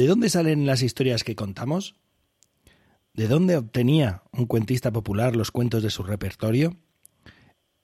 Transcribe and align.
¿De 0.00 0.06
dónde 0.06 0.30
salen 0.30 0.64
las 0.64 0.80
historias 0.80 1.24
que 1.24 1.36
contamos? 1.36 1.94
¿De 3.12 3.28
dónde 3.28 3.58
obtenía 3.58 4.22
un 4.32 4.46
cuentista 4.46 4.90
popular 4.90 5.36
los 5.36 5.50
cuentos 5.50 5.82
de 5.82 5.90
su 5.90 6.02
repertorio? 6.02 6.78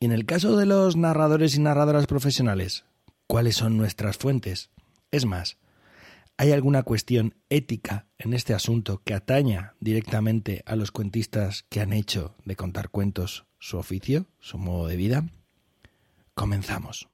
Y 0.00 0.06
en 0.06 0.12
el 0.12 0.24
caso 0.24 0.56
de 0.56 0.64
los 0.64 0.96
narradores 0.96 1.56
y 1.56 1.60
narradoras 1.60 2.06
profesionales, 2.06 2.86
¿cuáles 3.26 3.56
son 3.56 3.76
nuestras 3.76 4.16
fuentes? 4.16 4.70
Es 5.10 5.26
más, 5.26 5.58
¿hay 6.38 6.52
alguna 6.52 6.84
cuestión 6.84 7.34
ética 7.50 8.06
en 8.16 8.32
este 8.32 8.54
asunto 8.54 9.02
que 9.04 9.12
ataña 9.12 9.74
directamente 9.80 10.62
a 10.64 10.74
los 10.74 10.92
cuentistas 10.92 11.66
que 11.68 11.82
han 11.82 11.92
hecho 11.92 12.34
de 12.46 12.56
contar 12.56 12.88
cuentos 12.88 13.44
su 13.58 13.76
oficio, 13.76 14.24
su 14.40 14.56
modo 14.56 14.86
de 14.86 14.96
vida? 14.96 15.28
Comenzamos. 16.32 17.10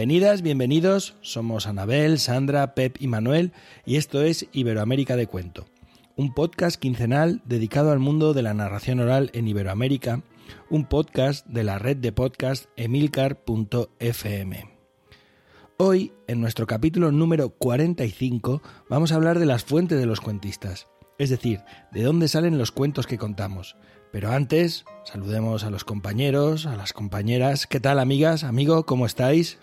Bienvenidas, 0.00 0.40
bienvenidos. 0.40 1.14
Somos 1.20 1.66
Anabel, 1.66 2.18
Sandra, 2.18 2.74
Pep 2.74 2.96
y 3.00 3.06
Manuel 3.06 3.52
y 3.84 3.96
esto 3.96 4.22
es 4.22 4.46
Iberoamérica 4.50 5.14
de 5.14 5.26
Cuento, 5.26 5.66
un 6.16 6.32
podcast 6.32 6.80
quincenal 6.80 7.42
dedicado 7.44 7.92
al 7.92 7.98
mundo 7.98 8.32
de 8.32 8.40
la 8.40 8.54
narración 8.54 9.00
oral 9.00 9.30
en 9.34 9.46
Iberoamérica, 9.46 10.22
un 10.70 10.86
podcast 10.86 11.46
de 11.48 11.64
la 11.64 11.78
red 11.78 11.98
de 11.98 12.12
podcast 12.12 12.64
emilcar.fm. 12.76 14.70
Hoy, 15.76 16.14
en 16.28 16.40
nuestro 16.40 16.66
capítulo 16.66 17.12
número 17.12 17.50
45, 17.50 18.62
vamos 18.88 19.12
a 19.12 19.16
hablar 19.16 19.38
de 19.38 19.44
las 19.44 19.64
fuentes 19.64 19.98
de 20.00 20.06
los 20.06 20.22
cuentistas, 20.22 20.86
es 21.18 21.28
decir, 21.28 21.60
de 21.92 22.04
dónde 22.04 22.28
salen 22.28 22.56
los 22.56 22.72
cuentos 22.72 23.06
que 23.06 23.18
contamos. 23.18 23.76
Pero 24.12 24.32
antes, 24.32 24.86
saludemos 25.04 25.62
a 25.64 25.70
los 25.70 25.84
compañeros, 25.84 26.64
a 26.64 26.74
las 26.74 26.94
compañeras. 26.94 27.66
¿Qué 27.66 27.80
tal, 27.80 27.98
amigas? 27.98 28.44
Amigo, 28.44 28.86
¿cómo 28.86 29.04
estáis? 29.04 29.58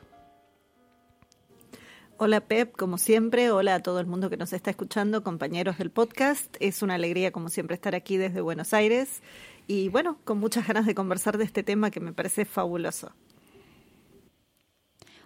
Hola 2.19 2.41
Pep, 2.41 2.75
como 2.75 2.97
siempre, 2.97 3.51
hola 3.51 3.75
a 3.75 3.83
todo 3.83 3.99
el 3.99 4.07
mundo 4.07 4.31
que 4.31 4.37
nos 4.37 4.51
está 4.51 4.71
escuchando, 4.71 5.23
compañeros 5.23 5.77
del 5.77 5.91
podcast. 5.91 6.55
Es 6.59 6.81
una 6.81 6.95
alegría, 6.95 7.31
como 7.31 7.49
siempre, 7.49 7.75
estar 7.75 7.93
aquí 7.93 8.17
desde 8.17 8.41
Buenos 8.41 8.73
Aires 8.73 9.21
y 9.67 9.89
bueno, 9.89 10.17
con 10.23 10.39
muchas 10.39 10.65
ganas 10.67 10.87
de 10.87 10.95
conversar 10.95 11.37
de 11.37 11.43
este 11.43 11.61
tema 11.61 11.91
que 11.91 11.99
me 11.99 12.13
parece 12.13 12.45
fabuloso. 12.45 13.11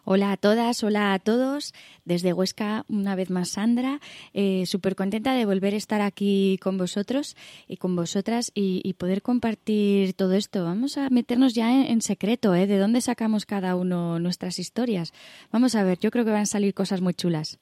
Hola 0.03 0.31
a 0.31 0.37
todas, 0.37 0.83
hola 0.83 1.13
a 1.13 1.19
todos. 1.19 1.73
Desde 2.05 2.33
Huesca, 2.33 2.85
una 2.87 3.15
vez 3.15 3.29
más 3.29 3.49
Sandra. 3.49 3.99
Eh, 4.33 4.65
Súper 4.65 4.95
contenta 4.95 5.33
de 5.33 5.45
volver 5.45 5.75
a 5.75 5.77
estar 5.77 6.01
aquí 6.01 6.57
con 6.61 6.77
vosotros 6.77 7.35
y 7.67 7.77
con 7.77 7.95
vosotras 7.95 8.51
y, 8.55 8.93
poder 8.93 9.21
compartir 9.21 10.13
todo 10.13 10.33
esto. 10.33 10.63
Vamos 10.63 10.97
a 10.97 11.09
meternos 11.09 11.53
ya 11.53 11.85
en 11.85 12.01
secreto, 12.01 12.53
¿eh? 12.55 12.67
De 12.67 12.77
dónde 12.77 13.01
sacamos 13.01 13.45
cada 13.45 13.75
uno 13.75 14.19
nuestras 14.19 14.59
historias. 14.59 15.13
Vamos 15.51 15.75
a 15.75 15.83
ver, 15.83 15.97
yo 15.99 16.11
creo 16.11 16.25
que 16.25 16.31
van 16.31 16.41
a 16.41 16.45
salir 16.45 16.73
cosas 16.73 17.01
muy 17.01 17.13
chulas. 17.13 17.59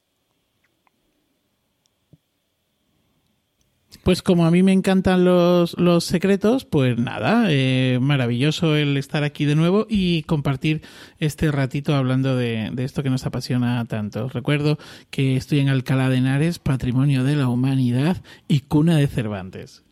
Pues 4.04 4.22
como 4.22 4.46
a 4.46 4.52
mí 4.52 4.62
me 4.62 4.72
encantan 4.72 5.26
los, 5.26 5.78
los 5.80 6.06
secretos, 6.06 6.64
pues 6.64 6.98
nada, 6.98 7.46
eh, 7.50 7.98
maravilloso 8.00 8.76
el 8.76 8.98
estar 8.98 9.24
aquí 9.24 9.46
de 9.46 9.56
nuevo 9.56 9.88
y 9.90 10.24
compartir 10.24 10.84
este 11.18 11.52
ratito 11.52 11.96
hablando 11.96 12.36
de, 12.36 12.70
de, 12.72 12.84
esto 12.84 13.02
que 13.02 13.10
nos 13.10 13.26
apasiona 13.26 13.84
tanto. 13.86 14.30
Recuerdo 14.30 14.78
que 15.10 15.36
estoy 15.36 15.60
en 15.60 15.70
Alcalá 15.70 16.10
de 16.10 16.18
Henares, 16.18 16.60
Patrimonio 16.60 17.24
de 17.24 17.36
la 17.36 17.50
Humanidad 17.50 18.18
y 18.48 18.62
cuna 18.62 18.96
de 18.96 19.08
Cervantes. 19.08 19.84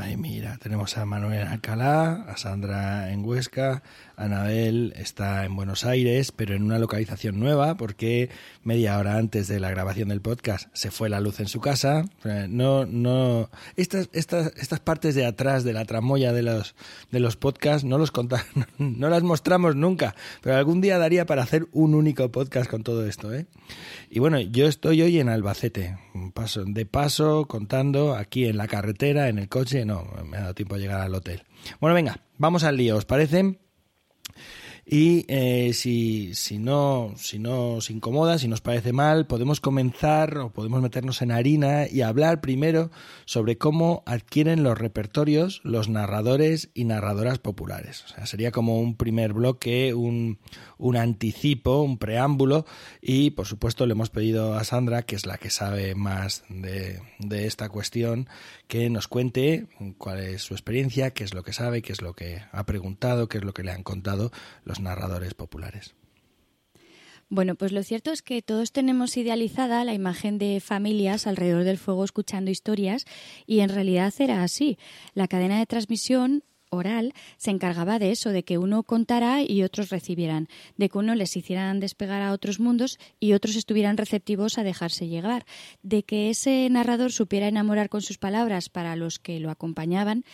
Ay, 0.00 0.16
mira, 0.16 0.58
tenemos 0.58 0.96
a 0.96 1.04
Manuel 1.04 1.48
Alcalá, 1.48 2.24
a 2.28 2.36
Sandra 2.36 3.10
en 3.10 3.24
Huesca, 3.24 3.82
Anabel 4.18 4.92
está 4.96 5.44
en 5.44 5.54
Buenos 5.54 5.84
Aires, 5.84 6.32
pero 6.32 6.54
en 6.54 6.64
una 6.64 6.78
localización 6.78 7.38
nueva, 7.38 7.76
porque 7.76 8.30
media 8.64 8.98
hora 8.98 9.16
antes 9.16 9.46
de 9.46 9.60
la 9.60 9.70
grabación 9.70 10.08
del 10.08 10.20
podcast 10.20 10.68
se 10.72 10.90
fue 10.90 11.08
la 11.08 11.20
luz 11.20 11.38
en 11.38 11.46
su 11.46 11.60
casa. 11.60 12.04
No, 12.48 12.84
no, 12.84 13.48
estas, 13.76 14.10
estas, 14.12 14.52
estas 14.56 14.80
partes 14.80 15.14
de 15.14 15.24
atrás 15.24 15.62
de 15.62 15.72
la 15.72 15.84
tramoya 15.84 16.32
de 16.32 16.42
los, 16.42 16.74
de 17.12 17.20
los 17.20 17.36
podcasts 17.36 17.84
no 17.84 17.96
los 17.96 18.10
contamos, 18.10 18.46
no 18.78 19.08
las 19.08 19.22
mostramos 19.22 19.76
nunca, 19.76 20.16
pero 20.42 20.56
algún 20.56 20.80
día 20.80 20.98
daría 20.98 21.24
para 21.24 21.44
hacer 21.44 21.68
un 21.72 21.94
único 21.94 22.30
podcast 22.32 22.68
con 22.68 22.82
todo 22.82 23.06
esto, 23.06 23.32
¿eh? 23.32 23.46
Y 24.10 24.18
bueno, 24.18 24.40
yo 24.40 24.66
estoy 24.66 25.00
hoy 25.02 25.20
en 25.20 25.28
Albacete, 25.28 25.96
paso, 26.34 26.64
de 26.64 26.86
paso, 26.86 27.46
contando 27.46 28.16
aquí 28.16 28.46
en 28.46 28.56
la 28.56 28.66
carretera, 28.66 29.28
en 29.28 29.38
el 29.38 29.48
coche, 29.48 29.84
no, 29.84 30.06
me 30.26 30.38
ha 30.38 30.40
dado 30.40 30.54
tiempo 30.54 30.74
a 30.74 30.78
llegar 30.78 31.00
al 31.00 31.14
hotel. 31.14 31.44
Bueno, 31.80 31.94
venga, 31.94 32.20
vamos 32.36 32.64
al 32.64 32.76
lío, 32.76 32.96
¿os 32.96 33.04
parece? 33.04 33.58
Y 34.90 35.26
eh, 35.28 35.74
si, 35.74 36.34
si, 36.34 36.58
no, 36.58 37.12
si 37.16 37.38
no 37.38 37.74
os 37.74 37.90
incomoda, 37.90 38.38
si 38.38 38.48
nos 38.48 38.62
parece 38.62 38.94
mal, 38.94 39.26
podemos 39.26 39.60
comenzar 39.60 40.38
o 40.38 40.50
podemos 40.50 40.80
meternos 40.80 41.20
en 41.20 41.30
harina 41.30 41.86
y 41.86 42.00
hablar 42.00 42.40
primero 42.40 42.90
sobre 43.26 43.58
cómo 43.58 44.02
adquieren 44.06 44.62
los 44.62 44.78
repertorios 44.78 45.60
los 45.62 45.90
narradores 45.90 46.70
y 46.72 46.84
narradoras 46.84 47.38
populares. 47.38 48.02
O 48.06 48.08
sea, 48.08 48.24
sería 48.24 48.50
como 48.50 48.80
un 48.80 48.96
primer 48.96 49.34
bloque, 49.34 49.92
un, 49.92 50.38
un 50.78 50.96
anticipo, 50.96 51.82
un 51.82 51.98
preámbulo 51.98 52.64
y 53.02 53.32
por 53.32 53.46
supuesto 53.46 53.84
le 53.84 53.92
hemos 53.92 54.08
pedido 54.08 54.54
a 54.54 54.64
Sandra, 54.64 55.02
que 55.02 55.16
es 55.16 55.26
la 55.26 55.36
que 55.36 55.50
sabe 55.50 55.94
más 55.96 56.44
de, 56.48 57.02
de 57.18 57.46
esta 57.46 57.68
cuestión, 57.68 58.26
que 58.68 58.90
nos 58.90 59.08
cuente 59.08 59.66
cuál 59.96 60.20
es 60.20 60.42
su 60.42 60.54
experiencia, 60.54 61.10
qué 61.10 61.24
es 61.24 61.34
lo 61.34 61.42
que 61.42 61.52
sabe, 61.52 61.82
qué 61.82 61.92
es 61.92 62.02
lo 62.02 62.14
que 62.14 62.42
ha 62.52 62.64
preguntado, 62.64 63.28
qué 63.28 63.38
es 63.38 63.44
lo 63.44 63.54
que 63.54 63.64
le 63.64 63.72
han 63.72 63.82
contado 63.82 64.30
los 64.64 64.78
narradores 64.78 65.34
populares. 65.34 65.94
Bueno, 67.30 67.56
pues 67.56 67.72
lo 67.72 67.82
cierto 67.82 68.10
es 68.10 68.22
que 68.22 68.40
todos 68.40 68.72
tenemos 68.72 69.16
idealizada 69.16 69.84
la 69.84 69.92
imagen 69.92 70.38
de 70.38 70.60
familias 70.60 71.26
alrededor 71.26 71.64
del 71.64 71.76
fuego 71.76 72.04
escuchando 72.04 72.50
historias 72.50 73.04
y 73.46 73.60
en 73.60 73.68
realidad 73.68 74.14
era 74.18 74.42
así. 74.42 74.78
La 75.12 75.28
cadena 75.28 75.58
de 75.58 75.66
transmisión 75.66 76.42
oral 76.70 77.14
se 77.36 77.50
encargaba 77.50 77.98
de 77.98 78.10
eso, 78.10 78.30
de 78.30 78.42
que 78.42 78.58
uno 78.58 78.82
contara 78.82 79.42
y 79.42 79.62
otros 79.62 79.90
recibieran, 79.90 80.48
de 80.76 80.88
que 80.88 80.98
uno 80.98 81.14
les 81.14 81.36
hicieran 81.36 81.80
despegar 81.80 82.22
a 82.22 82.32
otros 82.32 82.60
mundos 82.60 82.98
y 83.20 83.32
otros 83.32 83.56
estuvieran 83.56 83.96
receptivos 83.96 84.58
a 84.58 84.64
dejarse 84.64 85.08
llegar, 85.08 85.46
de 85.82 86.02
que 86.02 86.30
ese 86.30 86.68
narrador 86.70 87.12
supiera 87.12 87.48
enamorar 87.48 87.88
con 87.88 88.02
sus 88.02 88.18
palabras 88.18 88.68
para 88.68 88.96
los 88.96 89.18
que 89.18 89.40
lo 89.40 89.50
acompañaban 89.50 90.24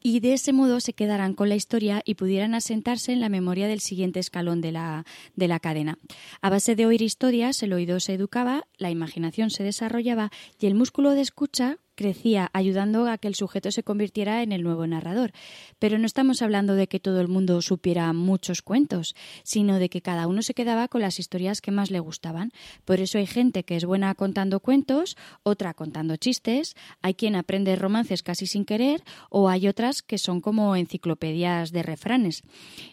y 0.00 0.20
de 0.20 0.34
ese 0.34 0.52
modo 0.52 0.80
se 0.80 0.92
quedarán 0.92 1.34
con 1.34 1.48
la 1.48 1.56
historia 1.56 2.02
y 2.04 2.14
pudieran 2.14 2.54
asentarse 2.54 3.12
en 3.12 3.20
la 3.20 3.28
memoria 3.28 3.66
del 3.66 3.80
siguiente 3.80 4.20
escalón 4.20 4.60
de 4.60 4.72
la, 4.72 5.04
de 5.34 5.48
la 5.48 5.60
cadena. 5.60 5.98
A 6.40 6.50
base 6.50 6.76
de 6.76 6.86
oír 6.86 7.02
historias, 7.02 7.62
el 7.62 7.72
oído 7.72 7.98
se 8.00 8.14
educaba, 8.14 8.66
la 8.76 8.90
imaginación 8.90 9.50
se 9.50 9.64
desarrollaba 9.64 10.30
y 10.58 10.66
el 10.66 10.74
músculo 10.74 11.12
de 11.12 11.22
escucha 11.22 11.78
crecía, 11.98 12.48
ayudando 12.52 13.08
a 13.08 13.18
que 13.18 13.26
el 13.26 13.34
sujeto 13.34 13.72
se 13.72 13.82
convirtiera 13.82 14.44
en 14.44 14.52
el 14.52 14.62
nuevo 14.62 14.86
narrador. 14.86 15.32
Pero 15.80 15.98
no 15.98 16.06
estamos 16.06 16.42
hablando 16.42 16.76
de 16.76 16.86
que 16.86 17.00
todo 17.00 17.20
el 17.20 17.26
mundo 17.26 17.60
supiera 17.60 18.12
muchos 18.12 18.62
cuentos, 18.62 19.16
sino 19.42 19.80
de 19.80 19.88
que 19.88 20.00
cada 20.00 20.28
uno 20.28 20.42
se 20.42 20.54
quedaba 20.54 20.86
con 20.86 21.00
las 21.00 21.18
historias 21.18 21.60
que 21.60 21.72
más 21.72 21.90
le 21.90 21.98
gustaban. 21.98 22.52
Por 22.84 23.00
eso 23.00 23.18
hay 23.18 23.26
gente 23.26 23.64
que 23.64 23.74
es 23.74 23.84
buena 23.84 24.14
contando 24.14 24.60
cuentos, 24.60 25.16
otra 25.42 25.74
contando 25.74 26.14
chistes, 26.14 26.76
hay 27.02 27.14
quien 27.14 27.34
aprende 27.34 27.74
romances 27.74 28.22
casi 28.22 28.46
sin 28.46 28.64
querer, 28.64 29.02
o 29.28 29.48
hay 29.48 29.66
otras 29.66 30.00
que 30.00 30.18
son 30.18 30.40
como 30.40 30.76
enciclopedias 30.76 31.72
de 31.72 31.82
refranes. 31.82 32.44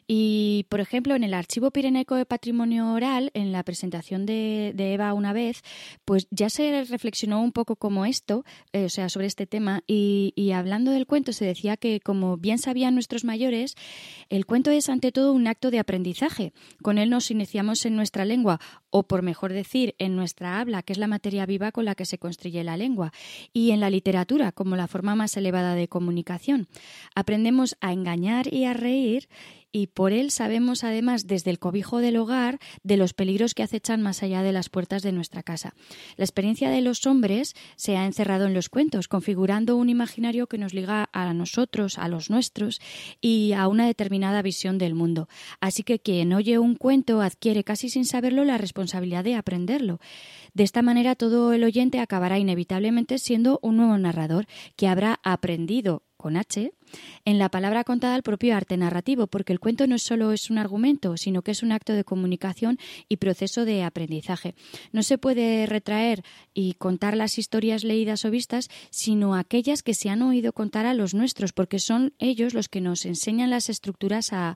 Y, 0.08 0.66
por 0.70 0.80
ejemplo, 0.80 1.14
en 1.14 1.24
el 1.24 1.36
Archivo 1.36 1.70
Pirenaico 1.70 2.16
de 2.16 2.26
Patrimonio 2.26 2.92
Oral, 2.92 3.30
en 3.36 3.52
la 3.52 3.62
presentación 3.62 4.26
de, 4.26 4.74
Eva 4.76 5.14
una 5.14 5.32
vez, 5.32 5.62
pues 6.06 6.28
ya 6.32 6.50
se 6.50 6.86
reflexionó 6.86 7.44
un 7.44 7.52
poco 7.52 7.76
como 7.76 8.08
esto, 8.08 8.44
eh, 8.74 8.90
sea, 8.96 9.10
sobre 9.10 9.28
este 9.28 9.46
tema. 9.46 9.84
Y, 9.88 10.52
hablando 10.54 10.92
del 10.92 11.06
cuento, 11.06 11.34
se 11.34 11.46
decía 11.46 11.78
que, 11.78 12.00
como 12.00 12.38
bien 12.38 12.58
sabían 12.58 12.94
nuestros 12.94 13.24
mayores, 13.24 13.76
el 14.30 14.46
cuento 14.46 14.72
es 14.72 14.90
ante 14.90 15.12
todo 15.12 15.34
un 15.34 15.48
acto 15.48 15.72
de 15.72 15.80
aprendizaje. 15.80 16.54
Con 16.82 16.98
él 16.98 17.10
nos 17.10 17.30
iniciamos 17.32 17.86
en 17.86 17.96
nuestra 17.96 18.26
lengua 18.26 18.60
o 18.98 19.04
por 19.04 19.24
mejor 19.24 19.52
decir, 19.52 19.94
en 19.98 20.16
nuestra 20.16 20.62
habla, 20.62 20.82
que 20.82 20.94
es 20.94 21.00
la 21.00 21.08
materia 21.08 21.46
viva 21.46 21.74
con 21.74 21.84
la 21.84 21.96
que 21.96 22.06
se 22.06 22.18
construye 22.18 22.64
la 22.64 22.78
lengua, 22.78 23.12
y 23.52 23.72
en 23.72 23.82
la 23.82 23.90
literatura, 23.90 24.54
como 24.54 24.78
la 24.78 24.88
forma 24.88 25.16
más 25.16 25.36
elevada 25.36 25.76
de 25.76 25.90
comunicación. 25.90 26.70
Aprendemos 27.14 27.76
a 27.82 27.92
engañar 27.92 28.54
y 28.54 28.64
a 28.64 28.74
reír 28.74 29.28
y 29.76 29.88
por 29.88 30.14
él 30.14 30.32
sabemos 30.32 30.86
además 30.86 31.28
desde 31.28 31.52
el 31.52 31.60
cobijo 31.60 31.98
del 31.98 32.16
hogar 32.16 32.60
de 32.84 32.96
los 32.96 33.14
peligros 33.14 33.54
que 33.54 33.62
acechan 33.62 34.02
más 34.02 34.24
allá 34.24 34.42
de 34.42 34.54
las 34.54 34.70
puertas 34.70 35.04
de 35.04 35.12
nuestra 35.12 35.44
casa. 35.44 35.74
La 36.16 36.24
experiencia 36.24 36.70
de 36.70 36.80
los 36.80 37.06
hombres 37.06 37.56
se 37.76 37.98
ha 37.98 38.06
encerrado 38.06 38.46
en 38.46 38.54
los 38.54 38.70
cuentos, 38.70 39.10
configurando 39.10 39.76
un 39.76 39.90
imaginario 39.90 40.48
que 40.48 40.58
nos 40.58 40.74
liga 40.74 41.10
a 41.12 41.34
nosotros, 41.34 41.98
a 41.98 42.08
los 42.08 42.30
nuestros 42.30 42.80
y 43.20 43.52
a 43.52 43.68
una 43.68 43.86
determinada 43.86 44.42
visión 44.42 44.78
del 44.78 44.96
mundo. 44.96 45.28
Así 45.60 45.84
que 45.84 46.00
quien 46.00 46.32
oye 46.32 46.58
un 46.58 46.76
cuento 46.76 47.20
adquiere 47.20 47.66
casi 47.66 47.90
sin 47.90 48.06
saberlo 48.06 48.46
la 48.46 48.58
responsabilidad 48.58 48.85
de 49.24 49.36
aprenderlo. 49.36 50.00
De 50.54 50.64
esta 50.64 50.82
manera 50.82 51.16
todo 51.16 51.54
el 51.54 51.64
oyente 51.64 52.00
acabará 52.00 52.40
inevitablemente 52.40 53.20
siendo 53.20 53.60
un 53.62 53.78
nuevo 53.78 53.98
narrador 53.98 54.48
que 54.76 54.88
habrá 54.88 55.20
aprendido 55.24 56.04
con 56.18 56.38
H, 56.38 56.72
en 57.26 57.40
la 57.40 57.50
palabra 57.50 57.84
contada 57.84 58.16
el 58.16 58.24
propio 58.24 58.56
arte 58.56 58.78
narrativo, 58.78 59.28
porque 59.28 59.54
el 59.54 59.60
cuento 59.60 59.88
no 59.88 59.98
solo 59.98 60.32
es 60.32 60.50
un 60.50 60.58
argumento, 60.58 61.18
sino 61.18 61.42
que 61.42 61.52
es 61.52 61.64
un 61.64 61.72
acto 61.72 61.94
de 61.94 62.04
comunicación 62.04 62.78
y 63.10 63.18
proceso 63.18 63.66
de 63.66 63.84
aprendizaje. 63.84 64.56
No 64.92 65.04
se 65.04 65.18
puede 65.18 65.66
retraer 65.66 66.24
y 66.54 66.74
contar 66.74 67.18
las 67.18 67.38
historias 67.38 67.84
leídas 67.84 68.26
o 68.26 68.32
vistas, 68.32 68.70
sino 68.90 69.36
aquellas 69.36 69.84
que 69.84 69.94
se 69.94 70.10
han 70.10 70.22
oído 70.22 70.54
contar 70.54 70.86
a 70.86 70.94
los 70.94 71.14
nuestros, 71.14 71.54
porque 71.54 71.80
son 71.80 72.14
ellos 72.20 72.54
los 72.54 72.70
que 72.70 72.82
nos 72.82 73.06
enseñan 73.06 73.50
las 73.50 73.70
estructuras 73.70 74.32
a, 74.32 74.56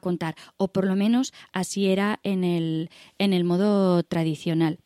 contar, 0.00 0.36
o 0.56 0.68
por 0.68 0.86
lo 0.86 0.96
menos 0.96 1.32
así 1.52 1.88
era 1.88 2.20
en 2.22 2.44
el, 2.44 2.90
en 3.18 3.32
el 3.32 3.44
modo 3.44 4.02
tradicional. 4.02 4.78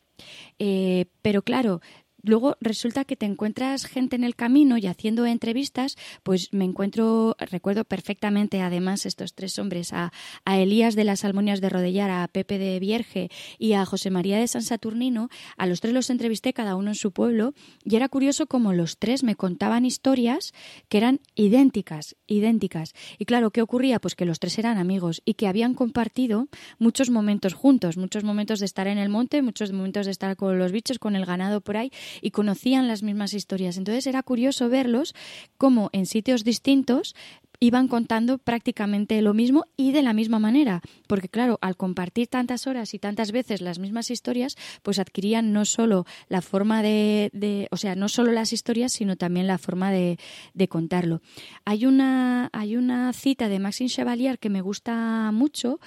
Eh, 0.59 1.05
pero 1.21 1.41
claro, 1.41 1.81
luego 2.25 2.57
resulta 2.59 3.05
que 3.05 3.15
te 3.15 3.25
encuentras 3.25 3.85
gente 3.85 4.15
en 4.15 4.23
el 4.23 4.35
camino 4.35 4.77
y 4.77 4.87
haciendo 4.87 5.25
entrevistas, 5.25 5.97
pues 6.23 6.49
me 6.51 6.65
encuentro, 6.65 7.35
recuerdo 7.39 7.85
perfectamente 7.85 8.61
además 8.61 9.05
estos 9.05 9.33
tres 9.33 9.57
hombres, 9.59 9.93
a, 9.93 10.11
Elías 10.45 10.95
de 10.95 11.03
las 11.03 11.25
Almonias 11.25 11.61
de 11.61 11.69
Rodellar, 11.69 12.09
a 12.09 12.27
Pepe 12.27 12.57
de 12.57 12.79
Vierge 12.79 13.29
y 13.59 13.73
a 13.73 13.85
José 13.85 14.09
María 14.09 14.37
de 14.37 14.47
San 14.47 14.61
Saturnino, 14.61 15.29
a 15.57 15.67
los 15.67 15.81
tres 15.81 15.93
los 15.93 16.09
entrevisté 16.09 16.53
cada 16.53 16.75
uno 16.75 16.91
en 16.91 16.95
su 16.95 17.11
pueblo 17.11 17.53
y 17.83 17.95
era 17.95 18.09
curioso 18.09 18.47
como 18.47 18.73
los 18.73 18.97
tres 18.97 19.23
me 19.23 19.35
contaban 19.35 19.85
historias 19.85 20.53
que 20.89 20.97
eran 20.97 21.19
idénticas, 21.35 22.15
idénticas. 22.27 22.93
Y 23.19 23.25
claro, 23.25 23.51
¿qué 23.51 23.61
ocurría? 23.61 23.99
Pues 23.99 24.15
que 24.15 24.25
los 24.25 24.39
tres 24.39 24.57
eran 24.57 24.77
amigos 24.77 25.21
y 25.25 25.35
que 25.35 25.47
habían 25.47 25.73
compartido 25.73 26.47
muchos 26.79 27.09
momentos 27.09 27.53
juntos, 27.53 27.97
muchos 27.97 28.23
momentos 28.23 28.59
de 28.59 28.65
estar 28.65 28.87
en 28.87 28.97
el 28.97 29.09
monte, 29.09 29.41
muchos 29.41 29.71
momentos 29.71 30.05
de 30.05 30.11
estar 30.11 30.35
con 30.35 30.57
los 30.57 30.71
bichos, 30.71 30.99
con 30.99 31.15
el 31.15 31.25
ganado 31.25 31.61
por 31.61 31.77
ahí 31.77 31.91
y 32.21 32.31
conocían 32.31 32.87
las 32.87 33.03
mismas 33.03 33.33
historias. 33.33 33.77
Entonces 33.77 34.07
era 34.07 34.23
curioso 34.23 34.69
verlos 34.69 35.15
como 35.57 35.89
en 35.93 36.05
sitios 36.05 36.43
distintos 36.43 37.15
iban 37.59 37.87
contando 37.87 38.37
prácticamente 38.37 39.21
lo 39.21 39.33
mismo 39.33 39.65
y 39.77 39.91
de 39.91 40.01
la 40.01 40.13
misma 40.13 40.39
manera, 40.39 40.81
porque 41.07 41.29
claro, 41.29 41.57
al 41.61 41.77
compartir 41.77 42.27
tantas 42.27 42.67
horas 42.67 42.93
y 42.93 42.99
tantas 42.99 43.31
veces 43.31 43.61
las 43.61 43.79
mismas 43.79 44.11
historias, 44.11 44.55
pues 44.83 44.99
adquirían 44.99 45.53
no 45.53 45.65
solo 45.65 46.05
la 46.27 46.41
forma 46.41 46.81
de, 46.81 47.67
o 47.71 47.77
sea, 47.77 47.95
no 47.95 48.09
solo 48.09 48.31
las 48.31 48.53
historias, 48.53 48.93
sino 48.93 49.15
también 49.15 49.47
la 49.47 49.57
forma 49.57 49.91
de, 49.91 50.17
de, 50.53 50.67
contarlo. 50.67 51.21
Hay 51.63 51.85
una, 51.85 52.49
hay 52.53 52.75
una 52.75 53.13
cita 53.13 53.47
de 53.47 53.59
Maxime 53.59 53.89
Chevalier 53.89 54.39
que 54.39 54.49
me 54.49 54.61
gusta 54.61 55.31
mucho 55.31 55.79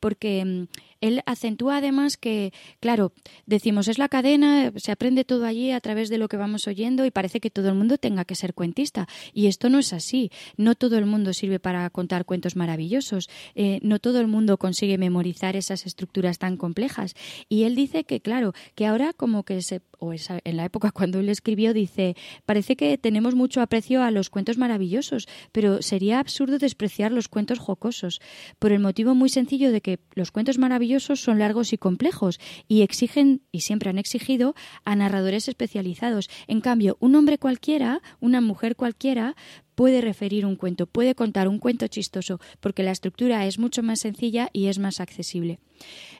porque 0.00 0.44
mm, 0.44 0.64
él 1.00 1.22
acentúa 1.26 1.78
además 1.78 2.16
que, 2.16 2.52
claro, 2.80 3.12
decimos 3.46 3.88
es 3.88 3.98
la 3.98 4.08
cadena, 4.08 4.72
se 4.76 4.92
aprende 4.92 5.24
todo 5.24 5.44
allí 5.44 5.70
a 5.70 5.80
través 5.80 6.08
de 6.08 6.18
lo 6.18 6.28
que 6.28 6.36
vamos 6.36 6.66
oyendo 6.66 7.04
y 7.04 7.10
parece 7.10 7.40
que 7.40 7.50
todo 7.50 7.68
el 7.68 7.74
mundo 7.74 7.98
tenga 7.98 8.24
que 8.24 8.34
ser 8.34 8.54
cuentista. 8.54 9.08
Y 9.32 9.46
esto 9.46 9.68
no 9.68 9.78
es 9.78 9.92
así. 9.92 10.30
No 10.56 10.74
todo 10.74 10.98
el 10.98 11.06
mundo 11.06 11.32
sirve 11.32 11.58
para 11.58 11.88
contar 11.90 12.24
cuentos 12.24 12.56
maravillosos. 12.56 13.28
Eh, 13.54 13.80
no 13.82 13.98
todo 13.98 14.20
el 14.20 14.26
mundo 14.26 14.58
consigue 14.58 14.98
memorizar 14.98 15.56
esas 15.56 15.86
estructuras 15.86 16.38
tan 16.38 16.56
complejas. 16.56 17.14
Y 17.48 17.64
él 17.64 17.74
dice 17.74 18.04
que, 18.04 18.20
claro, 18.20 18.52
que 18.74 18.86
ahora 18.86 19.12
como 19.12 19.44
que 19.44 19.62
se, 19.62 19.80
o 19.98 20.12
en 20.12 20.56
la 20.56 20.64
época 20.64 20.90
cuando 20.90 21.20
él 21.20 21.28
escribió, 21.28 21.74
dice, 21.74 22.16
parece 22.44 22.76
que 22.76 22.98
tenemos 22.98 23.34
mucho 23.34 23.60
aprecio 23.60 24.02
a 24.02 24.10
los 24.10 24.30
cuentos 24.30 24.58
maravillosos, 24.58 25.28
pero 25.52 25.82
sería 25.82 26.18
absurdo 26.18 26.58
despreciar 26.58 27.12
los 27.12 27.28
cuentos 27.28 27.58
jocosos, 27.58 28.20
por 28.58 28.72
el 28.72 28.80
motivo 28.80 29.14
muy 29.14 29.28
sencillo 29.28 29.72
de 29.72 29.80
que 29.80 29.98
los 30.14 30.30
cuentos 30.30 30.58
maravillosos 30.58 31.20
son 31.20 31.38
largos 31.38 31.72
y 31.72 31.78
complejos 31.78 32.40
y 32.68 32.82
exigen, 32.82 33.42
y 33.52 33.60
siempre 33.60 33.90
han 33.90 33.98
exigido, 33.98 34.54
a 34.84 34.96
narradores 34.96 35.48
especializados. 35.48 36.28
En 36.46 36.60
cambio, 36.60 36.96
un 37.00 37.14
hombre 37.14 37.38
cualquiera, 37.38 38.00
una 38.20 38.40
mujer 38.40 38.76
cualquiera, 38.76 39.36
puede 39.76 40.00
referir 40.00 40.44
un 40.44 40.56
cuento, 40.56 40.86
puede 40.86 41.14
contar 41.14 41.46
un 41.46 41.60
cuento 41.60 41.86
chistoso, 41.86 42.40
porque 42.58 42.82
la 42.82 42.90
estructura 42.90 43.46
es 43.46 43.60
mucho 43.60 43.84
más 43.84 44.00
sencilla 44.00 44.48
y 44.52 44.66
es 44.66 44.80
más 44.80 44.98
accesible. 45.00 45.60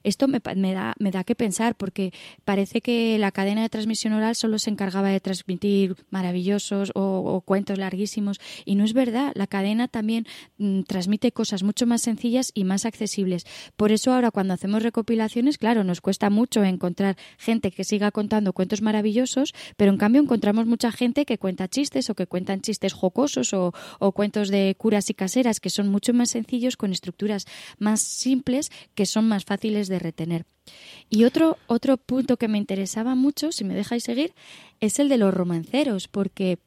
Esto 0.03 0.29
me, 0.29 0.41
da, 0.75 0.95
me 0.99 1.11
da 1.11 1.25
que 1.25 1.35
pensar 1.35 1.75
porque 1.75 2.13
parece 2.45 2.81
que 2.81 3.19
la 3.19 3.33
cadena 3.33 3.63
de 3.63 3.69
transmisión 3.69 4.13
oral 4.13 4.37
solo 4.37 4.59
se 4.59 4.71
encargaba 4.71 5.09
de 5.09 5.19
transmitir 5.19 5.97
maravillosos 6.11 6.93
o, 6.95 7.43
cuentos 7.45 7.79
larguísimos 7.79 8.39
y 8.65 8.75
no 8.75 8.85
es 8.85 8.93
verdad. 8.93 9.33
La 9.35 9.47
cadena 9.47 9.89
también 9.89 10.27
mm, 10.59 10.83
transmite 10.83 11.33
cosas 11.33 11.63
mucho 11.63 11.87
más 11.87 12.03
sencillas 12.03 12.53
y 12.55 12.65
más 12.65 12.85
accesibles. 12.85 13.47
Por 13.77 13.91
eso 13.91 14.13
ahora 14.13 14.31
cuando 14.31 14.55
hacemos 14.55 14.83
recopilaciones, 14.83 15.59
claro, 15.59 15.83
nos 15.83 16.01
cuesta 16.01 16.31
mucho 16.31 16.63
encontrar 16.63 17.17
gente 17.39 17.71
que 17.71 17.85
siga 17.85 18.11
contando 18.11 18.53
cuentos 18.53 18.83
maravillosos, 18.83 19.55
pero 19.77 19.91
en 19.91 19.99
cambio 19.99 20.23
encontramos 20.23 20.67
mucha 20.67 20.93
gente 20.93 21.25
que 21.25 21.39
cuenta 21.39 21.69
chistes 21.69 22.11
o 22.11 22.15
que 22.15 22.27
cuentan 22.27 22.61
chistes 22.61 22.93
jocosos 22.93 23.46
o, 23.53 23.73
o 23.99 24.13
cuentos 24.13 24.49
de 24.49 24.75
curas 24.79 25.11
y 25.11 25.15
caseras 25.15 25.61
que 25.61 25.71
son 25.71 25.89
mucho 25.89 26.13
más 26.13 26.31
sencillos 26.31 26.77
con 26.77 26.93
estructuras 26.93 27.47
más 27.79 28.01
simples 28.01 28.71
que 28.95 29.07
son 29.07 29.29
más 29.29 29.45
fáciles 29.45 29.89
de 29.89 29.99
retener. 29.99 30.45
Y 31.09 31.25
otro, 31.25 31.59
otro 31.67 31.97
punto 31.97 32.37
que 32.37 32.49
me 32.49 32.59
interesaba 32.59 33.15
mucho, 33.15 33.53
si 33.53 33.65
me 33.65 33.75
dejáis 33.75 34.05
seguir, 34.05 34.35
es 34.81 34.99
el 34.99 35.09
de 35.09 35.19
los 35.19 35.33
romanceros, 35.33 36.09
porque 36.09 36.59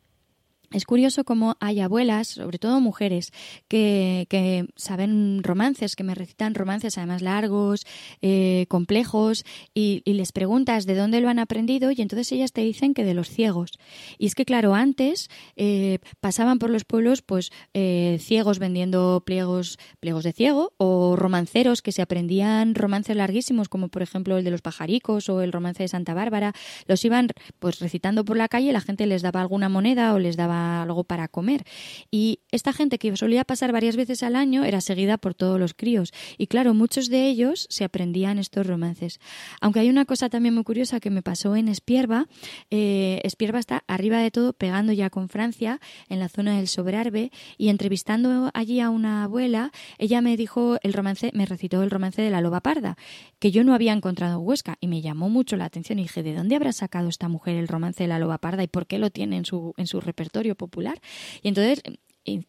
es 0.71 0.85
curioso 0.85 1.23
cómo 1.23 1.57
hay 1.59 1.79
abuelas, 1.79 2.27
sobre 2.27 2.59
todo 2.59 2.79
mujeres, 2.79 3.31
que, 3.67 4.27
que 4.29 4.67
saben 4.75 5.41
romances, 5.43 5.95
que 5.95 6.03
me 6.03 6.15
recitan 6.15 6.53
romances 6.53 6.97
además 6.97 7.21
largos, 7.21 7.85
eh, 8.21 8.65
complejos, 8.69 9.45
y, 9.73 10.03
les 10.05 10.31
preguntas 10.31 10.85
de 10.85 10.95
dónde 10.95 11.21
lo 11.21 11.29
han 11.29 11.39
aprendido 11.39 11.91
y 11.91 12.01
entonces 12.01 12.31
ellas 12.31 12.51
te 12.51 12.61
dicen 12.61 12.93
que 12.93 13.05
de 13.05 13.13
los 13.13 13.29
ciegos. 13.29 13.71
Y 14.17 14.25
es 14.25 14.35
que, 14.35 14.43
claro, 14.43 14.75
antes 14.75 15.29
eh, 15.55 15.99
pasaban 16.19 16.59
por 16.59 16.69
los 16.69 16.83
pueblos 16.83 17.21
pues 17.21 17.51
eh, 17.73 18.17
ciegos 18.19 18.59
vendiendo 18.59 19.23
pliegos, 19.25 19.77
pliegos 19.99 20.23
de 20.23 20.33
ciego 20.33 20.73
o 20.77 21.15
romanceros 21.15 21.81
que 21.81 21.91
se 21.91 22.01
aprendían 22.01 22.75
romances 22.75 23.15
larguísimos, 23.15 23.69
como 23.69 23.87
por 23.87 24.01
ejemplo 24.01 24.37
el 24.37 24.43
de 24.43 24.51
los 24.51 24.61
pajaricos 24.61 25.29
o 25.29 25.41
el 25.41 25.51
romance 25.51 25.83
de 25.83 25.87
Santa 25.87 26.13
Bárbara, 26.13 26.53
los 26.85 27.05
iban 27.05 27.29
pues 27.59 27.79
recitando 27.79 28.25
por 28.25 28.35
la 28.35 28.49
calle, 28.49 28.73
la 28.73 28.81
gente 28.81 29.05
les 29.05 29.21
daba 29.21 29.41
alguna 29.41 29.69
moneda 29.69 30.13
o 30.13 30.19
les 30.19 30.35
daba 30.35 30.58
algo 30.59 31.03
para 31.03 31.27
comer. 31.27 31.63
Y 32.11 32.39
esta 32.51 32.73
gente 32.73 32.97
que 32.97 33.15
solía 33.15 33.43
pasar 33.43 33.71
varias 33.71 33.95
veces 33.95 34.23
al 34.23 34.35
año 34.35 34.63
era 34.63 34.81
seguida 34.81 35.17
por 35.17 35.33
todos 35.33 35.59
los 35.59 35.73
críos. 35.73 36.11
Y 36.37 36.47
claro, 36.47 36.73
muchos 36.73 37.09
de 37.09 37.27
ellos 37.27 37.67
se 37.69 37.83
aprendían 37.83 38.39
estos 38.39 38.65
romances. 38.67 39.19
Aunque 39.61 39.79
hay 39.79 39.89
una 39.89 40.05
cosa 40.05 40.29
también 40.29 40.55
muy 40.55 40.63
curiosa 40.63 40.99
que 40.99 41.09
me 41.09 41.21
pasó 41.21 41.55
en 41.55 41.67
Espierva. 41.67 42.27
Eh, 42.69 43.21
está 43.59 43.83
arriba 43.87 44.19
de 44.19 44.31
todo, 44.31 44.53
pegando 44.53 44.93
ya 44.93 45.09
con 45.09 45.29
Francia, 45.29 45.79
en 46.07 46.19
la 46.19 46.29
zona 46.29 46.57
del 46.57 46.67
Sobrarbe, 46.67 47.31
y 47.57 47.69
entrevistando 47.69 48.51
allí 48.53 48.79
a 48.79 48.89
una 48.89 49.23
abuela, 49.23 49.71
ella 49.97 50.21
me 50.21 50.37
dijo 50.37 50.77
el 50.81 50.93
romance, 50.93 51.31
me 51.33 51.45
recitó 51.45 51.83
el 51.83 51.89
romance 51.89 52.21
de 52.21 52.29
la 52.29 52.41
loba 52.41 52.61
parda, 52.61 52.97
que 53.39 53.51
yo 53.51 53.63
no 53.63 53.73
había 53.73 53.93
encontrado 53.93 54.39
en 54.39 54.47
Huesca, 54.47 54.77
y 54.79 54.87
me 54.87 55.01
llamó 55.01 55.29
mucho 55.29 55.55
la 55.57 55.65
atención 55.65 55.99
y 55.99 56.03
dije, 56.03 56.23
¿de 56.23 56.35
dónde 56.35 56.55
habrá 56.55 56.71
sacado 56.73 57.09
esta 57.09 57.27
mujer 57.27 57.55
el 57.55 57.67
romance 57.67 58.03
de 58.03 58.07
la 58.07 58.19
loba 58.19 58.37
parda 58.37 58.63
y 58.63 58.67
por 58.67 58.87
qué 58.87 58.99
lo 58.99 59.09
tiene 59.09 59.37
en 59.37 59.45
su, 59.45 59.73
en 59.77 59.87
su 59.87 59.99
repertorio? 59.99 60.48
Popular. 60.55 60.99
Y 61.41 61.47
entonces 61.47 61.81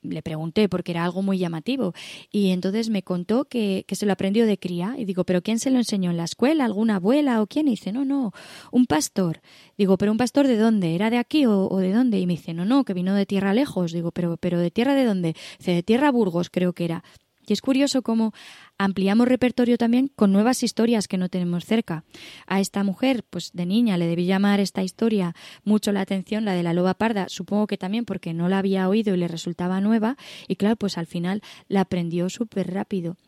le 0.02 0.23
pregunté 0.23 0.69
porque 0.69 0.92
era 0.92 1.04
algo 1.04 1.23
muy 1.23 1.38
llamativo 1.38 1.95
y 2.30 2.50
entonces 2.50 2.90
me 2.90 3.02
contó 3.02 3.47
que, 3.47 3.85
se 3.90 4.07
lo 4.07 4.12
aprendió 4.12 4.47
de 4.47 4.59
cría 4.59 4.95
y 4.99 5.04
digo, 5.04 5.25
pero 5.25 5.42
¿quién 5.42 5.59
se 5.59 5.71
lo 5.71 5.78
enseñó 5.78 6.11
en 6.11 6.16
la 6.16 6.25
escuela? 6.25 6.64
¿Alguna 6.64 6.97
abuela 6.97 7.40
o 7.42 7.47
quién? 7.47 7.69
Y 7.69 7.73
dice, 7.73 7.92
no, 7.92 8.04
no, 8.04 8.33
un 8.73 8.87
pastor. 8.87 9.40
Digo, 9.76 9.97
pero 9.97 10.12
un 10.12 10.19
pastor 10.19 10.47
de 10.47 10.57
dónde? 10.57 10.95
¿Era 10.95 11.11
de 11.11 11.19
aquí 11.19 11.47
o, 11.47 11.69
o, 11.69 11.78
de 11.78 11.92
dónde? 11.92 12.19
Y 12.19 12.26
me 12.26 12.35
dice, 12.35 12.54
no, 12.54 12.64
no, 12.64 12.85
que 12.85 12.95
vino 12.95 13.14
de 13.14 13.26
tierra 13.26 13.54
lejos. 13.54 13.92
Digo, 13.92 14.11
pero, 14.11 14.37
pero 14.37 14.59
¿de 14.59 14.71
tierra 14.71 14.95
de 14.95 15.04
dónde? 15.04 15.35
Dice, 15.59 15.73
de 15.73 15.83
tierra 15.83 16.11
Burgos 16.11 16.50
creo 16.50 16.73
que 16.73 16.85
era. 16.85 17.04
Y 17.47 17.52
es 17.52 17.62
curioso 17.62 18.02
cómo 18.02 18.33
ampliamos 18.80 19.28
repertorio 19.28 19.76
también 19.76 20.08
con 20.08 20.32
nuevas 20.32 20.62
historias 20.62 21.06
que 21.06 21.18
no 21.18 21.28
tenemos 21.28 21.66
cerca. 21.66 22.02
A 22.46 22.60
esta 22.60 22.82
mujer, 22.82 23.25
pues 23.28 23.50
de 23.52 23.66
niña, 23.66 23.99
le 23.99 24.06
debí 24.06 24.25
llamar 24.25 24.58
esta 24.58 24.82
historia 24.82 25.34
mucho 25.64 25.92
la 25.92 26.00
atención, 26.00 26.46
la 26.46 26.54
de 26.54 26.62
la 26.62 26.72
loba 26.72 26.94
parda, 26.94 27.28
supongo 27.28 27.66
que 27.66 27.76
también 27.76 28.06
porque 28.06 28.32
no 28.32 28.49
la 28.49 28.58
había 28.58 28.88
oído 28.88 29.14
y 29.14 29.18
le 29.18 29.28
resultaba 29.28 29.82
nueva, 29.82 30.16
y 30.49 30.56
claro, 30.56 30.76
pues 30.76 30.96
al 30.96 31.06
final 31.06 31.42
la 31.68 31.82
aprendió 31.82 32.30
súper 32.30 32.72
rápido. 32.72 33.18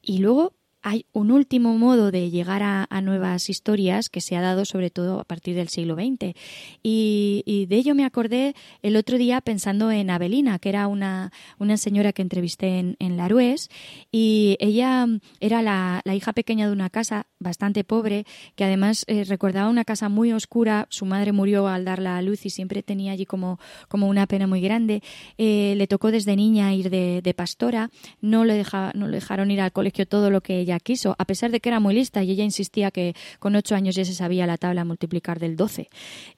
Y 0.00 0.18
luego 0.18 0.54
hay 0.86 1.04
un 1.12 1.32
último 1.32 1.76
modo 1.76 2.12
de 2.12 2.30
llegar 2.30 2.62
a, 2.62 2.86
nuevas 3.02 3.50
historias 3.50 4.08
que 4.08 4.20
se 4.20 4.36
ha 4.36 4.40
dado 4.40 4.64
sobre 4.64 4.88
todo 4.88 5.18
a 5.18 5.24
partir 5.24 5.56
del 5.56 5.68
siglo 5.68 5.96
XX. 5.96 6.36
Y, 6.80 7.66
de 7.68 7.76
ello 7.76 7.96
me 7.96 8.04
acordé 8.04 8.54
el 8.82 8.96
otro 8.96 9.18
día 9.18 9.40
pensando 9.40 9.90
en 9.90 10.10
Abelina, 10.10 10.60
que 10.60 10.68
era 10.68 10.86
una, 10.86 11.32
una 11.58 11.76
señora 11.76 12.12
que 12.12 12.22
entrevisté 12.22 12.78
en, 12.78 12.96
en 13.00 13.16
Larués, 13.16 13.68
y 14.12 14.56
ella 14.60 15.08
era 15.40 15.60
la, 15.60 16.02
hija 16.14 16.32
pequeña 16.32 16.66
de 16.66 16.72
una 16.72 16.88
casa 16.88 17.26
bastante 17.40 17.82
pobre, 17.82 18.24
que 18.54 18.62
además 18.62 19.04
eh, 19.08 19.24
recordaba 19.24 19.68
una 19.68 19.84
casa 19.84 20.08
muy 20.08 20.32
oscura, 20.32 20.86
su 20.90 21.04
madre 21.04 21.32
murió 21.32 21.66
al 21.66 21.84
darla 21.84 22.16
a 22.16 22.22
luz 22.22 22.46
y 22.46 22.50
siempre 22.50 22.84
tenía 22.84 23.10
allí 23.10 23.26
como, 23.26 23.58
como 23.88 24.08
una 24.08 24.28
pena 24.28 24.46
muy 24.46 24.60
grande. 24.60 25.02
Eh, 25.36 25.74
le 25.76 25.88
tocó 25.88 26.12
desde 26.12 26.36
niña 26.36 26.72
ir 26.74 26.90
de, 26.90 27.34
pastora, 27.36 27.90
no 28.20 28.44
le, 28.44 28.64
no 28.94 29.08
le 29.08 29.16
dejaron 29.16 29.50
ir 29.50 29.60
al 29.60 29.72
colegio 29.72 30.06
todo 30.06 30.30
lo 30.30 30.40
que 30.40 30.60
ella 30.60 30.75
quiso, 30.80 31.14
a 31.18 31.24
pesar 31.24 31.50
de 31.50 31.60
que 31.60 31.68
era 31.68 31.80
muy 31.80 31.94
lista 31.94 32.22
y 32.22 32.30
ella 32.30 32.44
insistía 32.44 32.90
que 32.90 33.14
con 33.38 33.54
ocho 33.54 33.74
años 33.74 33.94
ya 33.94 34.04
se 34.04 34.14
sabía 34.14 34.46
la 34.46 34.56
tabla 34.56 34.84
multiplicar 34.84 35.38
del 35.38 35.56
doce 35.56 35.88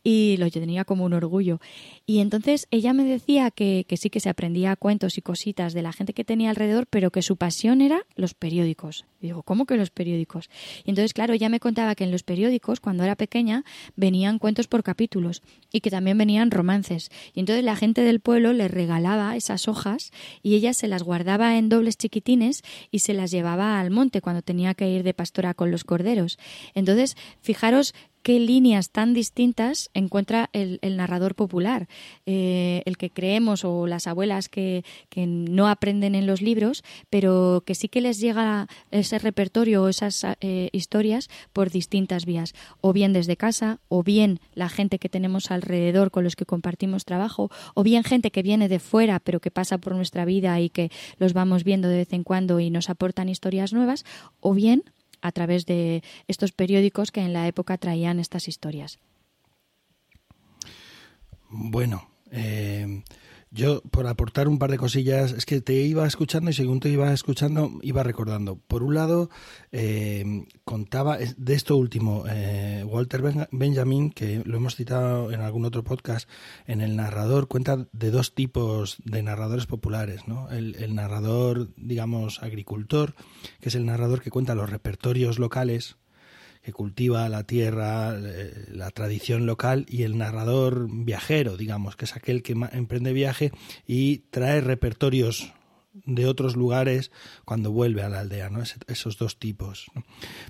y 0.02 0.36
lo 0.38 0.50
tenía 0.60 0.84
como 0.84 1.04
un 1.04 1.12
orgullo. 1.12 1.60
Y 2.06 2.20
entonces 2.20 2.66
ella 2.70 2.92
me 2.92 3.04
decía 3.04 3.50
que, 3.50 3.84
que 3.88 3.96
sí 3.96 4.10
que 4.10 4.20
se 4.20 4.28
aprendía 4.28 4.76
cuentos 4.76 5.18
y 5.18 5.22
cositas 5.22 5.72
de 5.72 5.82
la 5.82 5.92
gente 5.92 6.12
que 6.12 6.24
tenía 6.24 6.50
alrededor, 6.50 6.86
pero 6.88 7.10
que 7.10 7.22
su 7.22 7.36
pasión 7.36 7.80
era 7.80 8.06
los 8.16 8.34
periódicos. 8.34 9.04
digo, 9.20 9.42
¿cómo 9.42 9.66
que 9.66 9.76
los 9.76 9.90
periódicos? 9.90 10.48
Y 10.84 10.90
entonces, 10.90 11.12
claro, 11.12 11.34
ella 11.34 11.48
me 11.48 11.60
contaba 11.60 11.94
que 11.94 12.04
en 12.04 12.10
los 12.10 12.22
periódicos, 12.22 12.80
cuando 12.80 13.04
era 13.04 13.16
pequeña, 13.16 13.64
venían 13.96 14.38
cuentos 14.38 14.68
por 14.68 14.82
capítulos 14.82 15.42
y 15.72 15.80
que 15.80 15.90
también 15.90 16.18
venían 16.18 16.50
romances. 16.50 17.10
Y 17.34 17.40
entonces 17.40 17.64
la 17.64 17.76
gente 17.76 18.02
del 18.02 18.20
pueblo 18.20 18.52
le 18.52 18.68
regalaba 18.68 19.36
esas 19.36 19.68
hojas 19.68 20.12
y 20.42 20.54
ella 20.54 20.72
se 20.72 20.88
las 20.88 21.02
guardaba 21.02 21.58
en 21.58 21.68
dobles 21.68 21.96
chiquitines 21.98 22.62
y 22.90 23.00
se 23.00 23.14
las 23.14 23.30
llevaba 23.30 23.80
al 23.80 23.90
monte 23.90 24.20
cuando 24.28 24.42
tenía 24.42 24.74
que 24.74 24.86
ir 24.90 25.04
de 25.04 25.14
pastora 25.14 25.54
con 25.54 25.70
los 25.70 25.84
corderos. 25.84 26.38
Entonces, 26.74 27.16
fijaros 27.40 27.94
qué 28.28 28.38
líneas 28.38 28.90
tan 28.90 29.14
distintas 29.14 29.88
encuentra 29.94 30.50
el, 30.52 30.78
narrador 30.98 31.34
popular, 31.34 31.88
eh, 32.26 32.82
el 32.84 32.98
que 32.98 33.08
creemos 33.08 33.64
o 33.64 33.86
las 33.86 34.06
abuelas 34.06 34.50
que, 34.50 34.84
no 35.16 35.66
aprenden 35.66 36.14
en 36.14 36.26
los 36.26 36.42
libros, 36.42 36.84
pero 37.08 37.62
que 37.64 37.74
sí 37.74 37.88
que 37.88 38.02
les 38.02 38.20
llega 38.20 38.68
ese 38.90 39.18
repertorio 39.18 39.82
o 39.82 39.88
esas 39.88 40.26
eh, 40.42 40.68
historias 40.72 41.30
por 41.54 41.70
distintas 41.70 42.26
vías, 42.26 42.52
o 42.82 42.92
bien 42.92 43.14
desde 43.14 43.38
casa, 43.38 43.80
o 43.88 44.02
bien 44.02 44.40
la 44.52 44.68
gente 44.68 44.98
que 44.98 45.08
tenemos 45.08 45.50
alrededor 45.50 46.10
con 46.10 46.22
los 46.22 46.36
que 46.36 46.44
compartimos 46.44 47.06
trabajo, 47.06 47.50
o 47.72 47.82
bien 47.82 48.04
gente 48.04 48.30
que 48.30 48.42
viene 48.42 48.68
de 48.68 48.78
fuera 48.78 49.20
pero 49.20 49.40
que 49.40 49.50
pasa 49.50 49.78
por 49.78 49.94
nuestra 49.94 50.26
vida 50.26 50.60
y 50.60 50.68
que 50.68 50.90
los 51.16 51.32
vamos 51.32 51.64
viendo 51.64 51.88
de 51.88 51.96
vez 51.96 52.12
en 52.12 52.24
cuando 52.24 52.60
y 52.60 52.68
nos 52.68 52.90
aportan 52.90 53.30
historias 53.30 53.72
nuevas, 53.72 54.04
o 54.40 54.52
bien 54.52 54.84
a 55.20 55.32
través 55.32 55.66
de 55.66 56.02
estos 56.26 56.52
periódicos 56.52 57.10
que 57.10 57.20
en 57.20 57.32
la 57.32 57.46
época 57.46 57.78
traían 57.78 58.20
estas 58.20 58.48
historias. 58.48 58.98
Bueno, 61.50 62.10
eh, 62.30 63.02
yo, 63.58 63.82
por 63.90 64.06
aportar 64.06 64.46
un 64.46 64.58
par 64.58 64.70
de 64.70 64.78
cosillas, 64.78 65.32
es 65.32 65.44
que 65.44 65.60
te 65.60 65.74
iba 65.74 66.06
escuchando 66.06 66.50
y 66.50 66.54
según 66.54 66.78
te 66.78 66.88
iba 66.88 67.12
escuchando, 67.12 67.72
iba 67.82 68.04
recordando. 68.04 68.56
Por 68.56 68.84
un 68.84 68.94
lado, 68.94 69.30
eh, 69.72 70.46
contaba 70.64 71.18
de 71.18 71.54
esto 71.54 71.76
último, 71.76 72.24
eh, 72.28 72.84
Walter 72.86 73.48
Benjamin, 73.50 74.10
que 74.10 74.42
lo 74.44 74.56
hemos 74.56 74.76
citado 74.76 75.32
en 75.32 75.40
algún 75.40 75.64
otro 75.64 75.82
podcast, 75.82 76.28
en 76.66 76.80
el 76.80 76.94
narrador, 76.94 77.48
cuenta 77.48 77.88
de 77.92 78.10
dos 78.12 78.32
tipos 78.34 78.96
de 79.04 79.22
narradores 79.24 79.66
populares. 79.66 80.28
¿no? 80.28 80.48
El, 80.50 80.76
el 80.76 80.94
narrador, 80.94 81.68
digamos, 81.76 82.42
agricultor, 82.42 83.16
que 83.60 83.70
es 83.70 83.74
el 83.74 83.84
narrador 83.84 84.22
que 84.22 84.30
cuenta 84.30 84.54
los 84.54 84.70
repertorios 84.70 85.40
locales 85.40 85.96
que 86.68 86.72
cultiva 86.74 87.26
la 87.30 87.44
tierra, 87.44 88.14
eh, 88.14 88.66
la 88.72 88.90
tradición 88.90 89.46
local 89.46 89.86
y 89.88 90.02
el 90.02 90.18
narrador 90.18 90.86
viajero, 90.90 91.56
digamos, 91.56 91.96
que 91.96 92.04
es 92.04 92.14
aquel 92.14 92.42
que 92.42 92.52
emprende 92.72 93.14
viaje 93.14 93.52
y 93.86 94.18
trae 94.30 94.60
repertorios 94.60 95.54
de 96.06 96.26
otros 96.26 96.56
lugares 96.56 97.10
cuando 97.44 97.72
vuelve 97.72 98.02
a 98.02 98.08
la 98.08 98.20
aldea, 98.20 98.50
¿no? 98.50 98.62
esos 98.86 99.18
dos 99.18 99.38
tipos. 99.38 99.86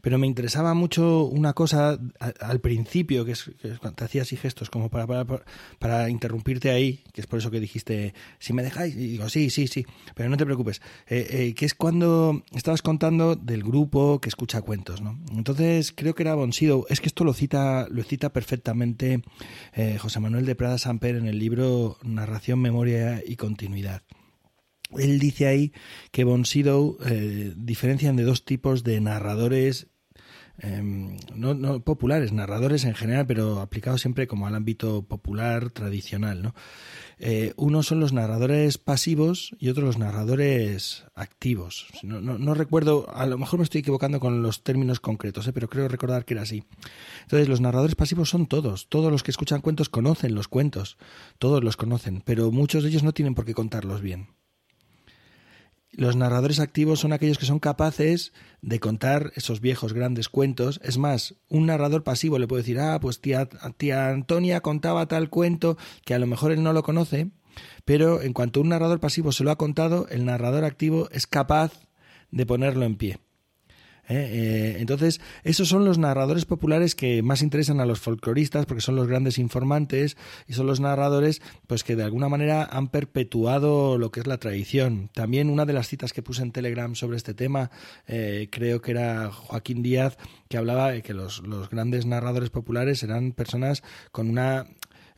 Pero 0.02 0.18
me 0.18 0.26
interesaba 0.26 0.74
mucho 0.74 1.24
una 1.24 1.52
cosa 1.52 1.98
al 2.40 2.60
principio, 2.60 3.24
que 3.24 3.32
es, 3.32 3.50
que 3.60 3.78
te 3.94 4.04
hacía 4.04 4.22
así 4.22 4.36
gestos 4.36 4.70
como 4.70 4.90
para, 4.90 5.06
para, 5.06 5.44
para, 5.78 6.08
interrumpirte 6.08 6.70
ahí, 6.70 7.04
que 7.12 7.20
es 7.20 7.26
por 7.26 7.38
eso 7.38 7.50
que 7.50 7.60
dijiste, 7.60 8.14
si 8.38 8.52
me 8.52 8.62
dejáis, 8.62 8.94
y 8.94 9.08
digo, 9.08 9.28
sí, 9.28 9.50
sí, 9.50 9.66
sí, 9.66 9.86
pero 10.14 10.28
no 10.28 10.36
te 10.36 10.44
preocupes, 10.44 10.80
eh, 11.06 11.26
eh, 11.30 11.54
que 11.54 11.66
es 11.66 11.74
cuando 11.74 12.42
estabas 12.54 12.82
contando 12.82 13.36
del 13.36 13.62
grupo 13.62 14.20
que 14.20 14.28
escucha 14.28 14.62
cuentos, 14.62 15.00
¿no? 15.00 15.18
Entonces 15.32 15.92
creo 15.94 16.14
que 16.14 16.22
era 16.22 16.34
Bonsido, 16.34 16.86
es 16.88 17.00
que 17.00 17.08
esto 17.08 17.24
lo 17.24 17.32
cita, 17.32 17.86
lo 17.90 18.02
cita 18.02 18.32
perfectamente 18.32 19.22
eh, 19.74 19.98
José 19.98 20.20
Manuel 20.20 20.46
de 20.46 20.54
Prada 20.54 20.78
Samper 20.78 21.16
en 21.16 21.26
el 21.26 21.38
libro 21.38 21.98
Narración, 22.02 22.60
Memoria 22.60 23.22
y 23.26 23.36
Continuidad. 23.36 24.02
Él 24.96 25.18
dice 25.18 25.46
ahí 25.46 25.72
que 26.10 26.24
Bonsido 26.24 26.96
eh, 27.04 27.52
diferencian 27.56 28.16
de 28.16 28.24
dos 28.24 28.44
tipos 28.44 28.84
de 28.84 29.00
narradores 29.00 29.88
em, 30.60 31.16
no, 31.34 31.80
populares, 31.84 32.32
narradores 32.32 32.84
en 32.84 32.94
general, 32.94 33.26
pero 33.26 33.60
aplicados 33.60 34.00
siempre 34.00 34.26
como 34.26 34.46
al 34.46 34.54
ámbito 34.54 35.02
popular 35.02 35.70
tradicional. 35.70 36.42
¿no? 36.42 36.54
Eh, 37.18 37.52
uno 37.56 37.82
son 37.82 38.00
los 38.00 38.14
narradores 38.14 38.78
pasivos 38.78 39.54
y 39.58 39.68
otros 39.68 39.84
los 39.84 39.98
narradores 39.98 41.04
activos. 41.14 41.86
No, 42.02 42.20
no, 42.20 42.54
recuerdo, 42.54 43.06
a 43.14 43.26
lo 43.26 43.36
mejor 43.36 43.58
me 43.58 43.64
estoy 43.64 43.80
equivocando 43.80 44.20
con 44.20 44.42
los 44.42 44.62
términos 44.62 45.00
concretos, 45.00 45.46
¿eh? 45.48 45.52
pero 45.52 45.68
creo 45.68 45.86
recordar 45.88 46.24
que 46.24 46.34
era 46.34 46.42
así. 46.42 46.64
Entonces, 47.22 47.48
los 47.48 47.60
narradores 47.60 47.94
pasivos 47.94 48.30
son 48.30 48.46
todos. 48.46 48.88
Todos 48.88 49.12
los 49.12 49.22
que 49.22 49.32
escuchan 49.32 49.60
cuentos 49.60 49.90
conocen 49.90 50.34
los 50.34 50.48
cuentos. 50.48 50.96
Todos 51.38 51.62
los 51.62 51.76
conocen, 51.76 52.22
pero 52.24 52.50
muchos 52.50 52.82
de 52.82 52.88
ellos 52.88 53.02
no 53.02 53.12
tienen 53.12 53.34
por 53.34 53.44
qué 53.44 53.52
contarlos 53.52 54.00
bien. 54.00 54.37
Los 55.98 56.14
narradores 56.14 56.60
activos 56.60 57.00
son 57.00 57.12
aquellos 57.12 57.38
que 57.38 57.44
son 57.44 57.58
capaces 57.58 58.32
de 58.62 58.78
contar 58.78 59.32
esos 59.34 59.60
viejos 59.60 59.94
grandes 59.94 60.28
cuentos. 60.28 60.78
Es 60.84 60.96
más, 60.96 61.34
un 61.48 61.66
narrador 61.66 62.04
pasivo 62.04 62.38
le 62.38 62.46
puede 62.46 62.62
decir, 62.62 62.78
ah, 62.78 63.00
pues 63.00 63.20
tía, 63.20 63.48
tía 63.76 64.10
Antonia 64.10 64.60
contaba 64.60 65.08
tal 65.08 65.28
cuento 65.28 65.76
que 66.04 66.14
a 66.14 66.20
lo 66.20 66.28
mejor 66.28 66.52
él 66.52 66.62
no 66.62 66.72
lo 66.72 66.84
conoce, 66.84 67.32
pero 67.84 68.22
en 68.22 68.32
cuanto 68.32 68.60
un 68.60 68.68
narrador 68.68 69.00
pasivo 69.00 69.32
se 69.32 69.42
lo 69.42 69.50
ha 69.50 69.58
contado, 69.58 70.06
el 70.08 70.24
narrador 70.24 70.62
activo 70.62 71.08
es 71.10 71.26
capaz 71.26 71.72
de 72.30 72.46
ponerlo 72.46 72.84
en 72.84 72.94
pie. 72.94 73.18
¿Eh? 74.08 74.28
Eh, 74.30 74.76
entonces, 74.80 75.20
esos 75.44 75.68
son 75.68 75.84
los 75.84 75.98
narradores 75.98 76.44
populares 76.44 76.94
que 76.94 77.22
más 77.22 77.42
interesan 77.42 77.80
a 77.80 77.86
los 77.86 78.00
folcloristas 78.00 78.66
porque 78.66 78.80
son 78.80 78.96
los 78.96 79.06
grandes 79.06 79.38
informantes 79.38 80.16
y 80.46 80.54
son 80.54 80.66
los 80.66 80.80
narradores 80.80 81.42
pues 81.66 81.84
que 81.84 81.96
de 81.96 82.04
alguna 82.04 82.28
manera 82.28 82.64
han 82.64 82.88
perpetuado 82.88 83.98
lo 83.98 84.10
que 84.10 84.20
es 84.20 84.26
la 84.26 84.38
tradición. 84.38 85.10
También 85.12 85.50
una 85.50 85.66
de 85.66 85.72
las 85.72 85.88
citas 85.88 86.12
que 86.12 86.22
puse 86.22 86.42
en 86.42 86.52
Telegram 86.52 86.94
sobre 86.94 87.16
este 87.16 87.34
tema, 87.34 87.70
eh, 88.06 88.48
creo 88.50 88.80
que 88.80 88.92
era 88.92 89.30
Joaquín 89.30 89.82
Díaz, 89.82 90.16
que 90.48 90.56
hablaba 90.56 90.92
de 90.92 91.02
que 91.02 91.14
los, 91.14 91.40
los 91.46 91.68
grandes 91.68 92.06
narradores 92.06 92.50
populares 92.50 93.02
eran 93.02 93.32
personas 93.32 93.82
con 94.12 94.30
una 94.30 94.66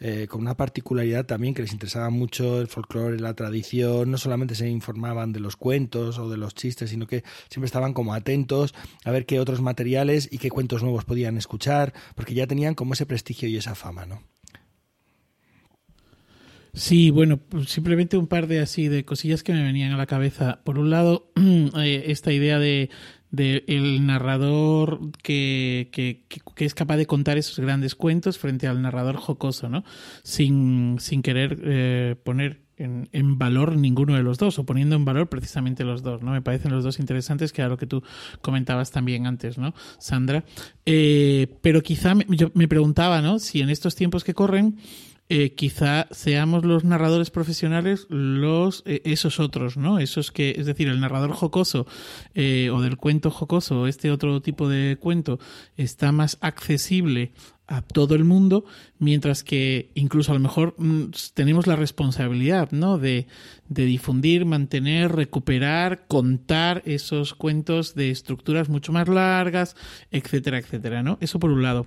eh, 0.01 0.27
con 0.29 0.41
una 0.41 0.57
particularidad 0.57 1.27
también 1.27 1.53
que 1.53 1.63
les 1.63 1.73
interesaba 1.73 2.09
mucho 2.09 2.61
el 2.61 2.69
folclore, 2.69 3.21
la 3.21 3.35
tradición, 3.35 4.11
no 4.11 4.17
solamente 4.17 4.55
se 4.55 4.69
informaban 4.69 5.33
de 5.33 5.41
los 5.41 5.57
cuentos 5.57 6.19
o 6.19 6.31
de 6.31 6.39
los 6.39 6.55
chistes, 6.55 6.89
sino 6.91 7.07
que 7.07 7.23
siempre 7.51 7.67
estaban 7.67 7.93
como 7.93 8.15
atentos 8.15 8.75
a 9.05 9.11
ver 9.11 9.27
qué 9.27 9.41
otros 9.41 9.61
materiales 9.61 10.29
y 10.33 10.39
qué 10.39 10.51
cuentos 10.51 10.83
nuevos 10.83 11.05
podían 11.05 11.37
escuchar, 11.37 11.93
porque 12.15 12.35
ya 12.35 12.47
tenían 12.47 12.75
como 12.75 12.95
ese 12.95 13.05
prestigio 13.05 13.49
y 13.49 13.57
esa 13.57 13.75
fama, 13.75 14.07
¿no? 14.07 14.23
Sí, 16.73 17.11
bueno, 17.11 17.37
pues 17.37 17.69
simplemente 17.69 18.17
un 18.17 18.29
par 18.29 18.47
de 18.47 18.61
así 18.61 18.89
de 18.89 19.05
cosillas 19.05 19.43
que 19.43 19.53
me 19.53 19.63
venían 19.63 19.93
a 19.93 19.97
la 19.97 20.07
cabeza. 20.07 20.61
Por 20.65 20.79
un 20.79 20.91
lado, 20.91 21.33
eh, 21.37 22.05
esta 22.07 22.33
idea 22.33 22.59
de 22.59 22.91
de 23.31 23.65
el 23.69 24.07
narrador 24.07 25.01
que, 25.23 25.89
que, 25.93 26.25
que, 26.29 26.65
es 26.65 26.75
capaz 26.75 26.97
de 26.97 27.07
contar 27.07 27.39
esos 27.39 27.59
grandes 27.61 27.95
cuentos 27.95 28.39
frente 28.39 28.67
al 28.67 28.83
narrador 28.83 29.17
jocoso, 29.17 29.69
¿no? 29.69 29.85
Sin, 30.23 30.97
sin 30.99 31.23
querer 31.23 31.61
eh, 31.63 32.17
poner 32.25 32.63
en, 32.77 33.09
en, 33.13 33.39
valor 33.39 33.77
ninguno 33.77 34.15
de 34.15 34.23
los 34.23 34.39
dos, 34.39 34.59
o 34.59 34.65
poniendo 34.65 34.97
en 34.97 35.05
valor 35.05 35.29
precisamente 35.29 35.85
los 35.85 36.03
dos, 36.03 36.23
¿no? 36.23 36.33
Me 36.33 36.43
parecen 36.43 36.73
los 36.73 36.83
dos 36.83 36.99
interesantes, 36.99 37.53
que 37.53 37.61
era 37.61 37.69
lo 37.69 37.77
que 37.77 37.87
tú 37.87 38.03
comentabas 38.41 38.91
también 38.91 39.27
antes, 39.27 39.59
¿no, 39.59 39.75
Sandra? 39.99 40.45
Eh, 40.87 41.59
pero 41.61 41.83
quizá 41.83 42.15
me, 42.15 42.25
yo 42.29 42.51
me 42.55 42.69
preguntaba, 42.69 43.21
¿no? 43.21 43.39
Si 43.39 43.61
en 43.61 43.71
estos 43.71 43.95
tiempos 43.95 44.25
que 44.25 44.35
corren 44.35 44.79
eh, 45.33 45.55
quizá 45.55 46.09
seamos 46.11 46.65
los 46.65 46.83
narradores 46.83 47.31
profesionales 47.31 48.09
los 48.09 48.83
eh, 48.85 49.01
esos 49.05 49.39
otros, 49.39 49.77
¿no? 49.77 50.01
Esos 50.01 50.33
que, 50.33 50.57
es 50.59 50.67
decir, 50.67 50.89
el 50.89 50.99
narrador 50.99 51.31
jocoso 51.31 51.87
eh, 52.35 52.69
o 52.71 52.81
del 52.81 52.97
cuento 52.97 53.31
jocoso, 53.31 53.87
este 53.87 54.11
otro 54.11 54.43
tipo 54.43 54.69
de 54.69 54.97
cuento 54.99 55.39
está 55.77 56.11
más 56.11 56.37
accesible 56.41 57.31
a 57.69 57.81
todo 57.81 58.17
el 58.17 58.25
mundo, 58.25 58.65
mientras 58.99 59.45
que 59.45 59.93
incluso 59.95 60.33
a 60.33 60.35
lo 60.35 60.41
mejor 60.41 60.75
mm, 60.79 61.11
tenemos 61.33 61.69
la 61.69 61.77
responsabilidad, 61.77 62.73
¿no? 62.73 62.99
De, 62.99 63.29
de, 63.69 63.85
difundir, 63.85 64.47
mantener, 64.47 65.13
recuperar, 65.13 66.09
contar 66.09 66.83
esos 66.87 67.35
cuentos 67.35 67.95
de 67.95 68.11
estructuras 68.11 68.69
mucho 68.69 68.91
más 68.93 69.07
largas, 69.07 69.77
etcétera, 70.11 70.59
etcétera, 70.59 71.05
¿no? 71.05 71.19
Eso 71.21 71.39
por 71.39 71.53
un 71.53 71.63
lado. 71.63 71.87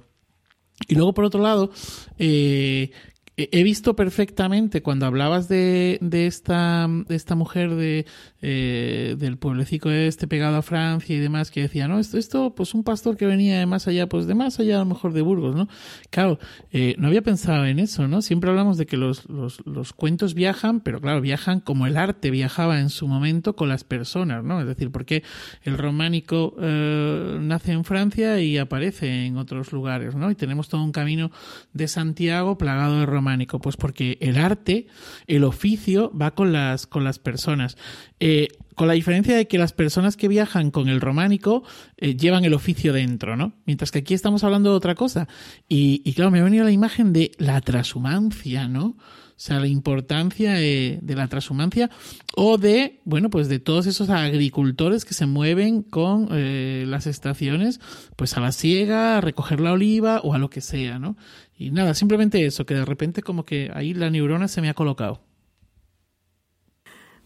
Y 0.88 0.96
luego, 0.96 1.14
por 1.14 1.26
otro 1.26 1.42
lado, 1.42 1.72
eh, 2.18 2.92
he 3.36 3.64
visto 3.64 3.96
perfectamente 3.96 4.84
cuando 4.84 5.08
hablabas 5.08 5.48
de, 5.48 5.98
de, 6.02 6.28
esta, 6.28 6.88
de 6.88 7.16
esta 7.16 7.34
mujer 7.34 7.74
de, 7.74 8.06
eh, 8.42 9.16
del 9.18 9.38
pueblecito 9.38 9.90
este 9.90 10.28
pegado 10.28 10.58
a 10.58 10.62
Francia 10.62 11.16
y 11.16 11.20
demás 11.20 11.50
que 11.50 11.62
decía, 11.62 11.88
no, 11.88 11.98
esto, 11.98 12.20
esto, 12.20 12.54
pues 12.54 12.76
un 12.76 12.84
pastor 12.84 13.18
que 13.18 13.26
venía 13.26 13.58
de 13.58 13.66
más 13.66 13.88
allá, 13.88 14.08
pues 14.08 14.28
de 14.28 14.36
más 14.36 14.60
allá 14.60 14.76
a 14.76 14.80
lo 14.80 14.86
mejor 14.86 15.14
de 15.14 15.22
Burgos, 15.22 15.56
¿no? 15.56 15.68
Claro, 16.12 16.38
eh, 16.72 16.96
no 17.00 17.08
había 17.08 17.24
pensado 17.24 17.66
en 17.66 17.80
eso, 17.80 18.08
¿no? 18.08 18.22
Siempre 18.22 18.52
hablamos 18.52 18.78
de 18.78 18.86
que 18.86 18.98
los, 18.98 19.28
los, 19.28 19.66
los, 19.66 19.94
cuentos 19.94 20.36
viajan, 20.36 20.82
pero 20.82 21.02
claro, 21.02 21.20
viajan 21.20 21.60
como 21.60 21.88
el 21.88 21.98
arte 21.98 22.30
viajaba 22.30 22.80
en 22.80 22.90
su 22.90 23.08
momento 23.08 23.56
con 23.56 23.68
las 23.68 23.84
personas, 23.84 24.44
¿no? 24.44 24.62
Es 24.62 24.68
decir, 24.68 24.92
porque 24.92 25.24
el 25.64 25.78
románico 25.80 26.56
eh, 26.62 27.38
nace 27.42 27.72
en 27.72 27.84
Francia 27.84 28.40
y 28.40 28.60
aparece 28.60 29.26
en 29.26 29.38
otros 29.38 29.72
lugares, 29.72 30.16
¿no? 30.16 30.30
Y 30.30 30.36
tenemos 30.36 30.70
todo 30.70 30.84
un 30.84 30.92
camino 30.92 31.32
de 31.74 31.88
Santiago 31.88 32.60
plagado 32.60 33.00
de 33.00 33.06
románico, 33.24 33.60
pues 33.60 33.78
porque 33.78 34.18
el 34.20 34.38
arte, 34.38 34.88
el 35.28 35.46
oficio 35.46 36.12
va 36.20 36.32
con 36.32 36.52
las, 36.52 36.88
con 36.88 37.06
las 37.06 37.20
personas. 37.20 37.78
Eh, 38.20 38.50
con 38.76 38.88
la 38.88 38.96
diferencia 38.96 39.36
de 39.36 39.48
que 39.48 39.58
las 39.58 39.72
personas 39.72 40.18
que 40.18 40.28
viajan 40.28 40.72
con 40.72 40.90
el 40.90 41.00
románico 41.00 41.64
eh, 41.98 42.16
llevan 42.18 42.44
el 42.44 42.54
oficio 42.54 42.92
dentro, 42.92 43.38
¿no? 43.38 43.54
Mientras 43.66 43.92
que 43.92 44.00
aquí 44.00 44.14
estamos 44.14 44.44
hablando 44.44 44.72
de 44.72 44.76
otra 44.76 44.96
cosa. 44.96 45.28
Y, 45.70 46.12
claro, 46.14 46.32
me 46.32 46.40
ha 46.40 46.44
venido 46.44 46.66
la 46.66 46.72
imagen 46.72 47.14
de 47.14 47.32
la 47.38 47.62
transhumancia, 47.62 48.68
¿no? 48.68 48.98
O 49.36 49.46
sea, 49.46 49.60
la 49.60 49.68
importancia 49.68 50.54
de, 50.54 51.00
de, 51.02 51.16
la 51.16 51.28
transhumancia 51.28 51.90
o 52.36 52.58
de, 52.58 53.02
bueno, 53.04 53.30
pues 53.30 53.48
de 53.48 53.60
todos 53.60 53.88
esos 53.88 54.10
agricultores 54.10 55.06
que 55.06 55.14
se 55.14 55.26
mueven 55.26 55.82
con 55.82 56.30
eh, 56.32 56.86
las 56.88 57.08
estaciones, 57.08 57.80
pues 58.16 58.38
a 58.38 58.42
la 58.42 58.52
siega, 58.52 59.18
a 59.18 59.22
recoger 59.22 59.60
la 59.60 59.74
oliva 59.74 60.20
o 60.24 60.34
a 60.34 60.38
lo 60.38 60.50
que 60.50 60.62
sea, 60.62 61.00
¿no? 61.00 61.18
Y 61.64 61.72
nada, 61.72 61.94
simplemente 61.94 62.46
eso, 62.46 62.66
que 62.66 62.74
de 62.74 62.84
repente 62.84 63.22
como 63.22 63.46
que 63.46 63.72
ahí 63.74 63.94
la 63.94 64.10
neurona 64.10 64.50
se 64.50 64.60
me 64.60 64.68
ha 64.70 64.74
colocado. 64.74 65.22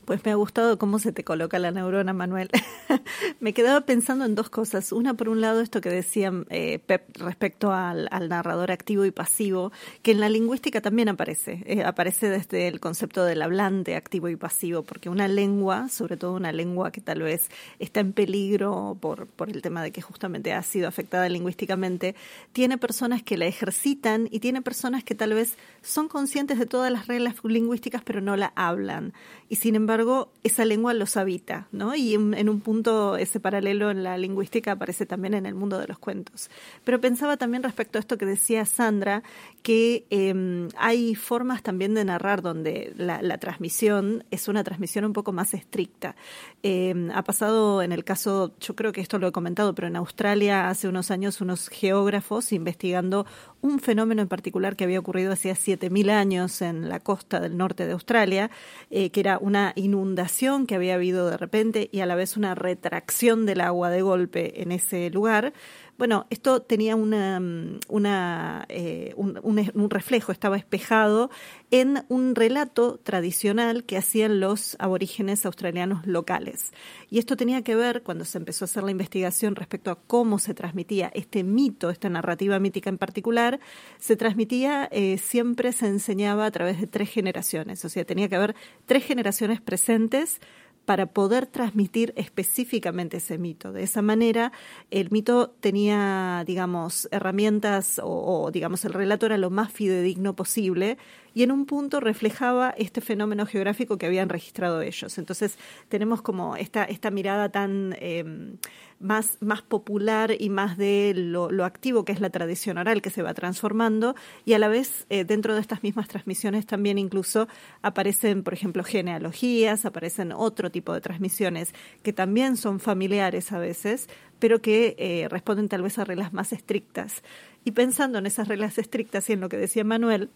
Pues 0.08 0.24
me 0.24 0.32
ha 0.32 0.36
gustado 0.36 0.78
cómo 0.78 1.00
se 1.00 1.12
te 1.12 1.26
coloca 1.26 1.60
la 1.60 1.72
neurona, 1.72 2.14
Manuel. 2.14 2.50
me 3.42 3.52
quedaba 3.52 3.82
pensando 3.82 4.24
en 4.24 4.36
dos 4.36 4.50
cosas. 4.50 4.94
Una, 4.94 5.16
por 5.16 5.28
un 5.28 5.42
lado, 5.42 5.60
esto 5.60 5.82
que 5.82 5.90
decía 5.90 6.32
eh, 6.50 6.80
Pep 6.80 7.04
respecto 7.18 7.74
al, 7.74 8.08
narrador 8.30 8.72
activo 8.72 9.04
y 9.04 9.12
pasivo, 9.12 9.74
que 10.04 10.12
en 10.12 10.22
la 10.22 10.30
lingüística 10.30 10.80
también 10.80 11.10
aparece. 11.10 11.62
Eh, 11.66 11.84
aparece 11.84 12.30
desde 12.30 12.70
el 12.70 12.80
concepto 12.80 13.26
del 13.26 13.42
hablante 13.42 13.98
activo 13.98 14.30
y 14.30 14.38
pasivo, 14.38 14.84
porque 14.84 15.10
una 15.10 15.28
lengua, 15.28 15.90
sobre 15.90 16.16
todo 16.16 16.36
una 16.36 16.54
lengua 16.54 16.90
que 16.90 17.02
tal 17.02 17.24
vez 17.24 17.50
está 17.80 18.00
en 18.00 18.14
peligro 18.14 18.98
por, 19.02 19.28
por 19.28 19.50
el 19.50 19.62
tema 19.62 19.84
de 19.84 19.92
que 19.92 20.02
justamente 20.02 20.54
ha 20.54 20.64
sido 20.64 20.88
afectada 20.88 21.28
lingüísticamente, 21.28 22.16
tiene 22.54 22.78
personas 22.78 23.24
que 23.24 23.36
la 23.36 23.48
ejercitan 23.48 24.30
y 24.32 24.40
tiene 24.40 24.62
personas 24.62 25.04
que 25.04 25.16
tal 25.16 25.34
vez 25.34 25.58
son 25.82 26.08
conscientes 26.08 26.60
de 26.60 26.66
todas 26.66 26.94
las 26.94 27.08
reglas 27.08 27.36
lingüísticas, 27.44 28.04
pero 28.06 28.22
no 28.22 28.38
la 28.38 28.54
hablan. 28.56 29.12
Y 29.50 29.58
sin 29.58 29.76
embargo, 29.76 29.97
esa 30.44 30.66
lengua 30.66 30.94
los 30.94 31.18
habita, 31.18 31.68
¿no? 31.72 31.96
Y 31.96 32.14
en, 32.14 32.34
en, 32.34 32.50
un 32.50 32.62
punto 32.62 33.18
ese 33.18 33.40
paralelo 33.40 33.90
en 33.92 34.04
la 34.04 34.18
lingüística 34.18 34.74
aparece 34.74 35.06
también 35.06 35.34
en 35.34 35.46
el 35.46 35.56
mundo 35.56 35.80
de 35.80 35.88
los 35.88 36.00
cuentos. 36.00 36.50
Pero 36.84 37.00
pensaba 37.00 37.38
también 37.38 37.64
respecto 37.64 37.98
a 37.98 38.02
esto 38.02 38.18
que 38.18 38.26
decía 38.26 38.66
Sandra, 38.66 39.24
que 39.68 40.08
eh, 40.12 40.70
hay 40.78 41.14
formas 41.14 41.62
también 41.62 41.94
de 41.94 42.06
narrar 42.06 42.42
donde 42.42 42.94
la, 42.96 43.38
transmisión 43.38 44.24
es 44.32 44.48
una 44.48 44.64
transmisión 44.64 45.04
un 45.04 45.12
poco 45.12 45.34
más 45.34 45.54
estricta. 45.54 46.16
Eh, 46.64 47.10
ha 47.14 47.22
pasado 47.24 47.82
en 47.82 47.92
el 47.92 48.06
caso, 48.06 48.54
yo 48.62 48.78
creo 48.78 48.94
que 48.94 49.02
esto 49.02 49.20
lo 49.20 49.28
he 49.28 49.34
comentado, 49.34 49.76
pero 49.76 49.90
en 49.90 49.98
Australia 49.98 50.70
hace 50.70 50.88
unos 50.88 51.12
años 51.12 51.42
unos 51.42 51.68
geógrafos 51.68 52.54
investigando 52.54 53.26
un 53.60 53.80
fenómeno 53.80 54.22
en 54.22 54.30
particular 54.30 54.78
que 54.78 54.86
había 54.86 55.00
ocurrido 55.00 55.34
hacía 55.34 55.52
7.000 55.52 56.12
años 56.12 56.62
en 56.62 56.88
la 56.88 57.02
costa 57.02 57.42
del 57.42 57.58
norte 57.58 57.86
de 57.86 57.92
Australia, 57.92 58.50
eh, 58.90 59.10
que 59.10 59.20
era 59.20 59.38
una 59.38 59.74
inundación 59.76 60.66
que 60.66 60.76
había 60.76 60.96
habido 60.96 61.30
de 61.30 61.36
repente 61.36 61.90
y 61.92 62.00
a 62.00 62.06
la 62.06 62.16
vez 62.16 62.38
una 62.38 62.56
retracción 62.56 63.46
del 63.46 63.60
agua 63.60 63.90
de 63.90 64.02
golpe 64.02 64.62
en 64.62 64.72
ese 64.72 65.10
lugar. 65.10 65.52
Bueno, 65.98 66.28
esto 66.30 66.62
tenía 66.62 66.96
una, 66.96 67.42
una, 67.88 68.66
eh, 68.70 69.14
un, 69.16 69.40
un, 69.42 69.72
un, 69.74 69.90
reflejo, 69.90 70.32
estaba 70.32 70.56
espejado 70.56 71.32
en 71.72 72.06
un 72.08 72.36
relato 72.36 73.00
tradicional 73.00 73.84
que 73.84 73.98
hacían 73.98 74.40
los 74.40 74.76
aborígenes 74.78 75.44
australianos 75.48 76.06
locales. 76.06 76.72
Y 77.10 77.18
esto 77.18 77.36
tenía 77.36 77.64
que 77.64 77.76
ver, 77.76 78.04
cuando 78.04 78.26
se 78.26 78.38
empezó 78.38 78.66
a 78.66 78.68
hacer 78.68 78.84
la 78.84 78.92
investigación 78.92 79.56
respecto 79.56 79.90
a 79.90 79.96
cómo 79.96 80.38
se 80.38 80.54
transmitía 80.54 81.12
este 81.16 81.44
mito, 81.44 81.90
esta 81.90 82.10
narrativa 82.10 82.60
mítica 82.60 82.92
en 82.92 83.00
particular, 83.00 83.60
se 83.98 84.16
transmitía, 84.16 84.88
eh, 84.92 85.18
siempre 85.18 85.72
se 85.72 85.88
enseñaba 85.88 86.46
a 86.46 86.52
través 86.52 86.80
de 86.80 86.86
tres 86.86 87.10
generaciones, 87.10 87.84
o 87.84 87.90
sea, 87.90 88.06
tenía 88.06 88.30
que 88.30 88.36
haber 88.36 88.56
tres 88.86 89.04
generaciones 89.04 89.62
presentes 89.62 90.42
para 90.88 91.08
poder 91.08 91.48
transmitir 91.48 92.14
específicamente 92.16 93.18
ese 93.18 93.38
mito. 93.38 93.74
De 93.74 93.84
esa 93.84 94.02
manera, 94.02 94.54
el 94.90 95.12
mito 95.12 95.50
tenía, 95.60 96.46
digamos, 96.48 97.10
herramientas 97.12 98.00
o, 98.02 98.46
o, 98.46 98.52
digamos, 98.52 98.86
el 98.86 98.94
relato 98.94 99.26
era 99.26 99.38
lo 99.38 99.50
más 99.50 99.70
fidedigno 99.70 100.34
posible 100.34 100.98
y 101.38 101.44
en 101.44 101.52
un 101.52 101.68
punto 101.68 102.00
reflejaba 102.00 102.74
este 102.80 103.00
fenómeno 103.00 103.46
geográfico 103.46 104.00
que 104.00 104.08
habían 104.08 104.28
registrado 104.28 104.82
ellos. 104.82 105.20
Entonces, 105.20 105.60
tenemos 105.88 106.24
como 106.24 106.56
esta, 106.56 106.84
esta 106.84 107.12
mirada 107.12 107.50
tan 107.50 107.96
eh, 108.00 108.56
más, 109.00 109.38
más 109.40 109.62
popular 109.62 110.32
y 110.40 110.50
más 110.50 110.80
de 110.80 111.14
lo, 111.16 111.52
lo, 111.52 111.64
activo 111.64 112.06
que 112.06 112.12
es 112.12 112.22
la 112.22 112.32
tradición 112.32 112.80
oral 112.80 113.04
que 113.04 113.12
se 113.12 113.22
va 113.22 113.36
transformando 113.36 114.16
y 114.46 114.54
a 114.54 114.58
la 114.58 114.68
vez 114.68 115.06
eh, 115.12 115.26
dentro 115.26 115.54
de 115.54 115.62
estas 115.62 115.84
mismas 115.84 116.08
transmisiones 116.08 116.66
también 116.66 116.98
incluso 116.98 117.48
aparecen, 117.84 118.42
por 118.42 118.56
ejemplo, 118.56 118.84
genealogías, 118.84 119.86
aparecen 119.86 120.32
otro 120.32 120.72
tipo 120.72 120.92
de 120.92 121.02
transmisiones 121.02 121.72
que 122.02 122.14
también 122.14 122.58
son 122.58 122.80
familiares 122.80 123.52
a 123.52 123.60
veces, 123.60 124.10
pero 124.40 124.60
que 124.60 124.96
eh, 124.98 125.28
responden 125.30 125.70
tal 125.70 125.84
vez 125.84 126.00
a 126.00 126.04
reglas 126.04 126.34
más 126.34 126.52
estrictas. 126.52 127.22
Y 127.64 127.74
pensando 127.74 128.18
en 128.18 128.26
esas 128.26 128.48
reglas 128.48 128.80
estrictas 128.80 129.30
y 129.30 129.34
en 129.34 129.42
lo 129.42 129.50
que 129.50 129.58
decía 129.58 129.84
Manuel, 129.84 130.32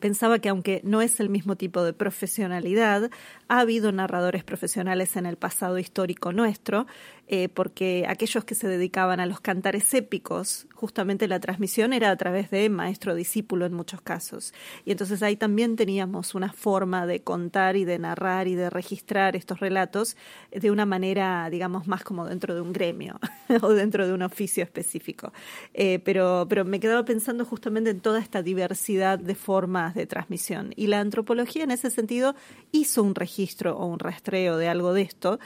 pensaba 0.00 0.38
que 0.38 0.48
aunque 0.48 0.80
no 0.84 1.02
es 1.02 1.20
el 1.20 1.28
mismo 1.28 1.56
tipo 1.56 1.82
de 1.82 1.92
profesionalidad, 1.92 3.10
ha 3.48 3.60
habido 3.60 3.92
narradores 3.92 4.44
profesionales 4.44 5.16
en 5.16 5.26
el 5.26 5.36
pasado 5.36 5.78
histórico 5.78 6.32
nuestro, 6.32 6.86
eh, 7.28 7.48
porque 7.48 8.04
aquellos 8.08 8.44
que 8.44 8.54
se 8.54 8.68
dedicaban 8.68 9.18
a 9.20 9.26
los 9.26 9.40
cantares 9.40 9.92
épicos, 9.94 10.66
justamente 10.74 11.26
la 11.26 11.40
transmisión 11.40 11.92
era 11.92 12.10
a 12.10 12.16
través 12.16 12.50
de 12.50 12.68
maestro-discípulo 12.68 13.66
en 13.66 13.72
muchos 13.72 14.00
casos. 14.00 14.54
Y 14.84 14.92
entonces 14.92 15.22
ahí 15.22 15.36
también 15.36 15.76
teníamos 15.76 16.34
una 16.34 16.52
forma 16.52 17.06
de 17.06 17.22
contar 17.22 17.76
y 17.76 17.84
de 17.84 17.98
narrar 17.98 18.46
y 18.46 18.54
de 18.54 18.70
registrar 18.70 19.34
estos 19.34 19.60
relatos 19.60 20.16
de 20.52 20.70
una 20.70 20.86
manera, 20.86 21.48
digamos, 21.50 21.86
más 21.86 22.04
como 22.04 22.26
dentro 22.26 22.54
de 22.54 22.60
un 22.60 22.72
gremio 22.72 23.18
o 23.62 23.72
dentro 23.72 24.06
de 24.06 24.12
un 24.12 24.22
oficio 24.22 24.62
específico. 24.62 25.32
Eh, 25.74 25.98
pero, 26.04 26.46
pero 26.48 26.64
me 26.64 26.80
quedaba 26.80 27.04
pensando 27.04 27.44
justamente 27.44 27.90
en 27.90 28.00
toda 28.00 28.20
esta 28.20 28.42
diversidad 28.42 29.18
de 29.18 29.34
formas 29.34 29.94
de 29.94 30.06
transmisión. 30.06 30.72
Y 30.76 30.86
la 30.86 31.00
antropología 31.00 31.64
en 31.64 31.70
ese 31.70 31.90
sentido 31.90 32.34
hizo 32.72 33.02
un 33.02 33.14
registro 33.14 33.76
o 33.76 33.86
un 33.86 33.98
rastreo 33.98 34.56
de 34.56 34.68
algo 34.68 34.92
de 34.92 35.02
esto. 35.02 35.38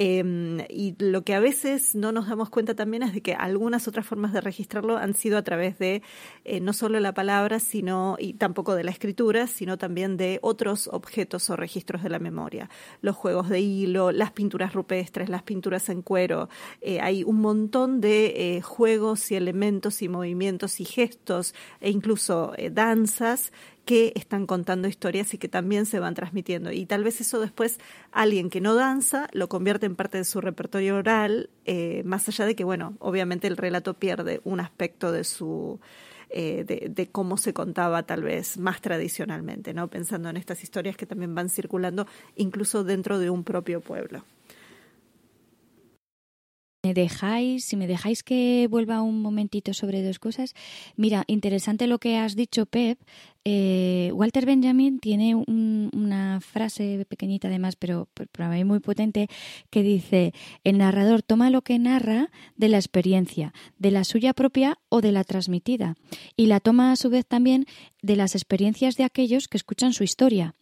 Eh, 0.00 0.64
y 0.70 0.94
lo 1.00 1.24
que 1.24 1.34
a 1.34 1.40
veces 1.40 1.96
no 1.96 2.12
nos 2.12 2.28
damos 2.28 2.50
cuenta 2.50 2.76
también 2.76 3.02
es 3.02 3.12
de 3.12 3.20
que 3.20 3.34
algunas 3.34 3.88
otras 3.88 4.06
formas 4.06 4.32
de 4.32 4.40
registrarlo 4.40 4.96
han 4.96 5.12
sido 5.12 5.36
a 5.36 5.42
través 5.42 5.76
de 5.80 6.02
eh, 6.44 6.60
no 6.60 6.72
solo 6.72 7.00
la 7.00 7.12
palabra, 7.14 7.58
sino 7.58 8.16
y 8.16 8.34
tampoco 8.34 8.76
de 8.76 8.84
la 8.84 8.92
escritura, 8.92 9.48
sino 9.48 9.76
también 9.76 10.16
de 10.16 10.38
otros 10.40 10.88
objetos 10.92 11.50
o 11.50 11.56
registros 11.56 12.04
de 12.04 12.10
la 12.10 12.20
memoria. 12.20 12.70
Los 13.00 13.16
juegos 13.16 13.48
de 13.48 13.58
hilo, 13.58 14.12
las 14.12 14.30
pinturas 14.30 14.72
rupestres, 14.72 15.28
las 15.28 15.42
pinturas 15.42 15.88
en 15.88 16.02
cuero. 16.02 16.48
Eh, 16.80 17.00
hay 17.00 17.24
un 17.24 17.40
montón 17.40 18.00
de 18.00 18.56
eh, 18.56 18.62
juegos 18.62 19.32
y 19.32 19.34
elementos 19.34 20.00
y 20.00 20.08
movimientos 20.08 20.78
y 20.78 20.84
gestos 20.84 21.56
e 21.80 21.90
incluso 21.90 22.52
danzas 22.70 23.50
que 23.88 24.12
están 24.16 24.46
contando 24.46 24.86
historias 24.86 25.32
y 25.32 25.38
que 25.38 25.48
también 25.48 25.86
se 25.86 25.98
van 25.98 26.12
transmitiendo. 26.12 26.70
Y 26.70 26.84
tal 26.84 27.04
vez 27.04 27.22
eso 27.22 27.40
después 27.40 27.78
alguien 28.12 28.50
que 28.50 28.60
no 28.60 28.74
danza 28.74 29.28
lo 29.32 29.48
convierte 29.48 29.86
en 29.86 29.96
parte 29.96 30.18
de 30.18 30.24
su 30.24 30.42
repertorio 30.42 30.96
oral, 30.96 31.48
eh, 31.64 32.02
más 32.04 32.28
allá 32.28 32.44
de 32.44 32.54
que, 32.54 32.64
bueno, 32.64 32.98
obviamente 32.98 33.46
el 33.46 33.56
relato 33.56 33.94
pierde 33.94 34.42
un 34.44 34.60
aspecto 34.60 35.10
de 35.10 35.24
su... 35.24 35.80
Eh, 36.28 36.64
de, 36.66 36.90
de, 36.90 37.06
cómo 37.06 37.38
se 37.38 37.54
contaba 37.54 38.02
tal 38.02 38.22
vez 38.22 38.58
más 38.58 38.82
tradicionalmente, 38.82 39.72
¿no? 39.72 39.88
Pensando 39.88 40.28
en 40.28 40.36
estas 40.36 40.62
historias 40.62 40.94
que 40.94 41.06
también 41.06 41.34
van 41.34 41.48
circulando 41.48 42.06
incluso 42.36 42.84
dentro 42.84 43.18
de 43.18 43.30
un 43.30 43.44
propio 43.44 43.80
pueblo 43.80 44.22
me 46.88 46.94
dejáis, 46.94 47.64
si 47.64 47.76
me 47.76 47.86
dejáis 47.86 48.22
que 48.22 48.66
vuelva 48.70 49.02
un 49.02 49.20
momentito 49.20 49.74
sobre 49.74 50.02
dos 50.02 50.18
cosas. 50.18 50.54
Mira, 50.96 51.24
interesante 51.26 51.86
lo 51.86 51.98
que 51.98 52.16
has 52.16 52.34
dicho, 52.34 52.64
Pep. 52.66 52.98
Eh, 53.50 54.10
Walter 54.12 54.44
Benjamin 54.44 54.98
tiene 54.98 55.34
una 55.34 56.38
frase 56.42 57.06
pequeñita 57.08 57.48
además, 57.48 57.76
pero 57.76 58.06
para 58.30 58.62
muy 58.66 58.78
potente, 58.80 59.28
que 59.70 59.82
dice, 59.82 60.34
el 60.64 60.76
narrador 60.76 61.22
toma 61.22 61.48
lo 61.48 61.62
que 61.62 61.78
narra 61.78 62.30
de 62.56 62.68
la 62.68 62.76
experiencia, 62.76 63.54
de 63.78 63.90
la 63.90 64.04
suya 64.04 64.34
propia 64.34 64.76
o 64.90 65.00
de 65.00 65.12
la 65.12 65.24
transmitida, 65.24 65.94
y 66.36 66.44
la 66.44 66.60
toma 66.60 66.92
a 66.92 66.96
su 66.96 67.08
vez 67.08 67.24
también 67.24 67.64
de 68.02 68.16
las 68.16 68.34
experiencias 68.34 68.96
de 68.96 69.04
aquellos 69.04 69.48
que 69.48 69.56
escuchan 69.56 69.94
su 69.94 70.04
historia 70.04 70.54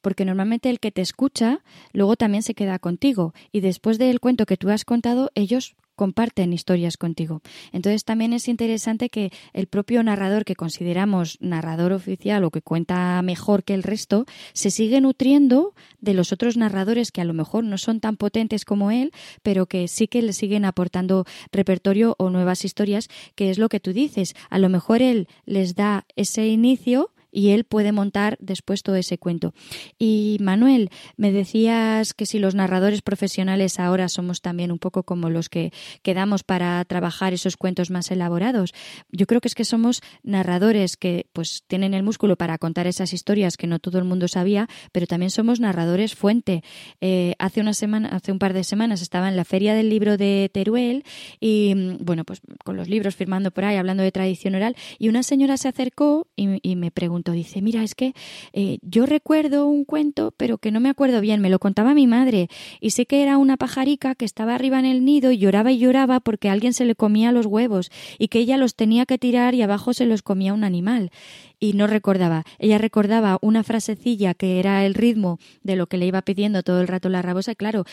porque 0.00 0.24
normalmente 0.24 0.70
el 0.70 0.80
que 0.80 0.92
te 0.92 1.02
escucha 1.02 1.60
luego 1.92 2.16
también 2.16 2.42
se 2.42 2.54
queda 2.54 2.78
contigo 2.78 3.34
y 3.52 3.60
después 3.60 3.98
del 3.98 4.20
cuento 4.20 4.46
que 4.46 4.56
tú 4.56 4.70
has 4.70 4.84
contado 4.84 5.30
ellos 5.34 5.76
comparten 6.00 6.54
historias 6.54 6.96
contigo. 6.96 7.42
Entonces 7.72 8.04
también 8.04 8.32
es 8.32 8.48
interesante 8.48 9.10
que 9.10 9.30
el 9.52 9.66
propio 9.66 10.02
narrador 10.02 10.46
que 10.46 10.56
consideramos 10.56 11.36
narrador 11.42 11.92
oficial 11.92 12.42
o 12.44 12.50
que 12.50 12.62
cuenta 12.62 13.20
mejor 13.20 13.64
que 13.64 13.74
el 13.74 13.82
resto, 13.82 14.24
se 14.54 14.70
sigue 14.70 15.02
nutriendo 15.02 15.74
de 16.00 16.14
los 16.14 16.32
otros 16.32 16.56
narradores 16.56 17.12
que 17.12 17.20
a 17.20 17.26
lo 17.26 17.34
mejor 17.34 17.64
no 17.64 17.76
son 17.76 18.00
tan 18.00 18.16
potentes 18.16 18.64
como 18.64 18.90
él, 18.90 19.12
pero 19.42 19.66
que 19.66 19.88
sí 19.88 20.08
que 20.08 20.22
le 20.22 20.32
siguen 20.32 20.64
aportando 20.64 21.26
repertorio 21.52 22.16
o 22.18 22.30
nuevas 22.30 22.64
historias, 22.64 23.08
que 23.34 23.50
es 23.50 23.58
lo 23.58 23.68
que 23.68 23.78
tú 23.78 23.92
dices. 23.92 24.34
A 24.48 24.58
lo 24.58 24.70
mejor 24.70 25.02
él 25.02 25.28
les 25.44 25.74
da 25.74 26.06
ese 26.16 26.46
inicio 26.48 27.10
y 27.32 27.50
él 27.50 27.64
puede 27.64 27.92
montar 27.92 28.36
después 28.40 28.82
todo 28.82 28.96
ese 28.96 29.18
cuento. 29.18 29.54
Y 29.98 30.38
Manuel, 30.40 30.90
me 31.16 31.32
decías 31.32 32.14
que 32.14 32.26
si 32.26 32.38
los 32.38 32.54
narradores 32.54 33.02
profesionales 33.02 33.78
ahora 33.78 34.08
somos 34.08 34.40
también 34.40 34.72
un 34.72 34.78
poco 34.78 35.02
como 35.02 35.30
los 35.30 35.48
que 35.48 35.72
quedamos 36.02 36.42
para 36.42 36.84
trabajar 36.84 37.32
esos 37.32 37.56
cuentos 37.56 37.90
más 37.90 38.10
elaborados. 38.10 38.72
Yo 39.10 39.26
creo 39.26 39.40
que 39.40 39.48
es 39.48 39.54
que 39.54 39.64
somos 39.64 40.02
narradores 40.22 40.96
que 40.96 41.26
pues 41.32 41.64
tienen 41.66 41.94
el 41.94 42.02
músculo 42.02 42.36
para 42.36 42.58
contar 42.58 42.86
esas 42.86 43.12
historias 43.12 43.56
que 43.56 43.66
no 43.66 43.78
todo 43.78 43.98
el 43.98 44.04
mundo 44.04 44.28
sabía, 44.28 44.68
pero 44.92 45.06
también 45.06 45.30
somos 45.30 45.60
narradores 45.60 46.14
fuente. 46.14 46.62
Eh, 47.00 47.34
hace 47.38 47.60
una 47.60 47.74
semana, 47.74 48.08
hace 48.08 48.32
un 48.32 48.38
par 48.38 48.52
de 48.52 48.64
semanas 48.64 49.02
estaba 49.02 49.28
en 49.28 49.36
la 49.36 49.44
feria 49.44 49.74
del 49.74 49.88
libro 49.88 50.16
de 50.16 50.50
Teruel 50.52 51.04
y 51.38 51.74
bueno, 52.00 52.24
pues 52.24 52.40
con 52.64 52.76
los 52.76 52.88
libros 52.88 53.14
firmando 53.14 53.50
por 53.50 53.64
ahí, 53.64 53.76
hablando 53.76 54.02
de 54.02 54.12
tradición 54.12 54.54
oral, 54.54 54.76
y 54.98 55.08
una 55.08 55.22
señora 55.22 55.56
se 55.56 55.68
acercó 55.68 56.28
y 56.36 56.76
me 56.76 56.90
preguntó 56.90 57.19
Dice, 57.22 57.62
mira, 57.62 57.82
es 57.82 57.94
que 57.94 58.14
eh, 58.52 58.78
yo 58.82 59.06
recuerdo 59.06 59.66
un 59.66 59.84
cuento, 59.84 60.32
pero 60.36 60.58
que 60.58 60.70
no 60.70 60.80
me 60.80 60.88
acuerdo 60.88 61.20
bien, 61.20 61.40
me 61.40 61.50
lo 61.50 61.58
contaba 61.58 61.94
mi 61.94 62.06
madre, 62.06 62.48
y 62.80 62.90
sé 62.90 63.06
que 63.06 63.22
era 63.22 63.36
una 63.36 63.56
pajarica 63.56 64.14
que 64.14 64.24
estaba 64.24 64.54
arriba 64.54 64.78
en 64.78 64.86
el 64.86 65.04
nido 65.04 65.30
y 65.30 65.38
lloraba 65.38 65.70
y 65.72 65.78
lloraba 65.78 66.20
porque 66.20 66.48
alguien 66.48 66.72
se 66.72 66.84
le 66.84 66.94
comía 66.94 67.32
los 67.32 67.46
huevos 67.46 67.90
y 68.18 68.28
que 68.28 68.38
ella 68.40 68.56
los 68.56 68.74
tenía 68.74 69.06
que 69.06 69.18
tirar 69.18 69.54
y 69.54 69.62
abajo 69.62 69.92
se 69.92 70.06
los 70.06 70.22
comía 70.22 70.54
un 70.54 70.64
animal. 70.64 71.10
Y 71.58 71.74
no 71.74 71.86
recordaba. 71.86 72.44
Ella 72.58 72.78
recordaba 72.78 73.38
una 73.42 73.62
frasecilla 73.62 74.32
que 74.32 74.58
era 74.58 74.86
el 74.86 74.94
ritmo 74.94 75.38
de 75.62 75.76
lo 75.76 75.86
que 75.86 75.98
le 75.98 76.06
iba 76.06 76.22
pidiendo 76.22 76.62
todo 76.62 76.80
el 76.80 76.88
rato 76.88 77.08
la 77.10 77.22
rabosa, 77.22 77.52
y 77.52 77.56
claro, 77.56 77.84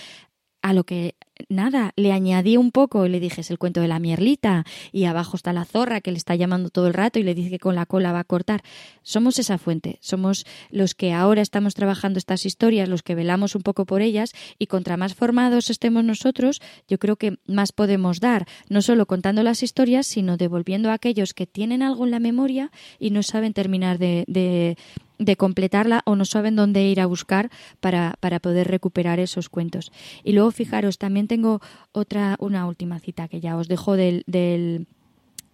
a 0.62 0.74
lo 0.74 0.84
que 0.84 1.16
nada, 1.50 1.92
le 1.96 2.12
añadí 2.12 2.58
un 2.58 2.72
poco 2.72 3.06
y 3.06 3.10
le 3.10 3.20
dije, 3.20 3.42
es 3.42 3.52
el 3.52 3.58
cuento 3.58 3.82
de 3.82 3.88
la 3.88 4.00
mierlita 4.00 4.66
y 4.92 5.06
abajo 5.06 5.38
está 5.38 5.54
la 5.54 5.66
zorra 5.66 6.02
que 6.02 6.12
le 6.12 6.18
está 6.18 6.36
llamando 6.36 6.70
todo 6.70 6.88
el 6.88 6.94
rato 6.94 7.20
y 7.20 7.24
le 7.24 7.36
dice 7.36 7.50
que 7.50 7.60
con 7.60 7.76
la 7.76 7.86
cola 7.86 8.12
va 8.12 8.20
a 8.20 8.24
cortar. 8.24 8.64
Somos 9.02 9.40
esa 9.40 9.58
fuente, 9.58 10.00
somos 10.02 10.46
los 10.70 10.96
que 10.96 11.14
ahora 11.14 11.42
estamos 11.42 11.74
trabajando 11.74 12.20
estas 12.20 12.46
historias, 12.46 12.90
los 12.90 13.04
que 13.04 13.16
velamos 13.16 13.56
un 13.56 13.62
poco 13.62 13.86
por 13.86 14.02
ellas 14.02 14.34
y 14.60 14.68
contra 14.68 14.98
más 14.98 15.16
formados 15.16 15.70
estemos 15.70 16.04
nosotros, 16.04 16.62
yo 16.88 17.00
creo 17.00 17.16
que 17.16 17.38
más 17.48 17.72
podemos 17.72 18.20
dar, 18.20 18.46
no 18.70 18.82
solo 18.82 19.06
contando 19.06 19.44
las 19.44 19.64
historias, 19.64 20.08
sino 20.08 20.38
devolviendo 20.38 20.90
a 20.90 20.94
aquellos 20.94 21.34
que 21.34 21.48
tienen 21.48 21.82
algo 21.82 22.06
en 22.06 22.12
la 22.12 22.20
memoria 22.20 22.72
y 23.00 23.12
no 23.12 23.24
saben 23.24 23.54
terminar 23.54 23.98
de, 23.98 24.26
de 24.28 24.78
de 25.20 25.36
completarla 25.36 26.02
o 26.06 26.16
no 26.16 26.26
saben 26.26 26.56
dónde 26.56 26.84
ir 26.84 27.00
a 27.00 27.06
buscar 27.06 27.50
para, 27.80 28.16
para 28.20 28.40
poder 28.40 28.68
recuperar 28.68 29.20
esos 29.20 29.50
cuentos. 29.50 29.92
Y 30.24 30.34
luego, 30.34 30.52
fijaros, 30.52 30.98
también 30.98 31.28
tengo 31.28 31.62
otra, 31.92 32.36
una 32.40 32.68
última 32.68 33.00
cita 33.00 33.28
que 33.28 33.40
ya 33.40 33.58
os 33.58 33.68
dejo 33.68 33.96
del, 33.96 34.24
del, 34.28 34.88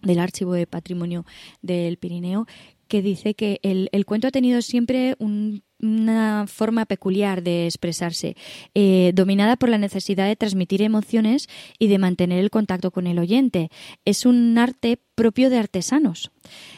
del 0.02 0.18
Archivo 0.18 0.52
de 0.54 0.66
Patrimonio 0.66 1.24
del 1.62 1.96
Pirineo, 1.96 2.46
que 2.88 3.02
dice 3.02 3.34
que 3.34 3.60
el, 3.62 3.88
el 3.92 4.04
cuento 4.04 4.28
ha 4.28 4.30
tenido 4.30 4.60
siempre 4.62 5.16
una 5.84 6.46
forma 6.46 6.86
peculiar 6.86 7.42
de 7.42 7.66
expresarse, 7.66 8.36
eh, 8.74 9.12
dominada 9.14 9.56
por 9.56 9.68
la 9.68 9.78
necesidad 9.78 10.26
de 10.26 10.36
transmitir 10.36 10.82
emociones 10.82 11.48
y 11.78 11.88
de 11.88 11.98
mantener 11.98 12.38
el 12.40 12.50
contacto 12.50 12.90
con 12.90 13.06
el 13.06 13.18
oyente. 13.18 13.70
Es 14.04 14.26
un 14.26 14.56
arte 14.58 14.98
propio 15.14 15.50
de 15.50 15.58
artesanos. 15.58 16.30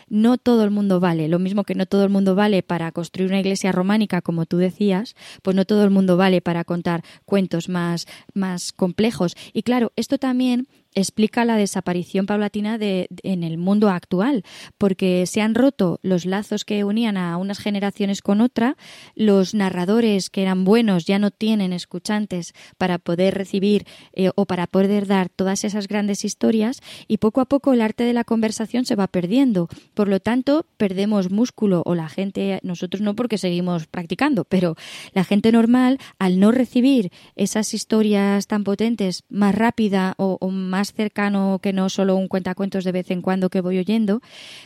No 0.08 0.38
todo 0.38 0.62
el 0.64 0.70
mundo 0.70 1.00
vale, 1.00 1.28
lo 1.28 1.38
mismo 1.38 1.64
que 1.64 1.74
no 1.74 1.86
todo 1.86 2.04
el 2.04 2.10
mundo 2.10 2.34
vale 2.34 2.62
para 2.62 2.92
construir 2.92 3.30
una 3.30 3.40
iglesia 3.40 3.72
románica, 3.72 4.20
como 4.20 4.46
tú 4.46 4.58
decías, 4.58 5.16
pues 5.42 5.56
no 5.56 5.64
todo 5.64 5.84
el 5.84 5.90
mundo 5.90 6.16
vale 6.16 6.40
para 6.40 6.64
contar 6.64 7.02
cuentos 7.24 7.68
más, 7.68 8.06
más 8.34 8.72
complejos. 8.72 9.34
Y 9.52 9.62
claro, 9.62 9.92
esto 9.96 10.18
también 10.18 10.68
explica 10.96 11.44
la 11.44 11.56
desaparición 11.56 12.26
paulatina 12.26 12.78
de, 12.78 13.08
en 13.22 13.44
el 13.44 13.58
mundo 13.58 13.90
actual, 13.90 14.42
porque 14.78 15.26
se 15.26 15.42
han 15.42 15.54
roto 15.54 16.00
los 16.02 16.24
lazos 16.24 16.64
que 16.64 16.84
unían 16.84 17.18
a 17.18 17.36
unas 17.36 17.58
generaciones 17.58 18.22
con 18.22 18.40
otra, 18.40 18.76
los 19.14 19.54
narradores 19.54 20.30
que 20.30 20.42
eran 20.42 20.64
buenos 20.64 21.04
ya 21.04 21.18
no 21.18 21.30
tienen 21.30 21.74
escuchantes 21.74 22.54
para 22.78 22.98
poder 22.98 23.34
recibir 23.34 23.86
eh, 24.14 24.30
o 24.34 24.46
para 24.46 24.66
poder 24.66 25.06
dar 25.06 25.28
todas 25.28 25.64
esas 25.64 25.86
grandes 25.86 26.24
historias 26.24 26.80
y 27.06 27.18
poco 27.18 27.42
a 27.42 27.44
poco 27.44 27.74
el 27.74 27.82
arte 27.82 28.04
de 28.04 28.14
la 28.14 28.24
conversación 28.24 28.86
se 28.86 28.96
va 28.96 29.06
perdiendo. 29.06 29.68
Por 29.92 30.08
lo 30.08 30.18
tanto, 30.20 30.64
perdemos 30.78 31.30
músculo 31.30 31.82
o 31.84 31.94
la 31.94 32.08
gente, 32.08 32.58
nosotros 32.62 33.02
no 33.02 33.14
porque 33.14 33.36
seguimos 33.36 33.86
practicando, 33.86 34.44
pero 34.44 34.76
la 35.12 35.24
gente 35.24 35.52
normal 35.52 35.98
al 36.18 36.40
no 36.40 36.52
recibir 36.52 37.12
esas 37.34 37.74
historias 37.74 38.46
tan 38.46 38.64
potentes 38.64 39.24
más 39.28 39.54
rápida 39.54 40.14
o, 40.16 40.38
o 40.40 40.50
más 40.50 40.85
cercano 40.92 41.58
que 41.62 41.72
no 41.72 41.88
solo 41.88 42.16
un 42.16 42.28
cuentacuentos 42.28 42.84
de 42.84 42.92
vez 42.92 43.10
en 43.10 43.22
cuando 43.22 43.50
que 43.50 43.60
voy 43.60 43.78
oyendo, 43.78 44.20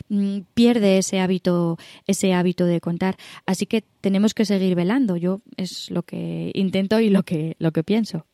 mm, 0.09 0.39
pierde 0.53 0.97
ese 0.97 1.19
hábito, 1.19 1.77
ese 2.07 2.33
hábito 2.33 2.65
de 2.65 2.81
contar. 2.81 3.17
Así 3.45 3.65
que 3.65 3.83
tenemos 4.01 4.33
que 4.33 4.45
seguir 4.45 4.75
velando. 4.75 5.17
Yo 5.17 5.41
es 5.57 5.91
lo 5.91 6.03
que 6.03 6.51
intento 6.53 6.99
y 6.99 7.09
lo 7.09 7.23
que, 7.23 7.55
lo 7.59 7.71
que 7.71 7.83
pienso. 7.83 8.25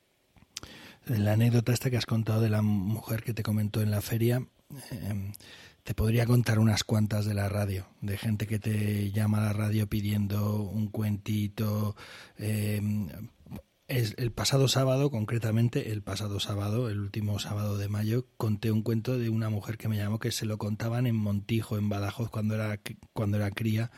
La 1.05 1.33
anécdota 1.33 1.71
esta 1.71 1.89
que 1.89 1.97
has 1.97 2.05
contado 2.05 2.41
de 2.41 2.49
la 2.49 2.61
mujer 2.61 3.23
que 3.23 3.33
te 3.33 3.43
comentó 3.43 3.81
en 3.81 3.91
la 3.91 4.01
feria, 4.01 4.45
em, 4.91 5.31
te 5.83 5.93
podría 5.93 6.25
contar 6.25 6.59
unas 6.59 6.83
cuantas 6.83 7.25
de 7.25 7.33
la 7.33 7.47
radio, 7.47 7.87
de 8.01 8.17
gente 8.17 8.45
que 8.45 8.59
te 8.59 9.09
llama 9.11 9.37
a 9.37 9.45
la 9.45 9.53
radio 9.53 9.87
pidiendo 9.87 10.63
un 10.63 10.89
cuentito, 10.89 11.95
em, 12.37 13.07
el 13.87 14.31
pasado 14.31 14.67
sábado, 14.67 15.09
concretamente 15.09 15.91
el 15.91 16.01
pasado 16.01 16.39
sábado, 16.39 16.89
el 16.89 16.99
último 16.99 17.39
sábado 17.39 17.77
de 17.77 17.87
mayo, 17.87 18.25
conté 18.35 18.71
un 18.71 18.81
cuento 18.81 19.17
de 19.17 19.29
una 19.29 19.49
mujer 19.49 19.77
que 19.77 19.87
me 19.87 19.97
llamó 19.97 20.19
que 20.19 20.31
se 20.31 20.45
lo 20.45 20.57
contaban 20.57 21.07
en 21.07 21.15
Montijo, 21.15 21.77
en 21.77 21.87
Badajoz, 21.87 22.29
cuando 22.29 22.55
era, 22.55 22.79
cuando 23.13 23.37
era 23.37 23.49
cría, 23.51 23.91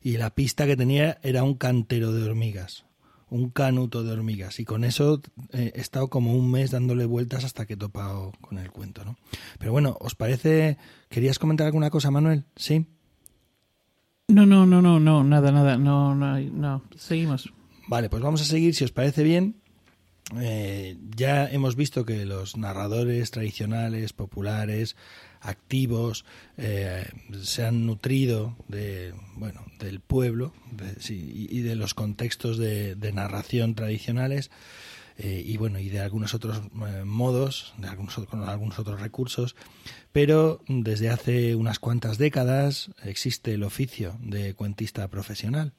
y 0.00 0.16
la 0.16 0.30
pista 0.30 0.66
que 0.66 0.76
tenía 0.76 1.18
era 1.22 1.42
un 1.42 1.54
cantero 1.54 2.12
de 2.12 2.22
hormigas, 2.22 2.84
un 3.28 3.50
canuto 3.50 4.04
de 4.04 4.12
hormigas, 4.12 4.60
y 4.60 4.64
con 4.64 4.84
eso 4.84 5.20
eh, 5.52 5.72
he 5.74 5.80
estado 5.80 6.08
como 6.08 6.32
un 6.32 6.48
mes 6.52 6.70
dándole 6.70 7.04
vueltas 7.04 7.44
hasta 7.44 7.66
que 7.66 7.74
he 7.74 7.76
topado 7.76 8.32
con 8.40 8.58
el 8.58 8.70
cuento, 8.70 9.04
¿no? 9.04 9.16
Pero 9.58 9.72
bueno, 9.72 9.96
¿os 10.00 10.14
parece? 10.14 10.78
¿Querías 11.08 11.40
comentar 11.40 11.66
alguna 11.66 11.90
cosa, 11.90 12.12
Manuel? 12.12 12.44
¿Sí? 12.54 12.86
No, 14.28 14.46
no, 14.46 14.66
no, 14.66 14.80
no, 14.80 15.00
no, 15.00 15.24
nada, 15.24 15.50
nada, 15.50 15.76
no, 15.78 16.14
no, 16.14 16.38
no, 16.38 16.82
seguimos. 16.96 17.52
Vale, 17.88 18.08
pues 18.08 18.22
vamos 18.22 18.40
a 18.42 18.44
seguir, 18.44 18.74
si 18.74 18.84
os 18.84 18.92
parece 18.92 19.22
bien. 19.22 19.56
Eh, 20.40 20.98
ya 21.14 21.48
hemos 21.48 21.76
visto 21.76 22.04
que 22.04 22.26
los 22.26 22.56
narradores 22.56 23.30
tradicionales, 23.30 24.12
populares, 24.12 24.96
activos, 25.40 26.24
eh, 26.56 27.06
se 27.42 27.64
han 27.64 27.86
nutrido 27.86 28.56
de, 28.66 29.14
bueno, 29.36 29.64
del 29.78 30.00
pueblo 30.00 30.52
y 31.08 31.60
de 31.60 31.76
los 31.76 31.94
contextos 31.94 32.58
de, 32.58 33.12
narración 33.14 33.74
tradicionales. 33.74 34.50
eh, 35.18 35.42
y 35.46 35.56
bueno, 35.56 35.78
y 35.78 35.88
de 35.88 36.00
algunos 36.00 36.34
otros 36.34 36.60
eh, 36.88 37.04
modos, 37.04 37.72
de 37.78 37.88
algunos, 37.88 38.16
con 38.28 38.42
algunos 38.42 38.78
otros 38.78 39.00
recursos, 39.00 39.56
pero 40.12 40.60
desde 40.68 41.08
hace 41.08 41.54
unas 41.54 41.78
cuantas 41.78 42.18
décadas 42.18 42.90
existe 43.02 43.54
el 43.54 43.62
oficio 43.62 44.16
de 44.20 44.54
cuentista 44.54 45.08
profesional. 45.08 45.72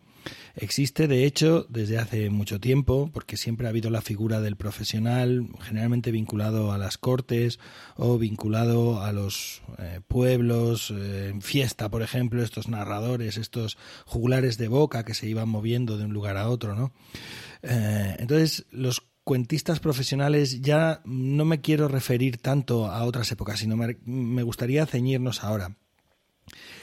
Existe, 0.55 1.07
de 1.07 1.25
hecho, 1.25 1.67
desde 1.69 1.99
hace 1.99 2.29
mucho 2.29 2.59
tiempo, 2.59 3.11
porque 3.13 3.37
siempre 3.37 3.67
ha 3.67 3.69
habido 3.69 3.89
la 3.89 4.01
figura 4.01 4.41
del 4.41 4.55
profesional, 4.55 5.47
generalmente 5.61 6.11
vinculado 6.11 6.71
a 6.71 6.77
las 6.77 6.97
cortes 6.97 7.59
o 7.95 8.17
vinculado 8.17 9.01
a 9.01 9.11
los 9.11 9.61
eh, 9.77 10.01
pueblos, 10.07 10.91
eh, 10.91 11.29
en 11.29 11.41
fiesta, 11.41 11.89
por 11.89 12.01
ejemplo, 12.01 12.41
estos 12.41 12.67
narradores, 12.67 13.37
estos 13.37 13.77
jugulares 14.05 14.57
de 14.57 14.67
boca 14.67 15.05
que 15.05 15.13
se 15.13 15.27
iban 15.27 15.49
moviendo 15.49 15.97
de 15.97 16.05
un 16.05 16.13
lugar 16.13 16.37
a 16.37 16.49
otro, 16.49 16.75
¿no? 16.75 16.91
Eh, 17.61 18.15
entonces, 18.19 18.65
los 18.71 19.03
cuentistas 19.23 19.79
profesionales 19.79 20.61
ya 20.61 21.01
no 21.05 21.45
me 21.45 21.61
quiero 21.61 21.87
referir 21.87 22.37
tanto 22.37 22.87
a 22.87 23.03
otras 23.03 23.31
épocas, 23.31 23.59
sino 23.59 23.75
me 23.75 24.43
gustaría 24.43 24.85
ceñirnos 24.85 25.43
ahora 25.43 25.75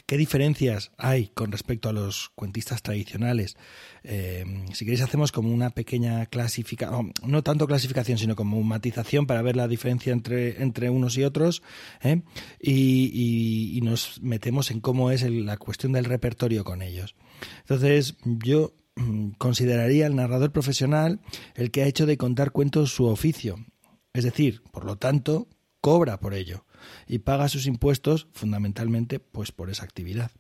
¿Qué 0.07 0.19
diferencias 0.19 0.93
hay 0.99 1.29
con 1.29 1.51
respecto 1.51 1.89
a 1.89 1.95
los 1.95 2.29
cuentistas 2.35 2.83
tradicionales? 2.83 3.57
Eh, 4.03 4.45
si 4.75 4.85
queréis 4.85 5.01
hacemos 5.01 5.33
como 5.33 5.51
una 5.51 5.71
pequeña 5.71 6.27
clasificación, 6.27 7.15
no, 7.27 7.43
tanto 7.43 7.67
clasificación, 7.67 8.19
sino 8.19 8.37
como 8.37 8.63
matización 8.63 9.27
para 9.27 9.41
ver 9.41 9.57
la 9.57 9.67
diferencia 9.67 10.13
entre, 10.13 10.63
entre 10.63 10.91
unos 10.91 11.17
y 11.17 11.25
otros, 11.25 11.63
¿eh? 12.03 12.21
y, 12.61 13.81
nos 13.83 14.21
metemos 14.23 14.71
en 14.71 14.81
cómo 14.81 15.11
es 15.11 15.23
la 15.23 15.57
cuestión 15.57 15.93
del 15.93 16.05
repertorio 16.05 16.65
con 16.65 16.83
ellos. 16.83 17.15
Entonces, 17.61 18.17
yo 18.25 18.75
mm, 18.97 19.31
consideraría 19.39 20.07
el 20.07 20.17
narrador 20.17 20.53
profesional 20.53 21.21
el 21.55 21.71
que 21.71 21.83
ha 21.83 21.87
hecho 21.87 22.05
de 22.05 22.19
contar 22.19 22.51
cuentos 22.51 22.93
su 22.93 23.07
oficio. 23.07 23.57
Es 24.13 24.25
decir, 24.25 24.63
por 24.71 24.85
lo 24.85 24.97
tanto, 24.97 25.49
cobra 25.81 26.21
por 26.21 26.35
ello 26.35 26.65
y 27.07 27.19
paga 27.19 27.49
sus 27.49 27.67
impuestos 27.67 28.29
fundamentalmente 28.33 29.21
pues 29.21 29.53
por 29.53 29.71
esa 29.71 29.85
actividad. 29.85 30.31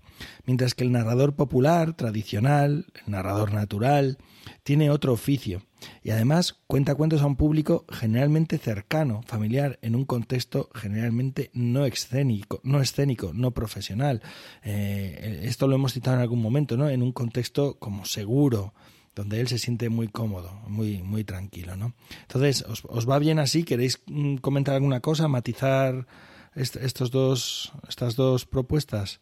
Mientras 0.46 0.74
que 0.74 0.84
el 0.84 0.92
narrador 0.92 1.34
popular, 1.34 1.94
tradicional, 1.94 2.86
el 3.06 3.12
narrador 3.12 3.52
natural, 3.52 4.18
tiene 4.62 4.90
otro 4.90 5.12
oficio 5.12 5.62
y 6.02 6.10
además 6.10 6.56
cuenta 6.66 6.94
cuentos 6.94 7.22
a 7.22 7.26
un 7.26 7.36
público 7.36 7.84
generalmente 7.90 8.58
cercano, 8.58 9.22
familiar, 9.26 9.78
en 9.82 9.94
un 9.94 10.04
contexto 10.04 10.70
generalmente 10.74 11.50
no 11.52 11.84
escénico, 11.84 12.60
no 12.62 12.80
escénico, 12.80 13.32
no 13.34 13.52
profesional. 13.52 14.22
Eh, 14.62 15.40
esto 15.44 15.66
lo 15.66 15.76
hemos 15.76 15.92
citado 15.92 16.16
en 16.16 16.22
algún 16.22 16.40
momento, 16.40 16.76
¿no? 16.76 16.88
En 16.88 17.02
un 17.02 17.12
contexto 17.12 17.78
como 17.78 18.04
seguro, 18.04 18.74
donde 19.14 19.40
él 19.40 19.48
se 19.48 19.58
siente 19.58 19.88
muy 19.88 20.08
cómodo, 20.08 20.52
muy, 20.66 21.02
muy 21.02 21.24
tranquilo, 21.24 21.76
¿no? 21.76 21.94
Entonces, 22.22 22.64
¿os, 22.68 22.84
¿os, 22.88 23.08
va 23.08 23.18
bien 23.18 23.38
así? 23.38 23.64
¿Queréis 23.64 24.02
mm, 24.06 24.36
comentar 24.36 24.74
alguna 24.74 25.00
cosa, 25.00 25.28
matizar 25.28 26.06
estos 26.54 27.10
dos, 27.10 27.72
estas 27.88 28.16
dos 28.16 28.46
propuestas? 28.46 29.20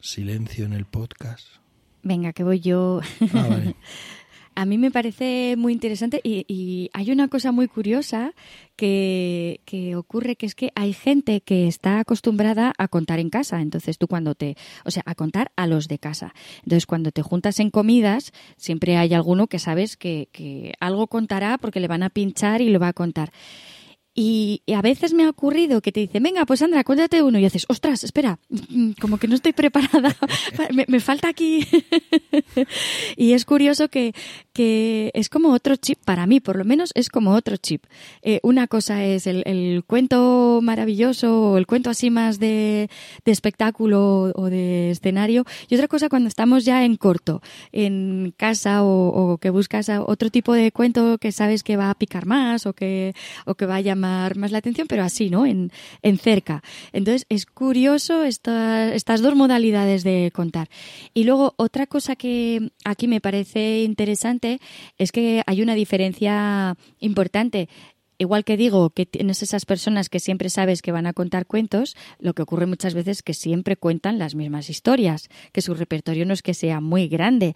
Silencio 0.00 0.64
en 0.64 0.72
el 0.72 0.84
podcast. 0.84 1.46
Venga, 2.02 2.32
que 2.32 2.44
voy 2.44 2.60
yo. 2.60 3.00
Ah, 3.34 3.72
A 4.54 4.66
mí 4.66 4.76
me 4.76 4.90
parece 4.90 5.54
muy 5.56 5.72
interesante 5.72 6.20
y, 6.22 6.90
hay 6.92 7.10
una 7.10 7.28
cosa 7.28 7.52
muy 7.52 7.68
curiosa 7.68 8.34
que, 8.76 9.60
que, 9.64 9.96
ocurre, 9.96 10.36
que 10.36 10.44
es 10.44 10.54
que 10.54 10.72
hay 10.74 10.92
gente 10.92 11.40
que 11.40 11.66
está 11.66 12.00
acostumbrada 12.00 12.74
a 12.76 12.88
contar 12.88 13.18
en 13.18 13.30
casa. 13.30 13.62
Entonces 13.62 13.96
tú 13.96 14.08
cuando 14.08 14.34
te, 14.34 14.56
o 14.84 14.90
sea, 14.90 15.02
a 15.06 15.14
contar 15.14 15.52
a 15.56 15.66
los 15.66 15.88
de 15.88 15.98
casa. 15.98 16.34
Entonces 16.58 16.84
cuando 16.84 17.12
te 17.12 17.22
juntas 17.22 17.60
en 17.60 17.70
comidas, 17.70 18.32
siempre 18.58 18.98
hay 18.98 19.14
alguno 19.14 19.46
que 19.46 19.58
sabes 19.58 19.96
que, 19.96 20.28
que 20.32 20.74
algo 20.80 21.06
contará 21.06 21.56
porque 21.56 21.80
le 21.80 21.88
van 21.88 22.02
a 22.02 22.10
pinchar 22.10 22.60
y 22.60 22.68
lo 22.68 22.78
va 22.78 22.88
a 22.88 22.92
contar. 22.92 23.32
Y, 24.14 24.62
a 24.74 24.82
veces 24.82 25.14
me 25.14 25.24
ha 25.24 25.30
ocurrido 25.30 25.80
que 25.80 25.90
te 25.90 26.00
dicen, 26.00 26.22
venga, 26.22 26.44
pues 26.44 26.60
Sandra, 26.60 26.84
cuéntate 26.84 27.22
uno. 27.22 27.38
Y 27.38 27.46
haces, 27.46 27.64
ostras, 27.68 28.04
espera, 28.04 28.38
como 29.00 29.18
que 29.18 29.26
no 29.26 29.34
estoy 29.34 29.52
preparada, 29.52 30.14
me, 30.88 31.00
falta 31.00 31.28
aquí. 31.28 31.66
y 33.16 33.32
es 33.32 33.44
curioso 33.44 33.88
que, 33.88 34.14
que, 34.52 35.10
es 35.14 35.28
como 35.28 35.52
otro 35.52 35.76
chip, 35.76 35.98
para 36.04 36.26
mí 36.26 36.40
por 36.40 36.56
lo 36.56 36.64
menos 36.64 36.92
es 36.94 37.08
como 37.08 37.32
otro 37.32 37.56
chip. 37.56 37.84
Eh, 38.22 38.40
una 38.42 38.66
cosa 38.66 39.04
es 39.04 39.26
el, 39.26 39.42
el, 39.46 39.82
cuento 39.86 40.60
maravilloso 40.62 41.52
o 41.52 41.58
el 41.58 41.66
cuento 41.66 41.88
así 41.88 42.10
más 42.10 42.38
de, 42.38 42.90
de 43.24 43.32
espectáculo 43.32 44.32
o 44.34 44.50
de 44.50 44.90
escenario. 44.90 45.44
Y 45.68 45.74
otra 45.74 45.88
cosa 45.88 46.10
cuando 46.10 46.28
estamos 46.28 46.64
ya 46.64 46.84
en 46.84 46.96
corto, 46.96 47.40
en 47.72 48.34
casa 48.36 48.82
o, 48.82 49.32
o 49.32 49.38
que 49.38 49.50
buscas 49.50 49.88
otro 49.88 50.30
tipo 50.30 50.52
de 50.52 50.70
cuento 50.70 51.16
que 51.18 51.32
sabes 51.32 51.62
que 51.62 51.76
va 51.76 51.90
a 51.90 51.94
picar 51.94 52.26
más 52.26 52.66
o 52.66 52.74
que, 52.74 53.14
o 53.46 53.54
que 53.54 53.66
va 53.66 53.76
a 53.76 53.80
más 54.02 54.50
la 54.50 54.58
atención, 54.58 54.86
pero 54.86 55.02
así, 55.02 55.30
¿no? 55.30 55.46
En, 55.46 55.70
en 56.02 56.18
cerca. 56.18 56.62
Entonces, 56.92 57.26
es 57.28 57.46
curioso 57.46 58.24
estas 58.24 59.22
dos 59.22 59.34
modalidades 59.34 60.04
de 60.04 60.30
contar. 60.34 60.68
Y 61.14 61.24
luego, 61.24 61.54
otra 61.56 61.86
cosa 61.86 62.16
que 62.16 62.70
aquí 62.84 63.08
me 63.08 63.20
parece 63.20 63.82
interesante 63.82 64.60
es 64.98 65.12
que 65.12 65.42
hay 65.46 65.62
una 65.62 65.74
diferencia 65.74 66.76
importante 67.00 67.68
igual 68.22 68.44
que 68.44 68.56
digo 68.56 68.90
que 68.90 69.06
tienes 69.06 69.42
esas 69.42 69.66
personas 69.66 70.08
que 70.08 70.20
siempre 70.20 70.48
sabes 70.50 70.82
que 70.82 70.92
van 70.92 71.06
a 71.06 71.12
contar 71.12 71.46
cuentos, 71.46 71.96
lo 72.18 72.34
que 72.34 72.42
ocurre 72.42 72.66
muchas 72.66 72.94
veces 72.94 73.18
es 73.18 73.22
que 73.22 73.34
siempre 73.34 73.76
cuentan 73.76 74.18
las 74.18 74.34
mismas 74.34 74.70
historias, 74.70 75.28
que 75.52 75.62
su 75.62 75.74
repertorio 75.74 76.24
no 76.24 76.32
es 76.32 76.42
que 76.42 76.54
sea 76.54 76.80
muy 76.80 77.08
grande. 77.08 77.54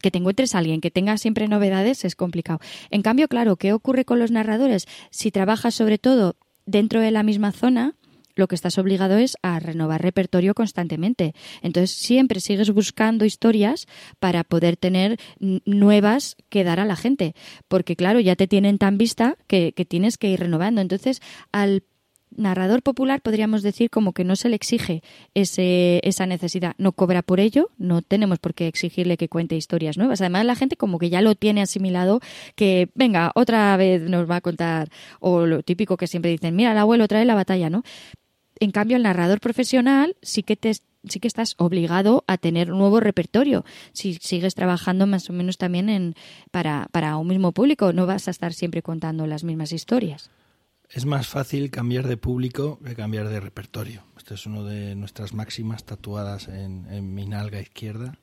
Que 0.00 0.10
te 0.10 0.18
encuentres 0.18 0.54
a 0.54 0.58
alguien 0.58 0.80
que 0.80 0.90
tenga 0.90 1.16
siempre 1.16 1.48
novedades 1.48 2.04
es 2.04 2.16
complicado. 2.16 2.60
En 2.90 3.02
cambio, 3.02 3.28
claro, 3.28 3.56
¿qué 3.56 3.72
ocurre 3.72 4.04
con 4.04 4.18
los 4.18 4.30
narradores? 4.30 4.86
Si 5.10 5.30
trabajas 5.30 5.74
sobre 5.74 5.98
todo 5.98 6.36
dentro 6.66 7.00
de 7.00 7.10
la 7.10 7.22
misma 7.22 7.52
zona, 7.52 7.94
lo 8.34 8.48
que 8.48 8.54
estás 8.54 8.78
obligado 8.78 9.16
es 9.16 9.36
a 9.42 9.58
renovar 9.58 10.02
repertorio 10.02 10.54
constantemente. 10.54 11.34
Entonces 11.62 11.90
siempre 11.90 12.40
sigues 12.40 12.70
buscando 12.70 13.24
historias 13.24 13.86
para 14.18 14.44
poder 14.44 14.76
tener 14.76 15.18
nuevas 15.38 16.36
que 16.48 16.64
dar 16.64 16.80
a 16.80 16.84
la 16.84 16.96
gente, 16.96 17.34
porque 17.68 17.96
claro, 17.96 18.20
ya 18.20 18.36
te 18.36 18.46
tienen 18.46 18.78
tan 18.78 18.98
vista 18.98 19.36
que, 19.46 19.72
tienes 19.88 20.16
que 20.16 20.28
ir 20.28 20.40
renovando. 20.40 20.80
Entonces, 20.80 21.20
al 21.50 21.82
narrador 22.34 22.82
popular 22.82 23.20
podríamos 23.20 23.62
decir 23.62 23.90
como 23.90 24.12
que 24.12 24.24
no 24.24 24.36
se 24.36 24.48
le 24.48 24.56
exige 24.56 25.02
ese, 25.34 26.00
esa 26.02 26.24
necesidad, 26.24 26.74
no 26.78 26.92
cobra 26.92 27.22
por 27.22 27.40
ello, 27.40 27.70
no 27.76 28.00
tenemos 28.00 28.38
por 28.38 28.54
qué 28.54 28.68
exigirle 28.68 29.16
que 29.16 29.28
cuente 29.28 29.56
historias 29.56 29.98
nuevas. 29.98 30.20
Además 30.22 30.46
la 30.46 30.56
gente 30.56 30.76
como 30.76 30.98
que 30.98 31.10
ya 31.10 31.20
lo 31.20 31.34
tiene 31.34 31.60
asimilado 31.60 32.20
que 32.54 32.88
venga, 32.94 33.32
otra 33.34 33.76
vez 33.76 34.02
nos 34.02 34.30
va 34.30 34.36
a 34.36 34.40
contar 34.40 34.88
o 35.20 35.46
lo 35.46 35.62
típico 35.62 35.96
que 35.96 36.06
siempre 36.06 36.30
dicen, 36.30 36.56
mira, 36.56 36.72
el 36.72 36.78
abuelo 36.78 37.06
trae 37.06 37.24
la 37.24 37.34
batalla, 37.34 37.68
¿no? 37.68 37.82
En 38.62 38.70
cambio, 38.70 38.96
el 38.96 39.02
narrador 39.02 39.40
profesional 39.40 40.14
sí 40.22 40.44
que 40.44 40.54
te 40.54 40.72
sí 40.72 41.18
que 41.18 41.26
estás 41.26 41.56
obligado 41.58 42.22
a 42.28 42.38
tener 42.38 42.70
un 42.70 42.78
nuevo 42.78 43.00
repertorio. 43.00 43.64
Si 43.92 44.14
sigues 44.14 44.54
trabajando 44.54 45.08
más 45.08 45.28
o 45.28 45.32
menos 45.32 45.58
también 45.58 45.88
en, 45.88 46.14
para, 46.52 46.86
para 46.92 47.16
un 47.16 47.26
mismo 47.26 47.50
público, 47.50 47.92
no 47.92 48.06
vas 48.06 48.28
a 48.28 48.30
estar 48.30 48.52
siempre 48.52 48.82
contando 48.82 49.26
las 49.26 49.42
mismas 49.42 49.72
historias. 49.72 50.30
Es 50.88 51.04
más 51.04 51.26
fácil 51.26 51.72
cambiar 51.72 52.06
de 52.06 52.16
público 52.16 52.78
que 52.84 52.94
cambiar 52.94 53.28
de 53.30 53.40
repertorio. 53.40 54.04
Esto 54.16 54.34
es 54.34 54.46
una 54.46 54.62
de 54.62 54.94
nuestras 54.94 55.34
máximas 55.34 55.82
tatuadas 55.82 56.46
en, 56.46 56.86
en 56.88 57.12
mi 57.12 57.26
nalga 57.26 57.60
izquierda. 57.60 58.16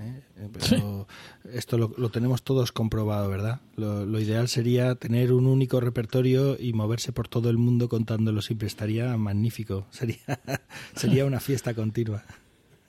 ¿Eh? 0.00 0.22
Eh, 0.36 0.48
pero 0.52 1.06
esto 1.52 1.78
lo, 1.78 2.08
tenemos 2.10 2.42
todos 2.42 2.72
comprobado, 2.72 3.28
¿verdad? 3.28 3.60
Lo, 3.76 4.20
ideal 4.20 4.48
sería 4.48 4.94
tener 4.94 5.32
un 5.32 5.46
único 5.46 5.80
repertorio 5.80 6.56
y 6.58 6.72
moverse 6.72 7.12
por 7.12 7.28
todo 7.28 7.50
el 7.50 7.58
mundo 7.58 7.88
contándolo 7.88 8.42
siempre. 8.42 8.66
Estaría 8.68 9.16
magnífico. 9.16 9.86
Sería, 9.90 10.18
sería 10.94 11.24
una 11.24 11.40
fiesta 11.40 11.74
continua. 11.74 12.22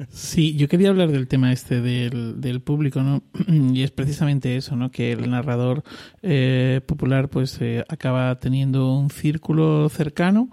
Sí, 0.10 0.56
yo 0.56 0.68
quería 0.68 0.90
hablar 0.90 1.12
del 1.12 1.28
tema 1.28 1.52
este 1.52 1.82
del, 1.82 2.40
del 2.40 2.62
público, 2.62 3.02
¿no? 3.02 3.24
Y 3.74 3.82
es 3.82 3.92
precisamente 3.92 4.56
eso, 4.56 4.76
¿no? 4.76 4.92
Que 4.92 5.12
el 5.12 5.30
narrador 5.30 5.84
eh, 6.22 6.82
popular 6.86 7.30
pues 7.30 7.60
acaba 7.90 8.40
teniendo 8.40 8.94
un 8.94 9.10
círculo 9.10 9.90
cercano 9.90 10.50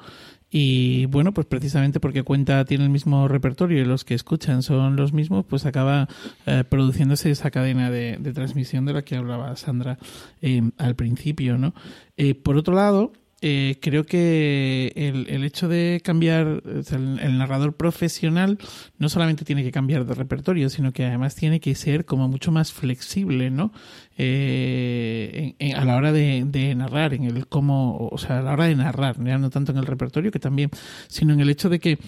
y 0.56 1.06
bueno, 1.06 1.34
pues 1.34 1.48
precisamente 1.48 1.98
porque 1.98 2.22
cuenta 2.22 2.64
tiene 2.64 2.84
el 2.84 2.90
mismo 2.90 3.26
repertorio 3.26 3.82
y 3.82 3.84
los 3.84 4.04
que 4.04 4.14
escuchan 4.14 4.62
son 4.62 4.94
los 4.94 5.12
mismos, 5.12 5.44
pues 5.44 5.66
acaba 5.66 6.08
eh, 6.46 6.62
produciéndose 6.62 7.32
esa 7.32 7.50
cadena 7.50 7.90
de, 7.90 8.18
transmisión 8.32 8.84
de 8.84 8.92
la 8.92 9.02
que 9.02 9.16
hablaba 9.16 9.56
Sandra 9.56 9.98
eh, 10.42 10.62
al 10.78 10.94
principio, 10.94 11.58
¿no? 11.58 11.74
Eh, 12.16 12.36
por 12.36 12.56
otro 12.56 12.72
lado, 12.72 13.10
eh, 13.46 13.76
creo 13.78 14.06
que 14.06 14.90
el, 14.96 15.26
el, 15.28 15.44
hecho 15.44 15.68
de 15.68 16.00
cambiar, 16.02 16.62
el, 16.64 17.36
narrador 17.36 17.76
profesional 17.76 18.56
no 18.96 19.10
solamente 19.10 19.44
tiene 19.44 19.62
que 19.62 19.70
cambiar 19.70 20.06
de 20.06 20.14
repertorio, 20.14 20.70
sino 20.70 20.94
que 20.94 21.04
además 21.04 21.34
tiene 21.34 21.60
que 21.60 21.74
ser 21.74 22.06
como 22.06 22.26
mucho 22.26 22.52
más 22.52 22.72
flexible, 22.72 23.50
¿no? 23.50 23.70
Eh, 24.16 25.54
a 25.76 25.84
la 25.84 25.96
hora 25.96 26.10
de, 26.10 26.44
de, 26.46 26.74
narrar, 26.74 27.12
en 27.12 27.24
el 27.24 27.46
cómo, 27.46 28.08
o 28.10 28.16
sea, 28.16 28.38
a 28.38 28.42
la 28.42 28.54
hora 28.54 28.64
de 28.64 28.76
narrar, 28.76 29.22
ya 29.22 29.36
no 29.36 29.50
tanto 29.50 29.72
en 29.72 29.78
el 29.78 29.84
repertorio 29.84 30.32
que 30.32 30.38
también, 30.38 30.70
sino 31.08 31.34
en 31.34 31.40
el 31.40 31.50
hecho 31.50 31.68
de 31.68 31.80
que 31.80 31.98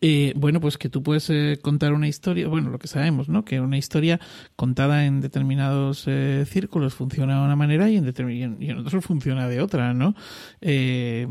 eh, 0.00 0.32
bueno, 0.34 0.60
pues 0.60 0.78
que 0.78 0.88
tú 0.88 1.04
puedes 1.04 1.30
eh, 1.30 1.60
contar 1.62 1.92
una 1.92 2.08
historia, 2.08 2.48
bueno, 2.48 2.70
lo 2.70 2.78
que 2.80 2.88
sabemos, 2.88 3.28
¿no? 3.28 3.44
Que 3.44 3.60
una 3.60 3.78
historia 3.78 4.18
contada 4.56 5.06
en 5.06 5.20
determinados 5.20 6.04
eh, 6.08 6.44
círculos 6.44 6.94
funciona 6.94 7.38
de 7.38 7.44
una 7.44 7.54
manera 7.54 7.88
y 7.88 7.96
en, 7.96 8.56
y 8.60 8.70
en 8.70 8.78
otros 8.78 9.04
funciona 9.04 9.46
de 9.48 9.60
otra, 9.60 9.94
¿no? 9.94 10.14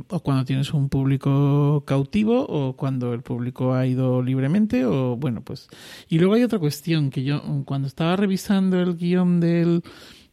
o 0.10 0.20
cuando 0.22 0.46
tienes 0.46 0.74
un 0.74 0.88
público 0.90 1.84
cautivo 1.86 2.46
o 2.48 2.78
cuando 2.78 3.14
el 3.14 3.22
público 3.22 3.74
ha 3.74 3.86
ido 3.86 4.22
libremente 4.22 4.86
o, 4.86 5.18
bueno, 5.18 5.42
pues... 5.42 5.68
Y 6.08 6.20
luego 6.20 6.36
hay 6.36 6.44
otra 6.44 6.60
cuestión 6.60 7.10
que 7.10 7.24
yo, 7.24 7.42
cuando 7.66 7.88
estaba 7.88 8.16
revisando 8.16 8.80
el 8.80 8.96
guion 8.96 9.40
del 9.42 9.84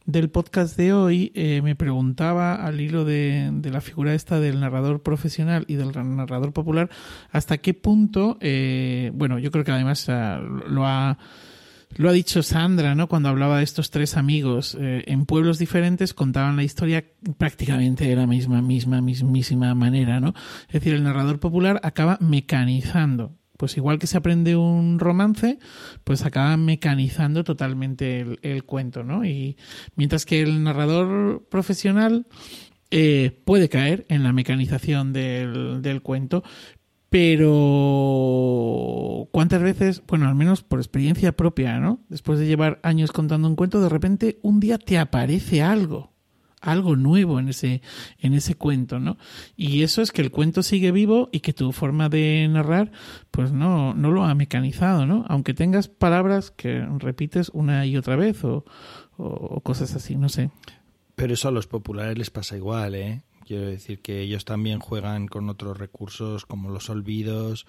del 0.05 0.29
podcast 0.29 0.77
de 0.77 0.93
hoy 0.93 1.31
eh, 1.35 1.61
me 1.61 1.75
preguntaba 1.75 2.55
al 2.55 2.81
hilo 2.81 3.05
de, 3.05 3.49
de, 3.53 3.69
la 3.71 3.81
figura 3.81 4.13
esta 4.13 4.39
del 4.39 4.59
narrador 4.59 5.01
profesional 5.01 5.65
y 5.67 5.75
del 5.75 5.91
narrador 5.93 6.53
popular 6.53 6.89
hasta 7.31 7.57
qué 7.57 7.73
punto, 7.73 8.37
eh, 8.41 9.11
bueno, 9.13 9.39
yo 9.39 9.51
creo 9.51 9.63
que 9.63 9.71
además 9.71 10.07
lo 10.07 10.85
ha 10.85 11.17
lo 11.97 12.09
ha 12.09 12.13
dicho 12.13 12.41
Sandra, 12.41 12.95
¿no? 12.95 13.07
Cuando 13.07 13.29
hablaba 13.29 13.57
de 13.57 13.63
estos 13.63 13.91
tres 13.91 14.17
amigos 14.17 14.75
eh, 14.79 15.03
en 15.07 15.25
pueblos 15.25 15.59
diferentes 15.59 16.13
contaban 16.13 16.55
la 16.55 16.63
historia 16.63 17.05
prácticamente 17.37 18.05
de 18.07 18.15
la 18.15 18.25
misma, 18.25 18.61
misma, 18.61 19.01
mismísima 19.01 19.75
manera, 19.75 20.19
¿no? 20.19 20.33
Es 20.67 20.73
decir, 20.73 20.93
el 20.93 21.03
narrador 21.03 21.39
popular 21.39 21.79
acaba 21.83 22.17
mecanizando 22.19 23.37
pues 23.63 23.77
igual 23.77 23.97
que 23.97 24.07
se 24.07 24.17
aprende 24.17 24.57
un 24.57 24.99
romance, 24.99 25.57
pues 26.03 26.25
acaba 26.25 26.57
mecanizando 26.57 27.45
totalmente 27.45 28.25
el, 28.41 28.65
cuento, 28.65 29.05
¿no? 29.05 29.23
Y 29.23 29.55
mientras 29.95 30.25
que 30.25 30.41
el 30.41 30.63
narrador 30.65 31.47
profesional 31.49 32.27
eh, 32.91 33.39
puede 33.45 33.69
caer 33.69 34.05
en 34.09 34.21
la 34.21 34.33
mecanización 34.33 35.13
del, 35.13 35.81
del 35.81 36.01
cuento, 36.01 36.43
pero 37.09 37.29
cuántas 39.31 39.61
veces, 39.61 40.03
bueno, 40.05 40.27
al 40.27 40.35
menos 40.35 40.61
por 40.61 40.79
experiencia 40.79 41.31
propia, 41.31 41.79
¿no? 41.79 42.01
Después 42.09 42.39
de 42.39 42.47
llevar 42.47 42.81
años 42.83 43.13
contando 43.13 43.47
un 43.47 43.55
cuento, 43.55 43.79
de 43.79 43.87
repente 43.87 44.39
un 44.41 44.59
día 44.59 44.77
te 44.77 44.97
aparece 44.99 45.61
algo 45.61 46.12
algo 46.63 46.95
nuevo 46.95 47.39
en 47.39 47.49
ese, 47.49 47.81
en 48.19 48.33
ese 48.33 48.55
cuento, 48.55 48.99
¿no? 48.99 49.17
Y 49.55 49.83
eso 49.83 50.01
es 50.01 50.11
que 50.11 50.21
el 50.21 50.31
cuento 50.31 50.63
sigue 50.63 50.91
vivo 50.91 51.29
y 51.31 51.41
que 51.41 51.53
tu 51.53 51.71
forma 51.73 52.09
de 52.09 52.47
narrar, 52.49 52.91
pues 53.31 53.51
no, 53.51 53.93
no 53.93 54.11
lo 54.11 54.23
ha 54.23 54.33
mecanizado, 54.33 55.05
¿no? 55.05 55.25
Aunque 55.27 55.53
tengas 55.53 55.89
palabras 55.89 56.51
que 56.51 56.85
repites 56.99 57.49
una 57.49 57.85
y 57.85 57.97
otra 57.97 58.15
vez 58.15 58.43
o, 58.43 58.63
cosas 59.61 59.93
así, 59.95 60.15
no 60.15 60.29
sé. 60.29 60.49
Pero 61.15 61.33
eso 61.33 61.49
a 61.49 61.51
los 61.51 61.67
populares 61.67 62.17
les 62.17 62.31
pasa 62.31 62.55
igual, 62.55 62.95
¿eh? 62.95 63.21
Quiero 63.45 63.67
decir 63.67 64.01
que 64.01 64.21
ellos 64.21 64.45
también 64.45 64.79
juegan 64.79 65.27
con 65.27 65.49
otros 65.49 65.77
recursos 65.77 66.45
como 66.45 66.69
los 66.69 66.89
olvidos, 66.89 67.67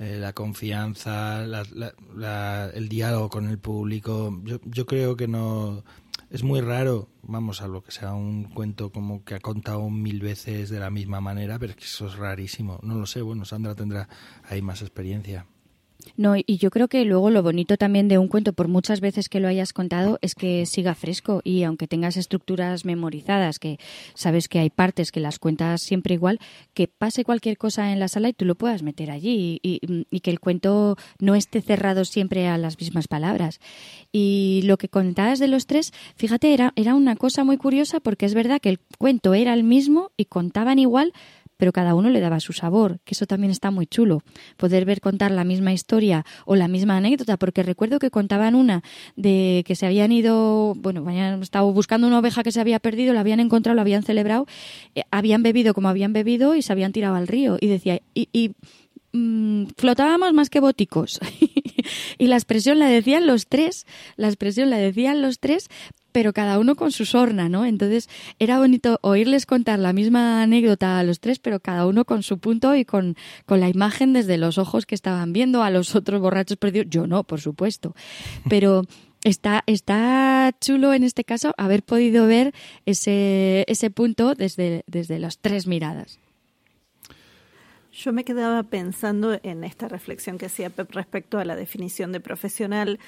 eh, 0.00 0.18
la 0.18 0.32
confianza, 0.32 1.44
el 1.44 2.88
diálogo 2.88 3.28
con 3.30 3.48
el 3.48 3.58
público. 3.58 4.36
Yo, 4.42 4.58
yo 4.64 4.84
creo 4.84 5.16
que 5.16 5.28
no 5.28 5.84
es 6.32 6.42
muy 6.42 6.62
raro, 6.62 7.10
vamos, 7.22 7.60
a 7.60 7.68
lo 7.68 7.82
que 7.82 7.92
sea 7.92 8.14
un 8.14 8.44
cuento 8.44 8.90
como 8.90 9.22
que 9.22 9.34
ha 9.34 9.40
contado 9.40 9.90
mil 9.90 10.20
veces 10.20 10.70
de 10.70 10.80
la 10.80 10.88
misma 10.88 11.20
manera, 11.20 11.58
pero 11.58 11.72
es 11.72 11.76
que 11.76 11.84
eso 11.84 12.06
es 12.06 12.16
rarísimo. 12.16 12.80
No 12.82 12.94
lo 12.94 13.04
sé, 13.04 13.20
bueno, 13.20 13.44
Sandra 13.44 13.74
tendrá 13.74 14.08
ahí 14.48 14.62
más 14.62 14.80
experiencia. 14.80 15.46
No, 16.16 16.34
y 16.36 16.58
yo 16.58 16.70
creo 16.70 16.88
que 16.88 17.04
luego 17.04 17.30
lo 17.30 17.42
bonito 17.42 17.76
también 17.76 18.08
de 18.08 18.18
un 18.18 18.28
cuento, 18.28 18.52
por 18.52 18.68
muchas 18.68 19.00
veces 19.00 19.28
que 19.28 19.40
lo 19.40 19.48
hayas 19.48 19.72
contado, 19.72 20.18
es 20.20 20.34
que 20.34 20.66
siga 20.66 20.94
fresco 20.94 21.40
y 21.44 21.62
aunque 21.62 21.88
tengas 21.88 22.16
estructuras 22.16 22.84
memorizadas, 22.84 23.58
que 23.58 23.78
sabes 24.14 24.48
que 24.48 24.58
hay 24.58 24.70
partes 24.70 25.12
que 25.12 25.20
las 25.20 25.38
cuentas 25.38 25.82
siempre 25.82 26.14
igual, 26.14 26.38
que 26.74 26.88
pase 26.88 27.24
cualquier 27.24 27.56
cosa 27.56 27.92
en 27.92 28.00
la 28.00 28.08
sala 28.08 28.28
y 28.28 28.32
tú 28.32 28.44
lo 28.44 28.54
puedas 28.54 28.82
meter 28.82 29.10
allí 29.10 29.60
y, 29.62 30.20
que 30.20 30.30
el 30.30 30.38
cuento 30.38 30.96
no 31.18 31.34
esté 31.34 31.62
cerrado 31.62 32.04
siempre 32.04 32.46
a 32.46 32.58
las 32.58 32.78
mismas 32.78 33.08
palabras. 33.08 33.58
Y 34.12 34.60
lo 34.64 34.76
que 34.76 34.88
contabas 34.88 35.40
de 35.40 35.48
los 35.48 35.66
tres, 35.66 35.92
fíjate, 36.14 36.54
era, 36.54 36.72
era 36.76 36.94
una 36.94 37.16
cosa 37.16 37.42
muy 37.42 37.56
curiosa 37.56 37.98
porque 37.98 38.26
es 38.26 38.34
verdad 38.34 38.60
que 38.60 38.68
el 38.68 38.78
cuento 38.98 39.34
era 39.34 39.52
el 39.54 39.64
mismo 39.64 40.12
y 40.16 40.26
contaban 40.26 40.78
igual, 40.78 41.12
pero 41.62 41.70
cada 41.70 41.94
uno 41.94 42.10
le 42.10 42.18
daba 42.18 42.40
su 42.40 42.52
sabor, 42.52 42.98
que 43.04 43.14
eso 43.14 43.24
también 43.24 43.52
está 43.52 43.70
muy 43.70 43.86
chulo, 43.86 44.24
poder 44.56 44.84
ver 44.84 45.00
contar 45.00 45.30
la 45.30 45.44
misma 45.44 45.72
historia 45.72 46.26
o 46.44 46.56
la 46.56 46.66
misma 46.66 46.96
anécdota, 46.96 47.36
porque 47.36 47.62
recuerdo 47.62 48.00
que 48.00 48.10
contaban 48.10 48.56
una 48.56 48.82
de 49.14 49.62
que 49.64 49.76
se 49.76 49.86
habían 49.86 50.10
ido, 50.10 50.74
bueno, 50.74 51.04
habían 51.06 51.40
estado 51.40 51.72
buscando 51.72 52.08
una 52.08 52.18
oveja 52.18 52.42
que 52.42 52.50
se 52.50 52.60
había 52.60 52.80
perdido, 52.80 53.14
la 53.14 53.20
habían 53.20 53.38
encontrado, 53.38 53.76
la 53.76 53.82
habían 53.82 54.02
celebrado, 54.02 54.48
eh, 54.96 55.04
habían 55.12 55.44
bebido 55.44 55.72
como 55.72 55.88
habían 55.88 56.12
bebido 56.12 56.56
y 56.56 56.62
se 56.62 56.72
habían 56.72 56.90
tirado 56.90 57.14
al 57.14 57.28
río, 57.28 57.58
y 57.60 57.68
decía, 57.68 58.00
y, 58.12 58.50
mm, 59.12 59.66
flotábamos 59.76 60.32
más 60.32 60.50
que 60.50 60.58
boticos. 60.58 61.20
y 62.18 62.26
la 62.26 62.34
expresión 62.34 62.80
la 62.80 62.86
decían 62.86 63.28
los 63.28 63.46
tres, 63.46 63.86
la 64.16 64.26
expresión 64.26 64.68
la 64.68 64.78
decían 64.78 65.22
los 65.22 65.38
tres, 65.38 65.68
pero 66.12 66.32
cada 66.32 66.58
uno 66.58 66.76
con 66.76 66.92
su 66.92 67.04
sorna, 67.04 67.48
¿no? 67.48 67.64
Entonces 67.64 68.08
era 68.38 68.58
bonito 68.58 68.98
oírles 69.02 69.46
contar 69.46 69.78
la 69.78 69.92
misma 69.92 70.42
anécdota 70.42 70.98
a 70.98 71.02
los 71.02 71.20
tres, 71.20 71.38
pero 71.38 71.60
cada 71.60 71.86
uno 71.86 72.04
con 72.04 72.22
su 72.22 72.38
punto 72.38 72.76
y 72.76 72.84
con, 72.84 73.16
con 73.46 73.60
la 73.60 73.68
imagen 73.68 74.12
desde 74.12 74.38
los 74.38 74.58
ojos 74.58 74.86
que 74.86 74.94
estaban 74.94 75.32
viendo 75.32 75.62
a 75.62 75.70
los 75.70 75.94
otros 75.96 76.20
borrachos 76.20 76.56
perdidos. 76.58 76.88
Yo 76.90 77.06
no, 77.06 77.24
por 77.24 77.40
supuesto. 77.40 77.94
Pero 78.48 78.84
está, 79.24 79.64
está 79.66 80.54
chulo 80.60 80.94
en 80.94 81.04
este 81.04 81.24
caso 81.24 81.54
haber 81.56 81.82
podido 81.82 82.26
ver 82.26 82.54
ese, 82.86 83.64
ese 83.68 83.90
punto 83.90 84.34
desde, 84.34 84.84
desde 84.86 85.18
las 85.18 85.38
tres 85.38 85.66
miradas. 85.66 86.18
Yo 87.92 88.12
me 88.12 88.24
quedaba 88.24 88.62
pensando 88.62 89.38
en 89.42 89.64
esta 89.64 89.86
reflexión 89.86 90.38
que 90.38 90.46
hacía 90.46 90.72
respecto 90.88 91.38
a 91.38 91.44
la 91.44 91.56
definición 91.56 92.10
de 92.10 92.20
profesional 92.20 92.98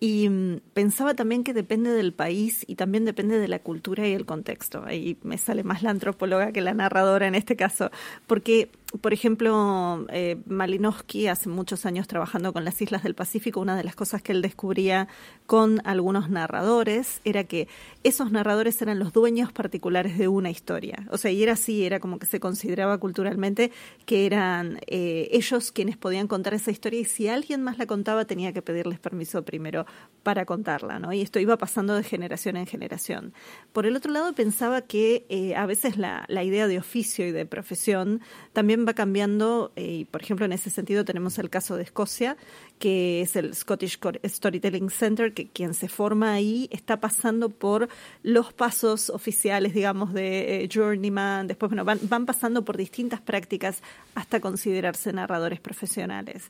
y 0.00 0.30
mm, 0.30 0.60
pensaba 0.72 1.14
también 1.14 1.44
que 1.44 1.52
depende 1.52 1.90
del 1.90 2.14
país 2.14 2.64
y 2.66 2.76
también 2.76 3.04
depende 3.04 3.38
de 3.38 3.48
la 3.48 3.58
cultura 3.58 4.08
y 4.08 4.14
el 4.14 4.24
contexto. 4.24 4.82
Ahí 4.86 5.18
me 5.22 5.36
sale 5.36 5.62
más 5.62 5.82
la 5.82 5.90
antropóloga 5.90 6.52
que 6.52 6.62
la 6.62 6.72
narradora 6.72 7.26
en 7.26 7.34
este 7.34 7.54
caso, 7.54 7.90
porque 8.26 8.70
por 9.00 9.12
ejemplo, 9.12 10.04
eh, 10.10 10.36
Malinowski 10.46 11.28
hace 11.28 11.48
muchos 11.48 11.86
años 11.86 12.08
trabajando 12.08 12.52
con 12.52 12.64
las 12.64 12.82
islas 12.82 13.04
del 13.04 13.14
Pacífico, 13.14 13.60
una 13.60 13.76
de 13.76 13.84
las 13.84 13.94
cosas 13.94 14.20
que 14.20 14.32
él 14.32 14.42
descubría 14.42 15.06
con 15.46 15.80
algunos 15.84 16.28
narradores 16.28 17.20
era 17.24 17.44
que 17.44 17.68
esos 18.02 18.32
narradores 18.32 18.82
eran 18.82 18.98
los 18.98 19.12
dueños 19.12 19.52
particulares 19.52 20.18
de 20.18 20.26
una 20.26 20.50
historia. 20.50 21.06
O 21.10 21.18
sea, 21.18 21.30
y 21.30 21.42
era 21.42 21.52
así, 21.52 21.84
era 21.84 22.00
como 22.00 22.18
que 22.18 22.26
se 22.26 22.40
consideraba 22.40 22.98
culturalmente 22.98 23.70
que 24.06 24.26
eran 24.26 24.80
eh, 24.88 25.28
ellos 25.30 25.70
quienes 25.70 25.96
podían 25.96 26.26
contar 26.26 26.54
esa 26.54 26.72
historia 26.72 27.00
y 27.00 27.04
si 27.04 27.28
alguien 27.28 27.62
más 27.62 27.78
la 27.78 27.86
contaba 27.86 28.24
tenía 28.24 28.52
que 28.52 28.62
pedirles 28.62 28.98
permiso 28.98 29.44
primero 29.44 29.86
para 30.24 30.44
contarla, 30.46 30.98
¿no? 30.98 31.12
Y 31.12 31.20
esto 31.20 31.38
iba 31.38 31.56
pasando 31.56 31.94
de 31.94 32.02
generación 32.02 32.56
en 32.56 32.66
generación. 32.66 33.34
Por 33.72 33.86
el 33.86 33.94
otro 33.94 34.12
lado, 34.12 34.32
pensaba 34.34 34.82
que 34.82 35.26
eh, 35.28 35.54
a 35.54 35.66
veces 35.66 35.96
la, 35.96 36.24
la 36.28 36.42
idea 36.42 36.66
de 36.66 36.78
oficio 36.78 37.26
y 37.26 37.30
de 37.30 37.46
profesión 37.46 38.20
también 38.52 38.79
va 38.86 38.94
cambiando, 38.94 39.72
eh, 39.76 40.00
y 40.00 40.04
por 40.04 40.22
ejemplo 40.22 40.46
en 40.46 40.52
ese 40.52 40.70
sentido 40.70 41.04
tenemos 41.04 41.38
el 41.38 41.50
caso 41.50 41.76
de 41.76 41.82
Escocia, 41.82 42.36
que 42.80 43.20
es 43.20 43.36
el 43.36 43.54
Scottish 43.54 44.00
Storytelling 44.24 44.88
Center, 44.88 45.34
que 45.34 45.46
quien 45.48 45.74
se 45.74 45.86
forma 45.86 46.32
ahí 46.32 46.66
está 46.72 46.98
pasando 46.98 47.50
por 47.50 47.90
los 48.22 48.54
pasos 48.54 49.10
oficiales, 49.10 49.74
digamos, 49.74 50.14
de 50.14 50.64
eh, 50.64 50.68
Journeyman, 50.72 51.46
después, 51.46 51.68
bueno, 51.68 51.84
van, 51.84 52.00
van, 52.04 52.24
pasando 52.24 52.64
por 52.64 52.78
distintas 52.78 53.20
prácticas 53.20 53.82
hasta 54.14 54.40
considerarse 54.40 55.12
narradores 55.12 55.60
profesionales. 55.60 56.44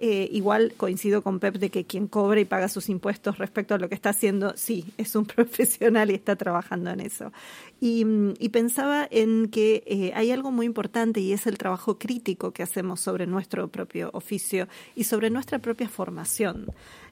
Eh, 0.00 0.28
igual 0.30 0.72
coincido 0.76 1.20
con 1.22 1.40
Pep 1.40 1.56
de 1.56 1.70
que 1.70 1.84
quien 1.84 2.06
cobra 2.06 2.38
y 2.38 2.44
paga 2.44 2.68
sus 2.68 2.88
impuestos 2.88 3.38
respecto 3.38 3.74
a 3.74 3.78
lo 3.78 3.88
que 3.88 3.96
está 3.96 4.10
haciendo, 4.10 4.52
sí, 4.56 4.84
es 4.98 5.16
un 5.16 5.26
profesional 5.26 6.12
y 6.12 6.14
está 6.14 6.36
trabajando 6.36 6.90
en 6.90 7.00
eso. 7.00 7.32
Y, 7.80 8.06
y 8.38 8.50
pensaba 8.50 9.08
en 9.10 9.48
que 9.48 9.82
eh, 9.86 10.12
hay 10.14 10.30
algo 10.30 10.52
muy 10.52 10.66
importante 10.66 11.18
y 11.18 11.32
es 11.32 11.48
el 11.48 11.58
trabajo 11.58 11.98
crítico 11.98 12.52
que 12.52 12.62
hacemos 12.62 13.00
sobre 13.00 13.26
nuestro 13.26 13.66
propio 13.66 14.10
oficio 14.12 14.68
y 14.94 15.02
sobre 15.02 15.28
nuestra 15.28 15.58
propia 15.58 15.71
propia 15.72 15.88
formación, 15.88 16.66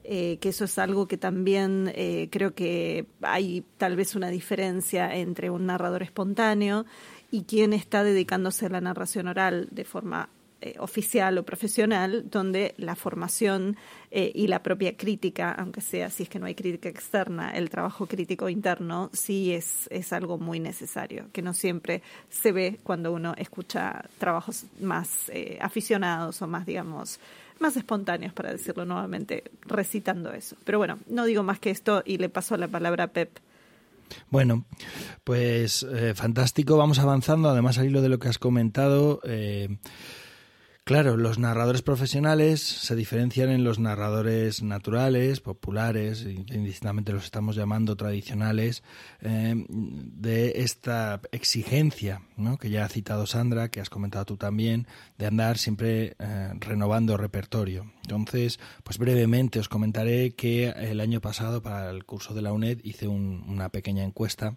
eh, 0.05 0.37
que 0.39 0.51
eso 0.51 0.67
es 0.67 0.79
algo 0.79 1.09
que 1.09 1.17
también 1.17 1.91
eh, 1.95 2.29
creo 2.31 2.55
que 2.55 3.07
hay 3.23 3.65
tal 3.79 3.97
vez 3.97 4.15
una 4.15 4.29
diferencia 4.29 5.17
entre 5.17 5.49
un 5.49 5.65
narrador 5.65 6.03
espontáneo 6.03 6.85
y 7.31 7.45
quien 7.45 7.73
está 7.73 8.05
dedicándose 8.05 8.67
a 8.67 8.69
la 8.69 8.83
narración 8.83 9.29
oral 9.29 9.69
de 9.71 9.85
forma 9.85 10.29
eh, 10.61 10.75
oficial 10.79 11.39
o 11.39 11.43
profesional, 11.43 12.29
donde 12.31 12.75
la 12.77 12.97
formación 12.97 13.79
y 14.13 14.49
la 14.49 14.61
propia 14.61 14.97
crítica, 14.97 15.53
aunque 15.53 15.81
sea 15.81 16.11
si 16.11 16.25
es 16.25 16.29
que 16.29 16.41
no 16.41 16.47
hay 16.47 16.57
crítica 16.57 16.89
externa, 16.89 17.53
el 17.53 17.71
trabajo 17.71 18.07
crítico 18.07 18.49
interno 18.49 19.09
sí 19.13 19.53
es, 19.55 19.87
es 19.89 20.13
algo 20.13 20.37
muy 20.37 20.59
necesario, 20.59 21.29
que 21.33 21.43
no 21.43 21.55
siempre 21.55 22.03
se 22.29 22.51
ve 22.51 22.81
cuando 22.83 23.13
uno 23.13 23.35
escucha 23.39 24.05
trabajos 24.19 24.65
más 24.81 25.31
aficionados 25.61 26.43
o 26.43 26.49
más, 26.49 26.67
digamos, 26.67 27.21
más 27.61 27.77
espontáneos, 27.77 28.33
para 28.33 28.51
decirlo 28.51 28.85
nuevamente, 28.85 29.45
recitando 29.63 30.33
eso. 30.33 30.57
Pero 30.65 30.79
bueno, 30.79 30.99
no 31.09 31.25
digo 31.25 31.43
más 31.43 31.59
que 31.59 31.71
esto 31.71 32.03
y 32.05 32.19
le 32.19 32.29
paso 32.29 32.57
la 32.57 32.69
palabra 32.69 33.05
a 33.05 33.09
Pep. 33.09 33.31
Bueno, 34.31 34.65
pues 35.25 35.87
eh, 35.89 36.15
fantástico, 36.15 36.77
vamos 36.77 36.99
avanzando, 36.99 37.49
además 37.49 37.79
al 37.79 37.87
hilo 37.87 38.03
de 38.03 38.09
lo 38.09 38.19
que 38.19 38.29
has 38.29 38.39
comentado. 38.39 39.21
Eh, 39.25 39.77
Claro, 40.85 41.17
los 41.17 41.39
narradores 41.39 41.83
profesionales 41.83 42.61
se 42.63 42.97
diferencian 42.97 43.51
en 43.51 43.63
los 43.63 43.79
narradores 43.79 44.63
naturales, 44.63 45.41
populares, 45.41 46.23
indistintamente 46.23 47.13
los 47.13 47.25
estamos 47.25 47.55
llamando 47.55 47.97
tradicionales, 47.97 48.83
eh, 49.21 49.55
de 49.69 50.63
esta 50.63 51.21
exigencia 51.31 52.23
¿no? 52.37 52.59
que 52.59 52.71
ya 52.71 52.85
ha 52.85 52.89
citado 52.89 53.27
Sandra, 53.27 53.71
que 53.71 53.81
has 53.81 53.91
comentado 53.91 54.25
tú 54.25 54.37
también, 54.37 54.89
de 55.17 55.27
andar 55.27 55.59
siempre 55.59 56.17
eh, 56.19 56.53
renovando 56.59 57.17
repertorio. 57.17 57.93
Entonces, 58.03 58.59
pues 58.83 58.99
brevemente 58.99 59.61
os 59.61 59.69
comentaré 59.69 60.33
que 60.33 60.71
el 60.71 61.01
año 61.01 61.21
pasado 61.21 61.63
para 61.63 61.91
el 61.91 62.05
curso 62.05 62.35
de 62.35 62.43
la 62.43 62.53
UNED 62.53 62.81
hice 62.83 63.07
una 63.07 63.69
pequeña 63.69 64.03
encuesta 64.03 64.57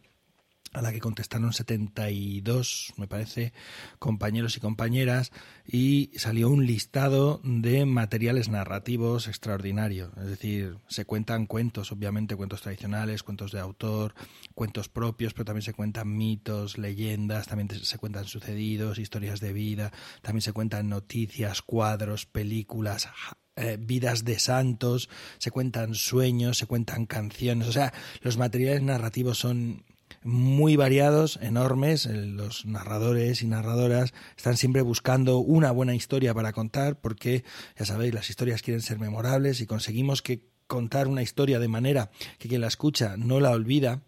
a 0.73 0.81
la 0.81 0.91
que 0.91 0.99
contestaron 0.99 1.53
72, 1.53 2.93
me 2.97 3.07
parece, 3.07 3.53
compañeros 3.99 4.57
y 4.57 4.59
compañeras, 4.59 5.31
y 5.65 6.11
salió 6.15 6.49
un 6.49 6.65
listado 6.65 7.39
de 7.43 7.85
materiales 7.85 8.49
narrativos 8.49 9.27
extraordinarios. 9.27 10.11
Es 10.17 10.27
decir, 10.27 10.77
se 10.87 11.05
cuentan 11.05 11.45
cuentos, 11.45 11.91
obviamente 11.91 12.35
cuentos 12.35 12.61
tradicionales, 12.61 13.23
cuentos 13.23 13.51
de 13.51 13.59
autor, 13.59 14.15
cuentos 14.55 14.89
propios, 14.89 15.33
pero 15.33 15.45
también 15.45 15.63
se 15.63 15.73
cuentan 15.73 16.15
mitos, 16.15 16.77
leyendas, 16.77 17.47
también 17.47 17.69
se 17.69 17.97
cuentan 17.97 18.25
sucedidos, 18.25 18.97
historias 18.97 19.39
de 19.39 19.53
vida, 19.53 19.91
también 20.21 20.41
se 20.41 20.53
cuentan 20.53 20.89
noticias, 20.89 21.61
cuadros, 21.61 22.25
películas, 22.25 23.09
eh, 23.55 23.77
vidas 23.79 24.25
de 24.25 24.39
santos, 24.39 25.09
se 25.37 25.51
cuentan 25.51 25.93
sueños, 25.93 26.57
se 26.57 26.65
cuentan 26.65 27.05
canciones, 27.05 27.67
o 27.67 27.71
sea, 27.71 27.93
los 28.21 28.37
materiales 28.37 28.81
narrativos 28.81 29.37
son 29.37 29.83
muy 30.23 30.75
variados, 30.75 31.39
enormes. 31.41 32.05
Los 32.05 32.65
narradores 32.65 33.41
y 33.41 33.47
narradoras 33.47 34.13
están 34.37 34.57
siempre 34.57 34.81
buscando 34.81 35.39
una 35.39 35.71
buena 35.71 35.95
historia 35.95 36.33
para 36.33 36.53
contar 36.53 36.99
porque, 36.99 37.43
ya 37.77 37.85
sabéis, 37.85 38.13
las 38.13 38.29
historias 38.29 38.61
quieren 38.61 38.81
ser 38.81 38.99
memorables 38.99 39.61
y 39.61 39.65
conseguimos 39.65 40.21
que 40.21 40.47
contar 40.67 41.07
una 41.07 41.21
historia 41.21 41.59
de 41.59 41.67
manera 41.67 42.09
que 42.39 42.47
quien 42.47 42.61
la 42.61 42.67
escucha 42.67 43.15
no 43.17 43.39
la 43.39 43.51
olvida. 43.51 44.01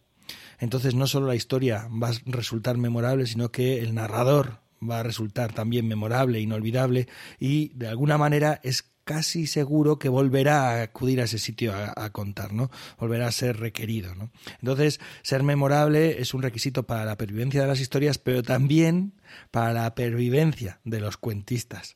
Entonces 0.59 0.95
no 0.95 1.07
solo 1.07 1.27
la 1.27 1.35
historia 1.35 1.87
va 1.91 2.09
a 2.09 2.13
resultar 2.25 2.77
memorable, 2.77 3.27
sino 3.27 3.51
que 3.51 3.79
el 3.79 3.93
narrador 3.93 4.59
va 4.87 4.99
a 4.99 5.03
resultar 5.03 5.53
también 5.53 5.87
memorable, 5.87 6.39
inolvidable 6.39 7.07
y 7.39 7.69
de 7.75 7.87
alguna 7.87 8.17
manera 8.17 8.59
es 8.63 8.94
casi 9.05 9.45
seguro 9.45 9.99
que 9.99 10.09
volverá 10.09 10.71
a 10.71 10.81
acudir 10.81 11.21
a 11.21 11.25
ese 11.25 11.37
sitio 11.37 11.73
a, 11.73 12.09
contar, 12.09 12.53
¿no? 12.53 12.71
Volverá 12.99 13.27
a 13.27 13.31
ser 13.31 13.57
requerido, 13.57 14.15
¿no? 14.15 14.31
Entonces, 14.59 14.99
ser 15.21 15.43
memorable 15.43 16.19
es 16.19 16.33
un 16.33 16.41
requisito 16.41 16.83
para 16.83 17.05
la 17.05 17.15
pervivencia 17.15 17.61
de 17.61 17.67
las 17.67 17.79
historias, 17.79 18.17
pero 18.17 18.41
también 18.43 19.13
para 19.51 19.73
la 19.73 19.95
pervivencia 19.95 20.79
de 20.83 20.99
los 20.99 21.17
cuentistas. 21.17 21.95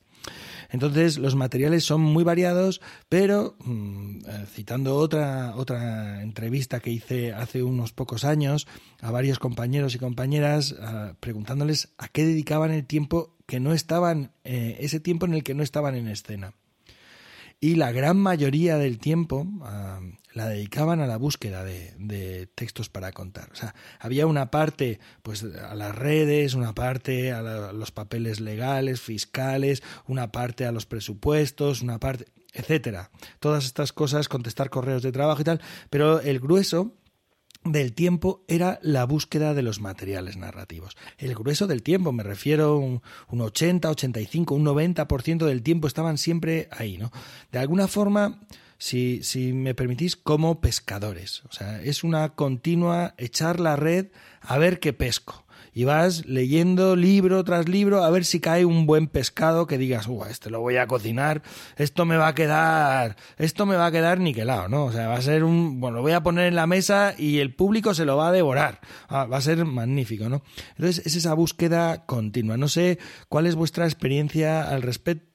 Entonces, 0.69 1.17
los 1.17 1.35
materiales 1.35 1.83
son 1.83 2.01
muy 2.01 2.23
variados, 2.23 2.79
pero 3.07 3.55
mm, 3.63 4.19
eh, 4.27 4.45
citando 4.53 4.95
otra, 4.97 5.55
otra 5.55 6.21
entrevista 6.21 6.79
que 6.79 6.91
hice 6.91 7.33
hace 7.33 7.63
unos 7.63 7.91
pocos 7.91 8.23
años 8.23 8.67
a 9.01 9.09
varios 9.09 9.39
compañeros 9.39 9.95
y 9.95 9.99
compañeras, 9.99 10.75
ah, 10.79 11.13
preguntándoles 11.19 11.89
a 11.97 12.07
qué 12.07 12.23
dedicaban 12.23 12.69
el 12.69 12.85
tiempo 12.85 13.35
que 13.47 13.59
no 13.59 13.73
estaban, 13.73 14.31
eh, 14.43 14.77
ese 14.81 14.99
tiempo 14.99 15.25
en 15.25 15.33
el 15.33 15.43
que 15.43 15.55
no 15.55 15.63
estaban 15.63 15.95
en 15.95 16.07
escena 16.07 16.53
y 17.61 17.75
la 17.75 17.91
gran 17.91 18.17
mayoría 18.17 18.77
del 18.77 18.99
tiempo 18.99 19.45
ah, 19.63 19.99
la 20.33 20.47
dedicaban 20.47 21.01
a 21.01 21.07
la 21.07 21.17
búsqueda 21.17 21.63
de, 21.63 22.47
textos 22.55 22.89
para 22.89 23.11
contar. 23.11 23.49
O 23.51 23.55
sea, 23.55 23.75
había 23.99 24.27
una 24.27 24.51
parte 24.51 24.99
pues 25.23 25.43
a 25.43 25.75
las 25.75 25.95
redes, 25.95 26.53
una 26.53 26.73
parte 26.73 27.31
a, 27.31 27.73
los 27.73 27.91
papeles 27.91 28.39
legales, 28.39 29.01
fiscales, 29.01 29.83
una 30.07 30.31
parte 30.31 30.65
a 30.65 30.71
los 30.71 30.85
presupuestos, 30.85 31.81
una 31.81 31.99
parte, 31.99 32.25
etcétera. 32.53 33.11
Todas 33.39 33.65
estas 33.65 33.91
cosas, 33.91 34.29
contestar 34.29 34.69
correos 34.69 35.01
de 35.01 35.11
trabajo 35.11 35.41
y 35.41 35.45
tal, 35.45 35.61
pero 35.89 36.21
el 36.21 36.39
grueso 36.39 36.95
del 37.63 37.93
tiempo 37.93 38.43
era 38.47 38.79
la 38.81 39.05
búsqueda 39.05 39.53
de 39.53 39.61
los 39.61 39.79
materiales 39.79 40.37
narrativos. 40.37 40.95
El 41.17 41.35
grueso 41.35 41.67
del 41.67 41.83
tiempo, 41.83 42.11
me 42.11 42.23
refiero 42.23 42.77
un, 42.77 43.01
un 43.29 43.41
80, 43.41 43.89
85, 43.89 44.55
un 44.55 44.65
90% 44.65 45.45
del 45.45 45.61
tiempo 45.61 45.87
estaban 45.87 46.17
siempre 46.17 46.67
ahí, 46.71 46.97
¿no? 46.97 47.11
De 47.51 47.59
alguna 47.59 47.87
forma, 47.87 48.39
si, 48.77 49.21
si 49.23 49.53
me 49.53 49.75
permitís, 49.75 50.15
como 50.15 50.61
pescadores. 50.61 51.43
O 51.49 51.51
sea, 51.51 51.81
es 51.81 52.03
una 52.03 52.29
continua 52.29 53.13
echar 53.17 53.59
la 53.59 53.75
red 53.75 54.07
a 54.41 54.57
ver 54.57 54.79
qué 54.79 54.93
pesco 54.93 55.45
y 55.73 55.83
vas 55.83 56.25
leyendo 56.25 56.95
libro 56.95 57.43
tras 57.43 57.67
libro 57.67 58.03
a 58.03 58.09
ver 58.09 58.25
si 58.25 58.39
cae 58.39 58.65
un 58.65 58.85
buen 58.85 59.07
pescado 59.07 59.67
que 59.67 59.77
digas, 59.77 60.07
uh, 60.07 60.25
este 60.29 60.49
lo 60.49 60.61
voy 60.61 60.77
a 60.77 60.87
cocinar, 60.87 61.41
esto 61.77 62.05
me 62.05 62.17
va 62.17 62.27
a 62.27 62.35
quedar, 62.35 63.15
esto 63.37 63.65
me 63.65 63.75
va 63.75 63.87
a 63.87 63.91
quedar 63.91 64.19
niquelado, 64.19 64.67
¿no? 64.67 64.85
O 64.85 64.91
sea, 64.91 65.07
va 65.07 65.15
a 65.15 65.21
ser 65.21 65.43
un, 65.43 65.79
bueno, 65.79 65.97
lo 65.97 66.01
voy 66.01 66.13
a 66.13 66.23
poner 66.23 66.47
en 66.47 66.55
la 66.55 66.67
mesa 66.67 67.13
y 67.17 67.39
el 67.39 67.53
público 67.53 67.93
se 67.93 68.05
lo 68.05 68.17
va 68.17 68.29
a 68.29 68.31
devorar, 68.31 68.79
ah, 69.07 69.25
va 69.25 69.37
a 69.37 69.41
ser 69.41 69.65
magnífico, 69.65 70.29
¿no? 70.29 70.41
Entonces 70.77 71.05
es 71.05 71.15
esa 71.15 71.33
búsqueda 71.33 72.05
continua. 72.05 72.57
No 72.57 72.67
sé 72.67 72.99
cuál 73.27 73.45
es 73.45 73.55
vuestra 73.55 73.85
experiencia 73.85 74.69
al 74.69 74.81
respecto 74.81 75.28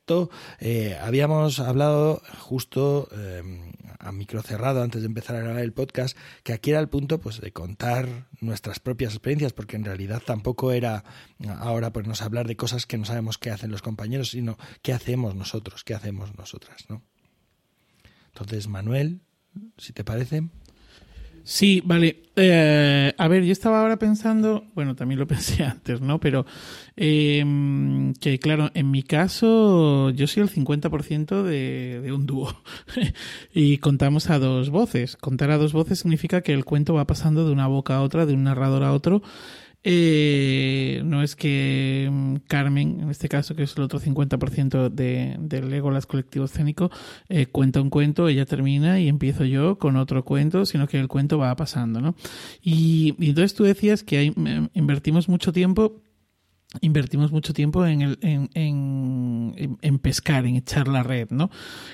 eh, 0.60 0.98
habíamos 1.00 1.60
hablado 1.60 2.20
justo 2.38 3.08
eh, 3.12 3.42
a 3.98 4.12
micro 4.12 4.42
cerrado 4.42 4.82
antes 4.82 5.00
de 5.00 5.06
empezar 5.06 5.36
a 5.36 5.40
grabar 5.40 5.62
el 5.62 5.72
podcast 5.72 6.16
que 6.42 6.52
aquí 6.52 6.70
era 6.70 6.80
el 6.80 6.88
punto 6.88 7.18
pues 7.20 7.40
de 7.40 7.52
contar 7.52 8.28
nuestras 8.40 8.80
propias 8.80 9.14
experiencias 9.14 9.54
porque 9.54 9.76
en 9.76 9.84
realidad 9.84 10.22
tampoco 10.24 10.72
era 10.72 11.04
ahora 11.58 11.90
pues 11.92 12.20
a 12.20 12.24
hablar 12.24 12.46
de 12.46 12.56
cosas 12.56 12.84
que 12.84 12.98
no 12.98 13.06
sabemos 13.06 13.38
qué 13.38 13.50
hacen 13.50 13.70
los 13.70 13.80
compañeros 13.80 14.30
sino 14.30 14.58
qué 14.82 14.92
hacemos 14.92 15.34
nosotros 15.34 15.84
qué 15.84 15.94
hacemos 15.94 16.36
nosotras 16.36 16.84
no 16.90 17.02
entonces 18.26 18.68
Manuel 18.68 19.22
si 19.78 19.94
te 19.94 20.04
parece 20.04 20.48
Sí, 21.44 21.82
vale. 21.84 22.22
Eh, 22.36 23.14
a 23.16 23.28
ver, 23.28 23.44
yo 23.44 23.52
estaba 23.52 23.80
ahora 23.80 23.98
pensando, 23.98 24.64
bueno, 24.74 24.96
también 24.96 25.20
lo 25.20 25.26
pensé 25.28 25.62
antes, 25.62 26.00
¿no? 26.00 26.18
Pero 26.18 26.46
em, 26.96 28.14
que 28.14 28.38
claro, 28.38 28.70
en 28.74 28.90
mi 28.90 29.02
caso 29.02 30.10
yo 30.10 30.26
soy 30.26 30.42
el 30.42 30.48
50% 30.48 31.42
de, 31.42 32.00
de 32.02 32.12
un 32.12 32.26
dúo 32.26 32.62
y 33.54 33.78
contamos 33.78 34.30
a 34.30 34.38
dos 34.38 34.70
voces. 34.70 35.16
Contar 35.16 35.50
a 35.50 35.58
dos 35.58 35.72
voces 35.74 36.00
significa 36.00 36.40
que 36.40 36.52
el 36.54 36.64
cuento 36.64 36.94
va 36.94 37.06
pasando 37.06 37.46
de 37.46 37.52
una 37.52 37.66
boca 37.66 37.96
a 37.96 38.02
otra, 38.02 38.26
de 38.26 38.34
un 38.34 38.44
narrador 38.44 38.82
a 38.82 38.92
otro 38.92 39.22
eh, 39.86 41.02
no 41.04 41.22
es 41.22 41.36
que 41.36 42.08
mm, 42.10 42.36
Carmen, 42.48 43.00
en 43.02 43.10
este 43.10 43.28
caso, 43.28 43.54
que 43.54 43.64
es 43.64 43.76
el 43.76 43.82
otro 43.82 44.00
50% 44.00 44.88
de, 44.88 45.36
del 45.38 45.68
Legolas 45.68 46.06
colectivo 46.06 46.46
escénico, 46.46 46.90
eh, 47.28 47.46
cuenta 47.46 47.82
un 47.82 47.90
cuento, 47.90 48.28
ella 48.28 48.46
termina 48.46 48.98
y 48.98 49.08
empiezo 49.08 49.44
yo 49.44 49.78
con 49.78 49.96
otro 49.96 50.24
cuento, 50.24 50.64
sino 50.64 50.88
que 50.88 50.98
el 50.98 51.08
cuento 51.08 51.36
va 51.36 51.54
pasando, 51.54 52.00
¿no? 52.00 52.14
Y, 52.62 53.14
entonces 53.18 53.54
tú 53.54 53.64
decías 53.64 54.02
que 54.02 54.16
hay, 54.16 54.34
invertimos 54.72 55.28
mucho 55.28 55.52
tiempo 55.52 56.00
invertimos 56.80 57.30
mucho 57.30 57.52
tiempo 57.52 57.86
en, 57.86 58.18
en, 58.24 59.98
pescar, 60.00 60.44
en 60.44 60.56
echar 60.56 60.88
la 60.88 61.04
red, 61.04 61.30
¿no? 61.30 61.48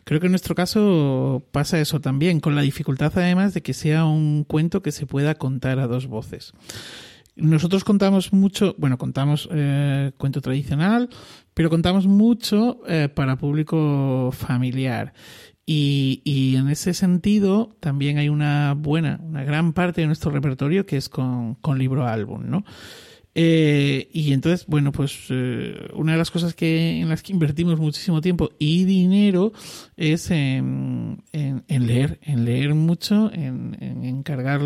Creo 0.04 0.20
que 0.20 0.26
en 0.26 0.32
nuestro 0.32 0.54
caso 0.54 1.44
pasa 1.52 1.78
eso 1.80 2.00
también, 2.00 2.40
con 2.40 2.54
la 2.54 2.62
dificultad 2.62 3.12
además 3.16 3.52
de 3.52 3.62
que 3.62 3.74
sea 3.74 4.06
un 4.06 4.44
cuento 4.44 4.80
que 4.80 4.92
se 4.92 5.04
pueda 5.04 5.34
contar 5.34 5.80
a 5.80 5.86
dos 5.86 6.06
voces. 6.06 6.54
Nosotros 7.36 7.84
contamos 7.84 8.32
mucho, 8.32 8.74
bueno, 8.78 8.98
contamos 8.98 9.48
eh, 9.52 10.12
cuento 10.16 10.40
tradicional, 10.40 11.08
pero 11.54 11.70
contamos 11.70 12.06
mucho 12.06 12.80
eh, 12.86 13.08
para 13.08 13.36
público 13.36 14.30
familiar. 14.32 15.12
Y, 15.66 16.22
y, 16.24 16.56
en 16.56 16.68
ese 16.68 16.94
sentido 16.94 17.76
también 17.78 18.18
hay 18.18 18.28
una 18.28 18.74
buena, 18.74 19.20
una 19.22 19.44
gran 19.44 19.72
parte 19.72 20.00
de 20.00 20.08
nuestro 20.08 20.32
repertorio 20.32 20.84
que 20.84 20.96
es 20.96 21.08
con, 21.08 21.54
con 21.56 21.78
libro 21.78 22.06
álbum, 22.06 22.42
¿no? 22.50 22.64
Eh, 23.34 24.08
y 24.12 24.32
entonces, 24.32 24.66
bueno, 24.66 24.90
pues 24.90 25.26
eh, 25.30 25.88
una 25.94 26.12
de 26.12 26.18
las 26.18 26.32
cosas 26.32 26.54
que 26.54 27.00
en 27.00 27.08
las 27.08 27.22
que 27.22 27.32
invertimos 27.32 27.78
muchísimo 27.78 28.20
tiempo 28.20 28.50
y 28.58 28.84
dinero 28.84 29.52
es 29.96 30.30
en, 30.32 31.22
en, 31.32 31.86
leer, 31.86 32.18
en 32.22 32.44
leer 32.44 32.74
mucho, 32.74 33.30
en, 33.32 33.76
en 33.80 34.04
encargar 34.04 34.60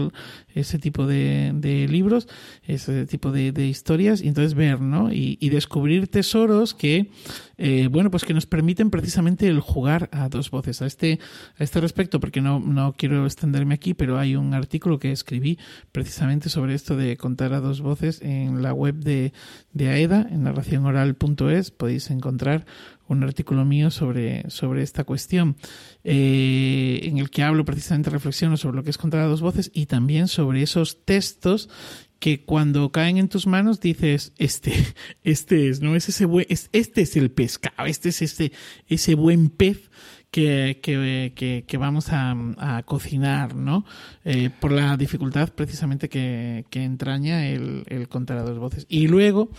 ese 0.54 0.78
tipo 0.78 1.06
de, 1.06 1.86
libros, 1.90 2.26
ese 2.62 3.06
tipo 3.06 3.32
de, 3.32 3.52
de, 3.52 3.66
historias, 3.66 4.22
y 4.22 4.28
entonces 4.28 4.54
ver, 4.54 4.80
¿no? 4.80 5.12
Y, 5.12 5.36
y 5.40 5.50
descubrir 5.50 6.08
tesoros 6.08 6.72
que, 6.72 7.10
eh, 7.58 7.88
bueno, 7.90 8.10
pues 8.10 8.24
que 8.24 8.34
nos 8.34 8.46
permiten 8.46 8.90
precisamente 8.90 9.46
el 9.48 9.60
jugar 9.60 10.08
a 10.12 10.28
dos 10.28 10.50
voces. 10.50 10.80
A 10.80 10.86
este, 10.86 11.18
a 11.58 11.64
este 11.64 11.80
respecto, 11.80 12.20
porque 12.20 12.40
no, 12.40 12.60
no 12.60 12.94
quiero 12.96 13.26
extenderme 13.26 13.74
aquí, 13.74 13.94
pero 13.94 14.18
hay 14.18 14.36
un 14.36 14.54
artículo 14.54 14.98
que 14.98 15.12
escribí 15.12 15.58
precisamente 15.92 16.48
sobre 16.48 16.74
esto 16.74 16.96
de 16.96 17.16
contar 17.16 17.52
a 17.52 17.60
dos 17.60 17.80
voces 17.80 18.20
en 18.22 18.53
la 18.62 18.72
web 18.72 18.96
de, 18.96 19.32
de 19.72 19.88
AEDA, 19.88 20.26
en 20.30 20.44
narracionoral.es, 20.44 21.70
podéis 21.70 22.10
encontrar 22.10 22.66
un 23.06 23.22
artículo 23.22 23.64
mío 23.64 23.90
sobre, 23.90 24.48
sobre 24.50 24.82
esta 24.82 25.04
cuestión, 25.04 25.56
eh, 26.04 27.00
en 27.02 27.18
el 27.18 27.30
que 27.30 27.42
hablo 27.42 27.64
precisamente, 27.64 28.10
reflexiono 28.10 28.56
sobre 28.56 28.76
lo 28.76 28.82
que 28.82 28.90
es 28.90 28.98
contar 28.98 29.20
a 29.20 29.26
dos 29.26 29.40
voces 29.42 29.70
y 29.74 29.86
también 29.86 30.28
sobre 30.28 30.62
esos 30.62 31.04
textos 31.04 31.68
que 32.18 32.44
cuando 32.44 32.90
caen 32.90 33.18
en 33.18 33.28
tus 33.28 33.46
manos 33.46 33.80
dices, 33.80 34.32
este, 34.38 34.72
este 35.24 35.68
es, 35.68 35.80
¿no? 35.80 35.94
Es 35.94 36.08
ese 36.08 36.24
buen, 36.24 36.46
este 36.48 37.02
es 37.02 37.16
el 37.16 37.30
pescado, 37.30 37.86
este 37.86 38.08
es 38.08 38.22
ese, 38.22 38.52
ese 38.88 39.14
buen 39.14 39.50
pez 39.50 39.90
que, 40.34 40.80
que, 40.82 41.64
que, 41.64 41.76
vamos 41.78 42.08
a, 42.10 42.82
cocinar, 42.86 43.54
¿no? 43.54 43.84
Eh, 44.24 44.50
por 44.50 44.72
la 44.72 44.96
dificultad 44.96 45.50
precisamente 45.50 46.08
que, 46.08 46.64
que 46.70 46.82
entraña 46.82 47.46
el, 47.46 47.84
el, 47.86 48.08
contar 48.08 48.38
a 48.38 48.42
dos 48.42 48.58
voces. 48.58 48.84
Y 48.88 49.06
luego, 49.06 49.50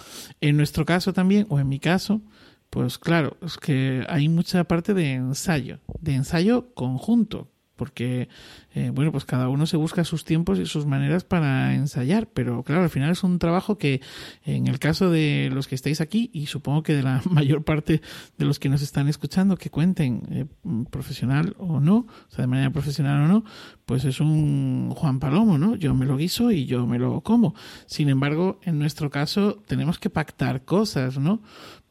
en 0.41 0.57
nuestro 0.57 0.83
caso 0.83 1.13
también, 1.13 1.45
o 1.47 1.61
en 1.61 1.69
mi 1.69 1.79
caso, 1.79 2.21
pues 2.69 2.97
claro, 2.97 3.37
es 3.41 3.55
que 3.55 4.05
hay 4.09 4.27
mucha 4.27 4.65
parte 4.65 4.93
de 4.93 5.13
ensayo, 5.13 5.79
de 6.01 6.15
ensayo 6.15 6.73
conjunto, 6.73 7.47
porque 7.75 8.29
eh, 8.73 8.91
bueno 8.93 9.11
pues 9.11 9.25
cada 9.25 9.49
uno 9.49 9.65
se 9.65 9.77
busca 9.77 10.03
sus 10.03 10.23
tiempos 10.25 10.59
y 10.59 10.65
sus 10.65 10.85
maneras 10.85 11.23
para 11.23 11.75
ensayar 11.75 12.27
pero 12.27 12.63
claro 12.63 12.83
al 12.83 12.89
final 12.89 13.11
es 13.11 13.23
un 13.23 13.39
trabajo 13.39 13.77
que 13.77 14.01
en 14.43 14.67
el 14.67 14.79
caso 14.79 15.09
de 15.09 15.49
los 15.51 15.67
que 15.67 15.75
estáis 15.75 16.01
aquí 16.01 16.29
y 16.33 16.45
supongo 16.47 16.83
que 16.83 16.93
de 16.93 17.03
la 17.03 17.21
mayor 17.29 17.63
parte 17.63 18.01
de 18.37 18.45
los 18.45 18.59
que 18.59 18.69
nos 18.69 18.81
están 18.81 19.07
escuchando 19.07 19.57
que 19.57 19.69
cuenten 19.69 20.23
eh, 20.31 20.45
profesional 20.89 21.55
o 21.57 21.79
no 21.79 21.97
o 21.97 22.31
sea 22.31 22.43
de 22.43 22.47
manera 22.47 22.69
profesional 22.71 23.23
o 23.23 23.27
no 23.27 23.45
pues 23.85 24.05
es 24.05 24.19
un 24.19 24.91
Juan 24.95 25.19
Palomo 25.19 25.57
no 25.57 25.75
yo 25.75 25.93
me 25.93 26.05
lo 26.05 26.17
guiso 26.17 26.51
y 26.51 26.65
yo 26.65 26.85
me 26.87 26.99
lo 26.99 27.21
como. 27.21 27.55
Sin 27.85 28.09
embargo 28.09 28.59
en 28.63 28.79
nuestro 28.79 29.09
caso 29.09 29.61
tenemos 29.67 29.99
que 29.99 30.09
pactar 30.09 30.65
cosas 30.65 31.17
no 31.17 31.41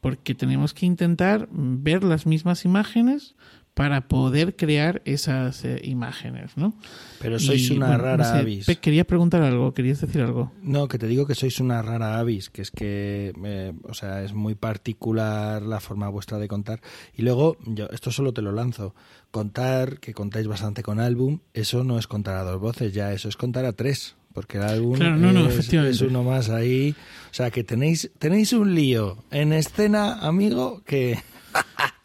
porque 0.01 0.35
tenemos 0.35 0.73
que 0.73 0.85
intentar 0.85 1.47
ver 1.51 2.03
las 2.03 2.25
mismas 2.25 2.65
imágenes 2.65 3.35
para 3.75 4.07
poder 4.07 4.55
crear 4.55 5.01
esas 5.03 5.65
eh, 5.65 5.81
imágenes, 5.83 6.55
¿no? 6.55 6.73
Pero 7.19 7.39
sois 7.39 7.69
una 7.71 7.97
rara 7.97 8.39
avis. 8.39 8.65
Quería 8.79 9.03
preguntar 9.03 9.41
algo, 9.41 9.73
querías 9.73 9.99
decir 9.99 10.21
algo. 10.21 10.53
No, 10.63 10.87
que 10.87 10.97
te 10.97 11.07
digo 11.07 11.27
que 11.27 11.35
sois 11.35 11.59
una 11.59 11.81
rara 11.81 12.17
avis, 12.17 12.49
que 12.49 12.61
es 12.61 12.71
que, 12.71 13.33
eh, 13.43 13.73
o 13.83 13.93
sea, 13.93 14.23
es 14.23 14.33
muy 14.33 14.55
particular 14.55 15.61
la 15.61 15.81
forma 15.81 16.07
vuestra 16.07 16.39
de 16.39 16.47
contar. 16.47 16.79
Y 17.15 17.23
luego, 17.23 17.57
yo 17.65 17.87
esto 17.91 18.11
solo 18.11 18.33
te 18.33 18.41
lo 18.41 18.53
lanzo. 18.53 18.95
Contar, 19.29 19.99
que 19.99 20.13
contáis 20.13 20.47
bastante 20.47 20.81
con 20.81 21.01
álbum, 21.01 21.39
eso 21.53 21.83
no 21.83 21.99
es 21.99 22.07
contar 22.07 22.37
a 22.37 22.43
dos 22.43 22.61
voces, 22.61 22.93
ya 22.93 23.11
eso 23.11 23.27
es 23.27 23.35
contar 23.35 23.65
a 23.65 23.73
tres 23.73 24.15
porque 24.31 24.57
el 24.57 24.63
álbum 24.63 24.95
es, 24.95 26.01
uno 26.01 26.23
más 26.23 26.49
ahí. 26.49 26.93
O 27.31 27.33
sea, 27.33 27.51
que 27.51 27.63
tenéis, 27.63 28.11
tenéis 28.19 28.51
un 28.51 28.75
lío 28.75 29.23
en 29.31 29.53
escena, 29.53 30.19
amigo, 30.19 30.81
que 30.85 31.17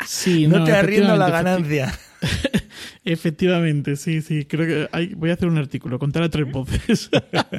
Sí, 0.07 0.47
no, 0.47 0.65
te 0.65 0.73
arriendo 0.73 1.17
la 1.17 1.31
ganancia. 1.31 1.93
Efectivamente, 3.05 3.97
sí, 3.97 4.21
sí. 4.21 4.45
Creo 4.45 4.67
que 4.67 4.89
hay, 4.93 5.15
voy 5.15 5.31
a 5.31 5.35
hacer 5.35 5.49
un 5.49 5.59
artículo, 5.59 5.99
contar 5.99 6.23
a 6.23 6.29
tres 6.29 6.51
voces. 6.51 7.11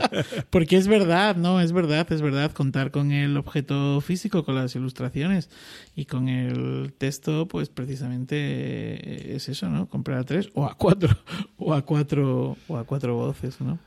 Porque 0.49 0.77
es 0.77 0.87
verdad, 0.87 1.35
¿no? 1.35 1.59
Es 1.59 1.71
verdad, 1.71 2.11
es 2.11 2.21
verdad. 2.21 2.51
Contar 2.51 2.91
con 2.91 3.11
el 3.11 3.37
objeto 3.37 4.01
físico, 4.01 4.43
con 4.43 4.55
las 4.55 4.75
ilustraciones 4.75 5.49
y 5.95 6.05
con 6.05 6.29
el 6.29 6.93
texto, 6.97 7.47
pues 7.47 7.69
precisamente 7.69 9.35
es 9.35 9.49
eso, 9.49 9.69
¿no? 9.69 9.87
Comprar 9.87 10.19
a 10.19 10.23
tres 10.23 10.49
o 10.53 10.65
a 10.65 10.75
cuatro, 10.75 11.17
o 11.57 11.73
a 11.73 11.81
cuatro, 11.83 12.57
o 12.67 12.77
a 12.77 12.83
cuatro 12.83 13.15
voces, 13.15 13.59
¿no? 13.61 13.79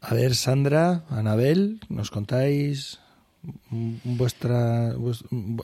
A 0.00 0.14
ver, 0.14 0.34
Sandra, 0.34 1.04
Anabel, 1.10 1.80
¿nos 1.88 2.10
contáis 2.10 2.98
vuestra, 3.70 4.94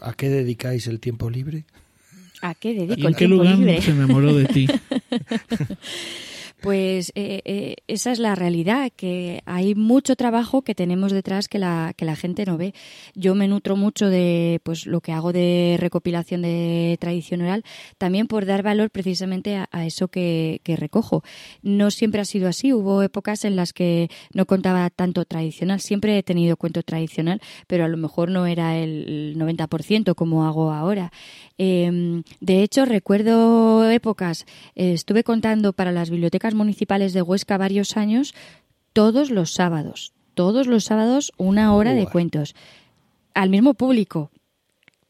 a 0.03 0.13
qué 0.15 0.29
dedicáis 0.29 0.87
el 0.87 1.01
tiempo 1.01 1.31
libre? 1.31 1.65
¿A 2.41 2.55
qué 2.55 2.75
dedico 2.75 3.01
¿Y 3.01 3.07
en 3.07 3.15
qué 3.15 3.29
lugar 3.29 3.57
se 3.83 3.91
enamoró 3.91 4.35
de 4.35 4.47
ti? 4.47 4.69
Pues 6.61 7.13
eh, 7.15 7.41
eh, 7.45 7.77
esa 7.87 8.11
es 8.11 8.19
la 8.19 8.35
realidad, 8.35 8.91
que 8.95 9.43
hay 9.47 9.77
mucho 9.77 10.17
trabajo 10.17 10.63
que 10.63 10.75
tenemos 10.75 11.13
detrás 11.13 11.47
que 11.47 11.61
la, 11.61 11.95
que 11.97 12.05
la 12.05 12.17
gente 12.17 12.45
no 12.45 12.57
ve. 12.57 12.75
Yo 13.15 13.37
me 13.37 13.47
nutro 13.47 13.77
mucho 13.77 14.11
de 14.11 14.61
pues 14.65 14.87
lo 14.87 15.01
que 15.01 15.13
hago 15.13 15.33
de 15.33 15.77
recopilación 15.79 16.43
de 16.43 16.97
tradición 17.01 17.43
oral, 17.43 17.65
también 17.97 18.27
por 18.27 18.45
dar 18.45 18.65
valor 18.65 18.91
precisamente 18.91 19.57
a, 19.57 19.87
eso 19.87 20.09
que, 20.09 20.61
recojo. 20.67 21.23
No 21.63 21.91
siempre 21.91 22.21
ha 22.21 22.25
sido 22.25 22.49
así, 22.49 22.73
hubo 22.73 23.03
épocas 23.03 23.45
en 23.45 23.57
las 23.57 23.73
que 23.73 24.11
no 24.35 24.47
contaba 24.47 24.91
tanto 24.91 25.25
tradicional, 25.25 25.81
siempre 25.81 26.19
he 26.19 26.23
tenido 26.23 26.57
cuento 26.57 26.83
tradicional, 26.83 27.41
pero 27.67 27.85
a 27.85 27.89
lo 27.89 27.97
mejor 27.97 28.31
no 28.31 28.47
era 28.47 28.77
el 28.77 29.35
90% 29.37 30.15
como 30.15 30.45
hago 30.45 30.73
ahora. 30.73 31.13
Eh, 31.57 32.23
de 32.41 32.63
hecho, 32.63 32.85
recuerdo 32.85 33.91
épocas, 33.91 34.47
eh, 34.77 34.93
estuve 34.93 35.25
contando 35.25 35.73
para 35.73 35.91
las 35.91 36.11
bibliotecas 36.11 36.48
municipales 36.55 37.13
de 37.13 37.23
Huesca 37.23 37.59
varios 37.59 37.97
años, 37.97 38.35
todos 38.93 39.31
los 39.31 39.53
sábados, 39.53 40.13
todos 40.35 40.67
los 40.67 40.85
sábados 40.85 41.33
una 41.37 41.75
hora 41.75 41.95
de 41.95 42.07
cuentos, 42.07 42.55
al 43.35 43.51
mismo 43.51 43.75
público, 43.75 44.31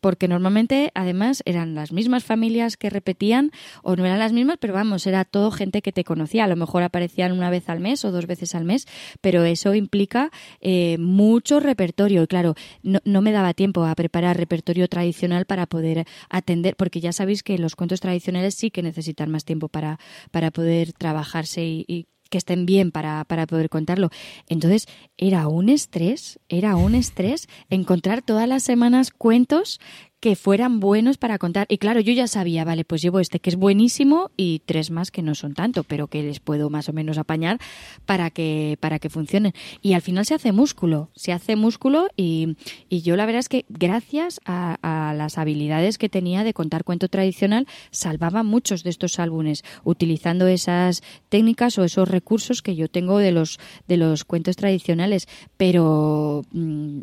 porque 0.00 0.28
normalmente 0.28 0.90
además 0.94 1.42
eran 1.44 1.74
las 1.74 1.92
mismas 1.92 2.24
familias 2.24 2.76
que 2.76 2.90
repetían 2.90 3.50
o 3.82 3.96
no 3.96 4.04
eran 4.04 4.18
las 4.18 4.32
mismas, 4.32 4.58
pero 4.60 4.74
vamos, 4.74 5.06
era 5.06 5.24
todo 5.24 5.50
gente 5.50 5.82
que 5.82 5.92
te 5.92 6.04
conocía, 6.04 6.44
a 6.44 6.48
lo 6.48 6.56
mejor 6.56 6.82
aparecían 6.82 7.32
una 7.32 7.50
vez 7.50 7.68
al 7.68 7.80
mes 7.80 8.04
o 8.04 8.10
dos 8.10 8.26
veces 8.26 8.54
al 8.54 8.64
mes, 8.64 8.86
pero 9.20 9.44
eso 9.44 9.74
implica 9.74 10.30
eh, 10.60 10.96
mucho 10.98 11.60
repertorio. 11.60 12.22
Y 12.22 12.26
claro, 12.26 12.54
no, 12.82 13.00
no, 13.04 13.22
me 13.22 13.32
daba 13.32 13.54
tiempo 13.54 13.84
a 13.84 13.94
preparar 13.94 14.36
repertorio 14.36 14.88
tradicional 14.88 15.44
para 15.44 15.66
poder 15.66 16.06
atender, 16.28 16.76
porque 16.76 17.00
ya 17.00 17.12
sabéis 17.12 17.42
que 17.42 17.58
los 17.58 17.76
cuentos 17.76 18.00
tradicionales 18.00 18.54
sí 18.54 18.70
que 18.70 18.82
necesitan 18.82 19.30
más 19.30 19.44
tiempo 19.44 19.68
para, 19.68 19.98
para 20.30 20.50
poder 20.50 20.92
trabajarse 20.92 21.64
y, 21.64 21.84
y 21.88 22.06
que 22.28 22.38
estén 22.38 22.66
bien 22.66 22.90
para, 22.90 23.24
para 23.24 23.46
poder 23.46 23.68
contarlo. 23.68 24.10
Entonces, 24.48 24.86
era 25.16 25.48
un 25.48 25.68
estrés, 25.68 26.38
era 26.48 26.76
un 26.76 26.94
estrés 26.94 27.48
encontrar 27.70 28.22
todas 28.22 28.48
las 28.48 28.62
semanas 28.62 29.10
cuentos 29.10 29.80
que 30.20 30.34
fueran 30.34 30.80
buenos 30.80 31.16
para 31.16 31.38
contar. 31.38 31.66
Y 31.70 31.78
claro, 31.78 32.00
yo 32.00 32.12
ya 32.12 32.26
sabía, 32.26 32.64
vale, 32.64 32.84
pues 32.84 33.02
llevo 33.02 33.20
este 33.20 33.38
que 33.38 33.50
es 33.50 33.56
buenísimo 33.56 34.30
y 34.36 34.62
tres 34.66 34.90
más 34.90 35.10
que 35.10 35.22
no 35.22 35.34
son 35.34 35.54
tanto, 35.54 35.84
pero 35.84 36.08
que 36.08 36.22
les 36.22 36.40
puedo 36.40 36.70
más 36.70 36.88
o 36.88 36.92
menos 36.92 37.18
apañar 37.18 37.58
para 38.04 38.30
que, 38.30 38.76
para 38.80 38.98
que 38.98 39.10
funcionen. 39.10 39.52
Y 39.80 39.92
al 39.92 40.02
final 40.02 40.26
se 40.26 40.34
hace 40.34 40.52
músculo, 40.52 41.10
se 41.14 41.32
hace 41.32 41.54
músculo 41.54 42.08
y, 42.16 42.56
y 42.88 43.02
yo 43.02 43.16
la 43.16 43.26
verdad 43.26 43.40
es 43.40 43.48
que 43.48 43.64
gracias 43.68 44.40
a, 44.44 44.78
a, 44.82 45.14
las 45.14 45.38
habilidades 45.38 45.98
que 45.98 46.08
tenía 46.08 46.42
de 46.42 46.54
contar 46.54 46.84
cuento 46.84 47.08
tradicional, 47.08 47.66
salvaba 47.90 48.42
muchos 48.42 48.82
de 48.82 48.90
estos 48.90 49.18
álbumes 49.20 49.62
utilizando 49.84 50.48
esas 50.48 51.02
técnicas 51.28 51.78
o 51.78 51.84
esos 51.84 52.08
recursos 52.08 52.62
que 52.62 52.74
yo 52.74 52.88
tengo 52.88 53.18
de 53.18 53.30
los, 53.30 53.58
de 53.86 53.96
los 53.96 54.24
cuentos 54.24 54.56
tradicionales. 54.56 55.28
Pero 55.56 56.42
mmm, 56.50 57.00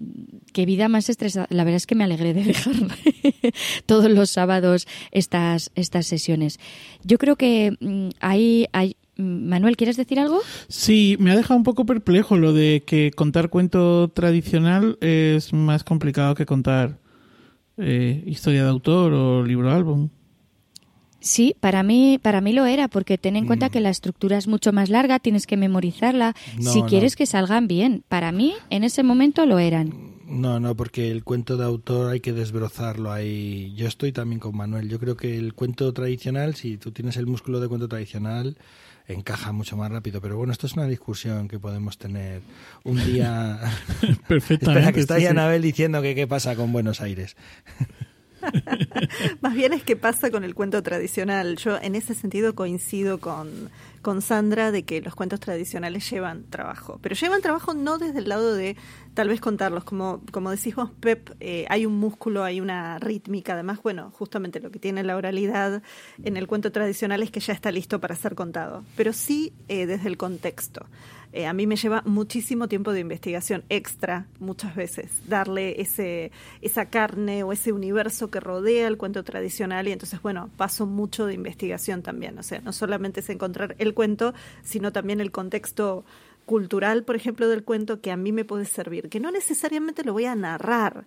qué 0.52 0.66
vida 0.66 0.90
más 0.90 1.10
estresada. 1.10 1.48
La 1.50 1.64
verdad 1.64 1.78
es 1.78 1.88
que 1.88 1.96
me 1.96 2.04
alegré 2.04 2.34
de 2.34 2.44
dejarla. 2.44 2.96
todos 3.86 4.10
los 4.10 4.30
sábados 4.30 4.88
estas, 5.12 5.72
estas 5.76 6.08
sesiones. 6.08 6.60
Yo 7.04 7.18
creo 7.18 7.36
que 7.36 7.76
mm, 7.80 8.10
hay, 8.20 8.68
hay 8.72 8.96
Manuel, 9.18 9.78
¿quieres 9.78 9.98
decir 9.98 10.20
algo? 10.20 10.42
Sí, 10.68 11.16
me 11.20 11.32
ha 11.32 11.36
dejado 11.36 11.58
un 11.58 11.64
poco 11.64 11.86
perplejo 11.86 12.38
lo 12.38 12.54
de 12.54 12.84
que 12.86 13.12
contar 13.12 13.50
cuento 13.50 14.10
tradicional 14.10 14.98
es 15.02 15.54
más 15.54 15.84
complicado 15.84 16.36
que 16.36 16.46
contar 16.46 17.00
eh, 17.78 18.24
historia 18.26 18.64
de 18.64 18.70
autor 18.70 19.14
o 19.14 19.44
libro 19.44 19.72
álbum. 19.72 20.10
Sí, 21.20 21.56
para 21.60 21.82
mí, 21.82 22.20
para 22.22 22.40
mí 22.40 22.54
lo 22.54 22.66
era, 22.66 22.88
porque 22.88 23.18
ten 23.18 23.36
en 23.36 23.48
cuenta 23.48 23.68
mm. 23.68 23.70
que 23.72 23.80
la 23.80 23.90
estructura 23.90 24.38
es 24.38 24.48
mucho 24.48 24.72
más 24.74 24.90
larga, 24.90 25.18
tienes 25.18 25.48
que 25.48 25.58
memorizarla, 25.58 26.36
no, 26.60 26.72
si 26.72 26.84
quieres 26.84 27.14
no. 27.14 27.18
que 27.18 27.26
salgan 27.26 27.68
bien. 27.68 28.04
Para 28.08 28.32
mí, 28.32 28.54
en 28.70 28.84
ese 28.84 29.02
momento 29.02 29.46
lo 29.46 29.58
eran. 29.58 30.15
No, 30.28 30.60
no, 30.60 30.76
porque 30.76 31.12
el 31.12 31.24
cuento 31.24 31.56
de 31.56 31.66
autor 31.66 32.12
hay 32.12 32.20
que 32.20 32.34
desbrozarlo 32.34 33.12
ahí. 33.12 33.74
Yo 33.76 33.88
estoy 33.88 34.12
también 34.12 34.40
con 34.40 34.58
Manuel. 34.58 34.90
Yo 34.90 35.00
creo 35.00 35.16
que 35.16 35.38
el 35.38 35.54
cuento 35.54 35.94
tradicional, 35.94 36.56
si 36.56 36.78
tú 36.78 36.92
tienes 36.92 37.18
el 37.18 37.28
músculo 37.28 37.60
de 37.60 37.68
cuento 37.68 37.88
tradicional, 37.88 38.58
encaja 39.08 39.52
mucho 39.52 39.78
más 39.78 39.92
rápido. 39.92 40.22
Pero 40.22 40.38
bueno, 40.38 40.52
esto 40.52 40.66
es 40.66 40.74
una 40.74 40.88
discusión 40.88 41.48
que 41.48 41.60
podemos 41.60 41.98
tener 41.98 42.42
un 42.84 43.04
día. 43.06 43.60
Perfectamente. 44.28 44.72
Espera, 44.72 44.92
que 44.92 45.00
está 45.00 45.16
ahí 45.16 45.22
sí, 45.22 45.28
Anabel 45.28 45.62
diciendo 45.62 46.02
que 46.02 46.16
qué 46.16 46.26
pasa 46.26 46.56
con 46.56 46.72
Buenos 46.72 47.02
Aires. 47.02 47.36
Más 49.42 49.54
bien 49.54 49.74
es 49.74 49.84
que 49.84 49.96
pasa 49.96 50.32
con 50.32 50.44
el 50.44 50.56
cuento 50.56 50.82
tradicional. 50.84 51.58
Yo 51.58 51.78
en 51.82 51.96
ese 51.96 52.14
sentido 52.14 52.56
coincido 52.56 53.20
con, 53.20 53.70
con 54.02 54.22
Sandra 54.22 54.72
de 54.72 54.84
que 54.84 55.02
los 55.02 55.16
cuentos 55.16 55.40
tradicionales 55.40 56.10
llevan 56.10 56.44
trabajo, 56.50 57.00
pero 57.02 57.16
llevan 57.16 57.42
trabajo 57.42 57.74
no 57.74 57.98
desde 57.98 58.20
el 58.20 58.30
lado 58.30 58.54
de 58.54 58.76
tal 59.14 59.30
vez 59.30 59.40
contarlos, 59.40 59.84
como, 59.84 60.22
como 60.32 60.52
decís 60.52 60.76
vos, 60.76 60.92
Pep, 61.00 61.32
eh, 61.40 61.66
hay 61.70 61.86
un 61.86 61.98
músculo, 61.98 62.44
hay 62.44 62.62
una 62.62 63.00
rítmica, 63.00 63.54
además, 63.54 63.80
bueno, 63.82 64.12
justamente 64.12 64.60
lo 64.60 64.70
que 64.72 64.80
tiene 64.80 65.04
la 65.04 65.16
oralidad 65.16 65.82
en 66.24 66.38
el 66.38 66.48
cuento 66.48 66.72
tradicional 66.72 67.24
es 67.24 67.32
que 67.32 67.40
ya 67.40 67.54
está 67.54 67.72
listo 67.72 68.00
para 68.00 68.16
ser 68.16 68.36
contado, 68.36 68.84
pero 68.96 69.14
sí 69.14 69.54
eh, 69.68 69.86
desde 69.86 70.10
el 70.10 70.18
contexto. 70.18 70.86
Eh, 71.36 71.48
a 71.48 71.52
mí 71.52 71.68
me 71.68 71.76
lleva 71.76 72.02
muchísimo 72.06 72.70
tiempo 72.70 72.94
de 72.94 73.02
investigación 73.02 73.66
extra, 73.68 74.26
muchas 74.40 74.74
veces, 74.74 75.12
darle 75.28 75.82
ese, 75.82 76.32
esa 76.62 76.86
carne 76.86 77.44
o 77.44 77.52
ese 77.52 77.74
universo 77.74 78.32
que 78.32 78.40
rodea 78.40 78.88
el 78.88 78.96
cuento 78.96 79.22
tradicional 79.26 79.86
y 79.90 79.92
entonces, 79.92 80.22
bueno, 80.22 80.50
paso 80.56 80.86
mucho 80.86 81.26
de 81.26 81.34
investigación 81.34 82.04
también, 82.04 82.40
o 82.40 82.44
sea, 82.44 82.62
no 82.62 82.72
solamente 82.72 83.20
es 83.20 83.30
encontrar 83.30 83.76
el 83.80 83.94
cuento, 83.94 84.34
sino 84.64 84.94
también 84.94 85.20
el 85.20 85.32
contexto 85.32 86.06
cultural, 86.46 87.04
por 87.04 87.18
ejemplo, 87.18 87.50
del 87.50 87.66
cuento 87.66 88.00
que 88.00 88.12
a 88.12 88.18
mí 88.18 88.32
me 88.32 88.46
puede 88.46 88.64
servir, 88.64 89.10
que 89.10 89.20
no 89.20 89.30
necesariamente 89.30 90.06
lo 90.06 90.14
voy 90.14 90.24
a 90.24 90.36
narrar, 90.36 91.06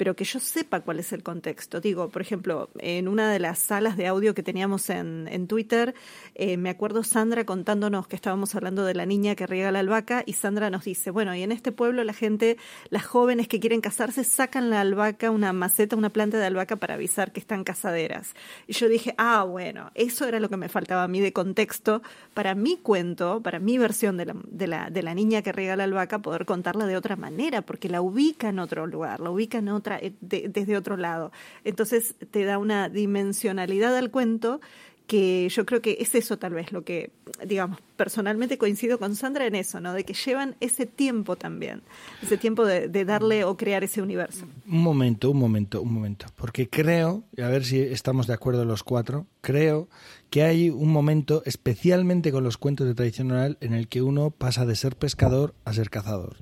pero 0.00 0.16
que 0.16 0.24
yo 0.24 0.40
sepa 0.40 0.80
cuál 0.80 0.98
es 0.98 1.12
el 1.12 1.22
contexto. 1.22 1.78
Digo, 1.78 2.08
por 2.08 2.22
ejemplo, 2.22 2.70
en 2.78 3.06
una 3.06 3.30
de 3.30 3.38
las 3.38 3.58
salas 3.58 3.98
de 3.98 4.06
audio 4.06 4.32
que 4.32 4.42
teníamos 4.42 4.88
en, 4.88 5.28
en 5.30 5.46
Twitter, 5.46 5.94
eh, 6.36 6.56
me 6.56 6.70
acuerdo 6.70 7.04
Sandra 7.04 7.44
contándonos 7.44 8.08
que 8.08 8.16
estábamos 8.16 8.54
hablando 8.54 8.86
de 8.86 8.94
la 8.94 9.04
niña 9.04 9.34
que 9.34 9.46
riega 9.46 9.70
la 9.70 9.80
albahaca 9.80 10.22
y 10.24 10.32
Sandra 10.32 10.70
nos 10.70 10.84
dice, 10.84 11.10
bueno, 11.10 11.34
y 11.34 11.42
en 11.42 11.52
este 11.52 11.70
pueblo 11.70 12.02
la 12.02 12.14
gente, 12.14 12.56
las 12.88 13.04
jóvenes 13.04 13.46
que 13.46 13.60
quieren 13.60 13.82
casarse, 13.82 14.24
sacan 14.24 14.70
la 14.70 14.80
albahaca, 14.80 15.30
una 15.30 15.52
maceta, 15.52 15.96
una 15.96 16.08
planta 16.08 16.38
de 16.38 16.46
albahaca 16.46 16.76
para 16.76 16.94
avisar 16.94 17.30
que 17.30 17.40
están 17.40 17.62
casaderas. 17.62 18.34
Y 18.66 18.72
yo 18.72 18.88
dije, 18.88 19.14
ah, 19.18 19.44
bueno, 19.44 19.90
eso 19.94 20.26
era 20.26 20.40
lo 20.40 20.48
que 20.48 20.56
me 20.56 20.70
faltaba 20.70 21.02
a 21.02 21.08
mí 21.08 21.20
de 21.20 21.34
contexto 21.34 22.00
para 22.32 22.54
mi 22.54 22.78
cuento, 22.78 23.42
para 23.42 23.58
mi 23.58 23.76
versión 23.76 24.16
de 24.16 24.24
la, 24.24 24.36
de 24.46 24.66
la, 24.66 24.88
de 24.88 25.02
la 25.02 25.12
niña 25.12 25.42
que 25.42 25.52
riega 25.52 25.76
la 25.76 25.84
albahaca, 25.84 26.20
poder 26.20 26.46
contarla 26.46 26.86
de 26.86 26.96
otra 26.96 27.16
manera, 27.16 27.60
porque 27.60 27.90
la 27.90 28.00
ubica 28.00 28.48
en 28.48 28.60
otro 28.60 28.86
lugar, 28.86 29.20
la 29.20 29.28
ubica 29.28 29.58
en 29.58 29.68
otra 29.68 29.89
eh, 29.98 30.14
desde 30.20 30.76
otro 30.76 30.96
lado. 30.96 31.32
Entonces 31.64 32.14
te 32.30 32.44
da 32.44 32.58
una 32.58 32.88
dimensionalidad 32.88 33.96
al 33.96 34.10
cuento 34.10 34.60
que 35.10 35.48
yo 35.48 35.66
creo 35.66 35.82
que 35.82 35.96
es 35.98 36.14
eso 36.14 36.38
tal 36.38 36.54
vez 36.54 36.70
lo 36.70 36.84
que, 36.84 37.10
digamos, 37.44 37.80
personalmente 37.96 38.58
coincido 38.58 38.96
con 38.96 39.16
Sandra 39.16 39.44
en 39.44 39.56
eso, 39.56 39.80
¿no? 39.80 39.92
De 39.92 40.04
que 40.04 40.14
llevan 40.14 40.54
ese 40.60 40.86
tiempo 40.86 41.34
también, 41.34 41.82
ese 42.22 42.38
tiempo 42.38 42.64
de, 42.64 42.86
de, 42.86 43.04
darle 43.04 43.42
o 43.42 43.56
crear 43.56 43.82
ese 43.82 44.02
universo. 44.02 44.46
Un 44.68 44.82
momento, 44.84 45.32
un 45.32 45.38
momento, 45.38 45.82
un 45.82 45.92
momento, 45.92 46.26
porque 46.36 46.68
creo, 46.68 47.24
a 47.42 47.48
ver 47.48 47.64
si 47.64 47.80
estamos 47.80 48.28
de 48.28 48.34
acuerdo 48.34 48.64
los 48.64 48.84
cuatro, 48.84 49.26
creo 49.40 49.88
que 50.30 50.44
hay 50.44 50.70
un 50.70 50.92
momento, 50.92 51.42
especialmente 51.44 52.30
con 52.30 52.44
los 52.44 52.56
cuentos 52.56 52.86
de 52.86 52.94
tradición 52.94 53.32
oral, 53.32 53.58
en 53.60 53.74
el 53.74 53.88
que 53.88 54.02
uno 54.02 54.30
pasa 54.30 54.64
de 54.64 54.76
ser 54.76 54.94
pescador 54.94 55.56
a 55.64 55.72
ser 55.72 55.90
cazador 55.90 56.36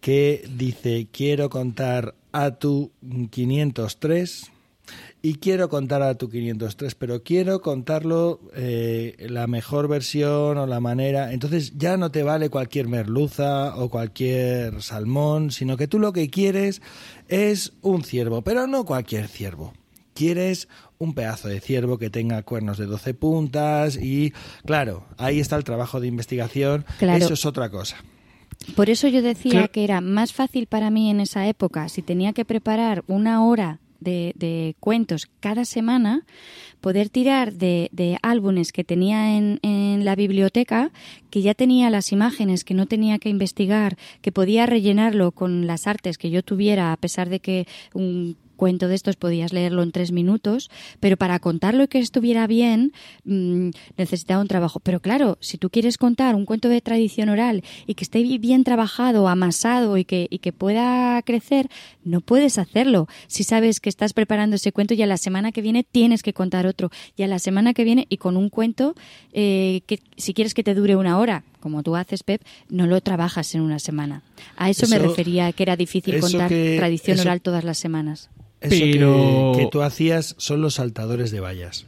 que 0.00 0.48
dice 0.56 1.08
quiero 1.12 1.50
contar 1.50 2.14
a 2.32 2.52
tu 2.52 2.92
503 3.30 4.50
y 5.22 5.34
quiero 5.34 5.68
contar 5.68 6.02
a 6.02 6.14
tu 6.14 6.30
503, 6.30 6.94
pero 6.94 7.22
quiero 7.22 7.60
contarlo 7.60 8.40
eh, 8.54 9.14
la 9.28 9.46
mejor 9.46 9.86
versión 9.86 10.56
o 10.56 10.66
la 10.66 10.80
manera. 10.80 11.32
Entonces 11.32 11.74
ya 11.76 11.96
no 11.96 12.10
te 12.10 12.22
vale 12.22 12.48
cualquier 12.48 12.88
merluza 12.88 13.76
o 13.76 13.90
cualquier 13.90 14.82
salmón, 14.82 15.50
sino 15.50 15.76
que 15.76 15.88
tú 15.88 15.98
lo 15.98 16.12
que 16.12 16.30
quieres 16.30 16.80
es 17.28 17.74
un 17.82 18.02
ciervo, 18.02 18.42
pero 18.42 18.66
no 18.66 18.84
cualquier 18.84 19.28
ciervo. 19.28 19.74
Quieres 20.14 20.68
un 20.98 21.14
pedazo 21.14 21.48
de 21.48 21.60
ciervo 21.60 21.98
que 21.98 22.10
tenga 22.10 22.42
cuernos 22.42 22.78
de 22.78 22.86
12 22.86 23.14
puntas 23.14 23.96
y, 23.96 24.32
claro, 24.64 25.06
ahí 25.18 25.38
está 25.38 25.56
el 25.56 25.64
trabajo 25.64 26.00
de 26.00 26.08
investigación. 26.08 26.84
Eso 27.00 27.34
es 27.34 27.46
otra 27.46 27.70
cosa. 27.70 27.96
Por 28.76 28.90
eso 28.90 29.08
yo 29.08 29.22
decía 29.22 29.68
que 29.68 29.84
era 29.84 30.00
más 30.00 30.32
fácil 30.32 30.66
para 30.66 30.90
mí 30.90 31.10
en 31.10 31.20
esa 31.20 31.46
época, 31.46 31.88
si 31.88 32.02
tenía 32.02 32.32
que 32.32 32.44
preparar 32.44 33.04
una 33.06 33.44
hora 33.44 33.78
de, 34.00 34.74
cuentos 34.80 35.28
cada 35.40 35.64
semana, 35.64 36.24
poder 36.80 37.10
tirar 37.10 37.52
de, 37.52 38.18
álbumes 38.22 38.72
que 38.72 38.84
tenía 38.84 39.36
en, 39.36 39.58
en, 39.62 40.04
la 40.04 40.16
biblioteca, 40.16 40.90
que 41.30 41.42
ya 41.42 41.54
tenía 41.54 41.90
las 41.90 42.12
imágenes, 42.12 42.64
que 42.64 42.74
no 42.74 42.86
tenía 42.86 43.18
que 43.18 43.28
investigar, 43.28 43.96
que 44.22 44.32
podía 44.32 44.66
rellenarlo 44.66 45.32
con 45.32 45.66
las 45.66 45.86
artes 45.86 46.18
que 46.18 46.30
yo 46.30 46.42
tuviera, 46.42 46.92
a 46.92 46.96
pesar 46.96 47.28
de 47.28 47.40
que 47.40 47.66
un 47.92 48.36
cuento 48.60 48.88
de 48.88 48.94
estos 48.94 49.16
podías 49.16 49.54
leerlo 49.54 49.82
en 49.82 49.90
tres 49.90 50.12
minutos, 50.12 50.70
pero 51.00 51.16
para 51.16 51.38
contarlo 51.38 51.84
y 51.84 51.88
que 51.88 51.98
estuviera 51.98 52.46
bien 52.46 52.92
mmm, 53.24 53.70
necesitaba 53.96 54.42
un 54.42 54.48
trabajo. 54.48 54.80
Pero 54.80 55.00
claro, 55.00 55.38
si 55.40 55.56
tú 55.56 55.70
quieres 55.70 55.96
contar 55.96 56.34
un 56.34 56.44
cuento 56.44 56.68
de 56.68 56.82
tradición 56.82 57.30
oral 57.30 57.64
y 57.86 57.94
que 57.94 58.04
esté 58.04 58.22
bien 58.22 58.62
trabajado, 58.62 59.28
amasado 59.28 59.96
y 59.96 60.04
que, 60.04 60.26
y 60.28 60.40
que 60.40 60.52
pueda 60.52 61.22
crecer, 61.22 61.70
no 62.04 62.20
puedes 62.20 62.58
hacerlo. 62.58 63.08
Si 63.28 63.44
sabes 63.44 63.80
que 63.80 63.88
estás 63.88 64.12
preparando 64.12 64.56
ese 64.56 64.72
cuento 64.72 64.92
y 64.92 65.00
a 65.00 65.06
la 65.06 65.16
semana 65.16 65.52
que 65.52 65.62
viene 65.62 65.82
tienes 65.82 66.22
que 66.22 66.34
contar 66.34 66.66
otro. 66.66 66.90
Y 67.16 67.22
a 67.22 67.28
la 67.28 67.38
semana 67.38 67.72
que 67.72 67.84
viene 67.84 68.04
y 68.10 68.18
con 68.18 68.36
un 68.36 68.50
cuento 68.50 68.94
eh, 69.32 69.80
que 69.86 70.00
si 70.18 70.34
quieres 70.34 70.52
que 70.52 70.62
te 70.62 70.74
dure 70.74 70.96
una 70.96 71.18
hora, 71.18 71.44
como 71.60 71.82
tú 71.82 71.96
haces, 71.96 72.24
Pep, 72.24 72.42
no 72.68 72.86
lo 72.86 73.00
trabajas 73.00 73.54
en 73.54 73.62
una 73.62 73.78
semana. 73.78 74.22
A 74.58 74.68
eso, 74.68 74.84
eso 74.84 74.94
me 74.94 74.98
refería, 74.98 75.50
que 75.52 75.62
era 75.62 75.76
difícil 75.76 76.20
contar 76.20 76.50
que, 76.50 76.76
tradición 76.76 77.14
eso, 77.14 77.22
oral 77.22 77.40
todas 77.40 77.64
las 77.64 77.78
semanas. 77.78 78.28
Eso 78.60 78.84
Pero... 78.92 79.52
que, 79.56 79.64
que, 79.64 79.68
tú 79.70 79.82
hacías 79.82 80.34
son 80.38 80.60
los 80.60 80.74
saltadores 80.74 81.30
de 81.30 81.40
vallas. 81.40 81.86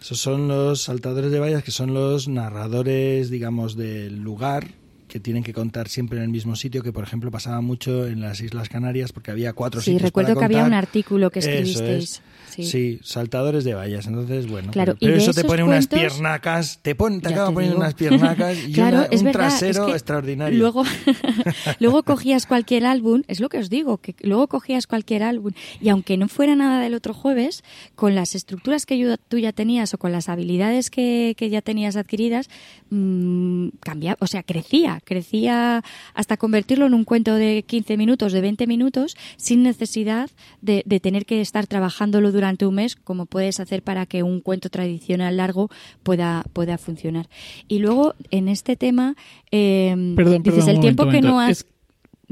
Esos 0.00 0.20
son 0.20 0.48
los 0.48 0.82
saltadores 0.82 1.32
de 1.32 1.40
vallas 1.40 1.64
que 1.64 1.70
son 1.70 1.94
los 1.94 2.28
narradores, 2.28 3.30
digamos, 3.30 3.76
del 3.76 4.20
lugar 4.20 4.68
que 5.08 5.20
tienen 5.20 5.44
que 5.44 5.52
contar 5.52 5.88
siempre 5.88 6.18
en 6.18 6.24
el 6.24 6.30
mismo 6.30 6.56
sitio, 6.56 6.82
que 6.82 6.92
por 6.92 7.04
ejemplo 7.04 7.30
pasaba 7.30 7.60
mucho 7.60 8.06
en 8.06 8.20
las 8.20 8.40
Islas 8.40 8.68
Canarias 8.68 9.12
porque 9.12 9.30
había 9.30 9.52
cuatro 9.52 9.80
sí, 9.80 9.92
sitios. 9.92 10.00
Sí, 10.00 10.06
recuerdo 10.06 10.34
para 10.34 10.48
que 10.48 10.56
había 10.56 10.66
un 10.66 10.74
artículo 10.74 11.30
que 11.30 11.38
escribisteis. 11.38 12.14
Es. 12.14 12.22
Sí. 12.54 12.64
sí. 12.64 13.00
saltadores 13.02 13.64
de 13.64 13.74
vallas. 13.74 14.06
Entonces, 14.06 14.46
bueno, 14.46 14.70
claro, 14.70 14.96
pero, 15.00 15.12
pero 15.12 15.22
eso 15.22 15.32
te 15.32 15.42
pone 15.42 15.64
cuentos, 15.64 15.98
unas 15.98 16.12
piernacas, 16.12 16.78
te, 16.82 16.94
pon, 16.94 17.20
te 17.20 17.30
acaba 17.30 17.50
poniendo 17.50 17.76
unas 17.76 17.94
piernacas 17.94 18.56
y 18.68 18.72
claro, 18.72 18.98
una, 18.98 19.06
es 19.06 19.20
un 19.20 19.24
verdad, 19.26 19.40
trasero 19.40 19.82
es 19.82 19.86
que 19.86 19.92
extraordinario. 19.92 20.56
Luego, 20.56 20.84
luego 21.80 22.04
cogías 22.04 22.46
cualquier 22.46 22.86
álbum, 22.86 23.22
es 23.26 23.40
lo 23.40 23.48
que 23.48 23.58
os 23.58 23.70
digo, 23.70 23.98
que 23.98 24.14
luego 24.20 24.46
cogías 24.46 24.86
cualquier 24.86 25.24
álbum 25.24 25.52
y 25.80 25.88
aunque 25.88 26.16
no 26.16 26.28
fuera 26.28 26.54
nada 26.54 26.80
del 26.80 26.94
otro 26.94 27.12
jueves, 27.12 27.64
con 27.96 28.14
las 28.14 28.36
estructuras 28.36 28.86
que 28.86 28.98
yo, 28.98 29.16
tú 29.16 29.38
ya 29.38 29.52
tenías 29.52 29.92
o 29.94 29.98
con 29.98 30.12
las 30.12 30.28
habilidades 30.28 30.90
que, 30.90 31.34
que 31.36 31.50
ya 31.50 31.60
tenías 31.60 31.96
adquiridas, 31.96 32.48
mmm, 32.90 33.68
cambiaba, 33.80 34.16
o 34.20 34.28
sea, 34.28 34.44
crecía, 34.44 35.00
crecía 35.04 35.82
hasta 36.14 36.36
convertirlo 36.36 36.86
en 36.86 36.94
un 36.94 37.04
cuento 37.04 37.34
de 37.34 37.64
15 37.66 37.96
minutos, 37.96 38.32
de 38.32 38.40
20 38.40 38.68
minutos, 38.68 39.16
sin 39.36 39.64
necesidad 39.64 40.30
de, 40.60 40.84
de 40.86 41.00
tener 41.00 41.26
que 41.26 41.40
estar 41.40 41.66
trabajándolo 41.66 42.30
durante 42.30 42.43
un 42.44 42.74
mes, 42.74 42.96
como 42.96 43.26
puedes 43.26 43.60
hacer 43.60 43.82
para 43.82 44.06
que 44.06 44.22
un 44.22 44.40
cuento 44.40 44.70
tradicional 44.70 45.36
largo 45.36 45.70
pueda, 46.02 46.44
pueda 46.52 46.78
funcionar. 46.78 47.28
Y 47.68 47.78
luego, 47.78 48.14
en 48.30 48.48
este 48.48 48.76
tema, 48.76 49.16
eh, 49.50 49.94
perdón, 50.16 50.42
dices, 50.42 50.64
perdón, 50.64 50.74
el 50.76 50.80
tiempo 50.80 51.04
momento, 51.04 51.26
que 51.26 51.32
no 51.32 51.40
has... 51.40 51.50
Es... 51.50 51.66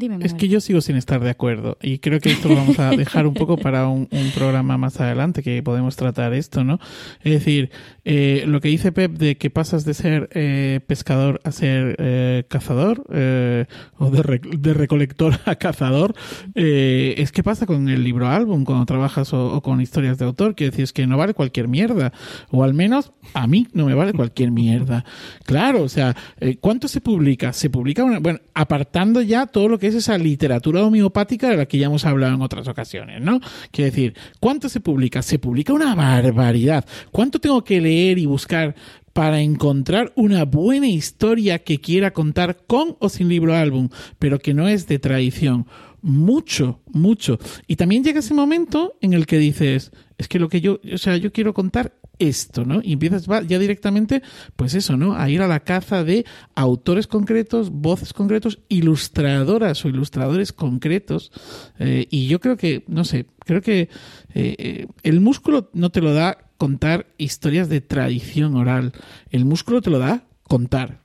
Dime, 0.03 0.19
es 0.21 0.35
que 0.35 0.49
yo 0.49 0.61
sigo 0.61 0.81
sin 0.81 0.97
estar 0.97 1.23
de 1.23 1.31
acuerdo 1.31 1.79
y 1.81 1.99
creo 1.99 2.19
que 2.19 2.33
esto 2.33 2.49
lo 2.49 2.57
vamos 2.57 2.77
a 2.81 2.91
dejar 2.91 3.25
un 3.29 3.35
poco 3.35 3.57
para 3.57 3.87
un, 3.87 4.09
un 4.11 4.31
programa 4.35 4.77
más 4.77 5.01
adelante 5.01 5.45
que 5.45 5.63
podemos 5.63 5.95
tratar 5.95 6.35
esto, 6.35 6.65
¿no? 6.65 6.81
Es 7.23 7.33
decir, 7.35 7.71
eh, 8.05 8.43
lo 8.49 8.61
que 8.61 8.67
dice 8.67 8.91
Pep 8.91 9.13
de 9.13 9.37
que 9.37 9.49
pasas 9.49 9.85
de 9.85 9.95
ser 9.95 10.29
eh, 10.33 10.81
pescador 10.89 11.41
a 11.45 11.53
ser 11.53 11.95
eh, 12.01 12.45
cazador 12.49 13.05
eh, 13.13 13.67
o 13.99 14.11
de, 14.11 14.23
re 14.23 14.41
de, 14.41 14.75
recolector 14.75 15.39
a 15.45 15.55
cazador 15.55 16.15
eh, 16.57 17.15
es 17.19 17.31
que 17.31 17.45
pasa 17.45 17.67
con 17.67 17.89
el 17.89 18.03
libro 18.03 18.27
álbum 18.27 18.65
cuando 18.65 18.87
trabajas 18.87 19.33
o, 19.33 19.55
o, 19.55 19.63
con 19.63 19.81
historias 19.81 20.19
de 20.19 20.25
autor 20.25 20.57
que 20.57 20.65
decir 20.65 20.83
es 20.83 20.93
que 20.93 21.07
no 21.07 21.17
vale 21.17 21.35
cualquier 21.35 21.69
mierda 21.69 22.13
o 22.51 22.65
al 22.65 22.75
menos 22.75 23.13
a 23.35 23.47
mí 23.47 23.69
no 23.73 23.87
me 23.87 23.95
vale 23.95 24.13
cualquier 24.13 24.51
mierda 24.51 25.05
claro 25.45 25.83
o 25.83 25.89
sea 25.89 26.17
eh, 26.41 26.57
¿cuánto 26.57 26.89
se 26.89 27.01
publica? 27.01 27.53
se 27.53 27.71
publica 27.71 28.03
una, 28.03 28.19
bueno 28.19 28.41
apartando 28.55 29.23
ya 29.23 29.47
todo 29.47 29.69
lo 29.69 29.79
que 29.79 29.87
es 29.87 29.92
esa 29.95 30.19
literatura 30.19 30.85
homeopática 30.85 31.49
de 31.49 31.57
la 31.57 31.67
que 31.67 31.79
ya 31.79 31.87
hemos 31.87 32.05
hablado 32.05 32.35
en 32.35 32.43
otras 32.43 32.69
ocasiones 32.69 33.21
¿no? 33.21 33.41
quiere 33.71 33.91
decir 33.91 34.15
¿cuánto 34.41 34.69
se 34.69 34.81
publica? 34.81 35.23
se 35.23 35.39
publica 35.39 35.73
una 35.73 35.95
barbaridad 35.95 36.85
¿cuánto 37.11 37.39
tengo 37.39 37.63
que 37.65 37.81
leer 37.81 38.19
y 38.19 38.27
buscar 38.27 38.75
para 39.13 39.41
encontrar 39.41 40.13
una 40.17 40.45
buena 40.45 40.89
historia 40.89 41.59
que 41.59 41.81
quiera 41.81 42.13
contar 42.13 42.65
con 42.67 42.97
o 42.99 43.09
sin 43.09 43.29
libro 43.29 43.55
álbum, 43.55 43.89
pero 44.19 44.39
que 44.39 44.55
no 44.55 44.69
es 44.69 44.87
de 44.87 44.99
tradición. 44.99 45.67
Mucho, 46.01 46.81
mucho. 46.87 47.39
Y 47.67 47.77
también 47.77 48.03
llega 48.03 48.21
ese 48.21 48.35
momento 48.35 48.95
en 49.01 49.13
el 49.13 49.27
que 49.27 49.39
dices, 49.39 49.93
es 50.19 50.29
que 50.29 50.39
lo 50.39 50.49
que 50.49 50.61
yo, 50.61 50.81
o 50.93 50.99
sea, 50.99 51.17
yo 51.17 51.33
quiero 51.33 51.55
contar 51.55 51.95
esto, 52.19 52.65
¿no? 52.65 52.81
Y 52.83 52.93
empiezas 52.93 53.27
ya 53.47 53.59
directamente, 53.59 54.23
pues 54.57 54.75
eso, 54.75 54.97
¿no? 54.97 55.15
A 55.15 55.29
ir 55.29 55.43
a 55.43 55.49
la 55.49 55.61
caza 55.61 56.05
de 56.05 56.25
autores 56.55 57.07
concretos, 57.07 57.71
voces 57.71 58.13
concretos, 58.13 58.61
ilustradoras 58.69 59.85
o 59.85 59.89
ilustradores 59.89 60.53
concretos. 60.53 61.33
Eh, 61.79 62.07
y 62.11 62.29
yo 62.29 62.41
creo 62.41 62.57
que, 62.57 62.85
no 62.87 63.05
sé, 63.05 63.27
creo 63.41 63.61
que 63.61 63.89
eh, 64.35 64.87
el 65.03 65.21
músculo 65.21 65.71
no 65.73 65.91
te 65.91 66.01
lo 66.01 66.15
da 66.15 66.39
contar 66.57 67.07
historias 67.19 67.69
de 67.69 67.81
tradición 67.81 68.57
oral. 68.57 68.93
El 69.31 69.45
músculo 69.45 69.83
te 69.83 69.91
lo 69.91 69.99
da 69.99 70.25
contar. 70.45 71.02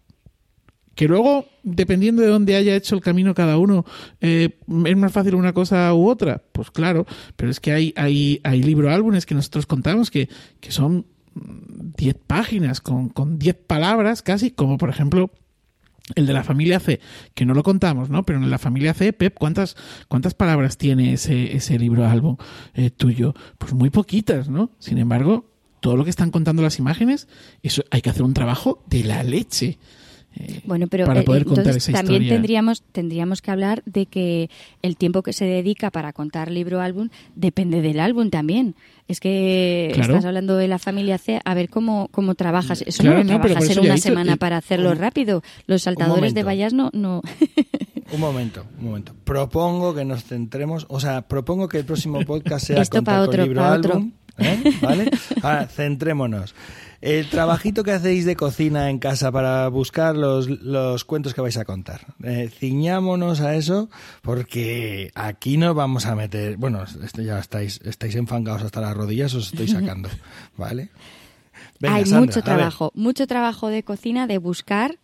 Que 0.97 1.07
luego, 1.07 1.45
dependiendo 1.61 2.23
de 2.23 2.27
dónde 2.27 2.55
haya 2.55 2.75
hecho 2.75 2.95
el 2.95 3.01
camino 3.01 3.35
cada 3.35 3.59
uno, 3.59 3.85
eh, 4.19 4.57
es 4.85 4.97
más 4.97 5.11
fácil 5.11 5.35
una 5.35 5.53
cosa 5.53 5.93
u 5.93 6.09
otra. 6.09 6.41
Pues 6.51 6.71
claro, 6.71 7.05
pero 7.35 7.51
es 7.51 7.59
que 7.59 7.71
hay, 7.71 7.93
hay, 7.95 8.41
hay 8.43 8.63
libro 8.63 8.91
álbumes 8.91 9.27
que 9.27 9.35
nosotros 9.35 9.67
contamos 9.67 10.09
que, 10.09 10.27
que 10.59 10.71
son 10.71 11.05
10 11.35 12.15
páginas 12.25 12.81
con, 12.81 13.09
con 13.09 13.37
10 13.37 13.57
palabras 13.67 14.23
casi, 14.23 14.49
como 14.49 14.79
por 14.79 14.89
ejemplo 14.89 15.29
el 16.15 16.25
de 16.25 16.33
la 16.33 16.43
familia 16.43 16.79
C, 16.79 16.99
que 17.35 17.45
no 17.45 17.53
lo 17.53 17.61
contamos, 17.61 18.09
¿no? 18.09 18.23
Pero 18.23 18.39
en 18.41 18.49
la 18.49 18.57
familia 18.57 18.95
C, 18.95 19.13
Pep, 19.13 19.35
¿cuántas, 19.37 19.75
cuántas 20.07 20.33
palabras 20.33 20.79
tiene 20.79 21.13
ese, 21.13 21.55
ese 21.55 21.77
libro 21.77 22.07
álbum 22.07 22.37
eh, 22.73 22.89
tuyo? 22.89 23.35
Pues 23.59 23.73
muy 23.73 23.91
poquitas, 23.91 24.49
¿no? 24.49 24.71
Sin 24.79 24.97
embargo, 24.97 25.51
todo 25.79 25.95
lo 25.95 26.03
que 26.05 26.09
están 26.09 26.31
contando 26.31 26.63
las 26.63 26.79
imágenes, 26.79 27.27
eso 27.61 27.83
hay 27.91 28.01
que 28.01 28.09
hacer 28.09 28.23
un 28.23 28.33
trabajo 28.33 28.83
de 28.87 29.03
la 29.03 29.21
leche. 29.21 29.77
Eh, 30.39 30.61
bueno, 30.65 30.87
pero 30.87 31.05
para 31.05 31.21
eh, 31.21 31.23
poder 31.23 31.45
contar 31.45 31.65
entonces 31.65 31.89
esa 31.89 31.97
también 31.99 32.21
historia. 32.23 32.35
tendríamos 32.37 32.83
tendríamos 32.91 33.41
que 33.41 33.51
hablar 33.51 33.83
de 33.85 34.05
que 34.05 34.49
el 34.81 34.97
tiempo 34.97 35.23
que 35.23 35.33
se 35.33 35.45
dedica 35.45 35.91
para 35.91 36.13
contar 36.13 36.51
libro 36.51 36.81
álbum 36.81 37.09
depende 37.35 37.81
del 37.81 37.99
álbum 37.99 38.29
también. 38.29 38.75
Es 39.07 39.19
que 39.21 39.91
Claro. 39.93 40.13
estás 40.15 40.25
hablando 40.25 40.57
de 40.57 40.67
la 40.67 40.79
familia 40.79 41.17
C, 41.17 41.39
a 41.45 41.53
ver 41.53 41.69
cómo 41.69 42.09
cómo 42.11 42.35
trabajas. 42.35 42.83
Eso 42.85 43.03
Claro, 43.03 43.19
no 43.19 43.23
no, 43.23 43.33
lo 43.39 43.39
trabajas 43.45 43.69
en 43.69 43.77
he 43.77 43.81
una 43.81 43.93
dicho, 43.95 44.09
semana 44.09 44.35
para 44.35 44.57
hacerlo 44.57 44.91
un- 44.91 44.97
rápido. 44.97 45.43
Los 45.65 45.83
saltadores 45.83 46.33
de 46.33 46.43
vallas 46.43 46.73
no 46.73 46.89
no 46.93 47.21
Un 48.13 48.21
momento, 48.21 48.65
un 48.79 48.85
momento. 48.85 49.13
Propongo 49.25 49.93
que 49.93 50.05
nos 50.05 50.23
centremos, 50.23 50.85
o 50.89 50.99
sea, 51.01 51.23
propongo 51.27 51.67
que 51.67 51.79
el 51.79 51.85
próximo 51.85 52.19
podcast 52.21 52.65
sea 52.67 52.81
Esto 52.81 52.97
contar 52.99 53.15
pa' 53.15 53.19
con 53.19 53.29
otro, 53.29 53.43
libro 53.43 53.61
pa' 53.61 53.73
otro. 53.73 53.93
álbum, 53.95 54.11
¿eh? 54.37 54.73
¿Vale? 54.81 55.11
Ahora, 55.41 55.67
centrémonos. 55.67 56.53
El 56.99 57.29
trabajito 57.29 57.83
que 57.83 57.91
hacéis 57.91 58.25
de 58.25 58.35
cocina 58.35 58.89
en 58.89 58.97
casa 58.97 59.31
para 59.31 59.67
buscar 59.67 60.15
los, 60.15 60.47
los 60.47 61.05
cuentos 61.05 61.35
que 61.35 61.41
vais 61.41 61.57
a 61.57 61.65
contar. 61.65 62.15
Eh, 62.23 62.49
ciñámonos 62.51 63.39
a 63.41 63.55
eso 63.55 63.89
porque 64.23 65.11
aquí 65.13 65.57
nos 65.57 65.75
vamos 65.75 66.07
a 66.07 66.15
meter... 66.15 66.57
Bueno, 66.57 66.83
esto 67.03 67.21
ya 67.21 67.37
estáis, 67.37 67.79
estáis 67.83 68.15
enfangados 68.15 68.63
hasta 68.63 68.81
las 68.81 68.97
rodillas, 68.97 69.33
os 69.35 69.51
estoy 69.51 69.67
sacando, 69.67 70.09
¿vale? 70.57 70.89
Venga, 71.79 71.95
Hay 71.95 72.05
Sandra, 72.05 72.21
mucho 72.21 72.41
trabajo, 72.41 72.91
mucho 72.95 73.27
trabajo 73.27 73.67
de 73.67 73.83
cocina, 73.83 74.25
de 74.25 74.39
buscar, 74.39 74.97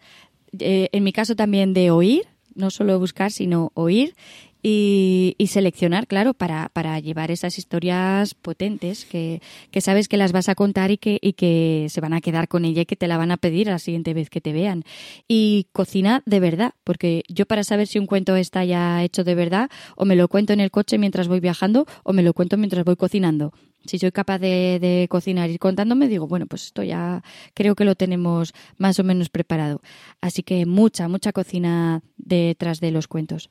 eh, 0.57 0.89
en 0.91 1.03
mi 1.03 1.13
caso 1.13 1.36
también 1.36 1.73
de 1.73 1.91
oír, 1.91 2.23
no 2.55 2.71
solo 2.71 2.97
buscar, 2.97 3.31
sino 3.31 3.71
oír 3.75 4.15
y, 4.64 5.36
y 5.38 5.47
seleccionar, 5.47 6.07
claro, 6.07 6.34
para, 6.34 6.70
para 6.70 6.97
llevar 6.99 7.30
esas 7.32 7.57
historias 7.57 8.34
potentes 8.34 9.03
que, 9.03 9.41
que 9.72 9.82
sabes 9.82 10.07
que 10.07 10.16
las 10.16 10.32
vas 10.32 10.47
a 10.47 10.55
contar 10.55 10.89
y 10.89 10.97
que, 10.97 11.20
y 11.22 11.34
que 11.34 11.88
se 11.89 11.99
van 11.99 12.14
a 12.14 12.22
quedar 12.22 12.47
con 12.47 12.64
ella 12.64 12.84
y 12.84 12.86
que 12.86 12.95
te 12.95 13.09
la 13.09 13.18
van 13.18 13.32
a 13.32 13.38
pedir 13.38 13.68
la 13.68 13.78
siguiente 13.78 14.14
vez 14.14 14.30
que 14.30 14.39
te 14.39 14.53
vean. 14.53 14.86
Y 15.28 15.68
cocina 15.74 16.24
de 16.26 16.39
verdad, 16.39 16.74
porque 16.86 17.24
yo 17.28 17.45
para 17.45 17.66
saber 17.66 17.88
si 17.88 17.99
un 17.99 18.07
cuento 18.07 18.38
está 18.38 18.64
ya 18.64 19.03
hecho 19.03 19.26
de 19.26 19.36
verdad, 19.36 19.70
o 19.97 20.05
me 20.05 20.16
lo 20.16 20.30
cuento 20.30 20.53
en 20.53 20.61
el 20.61 20.72
coche 20.72 20.97
mientras 20.97 21.28
voy 21.28 21.41
viajando, 21.41 21.86
o 22.03 22.14
me 22.14 22.24
lo 22.24 22.34
cuento 22.34 22.57
mientras 22.57 22.86
voy 22.86 22.95
cocinando. 22.95 23.53
Si 23.86 23.99
soy 23.99 24.14
capaz 24.14 24.39
de, 24.39 24.80
de 24.80 25.07
cocinar 25.09 25.49
y 25.49 25.57
contándome, 25.57 26.07
digo, 26.07 26.26
bueno, 26.26 26.45
pues 26.47 26.64
esto 26.64 26.84
ya 26.84 27.22
creo 27.53 27.76
que 27.76 27.84
lo 27.84 27.95
tenemos 27.95 28.53
más 28.78 28.97
o 28.99 29.03
menos 29.03 29.28
preparado. 29.28 29.82
Así 30.22 30.41
que 30.41 30.66
mucha, 30.66 31.09
mucha 31.09 31.34
cocina 31.34 32.01
detrás 32.16 32.80
de 32.80 32.91
los 32.91 33.09
cuentos. 33.09 33.49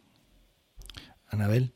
Anabel. 1.32 1.72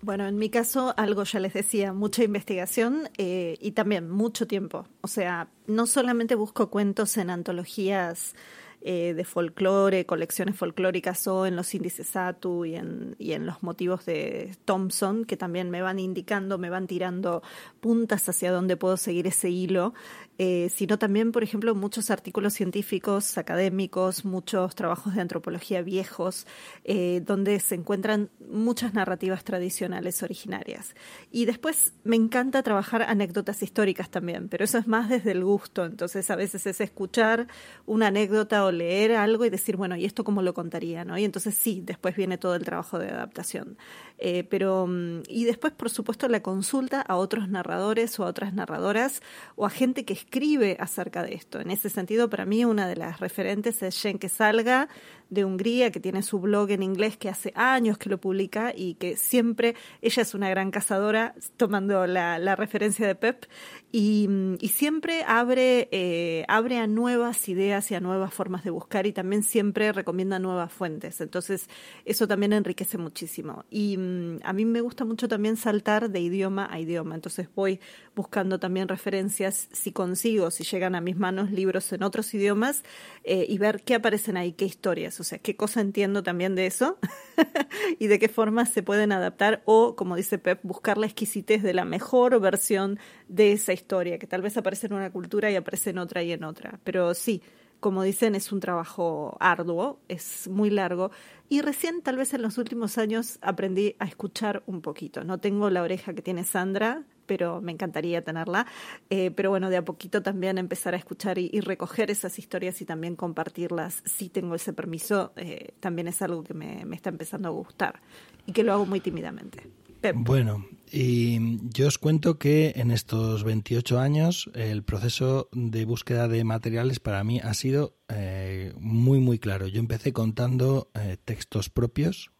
Bueno, 0.00 0.26
en 0.26 0.38
mi 0.38 0.48
caso, 0.48 0.94
algo 0.96 1.24
ya 1.24 1.40
les 1.40 1.54
decía, 1.54 1.92
mucha 1.92 2.22
investigación 2.22 3.08
eh, 3.18 3.56
y 3.60 3.72
también 3.72 4.08
mucho 4.08 4.46
tiempo. 4.46 4.86
O 5.00 5.08
sea, 5.08 5.48
no 5.66 5.88
solamente 5.88 6.36
busco 6.36 6.70
cuentos 6.70 7.16
en 7.16 7.30
antologías 7.30 8.36
eh, 8.80 9.12
de 9.12 9.24
folclore, 9.24 10.06
colecciones 10.06 10.54
folclóricas 10.54 11.26
o 11.26 11.46
en 11.46 11.56
los 11.56 11.74
índices 11.74 12.14
ATU 12.14 12.64
y 12.64 12.76
en, 12.76 13.16
y 13.18 13.32
en 13.32 13.44
los 13.44 13.60
motivos 13.64 14.06
de 14.06 14.56
Thompson, 14.64 15.24
que 15.24 15.36
también 15.36 15.68
me 15.68 15.82
van 15.82 15.98
indicando, 15.98 16.58
me 16.58 16.70
van 16.70 16.86
tirando 16.86 17.42
puntas 17.80 18.28
hacia 18.28 18.52
dónde 18.52 18.76
puedo 18.76 18.96
seguir 18.96 19.26
ese 19.26 19.50
hilo, 19.50 19.94
eh, 20.38 20.70
sino 20.72 20.98
también, 20.98 21.32
por 21.32 21.42
ejemplo, 21.42 21.74
muchos 21.74 22.10
artículos 22.10 22.54
científicos, 22.54 23.36
académicos, 23.38 24.24
muchos 24.24 24.76
trabajos 24.76 25.16
de 25.16 25.20
antropología 25.20 25.82
viejos, 25.82 26.46
eh, 26.84 27.20
donde 27.26 27.58
se 27.58 27.74
encuentran 27.74 28.30
muchas 28.48 28.94
narrativas 28.94 29.42
tradicionales 29.42 30.22
originarias. 30.22 30.94
Y 31.32 31.44
después 31.44 31.92
me 32.04 32.14
encanta 32.14 32.62
trabajar 32.62 33.02
anécdotas 33.02 33.62
históricas 33.64 34.10
también, 34.10 34.48
pero 34.48 34.64
eso 34.64 34.78
es 34.78 34.86
más 34.86 35.08
desde 35.08 35.32
el 35.32 35.44
gusto. 35.44 35.84
Entonces 35.84 36.30
a 36.30 36.36
veces 36.36 36.66
es 36.66 36.80
escuchar 36.80 37.48
una 37.84 38.06
anécdota 38.06 38.64
o 38.64 38.70
leer 38.70 39.12
algo 39.16 39.44
y 39.44 39.50
decir, 39.50 39.76
bueno, 39.76 39.96
¿y 39.96 40.04
esto 40.04 40.22
cómo 40.22 40.42
lo 40.42 40.54
contaría? 40.54 41.04
¿no? 41.04 41.18
Y 41.18 41.24
entonces 41.24 41.56
sí, 41.56 41.82
después 41.84 42.14
viene 42.14 42.38
todo 42.38 42.54
el 42.54 42.64
trabajo 42.64 43.00
de 43.00 43.10
adaptación. 43.10 43.76
Eh, 44.18 44.44
pero, 44.50 44.86
mm, 44.86 45.22
y 45.28 45.44
después, 45.44 45.72
por 45.72 45.90
supuesto, 45.90 46.28
la 46.28 46.42
consulta 46.42 47.00
a 47.00 47.16
otros 47.16 47.48
narradores 47.48 48.18
o 48.18 48.24
a 48.24 48.26
otras 48.26 48.52
narradoras 48.52 49.22
o 49.56 49.64
a 49.64 49.70
gente 49.70 50.04
que 50.04 50.12
escribe 50.12 50.76
acerca 50.80 51.22
de 51.22 51.34
esto. 51.34 51.60
En 51.60 51.70
ese 51.70 51.88
sentido, 51.88 52.28
para 52.28 52.44
mí, 52.44 52.64
una 52.64 52.88
de 52.88 52.96
las 52.96 53.20
referentes 53.20 53.82
es 53.82 54.00
Jenke 54.00 54.28
Salga, 54.28 54.88
de 55.30 55.44
Hungría, 55.44 55.90
que 55.90 56.00
tiene 56.00 56.22
su 56.22 56.40
blog 56.40 56.70
en 56.70 56.82
inglés, 56.82 57.16
que 57.16 57.28
hace 57.28 57.52
años 57.54 57.98
que 57.98 58.08
lo 58.08 58.18
publica 58.18 58.72
y 58.74 58.94
que 58.94 59.16
siempre, 59.16 59.74
ella 60.02 60.22
es 60.22 60.34
una 60.34 60.48
gran 60.50 60.70
cazadora, 60.70 61.34
tomando 61.56 62.06
la, 62.06 62.38
la 62.38 62.56
referencia 62.56 63.06
de 63.06 63.14
Pep, 63.14 63.46
y, 63.90 64.28
y 64.60 64.68
siempre 64.68 65.24
abre, 65.26 65.88
eh, 65.92 66.44
abre 66.48 66.78
a 66.78 66.86
nuevas 66.86 67.48
ideas 67.48 67.90
y 67.90 67.94
a 67.94 68.00
nuevas 68.00 68.34
formas 68.34 68.62
de 68.64 68.70
buscar 68.70 69.06
y 69.06 69.12
también 69.12 69.42
siempre 69.42 69.92
recomienda 69.92 70.38
nuevas 70.38 70.72
fuentes. 70.72 71.20
Entonces, 71.20 71.68
eso 72.04 72.28
también 72.28 72.52
enriquece 72.52 72.98
muchísimo. 72.98 73.64
Y 73.70 73.96
mm, 73.96 74.40
a 74.44 74.52
mí 74.52 74.64
me 74.64 74.82
gusta 74.82 75.04
mucho 75.04 75.26
también 75.28 75.56
saltar 75.56 76.10
de 76.10 76.20
idioma 76.20 76.68
a 76.70 76.80
idioma. 76.80 77.14
Entonces, 77.14 77.48
voy 77.54 77.80
buscando 78.14 78.58
también 78.58 78.88
referencias, 78.88 79.68
si 79.72 79.92
consigo, 79.92 80.50
si 80.50 80.64
llegan 80.64 80.94
a 80.94 81.00
mis 81.00 81.16
manos 81.16 81.50
libros 81.50 81.90
en 81.92 82.02
otros 82.02 82.32
idiomas, 82.34 82.84
eh, 83.24 83.46
y 83.48 83.58
ver 83.58 83.82
qué 83.84 83.94
aparecen 83.94 84.36
ahí, 84.36 84.52
qué 84.52 84.64
historias, 84.64 85.17
o 85.20 85.24
sea, 85.24 85.38
qué 85.38 85.56
cosa 85.56 85.80
entiendo 85.80 86.22
también 86.22 86.54
de 86.54 86.66
eso 86.66 86.98
y 87.98 88.06
de 88.06 88.18
qué 88.18 88.28
forma 88.28 88.66
se 88.66 88.82
pueden 88.82 89.12
adaptar 89.12 89.62
o, 89.64 89.96
como 89.96 90.16
dice 90.16 90.38
Pep, 90.38 90.60
buscar 90.62 90.98
la 90.98 91.06
exquisitez 91.06 91.62
de 91.62 91.74
la 91.74 91.84
mejor 91.84 92.38
versión 92.40 92.98
de 93.28 93.52
esa 93.52 93.72
historia, 93.72 94.18
que 94.18 94.26
tal 94.26 94.42
vez 94.42 94.56
aparece 94.56 94.86
en 94.86 94.94
una 94.94 95.10
cultura 95.10 95.50
y 95.50 95.56
aparece 95.56 95.90
en 95.90 95.98
otra 95.98 96.22
y 96.22 96.32
en 96.32 96.44
otra. 96.44 96.80
Pero 96.84 97.14
sí, 97.14 97.42
como 97.80 98.02
dicen, 98.02 98.34
es 98.34 98.50
un 98.52 98.60
trabajo 98.60 99.36
arduo, 99.40 100.00
es 100.08 100.48
muy 100.48 100.70
largo 100.70 101.10
y 101.48 101.60
recién 101.60 102.02
tal 102.02 102.16
vez 102.16 102.34
en 102.34 102.42
los 102.42 102.58
últimos 102.58 102.98
años 102.98 103.38
aprendí 103.40 103.96
a 103.98 104.06
escuchar 104.06 104.62
un 104.66 104.82
poquito. 104.82 105.24
No 105.24 105.38
tengo 105.38 105.70
la 105.70 105.82
oreja 105.82 106.12
que 106.14 106.22
tiene 106.22 106.44
Sandra, 106.44 107.04
pero 107.28 107.60
me 107.60 107.70
encantaría 107.70 108.24
tenerla. 108.24 108.66
Eh, 109.10 109.30
pero 109.30 109.50
bueno, 109.50 109.70
de 109.70 109.76
a 109.76 109.84
poquito 109.84 110.22
también 110.22 110.58
empezar 110.58 110.94
a 110.94 110.96
escuchar 110.96 111.38
y, 111.38 111.60
recoger 111.60 112.10
esas 112.10 112.38
historias 112.38 112.80
y 112.80 112.86
también 112.86 113.14
compartirlas. 113.14 114.02
Si 114.06 114.30
tengo 114.30 114.54
ese 114.54 114.72
permiso, 114.72 115.32
eh, 115.36 115.74
también 115.78 116.08
es 116.08 116.22
algo 116.22 116.42
que 116.42 116.54
me, 116.54 116.82
está 116.92 117.10
empezando 117.10 117.48
a 117.48 117.52
gustar 117.52 118.00
y 118.46 118.52
que 118.52 118.64
lo 118.64 118.72
hago 118.72 118.86
muy 118.86 119.00
tímidamente. 119.00 119.68
Bueno, 120.14 120.64
y 120.92 121.58
yo 121.70 121.88
os 121.88 121.98
cuento 121.98 122.38
que 122.38 122.72
en 122.76 122.92
estos 122.92 123.42
28 123.42 123.98
años 123.98 124.48
el 124.54 124.84
proceso 124.84 125.48
de 125.52 125.84
búsqueda 125.84 126.28
de 126.28 126.44
materiales 126.44 127.00
para 127.00 127.24
mí 127.24 127.40
ha 127.42 127.52
sido 127.52 127.96
eh, 128.08 128.72
muy, 128.78 129.18
muy 129.18 129.40
claro. 129.40 129.66
Yo 129.66 129.80
empecé 129.80 130.12
contando 130.12 130.90
textos 131.24 131.68
propios. 131.68 132.30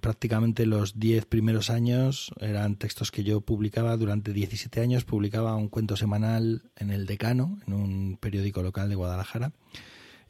Prácticamente 0.00 0.66
los 0.66 0.98
10 0.98 1.26
primeros 1.26 1.68
años 1.68 2.32
eran 2.40 2.76
textos 2.76 3.10
que 3.10 3.24
yo 3.24 3.40
publicaba 3.40 3.96
durante 3.96 4.32
17 4.32 4.80
años. 4.80 5.04
Publicaba 5.04 5.56
un 5.56 5.68
cuento 5.68 5.96
semanal 5.96 6.70
en 6.76 6.90
El 6.90 7.06
Decano, 7.06 7.58
en 7.66 7.74
un 7.74 8.16
periódico 8.18 8.62
local 8.62 8.88
de 8.88 8.94
Guadalajara. 8.94 9.52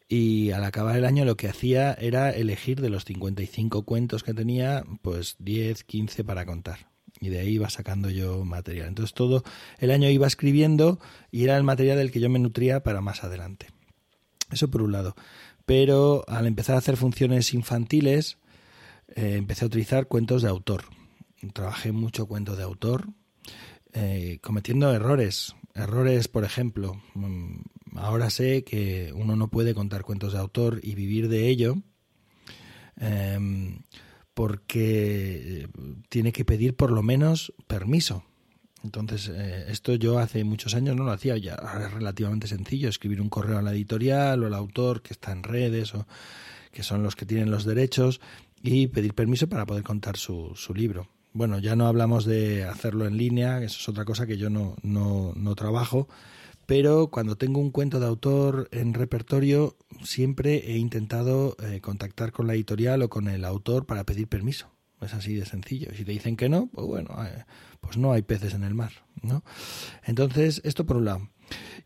Y 0.09 0.51
al 0.51 0.65
acabar 0.65 0.97
el 0.97 1.05
año 1.05 1.25
lo 1.25 1.37
que 1.37 1.49
hacía 1.49 1.93
era 1.95 2.31
elegir 2.31 2.81
de 2.81 2.91
los 2.91 3.05
55 3.05 3.85
cuentos 3.85 4.23
que 4.23 4.35
tenía, 4.35 4.85
pues 5.03 5.37
10, 5.39 5.85
15 5.85 6.25
para 6.25 6.47
contar. 6.47 6.91
Y 7.21 7.29
de 7.29 7.41
ahí 7.41 7.55
iba 7.55 7.71
sacando 7.71 8.11
yo 8.11 8.45
material. 8.45 8.89
Entonces 8.89 9.15
todo 9.15 9.45
el 9.79 9.91
año 9.91 10.09
iba 10.11 10.27
escribiendo 10.27 11.01
y 11.31 11.45
era 11.45 11.57
el 11.57 11.63
material 11.65 11.99
del 11.99 12.11
que 12.11 12.21
yo 12.21 12.29
me 12.29 12.39
nutría 12.39 12.83
para 12.83 13.01
más 13.01 13.25
adelante. 13.25 13.69
Eso 14.51 14.71
por 14.71 14.83
un 14.83 14.93
lado. 14.93 15.15
Pero 15.65 16.25
al 16.29 16.47
empezar 16.47 16.77
a 16.77 16.79
hacer 16.79 16.97
funciones 16.97 17.55
infantiles, 17.55 18.37
eh, 19.09 19.37
empecé 19.37 19.65
a 19.65 19.69
utilizar 19.69 20.07
cuentos 20.07 20.43
de 20.43 20.49
autor. 20.49 20.85
Trabajé 21.53 21.93
mucho 21.93 22.27
cuentos 22.27 22.57
de 22.57 22.63
autor, 22.63 23.09
eh, 23.93 24.39
cometiendo 24.41 24.93
errores. 24.93 25.55
Errores, 25.75 26.29
por 26.29 26.45
ejemplo, 26.45 27.03
mm, 27.15 27.61
ahora 27.97 28.31
sé 28.31 28.65
que 28.65 29.13
uno 29.15 29.37
no 29.37 29.49
puede 29.49 29.75
contar 29.75 30.03
cuentos 30.03 30.33
de 30.33 30.39
autor 30.39 30.81
y 30.83 30.95
vivir 30.95 31.29
de 31.29 31.49
ello 31.49 31.77
eh, 33.01 33.39
porque 34.35 35.69
tiene 36.09 36.33
que 36.33 36.45
pedir 36.45 36.75
por 36.75 36.91
lo 36.91 37.03
menos 37.03 37.53
permiso. 37.67 38.25
Entonces, 38.83 39.31
eh, 39.33 39.65
esto 39.69 39.95
yo 39.95 40.19
hace 40.19 40.45
muchos 40.45 40.75
años 40.75 40.95
no 40.95 41.05
lo 41.05 41.13
hacía, 41.13 41.39
ya 41.39 41.55
ahora 41.55 41.87
es 41.87 41.93
relativamente 41.93 42.47
sencillo 42.49 42.89
escribir 42.89 43.21
un 43.21 43.31
correo 43.31 43.59
a 43.59 43.63
la 43.63 43.73
editorial 43.73 44.43
o 44.43 44.47
al 44.47 44.55
autor 44.55 45.01
que 45.01 45.15
está 45.15 45.33
en 45.33 45.43
redes 45.43 45.95
o 45.95 46.07
que 46.71 46.83
son 46.83 47.03
los 47.03 47.17
que 47.17 47.25
tienen 47.25 47.51
los 47.51 47.65
derechos 47.65 48.21
y 48.65 48.89
pedir 48.89 49.15
permiso 49.15 49.47
para 49.47 49.67
poder 49.67 49.85
contar 49.85 50.17
su, 50.17 50.53
su 50.57 50.75
libro. 50.75 51.07
Bueno, 51.35 51.59
ya 51.59 51.77
no 51.77 51.87
hablamos 51.87 52.25
de 52.25 52.65
hacerlo 52.65 53.07
en 53.07 53.19
línea, 53.19 53.63
eso 53.63 53.79
es 53.79 53.89
otra 53.89 54.07
cosa 54.07 54.27
que 54.27 54.39
yo 54.39 54.49
no, 54.49 54.77
no, 54.83 55.33
no 55.37 55.55
trabajo, 55.55 56.09
pero 56.65 57.09
cuando 57.09 57.37
tengo 57.37 57.61
un 57.61 57.71
cuento 57.71 58.01
de 58.01 58.07
autor 58.07 58.69
en 58.73 58.95
repertorio, 58.95 59.77
siempre 60.03 60.73
he 60.73 60.79
intentado 60.79 61.57
eh, 61.63 61.81
contactar 61.83 62.33
con 62.33 62.47
la 62.47 62.55
editorial 62.55 63.03
o 63.03 63.11
con 63.11 63.29
el 63.29 63.45
autor 63.45 63.85
para 63.85 64.05
pedir 64.05 64.29
permiso. 64.29 64.71
Es 65.03 65.13
así 65.13 65.35
de 65.35 65.45
sencillo. 65.45 65.89
Si 65.95 66.05
te 66.05 66.13
dicen 66.13 66.37
que 66.37 66.49
no, 66.49 66.71
pues 66.73 66.87
bueno, 66.87 67.11
eh, 67.23 67.45
pues 67.83 67.99
no 67.99 68.13
hay 68.13 68.23
peces 68.23 68.55
en 68.55 68.65
el 68.65 68.75
mar, 68.75 68.93
¿no? 69.21 69.45
Entonces, 70.05 70.63
esto 70.65 70.87
por 70.87 70.97
un 70.97 71.05
lado. 71.05 71.29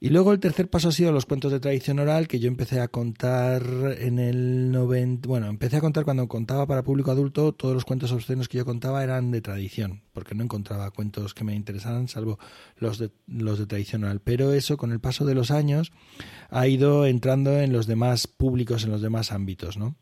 Y 0.01 0.11
luego 0.11 0.33
el 0.33 0.39
tercer 0.39 0.71
paso 0.71 0.89
ha 0.89 0.93
sido 0.93 1.11
los 1.11 1.27
cuentos 1.27 1.51
de 1.51 1.59
tradición 1.59 1.99
oral, 1.99 2.29
que 2.29 2.39
yo 2.39 2.47
empecé 2.47 2.81
a 2.81 2.87
contar 2.87 3.63
en 3.99 4.21
el 4.21 4.71
90. 4.71 5.29
Bueno, 5.29 5.49
empecé 5.49 5.77
a 5.77 5.81
contar 5.81 6.05
cuando 6.05 6.29
contaba 6.29 6.67
para 6.67 6.85
público 6.85 7.11
adulto, 7.11 7.53
todos 7.53 7.75
los 7.75 7.85
cuentos 7.85 8.13
obscenos 8.13 8.49
que 8.49 8.59
yo 8.59 8.65
contaba 8.65 9.03
eran 9.03 9.33
de 9.33 9.41
tradición, 9.41 10.03
porque 10.13 10.37
no 10.37 10.45
encontraba 10.45 10.93
cuentos 10.93 11.35
que 11.35 11.43
me 11.43 11.55
interesaran, 11.55 12.07
salvo 12.07 12.39
los 12.77 12.99
de, 12.99 13.11
los 13.27 13.59
de 13.59 13.67
tradición 13.67 14.05
oral. 14.05 14.21
Pero 14.21 14.53
eso, 14.53 14.77
con 14.77 14.93
el 14.93 15.01
paso 15.01 15.25
de 15.25 15.35
los 15.35 15.51
años, 15.51 15.91
ha 16.49 16.69
ido 16.69 17.05
entrando 17.05 17.59
en 17.59 17.73
los 17.73 17.87
demás 17.89 18.29
públicos, 18.29 18.85
en 18.85 18.91
los 18.91 19.03
demás 19.03 19.33
ámbitos, 19.33 19.77
¿no? 19.79 19.97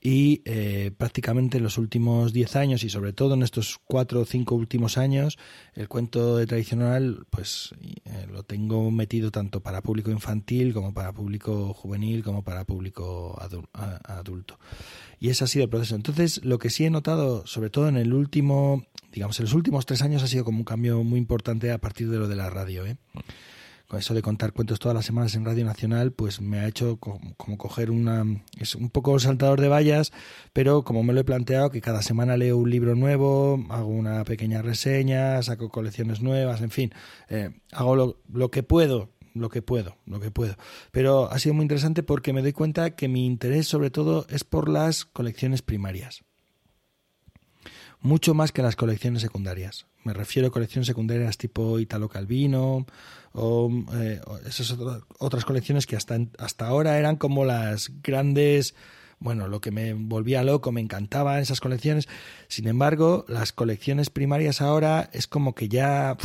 Y 0.00 0.42
eh, 0.44 0.92
prácticamente 0.96 1.58
en 1.58 1.64
los 1.64 1.76
últimos 1.76 2.32
10 2.32 2.56
años 2.56 2.84
y 2.84 2.90
sobre 2.90 3.12
todo 3.12 3.34
en 3.34 3.42
estos 3.42 3.80
4 3.84 4.20
o 4.20 4.24
5 4.24 4.54
últimos 4.54 4.96
años 4.96 5.38
el 5.74 5.88
cuento 5.88 6.36
de 6.36 6.46
tradicional 6.46 7.26
pues 7.30 7.74
eh, 8.04 8.26
lo 8.30 8.44
tengo 8.44 8.90
metido 8.92 9.32
tanto 9.32 9.60
para 9.60 9.82
público 9.82 10.10
infantil 10.10 10.72
como 10.72 10.94
para 10.94 11.12
público 11.12 11.74
juvenil 11.74 12.22
como 12.22 12.44
para 12.44 12.64
público 12.64 13.36
adulto 14.04 14.58
y 15.18 15.30
ha 15.30 15.34
sido 15.34 15.64
el 15.64 15.70
proceso 15.70 15.96
entonces 15.96 16.44
lo 16.44 16.58
que 16.58 16.70
sí 16.70 16.84
he 16.84 16.90
notado 16.90 17.44
sobre 17.46 17.70
todo 17.70 17.88
en 17.88 17.96
el 17.96 18.12
último 18.12 18.86
digamos 19.12 19.38
en 19.40 19.46
los 19.46 19.54
últimos 19.54 19.84
tres 19.84 20.02
años 20.02 20.22
ha 20.22 20.28
sido 20.28 20.44
como 20.44 20.58
un 20.58 20.64
cambio 20.64 21.02
muy 21.02 21.18
importante 21.18 21.72
a 21.72 21.78
partir 21.78 22.08
de 22.08 22.18
lo 22.18 22.28
de 22.28 22.36
la 22.36 22.50
radio 22.50 22.86
¿eh? 22.86 22.96
Eso 23.96 24.12
de 24.12 24.20
contar 24.20 24.52
cuentos 24.52 24.78
todas 24.78 24.94
las 24.94 25.06
semanas 25.06 25.34
en 25.34 25.44
Radio 25.44 25.64
Nacional, 25.64 26.12
pues 26.12 26.40
me 26.40 26.58
ha 26.58 26.68
hecho 26.68 26.98
como, 26.98 27.56
coger 27.56 27.90
una... 27.90 28.24
Es 28.58 28.74
un 28.74 28.90
poco 28.90 29.18
saltador 29.18 29.60
de 29.60 29.68
vallas, 29.68 30.12
pero 30.52 30.84
como 30.84 31.02
me 31.02 31.14
lo 31.14 31.20
he 31.20 31.24
planteado, 31.24 31.70
que 31.70 31.80
cada 31.80 32.02
semana 32.02 32.36
leo 32.36 32.58
un 32.58 32.70
libro 32.70 32.94
nuevo, 32.94 33.64
hago 33.70 33.88
una 33.88 34.24
pequeña 34.24 34.60
reseña, 34.60 35.42
saco 35.42 35.70
colecciones 35.70 36.20
nuevas, 36.20 36.60
en 36.60 36.70
fin, 36.70 36.92
eh, 37.30 37.50
hago 37.72 37.96
lo, 37.96 38.20
lo 38.32 38.50
que 38.50 38.62
puedo 38.62 39.10
lo 39.34 39.50
que 39.50 39.62
puedo, 39.62 39.96
lo 40.04 40.18
que 40.18 40.32
puedo. 40.32 40.56
Pero 40.90 41.30
ha 41.30 41.38
sido 41.38 41.54
muy 41.54 41.62
interesante 41.62 42.02
porque 42.02 42.32
me 42.32 42.42
doy 42.42 42.52
cuenta 42.52 42.96
que 42.96 43.06
mi 43.06 43.24
interés 43.24 43.68
sobre 43.68 43.90
todo 43.90 44.26
es 44.30 44.42
por 44.42 44.68
las 44.68 45.04
colecciones 45.04 45.62
primarias. 45.62 46.24
Mucho 48.00 48.34
más 48.34 48.52
que 48.52 48.62
las 48.62 48.76
colecciones 48.76 49.22
secundarias. 49.22 49.86
Me 50.04 50.12
refiero 50.12 50.48
a 50.48 50.50
colecciones 50.52 50.86
secundarias 50.86 51.36
tipo 51.36 51.78
Italo 51.78 52.08
Calvino 52.08 52.86
o 53.32 53.70
eh, 53.94 54.20
esas 54.46 54.76
otras 55.18 55.44
colecciones 55.44 55.86
que 55.86 55.96
hasta, 55.96 56.18
hasta 56.38 56.66
ahora 56.66 56.98
eran 56.98 57.16
como 57.16 57.44
las 57.44 57.90
grandes 58.02 58.74
bueno, 59.20 59.48
lo 59.48 59.60
que 59.60 59.70
me 59.70 59.94
volvía 59.94 60.44
loco, 60.44 60.70
me 60.70 60.80
encantaban 60.80 61.40
esas 61.40 61.60
colecciones. 61.60 62.08
Sin 62.46 62.68
embargo, 62.68 63.24
las 63.28 63.52
colecciones 63.52 64.10
primarias 64.10 64.60
ahora 64.60 65.10
es 65.12 65.26
como 65.26 65.54
que 65.54 65.68
ya 65.68 66.16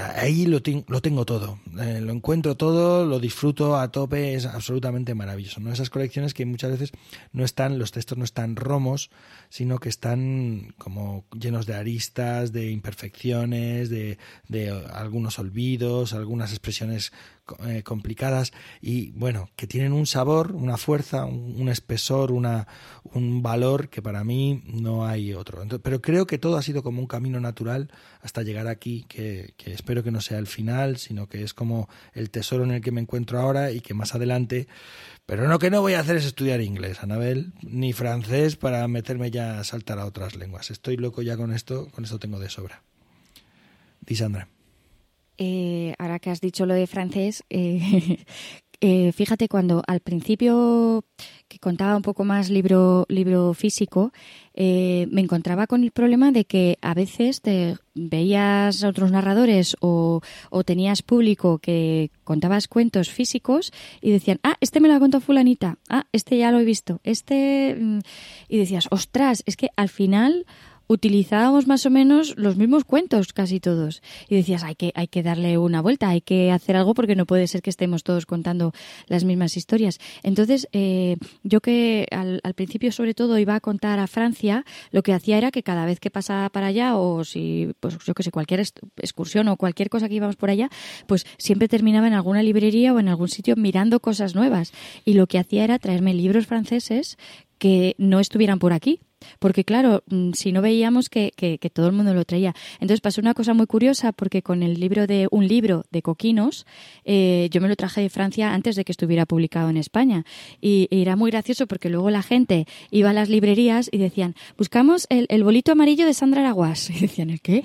ahí 0.00 0.46
lo, 0.46 0.60
lo 0.88 1.02
tengo 1.02 1.24
todo, 1.24 1.58
eh, 1.80 2.00
lo 2.00 2.12
encuentro 2.12 2.56
todo, 2.56 3.04
lo 3.04 3.20
disfruto 3.20 3.76
a 3.78 3.90
tope, 3.90 4.34
es 4.34 4.46
absolutamente 4.46 5.14
maravilloso. 5.14 5.60
¿no? 5.60 5.72
Esas 5.72 5.90
colecciones 5.90 6.34
que 6.34 6.46
muchas 6.46 6.70
veces 6.70 6.92
no 7.32 7.44
están, 7.44 7.78
los 7.78 7.92
textos 7.92 8.18
no 8.18 8.24
están 8.24 8.56
romos, 8.56 9.10
sino 9.48 9.78
que 9.78 9.88
están 9.88 10.74
como 10.78 11.24
llenos 11.38 11.66
de 11.66 11.74
aristas, 11.74 12.52
de 12.52 12.70
imperfecciones, 12.70 13.90
de, 13.90 14.18
de 14.48 14.70
algunos 14.70 15.38
olvidos, 15.38 16.12
algunas 16.12 16.50
expresiones 16.50 17.12
eh, 17.66 17.82
complicadas 17.82 18.52
y 18.80 19.10
bueno, 19.12 19.50
que 19.56 19.66
tienen 19.66 19.92
un 19.92 20.06
sabor, 20.06 20.52
una 20.52 20.76
fuerza, 20.76 21.24
un, 21.24 21.68
espesor, 21.68 22.32
una, 22.32 22.68
un 23.04 23.42
valor 23.42 23.88
que 23.88 24.00
para 24.00 24.24
mí 24.24 24.62
no 24.66 25.06
hay 25.06 25.34
otro. 25.34 25.62
pero 25.82 26.00
creo 26.00 26.26
que 26.26 26.38
todo 26.38 26.56
ha 26.56 26.62
sido 26.62 26.82
como 26.82 27.00
un 27.00 27.06
camino 27.06 27.40
natural 27.40 27.90
hasta 28.20 28.42
llegar 28.42 28.68
aquí, 28.68 29.04
que, 29.08 29.54
que 29.56 29.72
espero 29.72 30.02
que 30.02 30.10
no 30.10 30.20
sea 30.20 30.38
el 30.38 30.46
final, 30.46 30.98
sino 30.98 31.28
que 31.28 31.42
es 31.42 31.54
como 31.54 31.88
el 32.14 32.30
tesoro 32.30 32.64
en 32.64 32.70
el 32.70 32.80
que 32.80 32.92
me 32.92 33.00
encuentro 33.00 33.40
ahora 33.40 33.72
y 33.72 33.80
que 33.80 33.94
más 33.94 34.14
adelante 34.14 34.68
pero 35.26 35.48
no 35.48 35.58
que 35.58 35.70
no 35.70 35.80
voy 35.80 35.94
a 35.94 36.00
hacer 36.00 36.16
es 36.16 36.24
estudiar 36.24 36.60
inglés, 36.60 37.02
Anabel, 37.02 37.52
ni 37.62 37.92
francés 37.92 38.56
para 38.56 38.86
meterme 38.88 39.30
ya 39.30 39.60
a 39.60 39.64
saltar 39.64 39.98
a 39.98 40.06
otras 40.06 40.36
lenguas. 40.36 40.70
Estoy 40.70 40.96
loco 40.96 41.22
ya 41.22 41.36
con 41.36 41.52
esto, 41.52 41.88
con 41.90 42.04
esto 42.04 42.18
tengo 42.18 42.38
de 42.38 42.50
sobra. 42.50 42.82
Disandra. 44.00 44.48
Eh, 45.38 45.94
ahora 45.98 46.18
que 46.18 46.30
has 46.30 46.40
dicho 46.40 46.66
lo 46.66 46.74
de 46.74 46.86
francés, 46.86 47.44
eh, 47.50 48.18
eh, 48.80 49.12
fíjate 49.12 49.48
cuando 49.48 49.82
al 49.86 50.00
principio 50.00 51.04
que 51.48 51.58
contaba 51.58 51.96
un 51.96 52.02
poco 52.02 52.24
más 52.24 52.50
libro, 52.50 53.06
libro 53.08 53.54
físico, 53.54 54.12
me 54.54 55.20
encontraba 55.20 55.66
con 55.66 55.82
el 55.82 55.92
problema 55.92 56.32
de 56.32 56.44
que 56.44 56.78
a 56.82 56.94
veces 56.94 57.40
te 57.40 57.76
veías 57.94 58.82
a 58.82 58.88
otros 58.88 59.10
narradores 59.10 59.76
o, 59.80 60.20
o, 60.50 60.64
tenías 60.64 61.02
público 61.02 61.58
que 61.58 62.10
contabas 62.24 62.68
cuentos 62.68 63.10
físicos 63.10 63.72
y 64.00 64.10
decían, 64.10 64.40
ah, 64.42 64.56
este 64.60 64.80
me 64.80 64.88
lo 64.88 64.94
ha 64.94 65.00
contado 65.00 65.20
fulanita, 65.20 65.78
ah, 65.88 66.06
este 66.12 66.38
ya 66.38 66.50
lo 66.50 66.60
he 66.60 66.64
visto, 66.64 67.00
este... 67.04 67.76
Mm", 67.78 67.98
y 68.48 68.58
decías, 68.58 68.88
ostras, 68.90 69.42
es 69.46 69.56
que 69.56 69.68
al 69.76 69.88
final 69.88 70.46
utilizábamos 70.86 71.66
más 71.66 71.86
o 71.86 71.90
menos 71.90 72.34
los 72.36 72.56
mismos 72.56 72.84
cuentos 72.84 73.32
casi 73.32 73.60
todos. 73.60 74.02
Y 74.28 74.36
decías, 74.36 74.62
hay 74.62 74.74
que, 74.74 74.92
hay 74.94 75.08
que 75.08 75.22
darle 75.22 75.58
una 75.58 75.80
vuelta, 75.80 76.08
hay 76.08 76.20
que 76.20 76.50
hacer 76.50 76.76
algo 76.76 76.94
porque 76.94 77.16
no 77.16 77.26
puede 77.26 77.46
ser 77.46 77.62
que 77.62 77.70
estemos 77.70 78.02
todos 78.02 78.26
contando 78.26 78.72
las 79.06 79.24
mismas 79.24 79.56
historias. 79.56 79.98
Entonces, 80.22 80.68
eh, 80.72 81.16
yo 81.42 81.60
que 81.60 82.06
al, 82.10 82.40
principio 82.54 82.92
sobre 82.92 83.14
todo 83.14 83.38
iba 83.38 83.54
a 83.54 83.60
contar 83.60 83.98
a 83.98 84.06
Francia, 84.06 84.64
lo 84.90 85.02
que 85.02 85.12
hacía 85.12 85.38
era 85.38 85.50
que 85.50 85.62
cada 85.62 85.86
vez 85.86 86.00
que 86.00 86.10
pasaba 86.10 86.48
para 86.50 86.66
allá 86.66 86.96
o 86.96 87.24
si, 87.24 87.72
pues 87.80 87.98
yo 88.04 88.14
que 88.14 88.22
sé, 88.22 88.30
cualquier 88.30 88.60
excursión 88.60 89.48
o 89.48 89.56
cualquier 89.56 89.88
cosa 89.88 90.08
que 90.08 90.14
íbamos 90.16 90.36
por 90.36 90.50
allá, 90.50 90.68
pues 91.06 91.26
siempre 91.38 91.68
terminaba 91.68 92.06
en 92.06 92.14
alguna 92.14 92.42
librería 92.42 92.92
o 92.92 93.00
en 93.00 93.08
algún 93.08 93.28
sitio 93.28 93.56
mirando 93.56 94.00
cosas 94.00 94.34
nuevas. 94.34 94.72
Y 95.04 95.14
lo 95.14 95.26
que 95.26 95.38
hacía 95.38 95.64
era 95.64 95.78
traerme 95.78 96.14
libros 96.14 96.46
franceses 96.46 97.16
que 97.58 97.94
no 97.98 98.20
estuvieran 98.20 98.58
por 98.58 98.72
aquí, 98.72 99.00
porque 99.38 99.64
claro, 99.64 100.02
mm, 100.08 100.32
si 100.32 100.52
no 100.52 100.62
veíamos 100.62 101.08
que, 101.08 101.32
que, 101.36 101.58
todo 101.70 101.86
el 101.86 101.92
mundo 101.92 102.12
lo 102.12 102.24
traía. 102.24 102.54
Entonces 102.74 103.00
pasó 103.00 103.20
una 103.20 103.34
cosa 103.34 103.54
muy 103.54 103.66
curiosa 103.66 104.12
porque 104.12 104.42
con 104.42 104.62
el 104.62 104.78
libro 104.78 105.06
de 105.06 105.28
un 105.30 105.48
libro 105.48 105.84
de 105.90 106.02
Coquinos, 106.02 106.66
eh, 107.04 107.48
yo 107.50 107.60
me 107.60 107.68
lo 107.68 107.76
traje 107.76 108.00
de 108.00 108.10
Francia 108.10 108.52
antes 108.52 108.76
de 108.76 108.84
que 108.84 108.92
estuviera 108.92 109.26
publicado 109.26 109.70
en 109.70 109.76
España. 109.76 110.24
Y, 110.60 110.88
era 110.90 111.16
muy 111.16 111.30
gracioso 111.30 111.66
porque 111.66 111.88
luego 111.88 112.10
la 112.10 112.22
gente 112.22 112.66
iba 112.90 113.10
a 113.10 113.12
las 113.12 113.28
librerías 113.28 113.88
y 113.90 113.98
decían, 113.98 114.34
buscamos 114.58 115.06
el, 115.08 115.42
bolito 115.42 115.72
amarillo 115.72 116.06
de 116.06 116.14
Sandra 116.14 116.42
Araguas. 116.42 116.90
Y 116.92 117.00
decían, 117.00 117.30
¿el 117.30 117.40
qué? 117.40 117.64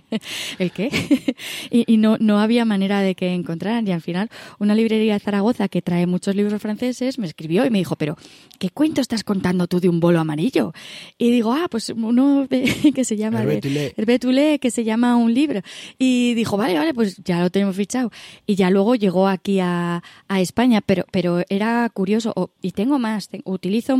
¿El 0.58 0.70
qué? 0.70 0.90
y, 1.70 1.92
y 1.92 1.96
no, 1.96 2.16
no 2.20 2.38
había 2.38 2.64
manera 2.64 3.00
de 3.00 3.14
que 3.14 3.32
encontraran. 3.32 3.88
Y 3.88 3.92
al 3.92 4.02
final, 4.02 4.28
una 4.58 4.74
librería 4.74 5.14
de 5.14 5.20
Zaragoza 5.20 5.68
que 5.68 5.82
trae 5.82 6.06
muchos 6.06 6.36
libros 6.36 6.60
franceses 6.60 7.18
me 7.18 7.26
escribió 7.26 7.64
y 7.64 7.70
me 7.70 7.78
dijo, 7.78 7.96
pero 7.96 8.16
¿qué 8.58 8.70
cuento 8.70 9.00
estás 9.00 9.24
contando 9.24 9.66
tú 9.66 9.80
de 9.80 9.88
un 9.88 10.00
bolo 10.00 10.20
amarillo? 10.20 10.72
Y 11.16 11.30
digo, 11.30 11.52
ah, 11.52 11.68
pues 11.70 11.90
uno 11.90 12.46
que 12.94 13.04
se 13.04 13.16
llama... 13.16 13.42
El 13.42 14.04
Betulé, 14.06 14.58
que 14.58 14.70
se 14.70 14.84
llama 14.84 15.16
un 15.16 15.32
libro. 15.34 15.60
Y 15.98 16.34
dijo, 16.34 16.56
vale, 16.56 16.74
vale, 16.74 16.94
pues 16.94 17.16
ya 17.24 17.40
lo 17.40 17.50
tenemos 17.50 17.76
fichado. 17.76 18.10
Y 18.46 18.54
ya 18.54 18.70
luego 18.70 18.94
llegó 18.94 19.28
aquí 19.28 19.60
a, 19.60 20.02
a 20.28 20.40
España, 20.40 20.80
pero, 20.80 21.04
pero 21.10 21.42
era 21.48 21.88
curioso. 21.90 22.52
y 22.62 22.72
tengo 22.72 22.98
más, 22.98 23.28
utilizo, 23.44 23.96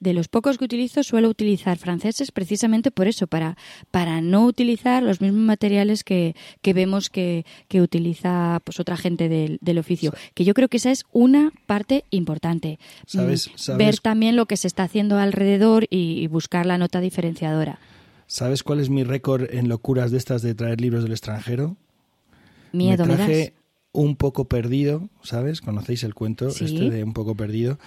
de 0.00 0.12
los 0.12 0.28
pocos 0.28 0.58
que 0.58 0.64
utilizo, 0.64 1.02
suelo 1.02 1.28
utilizar 1.28 1.78
franceses 1.78 2.32
precisamente 2.32 2.90
por 2.90 3.06
eso, 3.06 3.26
para, 3.26 3.56
para 3.90 4.20
no 4.20 4.44
utilizar 4.46 5.02
los 5.02 5.20
mismos 5.20 5.42
materiales 5.42 6.04
que, 6.04 6.34
que 6.62 6.72
vemos 6.72 7.10
que, 7.10 7.44
que 7.68 7.80
utiliza 7.80 8.60
pues 8.64 8.80
otra 8.80 8.96
gente 8.96 9.28
del, 9.28 9.58
del 9.60 9.78
oficio. 9.78 10.12
Que 10.34 10.44
yo 10.44 10.54
creo 10.54 10.68
que 10.68 10.78
esa 10.78 10.90
es 10.90 11.04
una 11.12 11.52
parte 11.66 12.04
importante. 12.10 12.78
¿Sabes, 13.06 13.50
mm, 13.68 13.76
Ver 13.76 13.98
también 13.98 14.36
lo 14.36 14.46
que 14.46 14.56
se 14.56 14.66
está 14.66 14.84
haciendo 14.84 15.18
alrededor 15.18 15.86
y 15.90 16.23
y 16.24 16.26
buscar 16.26 16.66
la 16.66 16.78
nota 16.78 17.00
diferenciadora. 17.00 17.78
¿Sabes 18.26 18.62
cuál 18.62 18.80
es 18.80 18.90
mi 18.90 19.04
récord 19.04 19.44
en 19.50 19.68
locuras 19.68 20.10
de 20.10 20.18
estas 20.18 20.42
de 20.42 20.54
traer 20.54 20.80
libros 20.80 21.02
del 21.02 21.12
extranjero? 21.12 21.76
Miedo, 22.72 23.06
me 23.06 23.14
traje 23.14 23.54
un 23.92 24.16
poco 24.16 24.46
perdido, 24.46 25.08
¿sabes? 25.22 25.60
¿Conocéis 25.60 26.02
el 26.02 26.14
cuento 26.14 26.48
este 26.48 26.90
de 26.90 27.04
un 27.04 27.12
poco 27.12 27.36
perdido? 27.36 27.78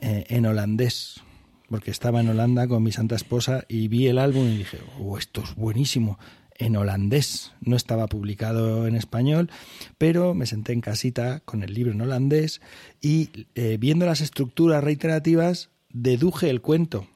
Eh, 0.00 0.24
en 0.28 0.46
holandés. 0.46 1.20
Porque 1.68 1.90
estaba 1.90 2.20
en 2.20 2.28
Holanda 2.28 2.68
con 2.68 2.82
mi 2.82 2.92
santa 2.92 3.16
esposa 3.16 3.64
y 3.66 3.88
vi 3.88 4.06
el 4.06 4.18
álbum 4.18 4.46
y 4.46 4.58
dije, 4.58 4.78
oh, 5.00 5.16
esto 5.16 5.42
es 5.42 5.54
buenísimo 5.54 6.18
en 6.58 6.76
holandés. 6.76 7.52
No 7.60 7.76
estaba 7.76 8.06
publicado 8.06 8.86
en 8.86 8.94
español, 8.94 9.50
pero 9.98 10.34
me 10.34 10.46
senté 10.46 10.72
en 10.74 10.82
casita 10.82 11.40
con 11.40 11.62
el 11.62 11.72
libro 11.72 11.92
en 11.92 12.00
holandés 12.02 12.60
y 13.00 13.30
eh, 13.54 13.78
viendo 13.80 14.06
las 14.06 14.20
estructuras 14.20 14.84
reiterativas 14.84 15.70
deduje 15.90 16.50
el 16.50 16.60
cuento 16.60 17.06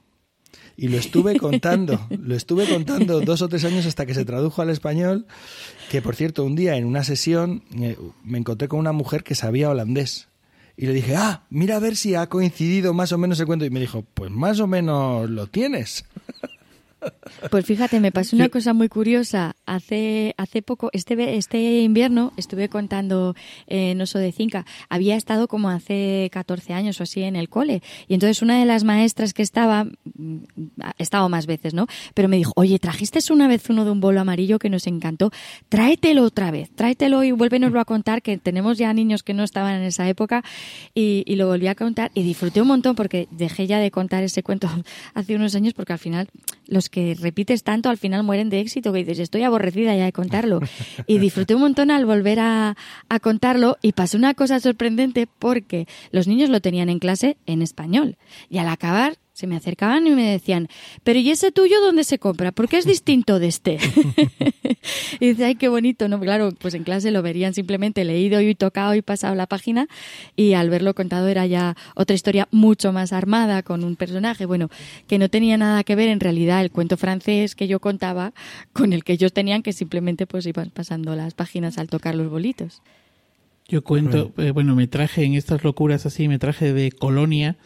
y 0.77 0.89
lo 0.89 0.99
estuve 0.99 1.39
contando, 1.39 2.07
lo 2.11 2.35
estuve 2.35 2.69
contando 2.69 3.21
dos 3.21 3.43
o 3.43 3.49
tres 3.49 3.65
años 3.65 3.87
hasta 3.87 4.07
que 4.07 4.15
se 4.15 4.25
tradujo 4.25 4.63
al 4.63 4.71
español, 4.71 5.27
que 5.91 6.03
por 6.03 6.15
cierto, 6.15 6.45
un 6.45 6.57
día 6.57 6.77
en 6.77 6.85
una 6.85 7.05
sesión 7.05 7.63
eh, 7.81 7.97
me 8.25 8.39
encontré 8.39 8.69
con 8.69 8.79
una 8.79 8.93
mujer 8.93 9.25
que 9.25 9.35
sabía 9.35 9.71
holandés. 9.71 10.29
Y 10.79 10.87
le 10.87 10.93
dije, 10.93 11.17
ah, 11.17 11.45
mira 11.49 11.77
a 11.77 11.81
ver 11.81 11.97
si 11.97 12.15
ha 12.15 12.27
coincidido 12.29 12.93
más 12.93 13.11
o 13.13 13.19
menos 13.19 13.41
el 13.41 13.47
cuento. 13.47 13.65
Y 13.65 13.71
me 13.71 13.81
dijo, 13.81 14.05
pues 14.13 14.31
más 14.31 14.61
o 14.61 14.67
menos 14.67 15.31
lo 15.31 15.47
tienes. 15.47 16.05
Pues 17.51 17.67
fíjate, 17.67 18.01
me 18.01 18.13
pasó 18.13 18.37
una 18.37 18.49
cosa 18.49 18.73
muy 18.73 18.89
curiosa. 18.89 19.57
Hace, 19.67 20.35
hace 20.39 20.63
poco, 20.63 20.91
este, 20.93 21.37
este 21.37 21.81
invierno, 21.81 22.33
estuve 22.37 22.69
contando 22.69 23.35
en 23.67 24.01
Oso 24.01 24.19
de 24.19 24.33
Cinca. 24.33 24.65
Había 24.89 25.17
estado 25.17 25.49
como 25.49 25.69
hace 25.69 26.31
14 26.33 26.73
años 26.73 27.01
o 27.01 27.03
así 27.03 27.23
en 27.23 27.37
el 27.37 27.49
cole. 27.49 27.83
Y 28.09 28.15
entonces 28.15 28.43
una 28.43 28.59
de 28.59 28.67
las 28.67 28.85
maestras 28.85 29.35
que 29.35 29.43
estaba, 29.43 29.85
mm, 29.85 30.39
ha 30.81 30.95
estado 30.99 31.29
más 31.29 31.47
veces, 31.47 31.75
¿no? 31.75 31.87
Pero 32.15 32.29
me 32.29 32.37
dijo, 32.37 32.53
oye, 32.57 32.79
trajiste 32.79 33.17
una 33.31 33.49
vez 33.49 33.69
uno 33.71 33.85
de 33.85 33.91
un 33.91 34.01
bolo 34.01 34.21
amarillo 34.21 34.59
que 34.59 34.69
nos 34.69 34.87
encantó. 34.87 35.31
Tráetelo 35.69 36.23
otra 36.23 36.51
vez, 36.51 36.71
tráetelo 36.75 37.25
y 37.25 37.33
vuélvenoslo 37.33 37.81
a 37.81 37.85
contar, 37.85 38.23
que 38.23 38.37
tenemos 38.37 38.79
ya 38.79 38.93
niños 38.93 39.23
que 39.23 39.35
no 39.35 39.43
estaban 39.43 39.75
en 39.75 39.83
esa 39.83 40.09
época. 40.09 40.45
Y, 40.95 41.25
y 41.27 41.37
lo 41.37 41.47
volví 41.47 41.67
a 41.67 41.75
contar 41.75 42.11
y 42.15 42.23
disfruté 42.23 42.61
un 42.61 42.69
montón 42.69 42.95
porque 42.95 43.27
dejé 43.31 43.67
ya 43.67 43.79
de 43.79 43.91
contar 43.91 44.23
ese 44.23 44.43
cuento 44.43 44.69
hace 45.15 45.35
unos 45.35 45.55
años 45.55 45.75
porque 45.75 45.93
al 45.93 45.99
final 45.99 46.29
los 46.67 46.86
que 46.89 47.15
repites 47.15 47.63
tanto 47.63 47.89
al 47.89 47.99
final 47.99 48.23
mueren 48.23 48.51
de 48.51 48.61
éxito 48.61 48.93
que 48.93 49.01
dices 49.01 49.19
estoy 49.19 49.43
aborrecida 49.43 49.95
ya 49.95 50.05
de 50.05 50.13
contarlo 50.13 50.61
y 51.07 51.19
disfruté 51.19 51.55
un 51.55 51.63
montón 51.63 51.91
al 51.91 52.07
volver 52.07 52.41
a, 52.41 52.77
a 53.09 53.21
contarlo 53.21 53.79
y 53.83 53.93
pasó 53.93 54.17
una 54.17 54.35
cosa 54.35 54.61
sorprendente 54.61 55.27
porque 55.39 55.87
los 56.11 56.27
niños 56.27 56.51
lo 56.51 56.61
tenían 56.61 56.89
en 56.89 56.99
clase 56.99 57.37
en 57.47 57.63
español 57.63 58.17
y 58.49 58.59
al 58.59 58.69
acabar 58.69 59.19
se 59.37 59.47
me 59.47 59.55
acercaban 59.55 60.07
y 60.07 60.13
me 60.13 60.31
decían, 60.31 60.67
pero 61.05 61.19
¿y 61.19 61.31
ese 61.31 61.53
tuyo 61.53 61.79
dónde 61.83 62.05
se 62.05 62.19
compra? 62.19 62.53
Porque 62.53 62.79
es 62.79 62.87
distinto 62.87 63.39
de 63.39 63.49
este. 63.49 63.79
y 65.21 65.29
dice, 65.29 65.45
ay, 65.45 65.57
qué 65.57 65.69
bonito, 65.69 66.09
¿no? 66.09 66.19
Claro, 66.19 66.53
pues 66.59 66.73
en 66.73 66.85
clase 66.85 67.11
lo 67.11 67.21
verían 67.21 67.53
simplemente 67.53 68.03
leído 68.07 68.41
y 68.41 68.55
tocado 68.55 68.95
y 68.95 69.03
pasado 69.03 69.35
la 69.35 69.47
página 69.47 69.89
y 70.37 70.55
al 70.55 70.71
verlo 70.71 70.95
contado 70.95 71.29
era 71.29 71.45
ya 71.45 71.77
otra 71.97 72.15
historia 72.15 72.49
mucho 72.51 72.95
más 72.95 73.13
armada 73.13 73.63
con 73.63 73.85
un 73.85 73.97
personaje, 73.97 74.47
bueno, 74.47 74.71
que 75.07 75.19
no 75.19 75.29
tenía 75.29 75.59
nada 75.59 75.85
que 75.85 75.97
ver 75.97 76.09
en 76.09 76.21
realidad 76.21 76.63
el 76.63 76.71
cuento 76.71 76.97
francés 76.97 77.55
que 77.55 77.69
yo 77.69 77.79
contaba 77.79 78.33
con 78.73 78.95
el 78.95 79.05
que 79.05 79.13
ellos 79.13 79.35
tenían 79.35 79.63
que 79.63 79.75
simplemente 79.75 80.27
pues 80.27 80.47
iban 80.47 80.71
pasando 80.71 81.15
las 81.15 81.35
páginas 81.35 81.77
al 81.77 81.89
tocar 81.89 82.15
los 82.15 82.31
bolitos. 82.31 82.81
Yo 83.69 83.83
cuento, 83.83 84.33
eh, 84.37 84.53
bueno, 84.53 84.77
me 84.77 84.87
traje 84.87 85.25
en 85.25 85.35
estas 85.35 85.65
locuras 85.65 86.07
así, 86.07 86.29
me 86.29 86.39
traje 86.39 86.73
de 86.73 86.93
Colonia 86.93 87.57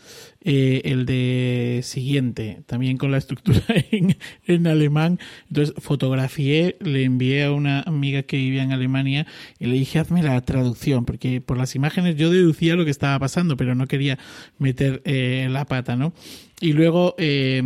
eh, 0.43 0.81
el 0.85 1.05
de 1.05 1.81
siguiente, 1.83 2.63
también 2.65 2.97
con 2.97 3.11
la 3.11 3.19
estructura 3.19 3.61
en, 3.91 4.17
en, 4.47 4.67
alemán. 4.67 5.19
Entonces 5.49 5.75
fotografié, 5.79 6.77
le 6.81 7.05
envié 7.05 7.45
a 7.45 7.53
una 7.53 7.83
amiga 7.83 8.23
que 8.23 8.39
vivía 8.39 8.63
en 8.63 8.73
Alemania 8.73 9.27
y 9.59 9.67
le 9.67 9.75
dije, 9.75 9.99
hazme 9.99 10.23
la 10.23 10.41
traducción, 10.41 11.05
porque 11.05 11.43
por 11.43 11.59
las 11.59 11.75
imágenes 11.75 12.17
yo 12.17 12.31
deducía 12.31 12.75
lo 12.75 12.87
que 12.87 12.91
estaba 12.91 13.19
pasando, 13.19 13.57
pero 13.59 13.75
no 13.75 13.87
quería 13.87 14.19
meter 14.59 15.03
eh, 15.05 15.49
la 15.51 15.67
pata, 15.67 15.97
¿no? 15.97 16.15
Y 16.63 16.75
luego, 16.75 17.15
eh, 17.17 17.63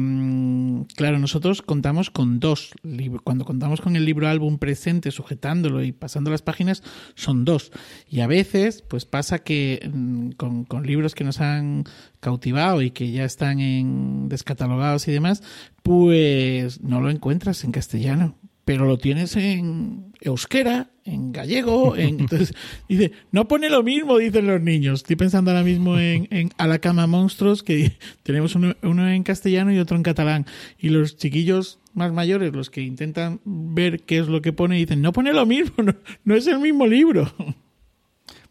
claro, 0.95 1.19
nosotros 1.19 1.63
contamos 1.63 2.11
con 2.11 2.39
dos 2.39 2.71
libros. 2.85 3.23
Cuando 3.25 3.45
contamos 3.45 3.81
con 3.81 3.97
el 3.97 4.05
libro 4.05 4.29
álbum 4.29 4.59
presente, 4.59 5.11
sujetándolo 5.11 5.83
y 5.83 5.91
pasando 5.91 6.31
las 6.31 6.43
páginas, 6.43 6.85
son 7.17 7.45
dos. 7.45 7.73
Y 8.09 8.21
a 8.21 8.29
veces, 8.29 8.83
pues 8.83 9.05
pasa 9.05 9.41
que 9.41 9.91
mm, 9.93 10.31
con, 10.37 10.65
con 10.65 10.87
libros 10.87 11.17
que 11.17 11.25
nos 11.25 11.41
han 11.41 11.85
cautivado 12.21 12.64
y 12.83 12.91
que 12.91 13.11
ya 13.11 13.25
están 13.25 13.61
en 13.61 14.29
descatalogados 14.29 15.07
y 15.09 15.13
demás, 15.13 15.43
pues 15.83 16.81
no 16.81 17.01
lo 17.01 17.11
encuentras 17.11 17.65
en 17.65 17.73
castellano 17.73 18.37
pero 18.65 18.87
lo 18.87 18.99
tienes 18.99 19.37
en 19.37 20.13
euskera, 20.21 20.91
en 21.05 21.33
gallego, 21.33 21.97
en... 21.97 22.21
entonces 22.21 22.55
dice, 22.89 23.13
no 23.31 23.47
pone 23.47 23.69
lo 23.69 23.83
mismo, 23.83 24.19
dicen 24.19 24.47
los 24.47 24.61
niños. 24.61 25.01
Estoy 25.01 25.17
pensando 25.17 25.51
ahora 25.51 25.63
mismo 25.63 25.99
en, 25.99 26.29
en 26.31 26.51
A 26.57 26.67
la 26.67 26.79
cama 26.79 27.07
monstruos, 27.07 27.63
que 27.63 27.93
tenemos 28.23 28.55
uno, 28.55 28.75
uno, 28.83 29.09
en 29.09 29.23
castellano 29.23 29.73
y 29.73 29.79
otro 29.79 29.97
en 29.97 30.03
catalán. 30.03 30.47
Y 30.79 30.89
los 30.89 31.17
chiquillos 31.17 31.79
más 31.93 32.13
mayores, 32.13 32.53
los 32.53 32.71
que 32.71 32.81
intentan 32.81 33.41
ver 33.45 34.01
qué 34.01 34.19
es 34.19 34.29
lo 34.29 34.41
que 34.43 34.53
pone, 34.53 34.77
dicen, 34.77 35.03
no 35.03 35.13
pone 35.13 35.33
lo 35.33 35.47
mismo, 35.47 35.75
no, 35.85 35.95
no 36.25 36.35
es 36.35 36.47
el 36.47 36.59
mismo 36.59 36.87
libro. 36.87 37.33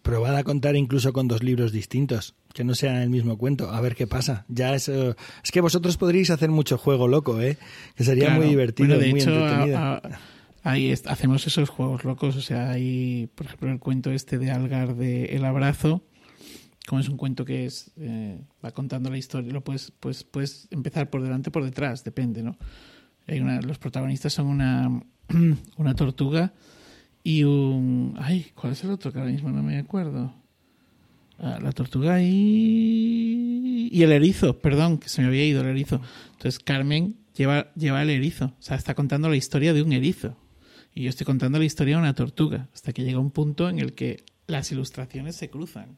Probad 0.04 0.36
a 0.36 0.43
contar 0.43 0.76
incluso 0.76 1.14
con 1.14 1.28
dos 1.28 1.43
libros 1.43 1.72
distintos 1.72 2.36
que 2.54 2.64
no 2.64 2.76
sea 2.76 3.01
el 3.01 3.10
mismo 3.10 3.38
cuento, 3.38 3.72
a 3.72 3.82
ver 3.82 3.95
qué 3.95 4.06
pasa. 4.06 4.45
Ya 4.47 4.76
es, 4.76 4.88
es 4.89 5.51
que 5.51 5.62
vosotros 5.62 5.97
podríais 5.97 6.30
hacer 6.30 6.51
mucho 6.51 6.78
juego 6.78 7.08
loco, 7.08 7.41
¿eh? 7.41 7.58
Que 7.95 8.04
sería 8.04 8.26
claro. 8.26 8.41
muy 8.41 8.49
divertido, 8.49 8.89
bueno, 8.89 9.01
de 9.01 9.10
muy 9.10 9.22
hecho, 9.22 9.34
entretenido. 9.34 9.78
A, 9.78 9.95
a, 9.95 10.01
ahí 10.64 10.89
es, 10.91 11.08
hacemos 11.08 11.47
esos 11.47 11.70
juegos 11.70 12.04
locos, 12.04 12.36
o 12.36 12.41
sea, 12.41 12.70
hay, 12.70 13.30
por 13.34 13.47
ejemplo, 13.47 13.72
el 13.72 13.80
cuento 13.80 14.12
este 14.12 14.38
de 14.38 14.51
Algar 14.51 14.95
de 14.95 15.26
El 15.26 15.45
abrazo, 15.45 16.04
como 16.88 17.01
es 17.01 17.10
un 17.10 17.18
cuento 17.18 17.45
que 17.45 17.66
es 17.66 17.91
eh, 17.97 18.41
va 18.64 18.72
contando 18.72 19.10
la 19.10 19.18
historia, 19.18 19.51
lo 19.51 19.64
puedes, 19.64 19.91
pues, 19.99 20.24
puedes 20.24 20.68
empezar 20.72 21.10
por 21.10 21.24
delante 21.24 21.49
o 21.49 21.51
por 21.51 21.64
detrás, 21.64 22.04
depende, 22.04 22.43
¿no? 22.43 22.58
Hay 23.28 23.39
una, 23.39 23.62
los 23.62 23.80
protagonistas 23.80 24.34
son 24.34 24.47
una, 24.47 25.01
una 25.78 25.95
tortuga 25.95 26.54
y 27.24 27.44
un... 27.44 28.16
Ay, 28.18 28.52
¿cuál 28.54 28.74
es 28.74 28.84
el 28.84 28.92
otro 28.92 29.12
que 29.12 29.20
ahora 29.20 29.32
mismo 29.32 29.50
no 29.50 29.64
me 29.64 29.78
acuerdo? 29.78 30.34
la 31.40 31.72
tortuga 31.74 32.22
y... 32.22 33.90
y 33.92 34.04
el 34.04 34.12
erizo, 34.12 34.60
perdón, 34.60 34.98
que 34.98 35.10
se 35.10 35.22
me 35.22 35.28
había 35.28 35.46
ido 35.46 35.62
el 35.62 35.68
erizo. 35.68 36.00
Entonces 36.34 36.60
Carmen 36.60 37.18
lleva, 37.36 37.74
lleva 37.74 38.02
el 38.02 38.12
erizo, 38.12 38.46
o 38.46 38.62
sea, 38.62 38.78
está 38.78 38.94
contando 38.96 39.30
la 39.30 39.36
historia 39.36 39.74
de 39.74 39.82
un 39.82 39.92
erizo. 39.92 40.38
Y 40.96 41.04
yo 41.04 41.10
estoy 41.10 41.26
contando 41.26 41.60
la 41.60 41.66
historia 41.66 41.96
de 41.96 42.02
una 42.02 42.14
tortuga, 42.14 42.70
hasta 42.74 42.94
que 42.94 43.04
llega 43.04 43.20
un 43.20 43.32
punto 43.32 43.68
en 43.68 43.80
el 43.80 43.94
que 43.94 44.24
las 44.48 44.72
ilustraciones 44.72 45.36
se 45.36 45.50
cruzan. 45.50 45.98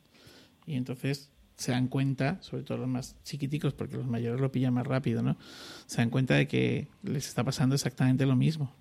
Y 0.66 0.76
entonces 0.76 1.30
se 1.58 1.72
dan 1.72 1.88
cuenta, 1.88 2.42
sobre 2.42 2.64
todo 2.64 2.80
los 2.80 2.88
más 2.88 3.16
chiquiticos, 3.24 3.74
porque 3.74 3.98
los 3.98 4.08
mayores 4.08 4.40
lo 4.42 4.52
pillan 4.52 4.74
más 4.74 4.88
rápido, 4.88 5.22
¿no? 5.22 5.38
Se 5.86 5.98
dan 5.98 6.10
cuenta 6.10 6.36
de 6.36 6.48
que 6.48 6.88
les 7.04 7.28
está 7.28 7.44
pasando 7.44 7.76
exactamente 7.76 8.26
lo 8.26 8.36
mismo. 8.36 8.74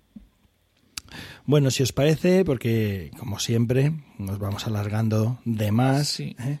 Bueno, 1.45 1.71
si 1.71 1.83
os 1.83 1.93
parece, 1.93 2.43
porque 2.45 3.11
como 3.17 3.39
siempre 3.39 3.93
nos 4.17 4.39
vamos 4.39 4.67
alargando 4.67 5.39
de 5.45 5.71
más, 5.71 6.07
sí. 6.07 6.35
¿eh? 6.39 6.59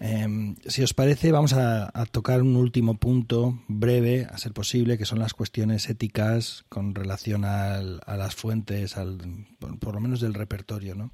Eh, 0.00 0.54
si 0.66 0.82
os 0.82 0.94
parece, 0.94 1.32
vamos 1.32 1.52
a, 1.52 1.90
a, 1.92 2.06
tocar 2.06 2.42
un 2.42 2.56
último 2.56 2.94
punto 2.94 3.58
breve, 3.68 4.26
a 4.30 4.38
ser 4.38 4.52
posible, 4.52 4.98
que 4.98 5.04
son 5.04 5.18
las 5.18 5.34
cuestiones 5.34 5.88
éticas 5.90 6.64
con 6.68 6.94
relación 6.94 7.44
al, 7.44 8.00
a 8.06 8.16
las 8.16 8.34
fuentes, 8.34 8.96
al, 8.96 9.18
por, 9.58 9.78
por, 9.78 9.94
lo 9.94 10.00
menos 10.00 10.20
del 10.20 10.34
repertorio, 10.34 10.94
¿no? 10.94 11.10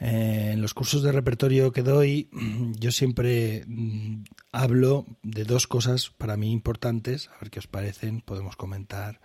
Eh, 0.00 0.50
en 0.52 0.60
los 0.60 0.74
cursos 0.74 1.02
de 1.02 1.12
repertorio 1.12 1.72
que 1.72 1.82
doy, 1.82 2.28
yo 2.78 2.90
siempre 2.90 3.64
mm, 3.66 4.24
hablo 4.52 5.06
de 5.22 5.44
dos 5.44 5.66
cosas 5.66 6.10
para 6.16 6.36
mí 6.36 6.52
importantes, 6.52 7.28
a 7.28 7.38
ver 7.40 7.50
qué 7.50 7.58
os 7.60 7.66
parecen, 7.66 8.20
podemos 8.20 8.56
comentar. 8.56 9.20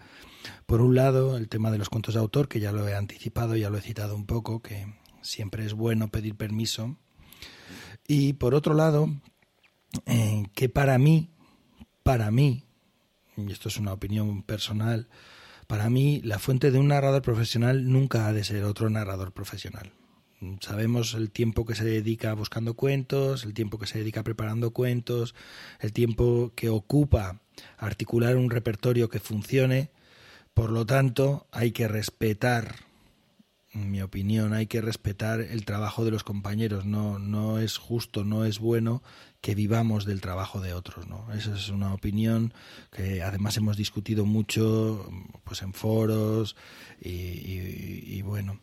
Por 0.66 0.82
un 0.82 0.96
lado, 0.96 1.38
el 1.38 1.50
tema 1.50 1.72
de 1.72 1.78
los 1.78 1.90
cuentos 1.90 2.14
de 2.14 2.20
autor, 2.20 2.48
que 2.48 2.60
ya 2.60 2.72
lo 2.72 2.88
he 2.88 2.96
anticipado, 2.96 3.56
ya 3.56 3.70
lo 3.70 3.78
he 3.78 3.82
citado 3.82 4.16
un 4.16 4.26
poco, 4.26 4.62
que 4.62 4.86
siempre 5.22 5.66
es 5.66 5.74
bueno 5.74 6.10
pedir 6.10 6.36
permiso. 6.36 6.98
Y 8.08 8.34
por 8.34 8.56
otro 8.56 8.74
lado, 8.74 9.10
eh, 10.06 10.44
que 10.56 10.70
para 10.70 10.98
mí, 10.98 11.30
para 12.04 12.32
mí, 12.32 12.66
y 13.36 13.52
esto 13.52 13.70
es 13.70 13.78
una 13.78 13.94
opinión 13.94 14.44
personal, 14.44 15.10
para 15.68 15.90
mí 15.90 16.22
la 16.24 16.40
fuente 16.40 16.72
de 16.72 16.80
un 16.80 16.88
narrador 16.88 17.22
profesional 17.22 17.90
nunca 17.92 18.28
ha 18.28 18.34
de 18.34 18.44
ser 18.44 18.64
otro 18.64 18.90
narrador 18.90 19.32
profesional. 19.34 19.92
Sabemos 20.62 21.14
el 21.14 21.32
tiempo 21.32 21.66
que 21.66 21.76
se 21.76 21.84
dedica 21.84 22.34
buscando 22.34 22.74
cuentos, 22.76 23.44
el 23.44 23.54
tiempo 23.54 23.78
que 23.78 23.88
se 23.88 24.00
dedica 24.00 24.24
preparando 24.24 24.72
cuentos, 24.72 25.36
el 25.80 25.92
tiempo 25.92 26.54
que 26.56 26.70
ocupa 26.70 27.42
articular 27.78 28.38
un 28.38 28.50
repertorio 28.50 29.10
que 29.10 29.20
funcione 29.20 29.90
por 30.60 30.72
lo 30.72 30.86
tanto, 30.86 31.48
hay 31.54 31.72
que 31.72 31.88
respetar, 31.88 32.76
en 33.72 33.92
mi 33.92 34.02
opinión, 34.02 34.52
hay 34.52 34.68
que 34.68 34.82
respetar 34.82 35.40
el 35.40 35.64
trabajo 35.64 36.04
de 36.04 36.12
los 36.12 36.26
compañeros. 36.26 36.86
No, 36.86 37.18
no 37.18 37.60
es 37.60 37.78
justo, 37.78 38.26
no 38.26 38.44
es 38.44 38.60
bueno 38.60 39.02
que 39.40 39.56
vivamos 39.56 40.04
del 40.04 40.20
trabajo 40.20 40.60
de 40.60 40.74
otros. 40.74 41.08
¿no? 41.08 41.32
Esa 41.32 41.56
es 41.56 41.70
una 41.70 41.94
opinión 41.94 42.54
que 42.92 43.24
además 43.24 43.56
hemos 43.56 43.78
discutido 43.78 44.26
mucho 44.26 45.10
pues, 45.46 45.62
en 45.62 45.72
foros 45.72 46.58
y, 47.00 48.22
bueno 48.24 48.60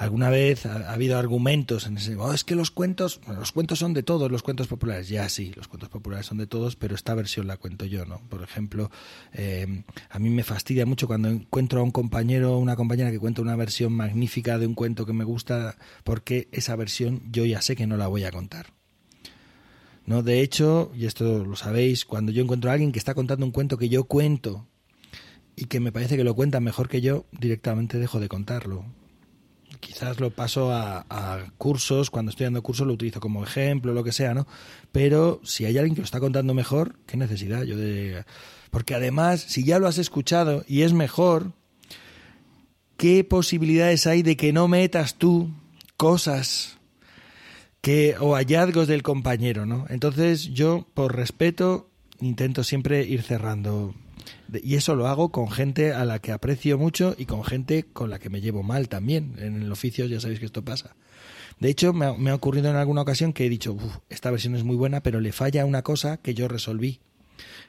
alguna 0.00 0.30
vez 0.30 0.64
ha, 0.64 0.88
ha, 0.88 0.92
habido 0.94 1.18
argumentos 1.18 1.86
en 1.86 1.98
ese, 1.98 2.16
oh, 2.16 2.32
es 2.32 2.42
que 2.42 2.54
los 2.54 2.70
cuentos, 2.70 3.20
los 3.28 3.52
cuentos 3.52 3.78
son 3.78 3.92
de 3.92 4.02
todos, 4.02 4.32
los 4.32 4.42
cuentos 4.42 4.66
populares. 4.66 5.10
Ya 5.10 5.28
sí, 5.28 5.52
los 5.54 5.68
cuentos 5.68 5.90
populares 5.90 6.24
son 6.24 6.38
de 6.38 6.46
todos, 6.46 6.74
pero 6.74 6.94
esta 6.94 7.14
versión 7.14 7.46
la 7.46 7.58
cuento 7.58 7.84
yo, 7.84 8.06
¿no? 8.06 8.22
Por 8.30 8.42
ejemplo, 8.42 8.90
eh, 9.34 9.84
a 10.08 10.18
mí 10.18 10.30
me 10.30 10.42
fastidia 10.42 10.86
mucho 10.86 11.06
cuando 11.06 11.28
encuentro 11.28 11.80
a 11.80 11.82
un 11.82 11.90
compañero 11.90 12.54
o 12.54 12.58
una 12.58 12.76
compañera 12.76 13.10
que 13.10 13.18
cuenta 13.18 13.42
una 13.42 13.56
versión 13.56 13.92
magnífica 13.92 14.58
de 14.58 14.66
un 14.66 14.74
cuento 14.74 15.04
que 15.04 15.12
me 15.12 15.24
gusta, 15.24 15.76
porque 16.02 16.48
esa 16.50 16.76
versión 16.76 17.22
yo 17.30 17.44
ya 17.44 17.60
sé 17.60 17.76
que 17.76 17.86
no 17.86 17.98
la 17.98 18.06
voy 18.06 18.24
a 18.24 18.32
contar. 18.32 18.72
¿No? 20.06 20.22
De 20.22 20.40
hecho, 20.40 20.92
y 20.96 21.04
esto 21.04 21.44
lo 21.44 21.56
sabéis, 21.56 22.06
cuando 22.06 22.32
yo 22.32 22.42
encuentro 22.42 22.70
a 22.70 22.72
alguien 22.72 22.92
que 22.92 22.98
está 22.98 23.12
contando 23.12 23.44
un 23.44 23.52
cuento 23.52 23.76
que 23.76 23.90
yo 23.90 24.04
cuento 24.04 24.66
y 25.56 25.66
que 25.66 25.78
me 25.78 25.92
parece 25.92 26.16
que 26.16 26.24
lo 26.24 26.34
cuenta 26.34 26.58
mejor 26.58 26.88
que 26.88 27.02
yo, 27.02 27.26
directamente 27.32 27.98
dejo 27.98 28.18
de 28.18 28.28
contarlo 28.28 28.86
quizás 29.80 30.20
lo 30.20 30.30
paso 30.30 30.72
a, 30.72 31.04
cursos, 31.58 32.10
cuando 32.10 32.30
estoy 32.30 32.44
dando 32.44 32.62
cursos 32.62 32.86
lo 32.86 32.92
utilizo 32.92 33.20
como 33.20 33.42
ejemplo, 33.42 33.92
lo 33.92 34.04
que 34.04 34.12
sea, 34.12 34.34
¿no? 34.34 34.46
Pero 34.92 35.40
si 35.42 35.64
hay 35.64 35.78
alguien 35.78 35.94
que 35.94 36.02
lo 36.02 36.04
está 36.04 36.20
contando 36.20 36.54
mejor, 36.54 36.96
¿qué 37.06 37.16
necesidad 37.16 37.62
yo 37.64 37.76
de...? 37.76 38.24
Porque 38.70 38.94
además, 38.94 39.40
si 39.40 39.64
ya 39.64 39.78
lo 39.78 39.88
has 39.88 39.98
escuchado 39.98 40.64
y 40.68 40.82
es 40.82 40.92
mejor, 40.92 41.52
¿qué 42.96 43.24
posibilidades 43.24 44.06
hay 44.06 44.22
de 44.22 44.36
que 44.36 44.52
no 44.52 44.68
metas 44.68 45.16
tú 45.16 45.50
cosas 45.96 46.78
que 47.80 48.16
o 48.20 48.34
hallazgos 48.34 48.88
del 48.88 49.02
compañero, 49.02 49.66
¿no? 49.66 49.86
Entonces 49.88 50.52
yo, 50.52 50.86
por 50.94 51.16
respeto, 51.16 51.88
intento 52.20 52.64
siempre 52.64 53.02
ir 53.02 53.22
cerrando. 53.22 53.94
Y 54.62 54.76
eso 54.76 54.94
lo 54.94 55.06
hago 55.06 55.30
con 55.30 55.50
gente 55.50 55.92
a 55.92 56.04
la 56.04 56.18
que 56.18 56.32
aprecio 56.32 56.78
mucho 56.78 57.14
y 57.18 57.26
con 57.26 57.44
gente 57.44 57.84
con 57.84 58.10
la 58.10 58.18
que 58.18 58.30
me 58.30 58.40
llevo 58.40 58.62
mal 58.62 58.88
también. 58.88 59.34
En 59.38 59.62
el 59.62 59.72
oficio 59.72 60.06
ya 60.06 60.20
sabéis 60.20 60.40
que 60.40 60.46
esto 60.46 60.64
pasa. 60.64 60.96
De 61.58 61.68
hecho, 61.68 61.92
me 61.92 62.30
ha, 62.30 62.34
ocurrido 62.34 62.70
en 62.70 62.76
alguna 62.76 63.02
ocasión 63.02 63.32
que 63.32 63.44
he 63.44 63.50
dicho, 63.50 63.76
esta 64.08 64.30
versión 64.30 64.56
es 64.56 64.64
muy 64.64 64.76
buena, 64.76 65.02
pero 65.02 65.20
le 65.20 65.32
falla 65.32 65.66
una 65.66 65.82
cosa 65.82 66.16
que 66.16 66.32
yo 66.34 66.48
resolví. 66.48 67.00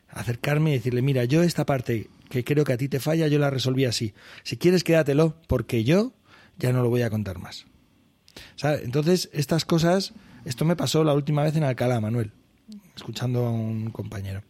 Acercarme 0.07 0.71
y 0.71 0.73
decirle, 0.73 1.01
mira, 1.01 1.25
yo 1.25 1.43
esta 1.43 1.65
parte 1.65 2.09
que 2.29 2.43
creo 2.43 2.63
que 2.63 2.73
a 2.73 2.77
ti 2.77 2.87
te 2.87 2.99
falla, 2.99 3.27
yo 3.27 3.37
la 3.37 3.49
resolví 3.49 3.85
así. 3.85 4.13
Si 4.43 4.57
quieres, 4.57 4.83
quédatelo, 4.83 5.35
porque 5.47 5.83
yo 5.83 6.13
ya 6.57 6.71
no 6.71 6.81
lo 6.81 6.89
voy 6.89 7.01
a 7.01 7.09
contar 7.09 7.39
más. 7.39 7.65
Entonces, 8.63 9.29
estas 9.33 9.65
cosas, 9.65 10.13
esto 10.45 10.63
me 10.63 10.77
pasó 10.77 11.03
la 11.03 11.13
última 11.13 11.43
vez 11.43 11.55
en 11.55 11.63
Alcalá, 11.63 11.99
Manuel, 11.99 12.31
escuchando 12.95 13.45
a 13.45 13.51
un 13.51 13.91
compañero. 13.91 14.43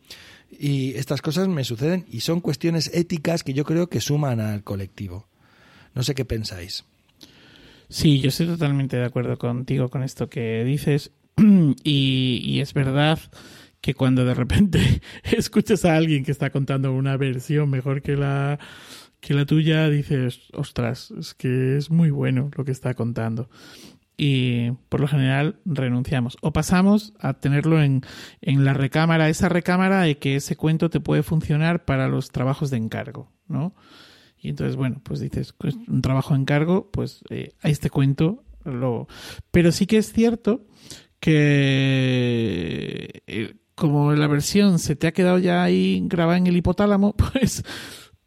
Y 0.51 0.93
estas 0.95 1.21
cosas 1.21 1.47
me 1.47 1.63
suceden 1.63 2.05
y 2.09 2.21
son 2.21 2.41
cuestiones 2.41 2.91
éticas 2.93 3.43
que 3.43 3.53
yo 3.53 3.63
creo 3.63 3.87
que 3.87 4.01
suman 4.01 4.39
al 4.39 4.63
colectivo. 4.63 5.27
No 5.95 6.03
sé 6.03 6.15
qué 6.15 6.25
pensáis. 6.25 6.85
Sí, 7.89 8.19
yo 8.19 8.29
estoy 8.29 8.47
totalmente 8.47 8.97
de 8.97 9.05
acuerdo 9.05 9.37
contigo 9.37 9.89
con 9.89 10.03
esto 10.03 10.29
que 10.29 10.63
dices. 10.63 11.11
Y, 11.83 12.41
y 12.43 12.59
es 12.59 12.73
verdad 12.73 13.19
que 13.81 13.95
cuando 13.95 14.25
de 14.25 14.33
repente 14.33 15.01
escuchas 15.23 15.85
a 15.85 15.95
alguien 15.95 16.23
que 16.23 16.31
está 16.31 16.51
contando 16.51 16.93
una 16.93 17.17
versión 17.17 17.69
mejor 17.69 18.01
que 18.01 18.15
la 18.15 18.59
que 19.21 19.35
la 19.35 19.45
tuya 19.45 19.87
dices, 19.87 20.39
ostras, 20.51 21.11
es 21.11 21.35
que 21.35 21.77
es 21.77 21.91
muy 21.91 22.09
bueno 22.09 22.49
lo 22.57 22.65
que 22.65 22.71
está 22.71 22.95
contando. 22.95 23.49
Y 24.17 24.71
por 24.89 24.99
lo 24.99 25.07
general 25.07 25.59
renunciamos. 25.65 26.37
O 26.41 26.53
pasamos 26.53 27.13
a 27.19 27.33
tenerlo 27.33 27.81
en, 27.81 28.01
en 28.41 28.65
la 28.65 28.73
recámara, 28.73 29.29
esa 29.29 29.49
recámara 29.49 30.01
de 30.01 30.17
que 30.17 30.35
ese 30.35 30.55
cuento 30.55 30.89
te 30.89 30.99
puede 30.99 31.23
funcionar 31.23 31.85
para 31.85 32.07
los 32.07 32.31
trabajos 32.31 32.69
de 32.69 32.77
encargo, 32.77 33.31
¿no? 33.47 33.73
Y 34.37 34.49
entonces, 34.49 34.75
bueno, 34.75 35.01
pues 35.03 35.19
dices, 35.19 35.53
pues 35.53 35.75
un 35.87 36.01
trabajo 36.01 36.33
de 36.33 36.41
encargo, 36.41 36.89
pues 36.91 37.23
eh, 37.29 37.53
a 37.61 37.69
este 37.69 37.89
cuento 37.89 38.43
lo... 38.63 39.07
Pero 39.51 39.71
sí 39.71 39.85
que 39.85 39.97
es 39.97 40.11
cierto 40.11 40.65
que 41.19 43.23
eh, 43.27 43.55
como 43.75 44.13
la 44.13 44.27
versión 44.27 44.79
se 44.79 44.95
te 44.95 45.07
ha 45.07 45.13
quedado 45.13 45.37
ya 45.37 45.63
ahí 45.63 46.01
grabada 46.05 46.37
en 46.37 46.47
el 46.47 46.57
hipotálamo, 46.57 47.15
pues 47.33 47.63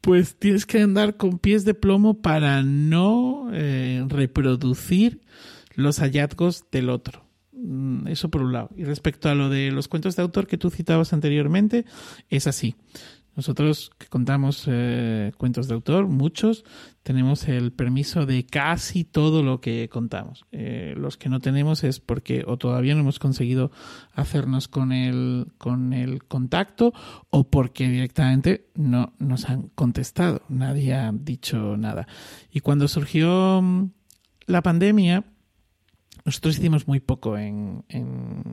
pues 0.04 0.38
tienes 0.38 0.66
que 0.66 0.82
andar 0.82 1.16
con 1.16 1.38
pies 1.38 1.64
de 1.64 1.72
plomo 1.72 2.20
para 2.20 2.62
no 2.62 3.48
eh, 3.52 4.04
reproducir 4.06 5.22
los 5.74 5.98
hallazgos 6.00 6.64
del 6.70 6.90
otro. 6.90 7.24
Mm, 7.52 8.08
eso 8.08 8.30
por 8.30 8.42
un 8.42 8.52
lado. 8.52 8.70
Y 8.76 8.84
respecto 8.84 9.28
a 9.28 9.34
lo 9.34 9.48
de 9.48 9.70
los 9.70 9.88
cuentos 9.88 10.16
de 10.16 10.22
autor 10.22 10.46
que 10.46 10.58
tú 10.58 10.70
citabas 10.70 11.12
anteriormente, 11.12 11.84
es 12.28 12.46
así. 12.46 12.76
Nosotros 13.36 13.90
que 13.98 14.06
contamos 14.06 14.64
eh, 14.68 15.32
cuentos 15.36 15.66
de 15.66 15.74
autor, 15.74 16.06
muchos, 16.06 16.64
tenemos 17.02 17.48
el 17.48 17.72
permiso 17.72 18.26
de 18.26 18.46
casi 18.46 19.02
todo 19.02 19.42
lo 19.42 19.60
que 19.60 19.88
contamos. 19.88 20.44
Eh, 20.52 20.94
los 20.96 21.16
que 21.16 21.28
no 21.28 21.40
tenemos 21.40 21.82
es 21.82 21.98
porque 21.98 22.44
o 22.46 22.58
todavía 22.58 22.94
no 22.94 23.00
hemos 23.00 23.18
conseguido 23.18 23.72
hacernos 24.12 24.68
con 24.68 24.92
el, 24.92 25.48
con 25.58 25.92
el 25.92 26.22
contacto 26.24 26.92
o 27.30 27.50
porque 27.50 27.88
directamente 27.88 28.68
no 28.74 29.14
nos 29.18 29.48
han 29.50 29.68
contestado. 29.74 30.42
Nadie 30.48 30.94
ha 30.94 31.10
dicho 31.12 31.76
nada. 31.76 32.06
Y 32.52 32.60
cuando 32.60 32.86
surgió 32.86 33.60
mm, 33.60 33.90
la 34.46 34.62
pandemia, 34.62 35.24
nosotros 36.24 36.58
hicimos 36.58 36.88
muy 36.88 37.00
poco 37.00 37.36
en, 37.36 37.84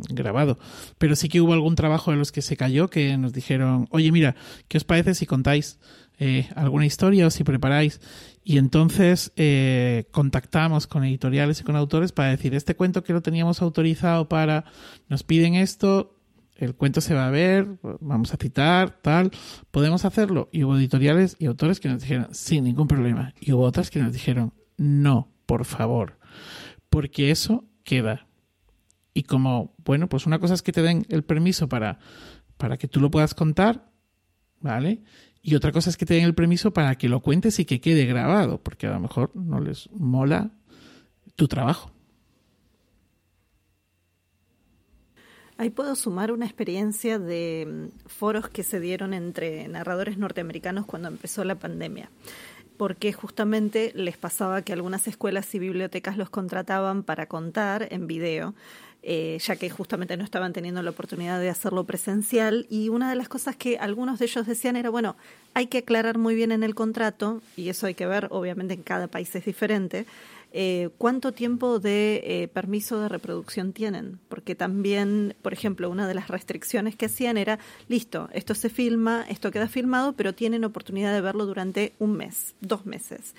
grabado, 0.10 0.60
pero 0.98 1.16
sí 1.16 1.30
que 1.30 1.40
hubo 1.40 1.54
algún 1.54 1.76
trabajo 1.76 2.12
de 2.12 2.18
los 2.18 2.32
que 2.32 2.42
se 2.42 2.58
cayó 2.58 2.90
que 2.90 3.18
nos 3.18 3.32
dijeron, 3.34 3.88
oye, 3.92 4.12
mira, 4.12 4.36
¿qué 4.68 4.78
os 4.78 4.84
parece 4.84 5.16
si 5.16 5.26
contáis 5.26 5.80
eh, 6.20 6.50
alguna 6.56 6.86
historia 6.86 7.28
o 7.28 7.30
si 7.30 7.44
preparáis? 7.44 8.02
Y 8.44 8.58
entonces 8.58 9.32
eh, 9.38 10.06
contactamos 10.12 10.86
con 10.86 11.06
editoriales 11.06 11.62
y 11.62 11.64
con 11.64 11.78
autores 11.78 12.12
para 12.12 12.30
decir, 12.32 12.54
este 12.56 12.76
cuento 12.76 13.04
que 13.04 13.14
lo 13.14 13.22
teníamos 13.22 13.62
autorizado 13.62 14.28
para, 14.28 14.66
nos 15.08 15.24
piden 15.24 15.56
esto, 15.56 16.18
el 16.56 16.76
cuento 16.76 17.00
se 17.00 17.14
va 17.14 17.28
a 17.28 17.32
ver, 17.32 17.80
vamos 18.02 18.34
a 18.34 18.38
citar, 18.38 19.00
tal, 19.02 19.32
podemos 19.72 20.04
hacerlo. 20.06 20.50
Y 20.52 20.64
hubo 20.64 20.78
editoriales 20.78 21.38
y 21.40 21.46
autores 21.46 21.80
que 21.80 21.90
nos 21.90 22.02
dijeron, 22.02 22.28
sin 22.32 22.66
ningún 22.66 22.88
problema. 22.88 23.34
Y 23.40 23.54
hubo 23.54 23.64
otras 23.64 23.90
que 23.90 24.00
nos 24.00 24.14
dijeron, 24.14 24.54
no, 24.78 25.30
por 25.46 25.66
favor 25.66 26.20
porque 26.92 27.32
eso 27.32 27.64
queda. 27.84 28.28
Y 29.14 29.24
como, 29.24 29.74
bueno, 29.84 30.08
pues 30.08 30.28
una 30.28 30.40
cosa 30.40 30.54
es 30.54 30.62
que 30.62 30.74
te 30.74 30.82
den 30.82 31.06
el 31.10 31.24
permiso 31.24 31.68
para, 31.68 31.98
para 32.58 32.78
que 32.78 32.88
tú 32.88 33.00
lo 33.00 33.10
puedas 33.10 33.34
contar, 33.34 33.90
¿vale? 34.60 35.02
Y 35.42 35.56
otra 35.56 35.72
cosa 35.72 35.90
es 35.90 35.98
que 35.98 36.06
te 36.06 36.14
den 36.16 36.26
el 36.26 36.36
permiso 36.36 36.72
para 36.72 36.96
que 36.96 37.10
lo 37.10 37.22
cuentes 37.22 37.60
y 37.60 37.66
que 37.66 37.82
quede 37.82 38.06
grabado, 38.06 38.62
porque 38.62 38.88
a 38.88 38.92
lo 38.92 39.00
mejor 39.00 39.32
no 39.34 39.60
les 39.62 39.90
mola 39.92 40.52
tu 41.36 41.48
trabajo. 41.48 41.92
Ahí 45.58 45.70
puedo 45.70 45.96
sumar 45.96 46.32
una 46.32 46.46
experiencia 46.46 47.20
de 47.20 47.90
mm, 47.94 48.08
foros 48.10 48.50
que 48.50 48.64
se 48.64 48.82
dieron 48.82 49.14
entre 49.14 49.68
narradores 49.70 50.18
norteamericanos 50.18 50.86
cuando 50.86 51.08
empezó 51.08 51.44
la 51.46 51.56
pandemia 51.56 52.10
porque 52.82 53.14
justamente 53.14 53.92
les 53.94 54.18
pasaba 54.18 54.64
que 54.64 54.74
algunas 54.74 55.08
escuelas 55.08 55.54
y 55.54 55.60
bibliotecas 55.60 56.18
los 56.18 56.32
contrataban 56.32 57.04
para 57.04 57.28
contar 57.28 57.88
en 57.92 58.08
video. 58.08 58.56
Eh, 59.04 59.40
ya 59.44 59.56
que 59.56 59.68
justamente 59.68 60.16
no 60.16 60.24
estaban 60.24 60.54
teniendo 60.54 60.84
la 60.84 60.92
oportunidad 60.92 61.40
de 61.40 61.50
hacerlo 61.50 61.86
presencial. 61.86 62.68
Y 62.70 62.90
una 62.90 63.10
de 63.10 63.16
las 63.16 63.30
cosas 63.30 63.56
que 63.56 63.80
algunos 63.80 64.20
de 64.20 64.26
ellos 64.26 64.46
decían 64.46 64.76
era, 64.76 64.92
bueno, 64.92 65.16
hay 65.56 65.66
que 65.68 65.80
aclarar 65.80 66.20
muy 66.20 66.36
bien 66.36 66.52
en 66.52 66.62
el 66.62 66.76
contrato, 66.76 67.42
y 67.58 67.70
eso 67.70 67.88
hay 67.88 67.96
que 67.96 68.06
ver, 68.06 68.28
obviamente 68.30 68.76
en 68.76 68.84
cada 68.84 69.08
país 69.08 69.34
es 69.36 69.46
diferente, 69.46 70.06
eh, 70.54 70.90
cuánto 70.98 71.32
tiempo 71.32 71.80
de 71.80 72.22
eh, 72.26 72.48
permiso 72.50 73.00
de 73.00 73.10
reproducción 73.10 73.74
tienen, 73.74 74.20
porque 74.30 74.54
también, 74.54 75.34
por 75.42 75.54
ejemplo, 75.54 75.90
una 75.90 76.08
de 76.08 76.14
las 76.14 76.28
restricciones 76.28 76.96
que 76.96 77.08
hacían 77.08 77.38
era, 77.38 77.58
listo, 77.88 78.30
esto 78.34 78.54
se 78.54 78.70
filma, 78.70 79.26
esto 79.30 79.50
queda 79.50 79.68
filmado, 79.68 80.14
pero 80.14 80.36
tienen 80.36 80.64
oportunidad 80.64 81.14
de 81.14 81.22
verlo 81.22 81.46
durante 81.46 81.94
un 82.00 82.18
mes, 82.18 82.54
dos 82.60 82.86
meses. 82.86 83.34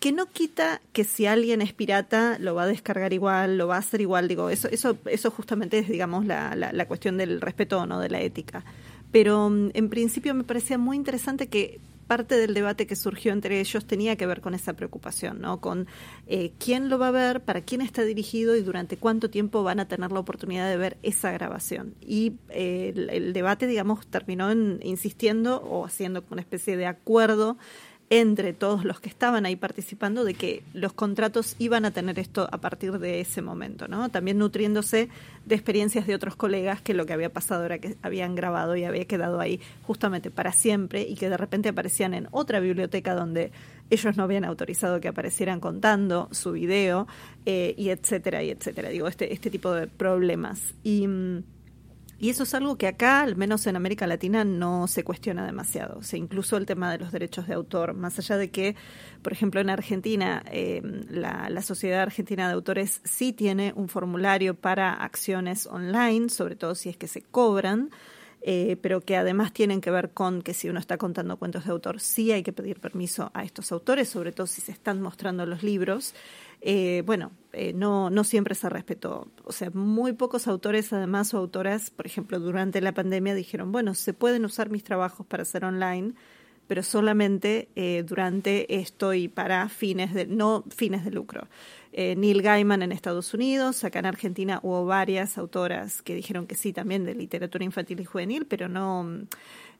Que 0.00 0.12
no 0.12 0.26
quita 0.26 0.80
que 0.92 1.04
si 1.04 1.26
alguien 1.26 1.60
es 1.60 1.72
pirata 1.72 2.38
lo 2.38 2.54
va 2.54 2.64
a 2.64 2.66
descargar 2.66 3.12
igual, 3.12 3.58
lo 3.58 3.66
va 3.66 3.76
a 3.76 3.80
hacer 3.80 4.00
igual, 4.00 4.28
digo, 4.28 4.48
eso, 4.48 4.68
eso, 4.68 4.96
eso 5.06 5.30
justamente 5.30 5.78
es, 5.78 5.88
digamos, 5.88 6.24
la, 6.24 6.54
la, 6.54 6.72
la 6.72 6.86
cuestión 6.86 7.16
del 7.16 7.40
respeto 7.40 7.84
no 7.86 7.98
de 7.98 8.08
la 8.08 8.20
ética. 8.20 8.64
Pero 9.10 9.50
mm, 9.50 9.70
en 9.74 9.88
principio 9.88 10.34
me 10.34 10.44
parecía 10.44 10.78
muy 10.78 10.96
interesante 10.96 11.48
que 11.48 11.80
parte 12.08 12.36
del 12.36 12.54
debate 12.54 12.86
que 12.86 12.96
surgió 12.96 13.32
entre 13.32 13.60
ellos 13.60 13.84
tenía 13.84 14.16
que 14.16 14.26
ver 14.26 14.40
con 14.40 14.54
esa 14.54 14.72
preocupación, 14.72 15.40
¿no? 15.40 15.60
Con 15.60 15.86
eh, 16.26 16.52
quién 16.58 16.88
lo 16.88 16.98
va 16.98 17.08
a 17.08 17.12
ver, 17.12 17.42
para 17.42 17.60
quién 17.60 17.82
está 17.82 18.02
dirigido 18.02 18.56
y 18.56 18.62
durante 18.62 18.96
cuánto 18.96 19.30
tiempo 19.30 19.62
van 19.62 19.78
a 19.78 19.86
tener 19.86 20.10
la 20.10 20.18
oportunidad 20.18 20.68
de 20.68 20.78
ver 20.78 20.96
esa 21.02 21.30
grabación. 21.30 21.94
Y 22.00 22.32
eh, 22.48 22.94
el, 23.10 23.32
debate, 23.34 23.66
digamos, 23.66 24.06
terminó 24.06 24.50
en, 24.50 24.80
insistiendo 24.82 25.60
o 25.62 25.84
haciendo 25.84 26.24
una 26.30 26.40
especie 26.40 26.76
de 26.76 26.86
acuerdo 26.86 27.58
entre 28.10 28.54
todos 28.54 28.84
los 28.84 29.00
que 29.00 29.08
estaban 29.08 29.44
ahí 29.44 29.56
participando 29.56 30.24
de 30.24 30.34
que 30.34 30.62
los 30.72 30.94
contratos 30.94 31.56
iban 31.58 31.84
a 31.84 31.90
tener 31.90 32.18
esto 32.18 32.48
a 32.50 32.58
partir 32.58 32.98
de 32.98 33.20
ese 33.20 33.42
momento, 33.42 33.86
¿no? 33.86 34.08
También 34.08 34.38
nutriéndose 34.38 35.10
de 35.44 35.54
experiencias 35.54 36.06
de 36.06 36.14
otros 36.14 36.34
colegas 36.34 36.80
que 36.80 36.94
lo 36.94 37.04
que 37.04 37.12
había 37.12 37.32
pasado 37.32 37.64
era 37.64 37.78
que 37.78 37.96
habían 38.02 38.34
grabado 38.34 38.76
y 38.76 38.84
había 38.84 39.04
quedado 39.04 39.40
ahí 39.40 39.60
justamente 39.82 40.30
para 40.30 40.52
siempre 40.52 41.02
y 41.02 41.16
que 41.16 41.28
de 41.28 41.36
repente 41.36 41.68
aparecían 41.68 42.14
en 42.14 42.28
otra 42.30 42.60
biblioteca 42.60 43.14
donde 43.14 43.52
ellos 43.90 44.16
no 44.16 44.22
habían 44.22 44.44
autorizado 44.44 45.00
que 45.00 45.08
aparecieran 45.08 45.60
contando 45.60 46.28
su 46.32 46.52
video 46.52 47.06
eh, 47.44 47.74
y 47.76 47.90
etcétera 47.90 48.42
y 48.42 48.50
etcétera. 48.50 48.88
Digo, 48.88 49.08
este, 49.08 49.32
este 49.32 49.50
tipo 49.50 49.72
de 49.72 49.86
problemas. 49.86 50.74
Mm, 50.84 51.38
y 52.20 52.30
eso 52.30 52.42
es 52.42 52.54
algo 52.54 52.76
que 52.76 52.88
acá, 52.88 53.20
al 53.20 53.36
menos 53.36 53.66
en 53.68 53.76
América 53.76 54.06
Latina, 54.08 54.44
no 54.44 54.88
se 54.88 55.04
cuestiona 55.04 55.46
demasiado. 55.46 55.98
O 55.98 56.02
sea, 56.02 56.18
incluso 56.18 56.56
el 56.56 56.66
tema 56.66 56.90
de 56.90 56.98
los 56.98 57.12
derechos 57.12 57.46
de 57.46 57.54
autor, 57.54 57.94
más 57.94 58.18
allá 58.18 58.36
de 58.36 58.50
que, 58.50 58.74
por 59.22 59.32
ejemplo, 59.32 59.60
en 59.60 59.70
Argentina, 59.70 60.42
eh, 60.50 60.82
la, 61.08 61.48
la, 61.48 61.62
Sociedad 61.62 62.02
Argentina 62.02 62.48
de 62.48 62.54
Autores 62.54 63.00
sí 63.04 63.32
tiene 63.32 63.72
un 63.76 63.88
formulario 63.88 64.54
para 64.54 64.92
acciones 64.94 65.66
online, 65.66 66.28
sobre 66.28 66.56
todo 66.56 66.74
si 66.74 66.88
es 66.88 66.96
que 66.96 67.06
se 67.06 67.22
cobran. 67.22 67.90
eh, 68.40 68.76
pero 68.80 69.00
que 69.00 69.16
además 69.16 69.52
tienen 69.52 69.80
que 69.80 69.90
ver 69.90 70.10
con 70.10 70.42
que 70.42 70.54
si 70.54 70.68
uno 70.68 70.78
está 70.78 70.96
contando 70.96 71.36
cuentos 71.38 71.64
de 71.64 71.72
autor, 71.72 72.00
sí 72.00 72.30
hay 72.30 72.42
que 72.42 72.52
pedir 72.52 72.80
permiso 72.80 73.30
a 73.34 73.42
estos 73.44 73.72
autores, 73.72 74.08
sobre 74.08 74.32
todo 74.32 74.46
si 74.46 74.60
se 74.60 74.70
están 74.72 75.00
mostrando 75.02 75.44
los 75.44 75.62
libros. 75.62 76.14
Eh, 76.60 77.02
bueno, 77.06 77.32
eh, 77.52 77.72
no, 77.72 78.10
no 78.10 78.24
siempre 78.24 78.54
se 78.54 78.68
respetó. 78.68 79.28
O 79.44 79.52
sea, 79.52 79.70
muy 79.70 80.12
pocos 80.12 80.48
autores, 80.48 80.92
además, 80.92 81.32
o 81.34 81.38
autoras, 81.38 81.90
por 81.90 82.06
ejemplo, 82.06 82.38
durante 82.38 82.80
la 82.80 82.92
pandemia 82.92 83.34
dijeron, 83.34 83.72
bueno, 83.72 83.94
se 83.94 84.12
pueden 84.14 84.44
usar 84.44 84.70
mis 84.70 84.84
trabajos 84.84 85.26
para 85.26 85.42
hacer 85.42 85.64
online, 85.64 86.14
pero 86.68 86.82
solamente 86.82 87.68
eh, 87.74 88.04
durante 88.06 88.76
esto 88.78 89.14
y 89.14 89.28
para 89.28 89.68
fines 89.68 90.12
de, 90.14 90.26
no 90.26 90.64
fines 90.68 91.04
de 91.04 91.10
lucro. 91.10 91.48
Eh, 91.92 92.14
Neil 92.14 92.42
Gaiman 92.42 92.82
en 92.82 92.92
Estados 92.92 93.32
Unidos, 93.32 93.82
acá 93.82 94.00
en 94.00 94.06
Argentina 94.06 94.60
hubo 94.62 94.84
varias 94.84 95.38
autoras 95.38 96.02
que 96.02 96.14
dijeron 96.14 96.46
que 96.46 96.54
sí 96.54 96.74
también 96.74 97.04
de 97.04 97.14
literatura 97.14 97.64
infantil 97.64 98.00
y 98.00 98.04
juvenil, 98.04 98.46
pero 98.46 98.68
no, 98.68 99.08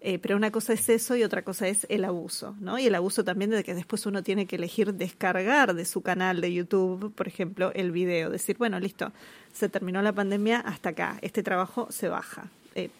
eh, 0.00 0.18
pero 0.18 0.36
una 0.36 0.50
cosa 0.50 0.72
es 0.72 0.88
eso 0.88 1.16
y 1.16 1.24
otra 1.24 1.42
cosa 1.42 1.66
es 1.66 1.86
el 1.88 2.04
abuso, 2.04 2.54
¿no? 2.60 2.78
Y 2.78 2.86
el 2.86 2.94
abuso 2.94 3.24
también 3.24 3.50
de 3.50 3.64
que 3.64 3.74
después 3.74 4.06
uno 4.06 4.22
tiene 4.22 4.46
que 4.46 4.56
elegir 4.56 4.94
descargar 4.94 5.74
de 5.74 5.84
su 5.84 6.02
canal 6.02 6.40
de 6.40 6.52
YouTube, 6.52 7.12
por 7.14 7.26
ejemplo, 7.26 7.72
el 7.74 7.90
video, 7.90 8.30
decir, 8.30 8.56
bueno, 8.58 8.78
listo, 8.78 9.12
se 9.52 9.68
terminó 9.68 10.00
la 10.00 10.12
pandemia, 10.12 10.60
hasta 10.60 10.90
acá, 10.90 11.18
este 11.22 11.42
trabajo 11.42 11.88
se 11.90 12.08
baja. 12.08 12.50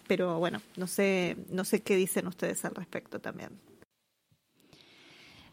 pero 0.07 0.39
bueno, 0.39 0.61
no 0.75 0.87
sé, 0.87 1.37
no 1.49 1.63
sé 1.63 1.81
qué 1.81 1.95
dicen 1.95 2.27
ustedes 2.27 2.65
al 2.65 2.75
respecto 2.75 3.19
también. 3.19 3.49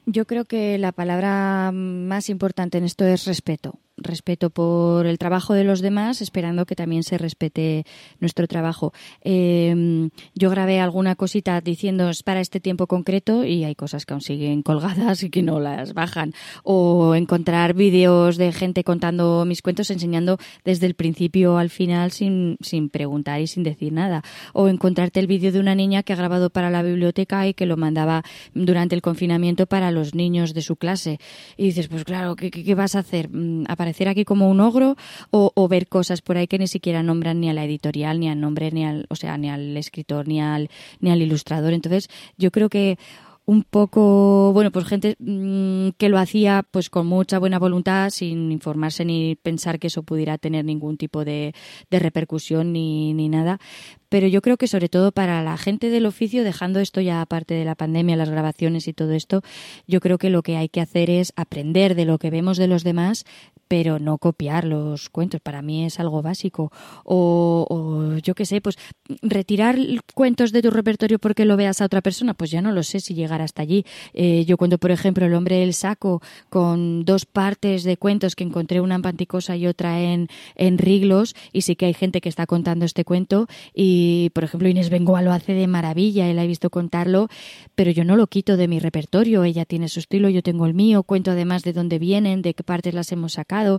Yo 0.04 0.24
creo 0.24 0.44
que 0.44 0.78
la 0.78 0.92
palabra 0.92 1.70
más 1.72 2.28
importante 2.28 2.78
en 2.78 2.84
esto 2.84 3.04
es 3.04 3.24
respeto 3.24 3.78
respeto 3.96 4.50
por 4.50 5.06
el 5.06 5.18
trabajo 5.18 5.54
de 5.54 5.64
los 5.64 5.80
demás, 5.80 6.20
esperando 6.20 6.66
que 6.66 6.76
también 6.76 7.02
se 7.02 7.18
respete 7.18 7.84
nuestro 8.20 8.46
trabajo. 8.46 8.92
Em, 9.22 10.10
yo 10.34 10.50
grabé 10.50 10.80
alguna 10.80 11.16
cosita 11.16 11.60
diciendo 11.60 12.10
para 12.24 12.40
este 12.40 12.60
tiempo 12.60 12.86
concreto 12.86 13.44
y 13.44 13.64
hay 13.64 13.74
cosas 13.74 14.06
que 14.06 14.14
aún 14.14 14.20
siguen 14.20 14.62
colgadas 14.62 15.22
y 15.22 15.30
que 15.30 15.42
no 15.42 15.60
las 15.60 15.94
bajan. 15.94 16.32
O 16.62 17.14
encontrar 17.14 17.74
vídeos 17.74 18.36
de 18.36 18.52
gente 18.52 18.84
contando 18.84 19.44
mis 19.44 19.62
cuentos, 19.62 19.90
enseñando 19.90 20.38
desde 20.64 20.86
el 20.86 20.94
principio 20.94 21.58
al 21.58 21.70
final 21.70 22.10
sin, 22.10 22.56
sin 22.60 22.88
preguntar 22.88 23.40
y 23.40 23.46
sin 23.46 23.62
decir 23.62 23.92
nada. 23.92 24.22
O 24.52 24.68
encontrarte 24.68 25.20
el 25.20 25.26
vídeo 25.26 25.52
de 25.52 25.60
una 25.60 25.74
niña 25.74 26.02
que 26.02 26.12
ha 26.12 26.16
grabado 26.16 26.50
para 26.50 26.70
la 26.70 26.82
biblioteca 26.82 27.46
y 27.46 27.54
que 27.54 27.66
lo 27.66 27.76
mandaba 27.76 28.22
durante 28.54 28.94
el 28.94 29.02
confinamiento 29.02 29.66
para 29.66 29.90
los 29.90 30.14
niños 30.14 30.54
de 30.54 30.62
su 30.62 30.76
clase. 30.76 31.18
Y 31.56 31.64
dices, 31.64 31.88
pues 31.88 32.04
claro, 32.04 32.36
¿qué, 32.36 32.50
qué 32.50 32.74
vas 32.74 32.94
a 32.94 33.00
hacer? 33.00 33.28
Mm, 33.30 33.64
aparecer 33.86 34.08
aquí 34.08 34.24
como 34.24 34.50
un 34.50 34.58
ogro 34.58 34.96
o, 35.30 35.68
ver 35.68 35.86
cosas 35.86 36.20
por 36.20 36.36
ahí 36.36 36.48
que 36.48 36.58
ni 36.58 36.66
siquiera 36.66 37.04
nombran 37.04 37.40
ni 37.40 37.48
a 37.48 37.52
la 37.52 37.64
editorial, 37.64 38.18
ni 38.18 38.28
al 38.28 38.40
nombre, 38.40 38.72
ni 38.72 38.84
al, 38.84 39.06
o 39.10 39.14
sea, 39.14 39.38
ni 39.38 39.48
al 39.48 39.76
escritor, 39.76 40.26
ni 40.26 40.40
al, 40.40 40.70
ni 40.98 41.12
al 41.12 41.22
ilustrador. 41.22 41.72
Entonces, 41.72 42.08
yo 42.36 42.50
creo 42.50 42.68
que 42.68 42.98
un 43.44 43.62
poco, 43.62 44.52
bueno, 44.52 44.72
pues 44.72 44.86
gente 44.86 45.14
mm, 45.20 45.90
que 45.98 46.08
lo 46.08 46.18
hacía 46.18 46.64
pues 46.68 46.90
con 46.90 47.06
mucha 47.06 47.38
buena 47.38 47.60
voluntad, 47.60 48.10
sin 48.10 48.50
informarse 48.50 49.04
ni 49.04 49.36
pensar 49.36 49.78
que 49.78 49.86
eso 49.86 50.02
pudiera 50.02 50.36
tener 50.36 50.64
ningún 50.64 50.96
tipo 50.96 51.24
de, 51.24 51.54
de 51.88 51.98
repercusión 52.00 52.72
ni, 52.72 53.14
ni 53.14 53.28
nada. 53.28 53.60
Pero 54.08 54.26
yo 54.26 54.42
creo 54.42 54.56
que 54.56 54.68
sobre 54.68 54.88
todo 54.88 55.12
para 55.12 55.42
la 55.42 55.56
gente 55.56 55.90
del 55.90 56.06
oficio, 56.06 56.44
dejando 56.44 56.80
esto 56.80 57.00
ya 57.00 57.20
aparte 57.20 57.54
de 57.54 57.64
la 57.64 57.74
pandemia, 57.74 58.16
las 58.16 58.30
grabaciones 58.30 58.88
y 58.88 58.92
todo 58.92 59.12
esto, 59.12 59.42
yo 59.86 60.00
creo 60.00 60.18
que 60.18 60.30
lo 60.30 60.42
que 60.42 60.56
hay 60.56 60.68
que 60.68 60.80
hacer 60.80 61.10
es 61.10 61.32
aprender 61.36 61.94
de 61.94 62.04
lo 62.04 62.18
que 62.18 62.30
vemos 62.30 62.56
de 62.56 62.68
los 62.68 62.84
demás, 62.84 63.24
pero 63.68 63.98
no 63.98 64.18
copiar 64.18 64.64
los 64.64 65.08
cuentos. 65.08 65.40
Para 65.40 65.62
mí 65.62 65.84
es 65.84 65.98
algo 65.98 66.22
básico. 66.22 66.70
O, 67.04 67.66
o 67.68 68.18
yo 68.18 68.34
qué 68.34 68.46
sé, 68.46 68.60
pues 68.60 68.78
retirar 69.22 69.76
cuentos 70.14 70.52
de 70.52 70.62
tu 70.62 70.70
repertorio 70.70 71.18
porque 71.18 71.44
lo 71.44 71.56
veas 71.56 71.80
a 71.80 71.86
otra 71.86 72.00
persona, 72.00 72.34
pues 72.34 72.50
ya 72.50 72.62
no 72.62 72.72
lo 72.72 72.82
sé 72.82 73.00
si 73.00 73.14
llegar 73.14 73.42
hasta 73.42 73.62
allí. 73.62 73.84
Eh, 74.14 74.44
yo 74.46 74.56
cuento, 74.56 74.78
por 74.78 74.90
ejemplo, 74.90 75.26
El 75.26 75.34
hombre 75.34 75.56
del 75.56 75.74
saco 75.74 76.22
con 76.48 77.04
dos 77.04 77.26
partes 77.26 77.82
de 77.84 77.96
cuentos 77.96 78.36
que 78.36 78.44
encontré 78.44 78.80
una 78.80 78.94
en 78.94 79.02
Panticosa 79.02 79.56
y 79.56 79.66
otra 79.66 80.00
en, 80.00 80.28
en 80.54 80.78
Riglos, 80.78 81.34
y 81.52 81.62
sí 81.62 81.76
que 81.76 81.86
hay 81.86 81.94
gente 81.94 82.20
que 82.20 82.28
está 82.28 82.46
contando 82.46 82.84
este 82.84 83.04
cuento. 83.04 83.48
Y, 83.74 83.96
por 84.34 84.44
ejemplo, 84.44 84.68
Inés 84.68 84.90
Bengoa 84.90 85.22
lo 85.22 85.32
hace 85.32 85.52
de 85.52 85.66
maravilla, 85.66 86.28
él 86.28 86.38
ha 86.38 86.46
visto 86.46 86.70
contarlo, 86.70 87.28
pero 87.74 87.90
yo 87.90 88.04
no 88.04 88.16
lo 88.16 88.26
quito 88.26 88.56
de 88.56 88.68
mi 88.68 88.78
repertorio. 88.78 89.44
Ella 89.44 89.64
tiene 89.64 89.88
su 89.88 90.00
estilo, 90.00 90.28
yo 90.28 90.42
tengo 90.42 90.66
el 90.66 90.74
mío, 90.74 91.02
cuento 91.02 91.30
además 91.30 91.62
de 91.62 91.72
dónde 91.72 91.98
vienen, 91.98 92.42
de 92.42 92.54
qué 92.54 92.62
partes 92.62 92.94
las 92.94 93.12
hemos 93.12 93.34
sacado 93.34 93.78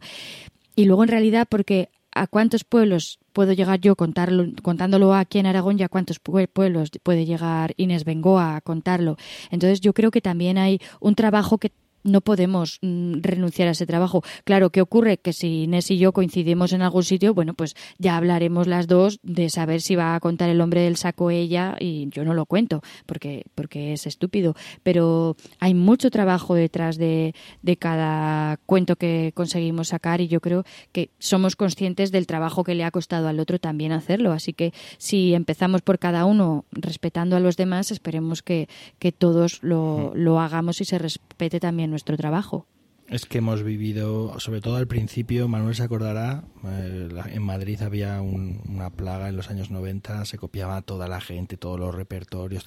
y 0.78 0.86
luego 0.86 1.04
en 1.04 1.10
realidad 1.10 1.48
porque 1.50 1.90
a 2.14 2.28
cuántos 2.28 2.64
pueblos 2.64 3.20
puedo 3.34 3.52
llegar 3.54 3.80
yo 3.82 3.96
contarlo, 3.96 4.46
contándolo 4.62 5.14
aquí 5.14 5.40
en 5.40 5.48
Aragón 5.48 5.80
y 5.80 5.84
a 5.84 5.90
cuántos 5.90 6.20
pueblos 6.20 6.92
puede 7.04 7.26
llegar 7.26 7.74
Inés 7.78 8.06
Bengoa 8.06 8.56
a 8.56 8.62
contarlo. 8.62 9.18
Entonces 9.52 9.82
yo 9.82 9.94
creo 9.94 10.12
que 10.12 10.22
también 10.22 10.58
hay 10.58 10.80
un 11.00 11.16
trabajo 11.16 11.58
que 11.58 11.72
no 12.08 12.22
podemos 12.22 12.80
mm, 12.82 13.22
renunciar 13.22 13.68
a 13.68 13.72
ese 13.72 13.86
trabajo. 13.86 14.24
Claro, 14.44 14.70
¿qué 14.70 14.82
ocurre? 14.82 15.18
Que 15.18 15.34
si 15.34 15.64
Inés 15.64 15.92
y 15.92 15.98
yo 15.98 16.14
coincidimos 16.14 16.74
en 16.74 16.82
algún 16.82 17.04
sitio, 17.04 17.34
bueno, 17.34 17.54
pues 17.54 17.76
ya 17.98 18.18
hablaremos 18.18 18.68
las 18.68 18.88
dos 18.88 19.20
de 19.24 19.50
saber 19.50 19.82
si 19.82 19.96
va 19.96 20.16
a 20.16 20.20
contar 20.20 20.50
el 20.50 20.62
hombre 20.62 20.82
del 20.82 20.96
saco 20.96 21.30
ella 21.30 21.76
y 21.80 22.08
yo 22.10 22.24
no 22.24 22.34
lo 22.34 22.46
cuento 22.46 22.82
porque, 23.06 23.44
porque 23.56 23.94
es 23.94 24.08
estúpido. 24.08 24.56
Pero 24.84 25.36
hay 25.60 25.74
mucho 25.74 26.10
trabajo 26.10 26.56
detrás 26.56 26.98
de, 26.98 27.36
de 27.62 27.78
cada 27.78 28.58
cuento 28.66 28.96
que 28.96 29.32
conseguimos 29.36 29.90
sacar 29.90 30.22
y 30.22 30.28
yo 30.28 30.40
creo 30.40 30.64
que 30.92 31.10
somos 31.20 31.56
conscientes 31.56 32.12
del 32.12 32.26
trabajo 32.26 32.64
que 32.64 32.76
le 32.76 32.86
ha 32.86 32.92
costado 32.92 33.28
al 33.28 33.40
otro 33.40 33.60
también 33.60 33.92
hacerlo. 33.92 34.32
Así 34.32 34.54
que 34.54 34.74
si 34.98 35.34
empezamos 35.34 35.82
por 35.82 36.00
cada 36.00 36.26
uno 36.26 36.66
respetando 36.72 37.36
a 37.36 37.42
los 37.42 37.58
demás, 37.58 37.92
esperemos 37.92 38.42
que, 38.42 38.70
que 38.98 39.12
todos 39.12 39.62
lo, 39.62 40.14
lo 40.16 40.40
hagamos 40.40 40.80
y 40.80 40.86
se 40.86 40.98
respete 40.98 41.60
también 41.60 41.97
nuestro 41.98 42.16
trabajo. 42.16 42.68
Es 43.08 43.26
que 43.26 43.40
hemos 43.40 43.64
vivido, 43.64 44.38
sobre 44.40 44.62
todo 44.62 44.76
al 44.76 44.86
principio, 44.86 45.48
Manuel 45.48 45.74
se 45.74 45.82
acordará, 45.82 46.44
eh, 46.66 47.10
en 47.32 47.42
Madrid 47.42 47.82
había 47.82 48.22
una 48.22 48.90
plaga 48.92 49.30
en 49.30 49.38
los 49.38 49.50
años 49.50 49.72
90, 49.72 50.26
se 50.26 50.38
copiaba 50.38 50.82
toda 50.82 51.08
la 51.08 51.22
gente, 51.22 51.58
todos 51.58 51.80
los 51.80 51.96
repertorios, 51.96 52.66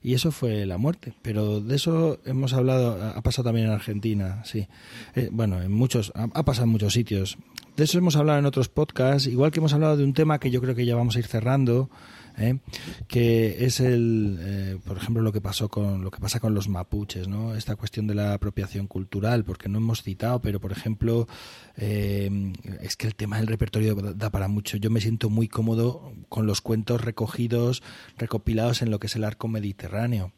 y 0.00 0.14
eso 0.14 0.30
fue 0.30 0.64
la 0.64 0.78
muerte. 0.78 1.12
Pero 1.20 1.60
de 1.60 1.76
eso 1.76 2.20
hemos 2.24 2.54
hablado, 2.54 3.04
ha 3.04 3.20
pasado 3.20 3.48
también 3.48 3.66
en 3.66 3.72
Argentina, 3.72 4.42
sí. 4.44 4.68
Eh, 5.14 5.28
bueno, 5.30 5.60
en 5.60 5.72
muchos, 5.72 6.12
ha, 6.14 6.28
ha, 6.32 6.44
pasado 6.44 6.64
en 6.66 6.70
muchos 6.70 6.94
sitios. 6.94 7.36
De 7.76 7.84
eso 7.84 7.98
hemos 7.98 8.16
hablado 8.16 8.38
en 8.38 8.46
otros 8.46 8.68
podcasts, 8.68 9.26
igual 9.26 9.50
que 9.50 9.58
hemos 9.58 9.74
hablado 9.74 9.96
de 9.96 10.04
un 10.04 10.14
tema 10.14 10.38
que 10.38 10.50
yo 10.52 10.62
creo 10.62 10.74
que 10.74 10.86
ya 10.86 10.94
vamos 10.94 11.16
a 11.16 11.18
ir 11.18 11.26
cerrando, 11.26 11.90
¿eh? 12.38 12.58
que 13.08 13.64
es 13.64 13.80
el, 13.80 14.38
eh, 14.40 14.78
por 14.84 14.96
ejemplo, 14.96 15.22
lo 15.22 15.32
que 15.32 15.40
pasó 15.40 15.68
con 15.68 16.02
lo 16.02 16.10
que 16.10 16.20
pasa 16.20 16.40
con 16.40 16.54
los 16.54 16.68
mapuches, 16.68 17.28
¿no? 17.28 17.54
Esta 17.54 17.76
cuestión 17.76 18.06
de 18.06 18.14
la 18.14 18.34
apropiación 18.34 18.86
cultural, 18.86 19.44
porque 19.44 19.68
no 19.68 19.78
hemos 19.78 20.02
citado, 20.02 20.40
pero 20.40 20.60
por 20.60 20.72
ejemplo, 20.72 21.26
eh, 21.76 22.52
es 22.80 22.96
que 22.96 23.06
el 23.06 23.14
tema 23.14 23.38
del 23.38 23.46
repertorio 23.46 23.94
da 23.94 24.30
para 24.30 24.48
mucho. 24.48 24.76
Yo 24.76 24.90
me 24.90 25.00
siento 25.00 25.30
muy 25.30 25.48
cómodo 25.48 26.12
con 26.28 26.46
los 26.46 26.60
cuentos 26.60 27.00
recogidos, 27.00 27.82
recopilados 28.18 28.82
en 28.82 28.90
lo 28.90 28.98
que 28.98 29.06
es 29.06 29.16
el 29.16 29.24
arco 29.24 29.48
mediterráneo 29.48 30.32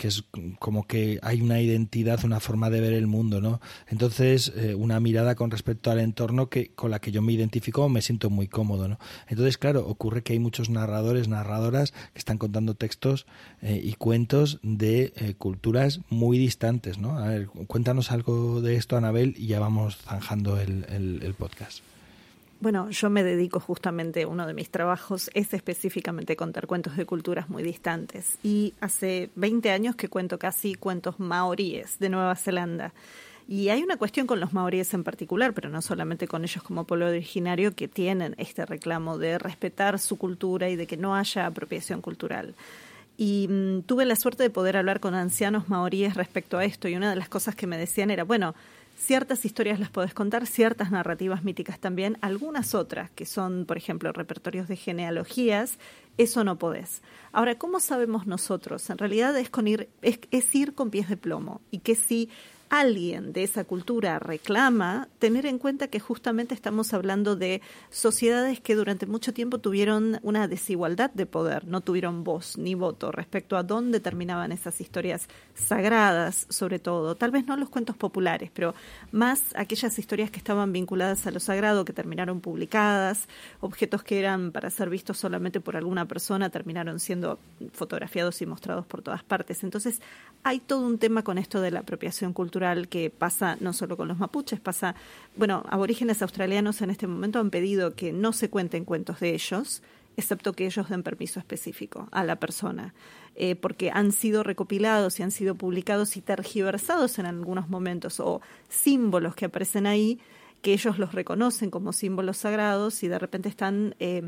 que 0.00 0.08
es 0.08 0.24
como 0.58 0.86
que 0.86 1.18
hay 1.20 1.42
una 1.42 1.60
identidad, 1.60 2.24
una 2.24 2.40
forma 2.40 2.70
de 2.70 2.80
ver 2.80 2.94
el 2.94 3.06
mundo, 3.06 3.42
¿no? 3.42 3.60
Entonces, 3.86 4.50
eh, 4.56 4.74
una 4.74 4.98
mirada 4.98 5.34
con 5.34 5.50
respecto 5.50 5.90
al 5.90 6.00
entorno 6.00 6.48
que 6.48 6.70
con 6.70 6.90
la 6.90 7.00
que 7.00 7.12
yo 7.12 7.20
me 7.20 7.34
identifico 7.34 7.86
me 7.90 8.00
siento 8.00 8.30
muy 8.30 8.48
cómodo, 8.48 8.88
¿no? 8.88 8.98
Entonces, 9.28 9.58
claro, 9.58 9.86
ocurre 9.86 10.22
que 10.22 10.32
hay 10.32 10.38
muchos 10.38 10.70
narradores, 10.70 11.28
narradoras 11.28 11.92
que 12.14 12.18
están 12.18 12.38
contando 12.38 12.76
textos 12.76 13.26
eh, 13.60 13.78
y 13.84 13.92
cuentos 13.92 14.58
de 14.62 15.12
eh, 15.16 15.34
culturas 15.36 16.00
muy 16.08 16.38
distantes, 16.38 16.96
¿no? 16.96 17.18
A 17.18 17.28
ver, 17.28 17.48
cuéntanos 17.48 18.10
algo 18.10 18.62
de 18.62 18.76
esto, 18.76 18.96
Anabel, 18.96 19.34
y 19.36 19.48
ya 19.48 19.60
vamos 19.60 19.98
zanjando 19.98 20.58
el, 20.58 20.86
el 20.88 21.34
podcast. 21.34 21.89
Bueno, 22.60 22.90
yo 22.90 23.08
me 23.08 23.24
dedico 23.24 23.58
justamente, 23.58 24.26
uno 24.26 24.46
de 24.46 24.52
mis 24.52 24.68
trabajos 24.68 25.30
es 25.32 25.54
específicamente 25.54 26.36
contar 26.36 26.66
cuentos 26.66 26.94
de 26.94 27.06
culturas 27.06 27.48
muy 27.48 27.62
distantes. 27.62 28.36
Y 28.42 28.74
hace 28.82 29.30
20 29.36 29.70
años 29.70 29.96
que 29.96 30.08
cuento 30.08 30.38
casi 30.38 30.74
cuentos 30.74 31.18
maoríes 31.18 31.98
de 31.98 32.10
Nueva 32.10 32.36
Zelanda. 32.36 32.92
Y 33.48 33.70
hay 33.70 33.82
una 33.82 33.96
cuestión 33.96 34.26
con 34.26 34.40
los 34.40 34.52
maoríes 34.52 34.92
en 34.92 35.04
particular, 35.04 35.54
pero 35.54 35.70
no 35.70 35.80
solamente 35.80 36.28
con 36.28 36.44
ellos 36.44 36.62
como 36.62 36.84
pueblo 36.84 37.08
originario, 37.08 37.74
que 37.74 37.88
tienen 37.88 38.34
este 38.36 38.66
reclamo 38.66 39.16
de 39.16 39.38
respetar 39.38 39.98
su 39.98 40.18
cultura 40.18 40.68
y 40.68 40.76
de 40.76 40.86
que 40.86 40.98
no 40.98 41.16
haya 41.16 41.46
apropiación 41.46 42.02
cultural. 42.02 42.54
Y 43.16 43.48
mm, 43.48 43.82
tuve 43.82 44.04
la 44.04 44.16
suerte 44.16 44.42
de 44.42 44.50
poder 44.50 44.76
hablar 44.76 45.00
con 45.00 45.14
ancianos 45.14 45.70
maoríes 45.70 46.14
respecto 46.14 46.58
a 46.58 46.64
esto. 46.66 46.88
Y 46.88 46.96
una 46.96 47.08
de 47.08 47.16
las 47.16 47.30
cosas 47.30 47.54
que 47.54 47.66
me 47.66 47.78
decían 47.78 48.10
era, 48.10 48.24
bueno, 48.24 48.54
Ciertas 49.00 49.46
historias 49.46 49.80
las 49.80 49.88
podés 49.88 50.12
contar, 50.12 50.46
ciertas 50.46 50.90
narrativas 50.90 51.42
míticas 51.42 51.80
también, 51.80 52.18
algunas 52.20 52.74
otras, 52.74 53.10
que 53.10 53.24
son, 53.24 53.64
por 53.64 53.78
ejemplo, 53.78 54.12
repertorios 54.12 54.68
de 54.68 54.76
genealogías, 54.76 55.78
eso 56.18 56.44
no 56.44 56.58
podés. 56.58 57.00
Ahora, 57.32 57.56
¿cómo 57.56 57.80
sabemos 57.80 58.26
nosotros? 58.26 58.90
En 58.90 58.98
realidad 58.98 59.34
es, 59.38 59.48
con 59.48 59.66
ir, 59.66 59.88
es, 60.02 60.54
ir 60.54 60.74
con 60.74 60.90
pies 60.90 61.08
de 61.08 61.16
plomo 61.16 61.62
y 61.70 61.78
que 61.78 61.94
si 61.94 62.28
alguien 62.70 63.32
de 63.32 63.42
esa 63.42 63.64
cultura 63.64 64.20
reclama, 64.20 65.08
tener 65.18 65.44
en 65.44 65.58
cuenta 65.58 65.88
que 65.88 65.98
justamente 65.98 66.54
estamos 66.54 66.94
hablando 66.94 67.34
de 67.34 67.60
sociedades 67.90 68.60
que 68.60 68.76
durante 68.76 69.06
mucho 69.06 69.34
tiempo 69.34 69.58
tuvieron 69.58 70.20
una 70.22 70.46
desigualdad 70.46 71.10
de 71.10 71.26
poder, 71.26 71.66
no 71.66 71.80
tuvieron 71.80 72.22
voz 72.22 72.56
ni 72.56 72.76
voto 72.76 73.10
respecto 73.10 73.56
a 73.56 73.64
dónde 73.64 73.98
terminaban 73.98 74.52
esas 74.52 74.80
historias 74.80 75.28
sagradas, 75.54 76.46
sobre 76.48 76.78
todo. 76.78 77.16
Tal 77.16 77.32
vez 77.32 77.44
no 77.44 77.56
los 77.56 77.68
cuentos 77.68 77.96
populares, 77.96 78.52
pero 78.54 78.72
más 79.10 79.42
aquellas 79.56 79.98
historias 79.98 80.30
que 80.30 80.38
estaban 80.38 80.72
vinculadas 80.72 81.26
a 81.26 81.32
lo 81.32 81.40
sagrado, 81.40 81.84
que 81.84 81.92
terminaron 81.92 82.40
publicadas, 82.40 83.26
objetos 83.60 84.04
que 84.04 84.20
eran 84.20 84.52
para 84.52 84.70
ser 84.70 84.90
vistos 84.90 85.18
solamente 85.18 85.60
por 85.60 85.76
alguna 85.76 86.06
persona, 86.06 86.50
terminaron 86.50 87.00
siendo 87.00 87.40
fotografiados 87.72 88.40
y 88.42 88.46
mostrados 88.46 88.86
por 88.86 89.02
todas 89.02 89.24
partes. 89.24 89.64
Entonces, 89.64 90.00
hay 90.44 90.60
todo 90.60 90.86
un 90.86 90.98
tema 90.98 91.24
con 91.24 91.36
esto 91.36 91.60
de 91.60 91.72
la 91.72 91.80
apropiación 91.80 92.32
cultural 92.32 92.59
que 92.88 93.10
pasa 93.10 93.56
no 93.60 93.72
solo 93.72 93.96
con 93.96 94.08
los 94.08 94.18
mapuches, 94.18 94.60
pasa, 94.60 94.94
bueno, 95.36 95.64
aborígenes 95.68 96.22
australianos 96.22 96.82
en 96.82 96.90
este 96.90 97.06
momento 97.06 97.40
han 97.40 97.50
pedido 97.50 97.94
que 97.94 98.12
no 98.12 98.32
se 98.32 98.50
cuenten 98.50 98.84
cuentos 98.84 99.20
de 99.20 99.34
ellos, 99.34 99.82
excepto 100.16 100.52
que 100.52 100.66
ellos 100.66 100.88
den 100.88 101.02
permiso 101.02 101.40
específico 101.40 102.08
a 102.12 102.24
la 102.24 102.36
persona, 102.36 102.94
eh, 103.34 103.56
porque 103.56 103.90
han 103.90 104.12
sido 104.12 104.42
recopilados 104.42 105.18
y 105.18 105.22
han 105.22 105.30
sido 105.30 105.54
publicados 105.54 106.16
y 106.16 106.20
tergiversados 106.20 107.18
en 107.18 107.26
algunos 107.26 107.68
momentos, 107.68 108.20
o 108.20 108.40
símbolos 108.68 109.34
que 109.34 109.46
aparecen 109.46 109.86
ahí, 109.86 110.20
que 110.62 110.74
ellos 110.74 110.98
los 110.98 111.14
reconocen 111.14 111.70
como 111.70 111.92
símbolos 111.92 112.36
sagrados 112.36 113.02
y 113.02 113.08
de 113.08 113.18
repente 113.18 113.48
están... 113.48 113.94
Eh, 113.98 114.22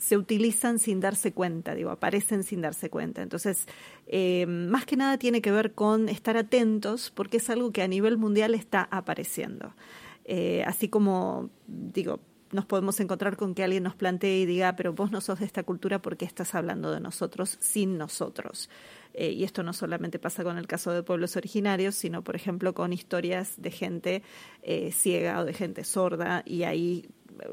se 0.00 0.16
utilizan 0.16 0.78
sin 0.78 0.98
darse 0.98 1.32
cuenta, 1.32 1.74
digo, 1.74 1.90
aparecen 1.90 2.42
sin 2.42 2.62
darse 2.62 2.88
cuenta. 2.88 3.20
Entonces, 3.20 3.66
eh, 4.06 4.46
más 4.46 4.86
que 4.86 4.96
nada 4.96 5.18
tiene 5.18 5.42
que 5.42 5.52
ver 5.52 5.74
con 5.74 6.08
estar 6.08 6.38
atentos 6.38 7.12
porque 7.14 7.36
es 7.36 7.50
algo 7.50 7.70
que 7.70 7.82
a 7.82 7.88
nivel 7.88 8.16
mundial 8.16 8.54
está 8.54 8.88
apareciendo. 8.90 9.74
Eh, 10.24 10.64
así 10.66 10.88
como, 10.88 11.50
digo, 11.66 12.20
nos 12.50 12.64
podemos 12.64 12.98
encontrar 12.98 13.36
con 13.36 13.54
que 13.54 13.62
alguien 13.62 13.82
nos 13.82 13.94
plantee 13.94 14.40
y 14.40 14.46
diga, 14.46 14.74
pero 14.74 14.94
vos 14.94 15.10
no 15.10 15.20
sos 15.20 15.40
de 15.40 15.44
esta 15.44 15.64
cultura 15.64 16.00
porque 16.00 16.24
estás 16.24 16.54
hablando 16.54 16.90
de 16.90 17.00
nosotros 17.00 17.58
sin 17.60 17.98
nosotros. 17.98 18.70
Eh, 19.12 19.32
y 19.32 19.44
esto 19.44 19.62
no 19.62 19.74
solamente 19.74 20.18
pasa 20.18 20.42
con 20.44 20.56
el 20.56 20.66
caso 20.66 20.92
de 20.92 21.02
pueblos 21.02 21.36
originarios, 21.36 21.94
sino, 21.94 22.24
por 22.24 22.36
ejemplo, 22.36 22.72
con 22.72 22.94
historias 22.94 23.60
de 23.60 23.70
gente 23.70 24.22
ciega 24.92 25.40
o 25.40 25.44
de 25.44 25.52
gente 25.52 25.84
sorda, 25.84 26.42
y 26.46 26.62
ahí 26.62 27.06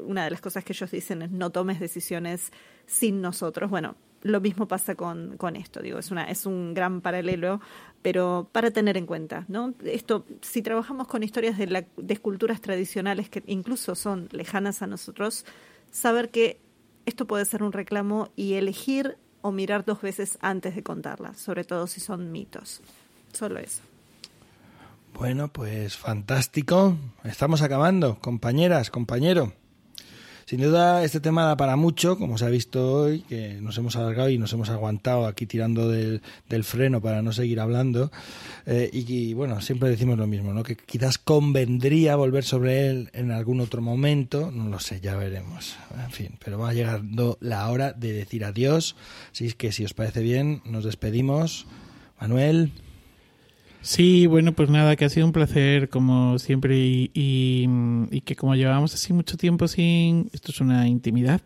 una 0.04 0.24
de 0.24 0.30
las 0.30 0.40
cosas 0.40 0.64
que 0.64 0.72
ellos 0.72 0.90
dicen 0.90 1.22
es 1.22 1.30
no 1.30 1.50
tomes 1.50 1.80
decisiones 1.80 2.52
sin 2.86 3.20
nosotros. 3.20 3.70
Bueno, 3.70 3.96
lo 4.22 4.40
mismo 4.40 4.66
pasa 4.66 4.94
con, 4.94 5.36
con 5.36 5.56
esto, 5.56 5.80
digo, 5.80 5.98
es, 5.98 6.10
una, 6.10 6.24
es 6.24 6.46
un 6.46 6.74
gran 6.74 7.00
paralelo, 7.00 7.60
pero 8.02 8.48
para 8.52 8.70
tener 8.70 8.96
en 8.96 9.06
cuenta, 9.06 9.44
¿no? 9.48 9.74
Esto, 9.84 10.26
si 10.40 10.62
trabajamos 10.62 11.06
con 11.06 11.22
historias 11.22 11.56
de, 11.58 11.66
la, 11.66 11.84
de 11.96 12.14
esculturas 12.14 12.60
tradicionales 12.60 13.28
que 13.28 13.42
incluso 13.46 13.94
son 13.94 14.28
lejanas 14.32 14.82
a 14.82 14.86
nosotros, 14.86 15.44
saber 15.90 16.30
que 16.30 16.60
esto 17.06 17.26
puede 17.26 17.44
ser 17.44 17.62
un 17.62 17.72
reclamo 17.72 18.30
y 18.36 18.54
elegir 18.54 19.16
o 19.40 19.52
mirar 19.52 19.84
dos 19.84 20.02
veces 20.02 20.36
antes 20.40 20.74
de 20.74 20.82
contarlas, 20.82 21.38
sobre 21.38 21.64
todo 21.64 21.86
si 21.86 22.00
son 22.00 22.32
mitos. 22.32 22.82
Solo 23.32 23.58
eso. 23.58 23.82
Bueno, 25.14 25.48
pues 25.48 25.96
fantástico. 25.96 26.96
Estamos 27.24 27.62
acabando, 27.62 28.18
compañeras, 28.20 28.90
compañero. 28.90 29.52
Sin 30.48 30.62
duda, 30.62 31.04
este 31.04 31.20
tema 31.20 31.44
da 31.44 31.58
para 31.58 31.76
mucho, 31.76 32.16
como 32.16 32.38
se 32.38 32.46
ha 32.46 32.48
visto 32.48 33.02
hoy, 33.02 33.20
que 33.20 33.58
nos 33.60 33.76
hemos 33.76 33.96
alargado 33.96 34.30
y 34.30 34.38
nos 34.38 34.50
hemos 34.54 34.70
aguantado 34.70 35.26
aquí 35.26 35.44
tirando 35.44 35.90
del, 35.90 36.22
freno 36.62 37.02
para 37.02 37.20
no 37.20 37.34
seguir 37.34 37.60
hablando. 37.60 38.10
Eh, 38.64 38.88
y, 38.90 39.34
bueno, 39.34 39.60
siempre 39.60 39.90
decimos 39.90 40.16
lo 40.16 40.26
mismo, 40.26 40.54
¿no? 40.54 40.62
que 40.62 40.74
quizás 40.74 41.18
convendría 41.18 42.16
volver 42.16 42.44
sobre 42.44 42.88
él 42.88 43.10
en 43.12 43.30
algún 43.30 43.60
otro 43.60 43.82
momento, 43.82 44.50
no 44.50 44.70
lo 44.70 44.80
sé, 44.80 45.02
ya 45.02 45.16
veremos. 45.16 45.76
En 46.02 46.10
fin, 46.12 46.38
pero 46.42 46.58
va 46.58 46.72
llegando 46.72 47.36
la 47.42 47.68
hora 47.68 47.92
de 47.92 48.14
decir 48.14 48.42
adiós. 48.46 48.96
Así 49.30 49.52
que, 49.52 49.70
si 49.70 49.84
os 49.84 49.92
parece 49.92 50.22
bien, 50.22 50.62
nos 50.64 50.84
despedimos. 50.84 51.66
Manuel. 52.18 52.72
Sí, 53.80 54.26
bueno, 54.26 54.52
pues 54.52 54.68
nada, 54.70 54.96
que 54.96 55.04
ha 55.04 55.08
sido 55.08 55.24
un 55.26 55.32
placer 55.32 55.88
como 55.88 56.38
siempre 56.38 56.76
y, 56.78 57.10
y, 57.14 58.20
que 58.22 58.34
como 58.36 58.54
llevábamos 58.54 58.92
así 58.92 59.12
mucho 59.12 59.36
tiempo 59.36 59.68
sin, 59.68 60.28
esto 60.32 60.50
es 60.50 60.60
una 60.60 60.88
intimidad, 60.88 61.40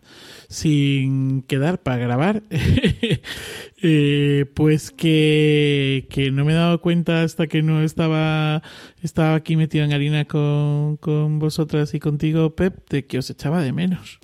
sin 0.49 1.43
quedar 1.43 1.83
para 1.83 1.99
grabar, 1.99 2.43
eh, 3.83 4.47
pues 4.55 4.91
que, 4.91 6.07
que 6.11 6.31
no 6.31 6.45
me 6.45 6.53
he 6.53 6.57
dado 6.57 6.81
cuenta 6.81 7.23
hasta 7.23 7.47
que 7.47 7.63
no 7.63 7.83
estaba, 7.83 8.63
estaba 9.03 9.35
aquí 9.35 9.57
metido 9.57 9.85
en 9.85 9.93
harina 9.93 10.25
con, 10.25 10.97
con 10.97 11.39
vosotras 11.39 11.93
y 11.95 12.01
contigo, 12.01 12.57
Pep, 12.57 12.89
de 12.89 13.07
que 13.07 13.19
os 13.19 13.29
echaba 13.31 13.63
de 13.63 13.73
menos. 13.73 14.19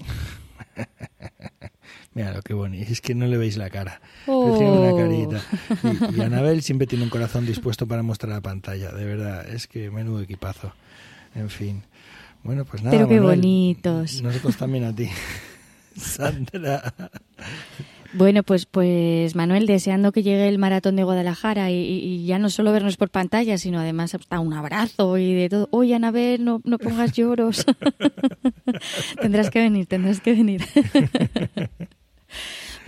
Mira 2.19 2.33
lo 2.33 2.43
que 2.43 2.53
bonito. 2.53 2.91
Es 2.91 3.01
que 3.01 3.15
no 3.15 3.29
le 3.29 3.39
veis 3.39 3.57
la 3.57 3.71
cara. 3.71 4.01
tiene 4.25 4.73
una 4.73 4.93
oh. 4.93 4.97
carita. 4.97 5.41
Y, 6.17 6.21
Anabel 6.21 6.63
siempre 6.63 6.89
tiene 6.89 7.05
un 7.05 7.11
corazón 7.11 7.47
dispuesto 7.47 7.87
para 7.87 8.03
mostrar 8.03 8.33
la 8.33 8.41
pantalla. 8.41 8.91
De 8.91 9.05
verdad, 9.05 9.49
es 9.49 9.69
que 9.69 9.89
menudo 9.93 10.21
equipazo. 10.21 10.73
En 11.37 11.49
fin. 11.49 11.85
Bueno, 12.43 12.65
pues 12.65 12.83
nada. 12.83 12.97
Pero 12.97 13.09
qué 13.09 13.21
bonitos. 13.21 14.21
Nosotros 14.21 14.57
también 14.57 14.83
a 14.83 14.93
ti. 14.93 15.09
Sandra. 15.97 16.93
Bueno, 18.15 18.43
pues, 18.43 18.67
pues 18.67 19.37
Manuel, 19.37 19.67
deseando 19.67 20.11
que 20.11 20.25
llegue 20.25 20.49
el 20.49 20.59
maratón 20.59 20.97
de 20.97 21.05
Guadalajara 21.05 21.71
y, 21.71 22.27
ya 22.27 22.41
no 22.41 22.51
solo 22.51 22.73
vernos 22.73 22.97
por 22.97 23.11
pantalla, 23.11 23.59
sino 23.59 23.79
además 23.79 24.17
hasta 24.17 24.41
un 24.41 24.55
abrazo 24.55 25.19
y 25.19 25.35
de 25.35 25.49
todo. 25.49 25.69
Oye, 25.71 25.95
Anabel, 25.95 26.45
no, 26.45 26.63
no 26.65 26.79
pongas 26.79 27.13
lloros. 27.13 27.65
tendrás 29.21 29.51
que 29.51 29.61
venir, 29.61 29.87
tendrás 29.87 30.21
que 30.21 30.33
venir. 30.33 30.65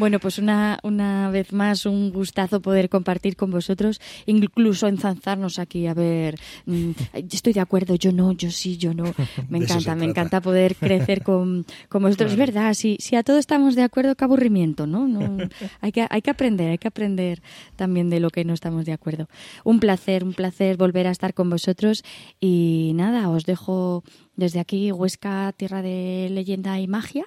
Bueno, 0.00 0.18
pues 0.18 0.38
una, 0.38 0.78
una 0.82 1.28
vez 1.28 1.52
más 1.52 1.84
un 1.84 2.10
gustazo 2.10 2.62
poder 2.62 2.88
compartir 2.88 3.36
con 3.36 3.50
vosotros, 3.50 4.00
incluso 4.24 4.86
enzanzarnos 4.86 5.58
aquí 5.58 5.86
a 5.86 5.92
ver, 5.92 6.40
mm, 6.64 6.92
estoy 7.12 7.52
de 7.52 7.60
acuerdo, 7.60 7.96
yo 7.96 8.10
no, 8.10 8.32
yo 8.32 8.50
sí, 8.50 8.78
yo 8.78 8.94
no. 8.94 9.04
Me 9.50 9.58
encanta, 9.58 9.94
me 9.94 10.06
encanta 10.06 10.40
poder 10.40 10.74
crecer 10.76 11.22
con, 11.22 11.66
con 11.90 12.02
vosotros. 12.02 12.32
Es 12.32 12.38
verdad, 12.38 12.72
si, 12.72 12.96
si 12.98 13.14
a 13.14 13.22
todos 13.22 13.40
estamos 13.40 13.74
de 13.74 13.82
acuerdo, 13.82 14.14
qué 14.14 14.24
aburrimiento, 14.24 14.86
¿no? 14.86 15.06
no 15.06 15.36
hay, 15.82 15.92
que, 15.92 16.06
hay 16.08 16.22
que 16.22 16.30
aprender, 16.30 16.70
hay 16.70 16.78
que 16.78 16.88
aprender 16.88 17.42
también 17.76 18.08
de 18.08 18.20
lo 18.20 18.30
que 18.30 18.46
no 18.46 18.54
estamos 18.54 18.86
de 18.86 18.94
acuerdo. 18.94 19.28
Un 19.64 19.80
placer, 19.80 20.24
un 20.24 20.32
placer 20.32 20.78
volver 20.78 21.08
a 21.08 21.10
estar 21.10 21.34
con 21.34 21.50
vosotros 21.50 22.04
y 22.40 22.92
nada, 22.94 23.28
os 23.28 23.44
dejo 23.44 24.02
desde 24.34 24.60
aquí 24.60 24.92
Huesca, 24.92 25.52
tierra 25.54 25.82
de 25.82 26.28
leyenda 26.30 26.80
y 26.80 26.86
magia 26.86 27.26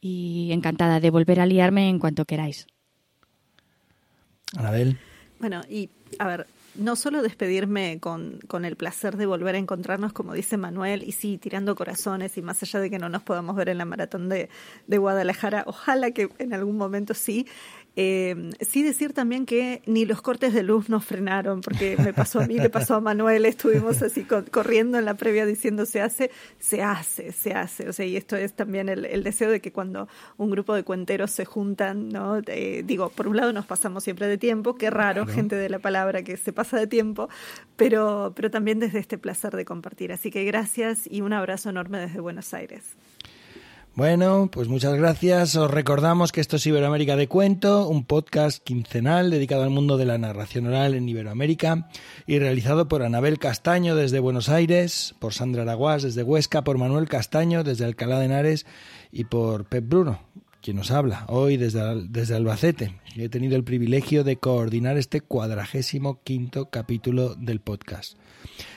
y 0.00 0.50
encantada 0.52 1.00
de 1.00 1.10
volver 1.10 1.40
a 1.40 1.46
liarme 1.46 1.88
en 1.88 1.98
cuanto 1.98 2.24
queráis. 2.24 2.66
Anabel. 4.56 4.98
Bueno, 5.38 5.62
y 5.68 5.90
a 6.18 6.26
ver, 6.26 6.46
no 6.74 6.96
solo 6.96 7.22
despedirme 7.22 7.98
con, 8.00 8.38
con, 8.46 8.64
el 8.64 8.76
placer 8.76 9.16
de 9.16 9.26
volver 9.26 9.54
a 9.54 9.58
encontrarnos, 9.58 10.12
como 10.12 10.34
dice 10.34 10.56
Manuel, 10.56 11.02
y 11.02 11.12
sí, 11.12 11.38
tirando 11.38 11.74
corazones, 11.74 12.36
y 12.36 12.42
más 12.42 12.62
allá 12.62 12.80
de 12.80 12.90
que 12.90 12.98
no 12.98 13.08
nos 13.08 13.22
podamos 13.22 13.56
ver 13.56 13.68
en 13.68 13.78
la 13.78 13.84
maratón 13.84 14.28
de, 14.28 14.48
de 14.86 14.98
Guadalajara, 14.98 15.64
ojalá 15.66 16.10
que 16.12 16.28
en 16.38 16.52
algún 16.52 16.76
momento 16.76 17.14
sí, 17.14 17.46
eh, 17.96 18.50
sí 18.60 18.82
decir 18.82 19.12
también 19.12 19.46
que 19.46 19.82
ni 19.86 20.04
los 20.04 20.22
cortes 20.22 20.54
de 20.54 20.62
luz 20.62 20.88
nos 20.88 21.04
frenaron, 21.04 21.60
porque 21.60 21.96
me 21.96 22.12
pasó 22.12 22.40
a 22.40 22.46
mí, 22.46 22.58
le 22.58 22.70
pasó 22.70 22.94
a 22.94 23.00
Manuel, 23.00 23.46
estuvimos 23.46 24.00
así 24.02 24.24
corriendo 24.24 24.98
en 24.98 25.04
la 25.04 25.14
previa 25.14 25.44
diciendo 25.44 25.86
se 25.86 26.00
hace, 26.00 26.30
se 26.58 26.82
hace, 26.82 27.32
se 27.32 27.52
hace. 27.52 27.88
O 27.88 27.92
sea, 27.92 28.06
y 28.06 28.16
esto 28.16 28.36
es 28.36 28.54
también 28.54 28.88
el, 28.88 29.22
deseo 29.24 29.50
de 29.50 29.60
que 29.60 29.72
cuando 29.72 30.08
un 30.36 30.50
grupo 30.50 30.74
de 30.74 30.84
cuenteros 30.84 31.30
se 31.30 31.44
juntan, 31.44 32.08
¿no? 32.08 32.40
digo, 32.40 33.10
por 33.10 33.28
un 33.28 33.36
lado 33.36 33.52
nos 33.52 33.66
pasamos 33.66 34.04
siempre 34.04 34.26
de 34.26 34.38
tiempo, 34.38 34.76
qué 34.76 34.90
raro, 34.90 35.26
gente 35.26 35.56
de 35.56 35.68
la 35.68 35.78
palabra 35.78 36.22
que 36.22 36.36
se 36.36 36.52
pasa 36.52 36.78
de 36.78 36.86
tiempo, 36.86 37.28
pero, 37.76 38.32
pero 38.36 38.50
también 38.50 38.78
desde 38.78 38.98
este 38.98 39.18
placer 39.18 39.54
de 39.56 39.64
compartir. 39.64 40.12
Así 40.12 40.30
que 40.30 40.44
gracias 40.44 41.06
y 41.10 41.20
un 41.20 41.32
abrazo 41.32 41.70
enorme 41.70 41.98
desde 41.98 42.20
Buenos 42.20 42.54
Aires. 42.54 42.96
Bueno, 44.00 44.48
pues 44.50 44.66
muchas 44.68 44.94
gracias. 44.94 45.56
Os 45.56 45.70
recordamos 45.70 46.32
que 46.32 46.40
esto 46.40 46.56
es 46.56 46.66
Iberoamérica 46.66 47.16
de 47.16 47.28
Cuento, 47.28 47.86
un 47.86 48.06
podcast 48.06 48.64
quincenal 48.64 49.28
dedicado 49.30 49.62
al 49.62 49.68
mundo 49.68 49.98
de 49.98 50.06
la 50.06 50.16
narración 50.16 50.68
oral 50.68 50.94
en 50.94 51.06
Iberoamérica 51.06 51.90
y 52.26 52.38
realizado 52.38 52.88
por 52.88 53.02
Anabel 53.02 53.38
Castaño 53.38 53.94
desde 53.94 54.18
Buenos 54.18 54.48
Aires, 54.48 55.14
por 55.18 55.34
Sandra 55.34 55.64
Araguás 55.64 56.02
desde 56.02 56.22
Huesca, 56.22 56.64
por 56.64 56.78
Manuel 56.78 57.10
Castaño 57.10 57.62
desde 57.62 57.84
Alcalá 57.84 58.18
de 58.20 58.24
Henares 58.24 58.64
y 59.12 59.24
por 59.24 59.66
Pep 59.66 59.86
Bruno, 59.86 60.22
quien 60.62 60.76
nos 60.76 60.90
habla 60.90 61.24
hoy 61.28 61.56
desde, 61.56 61.80
desde 62.08 62.36
Albacete. 62.36 62.94
He 63.16 63.28
tenido 63.28 63.56
el 63.56 63.64
privilegio 63.64 64.24
de 64.24 64.36
coordinar 64.36 64.96
este 64.96 65.20
cuadragésimo 65.20 66.22
quinto 66.22 66.70
capítulo 66.70 67.34
del 67.34 67.60
podcast. 67.60 68.16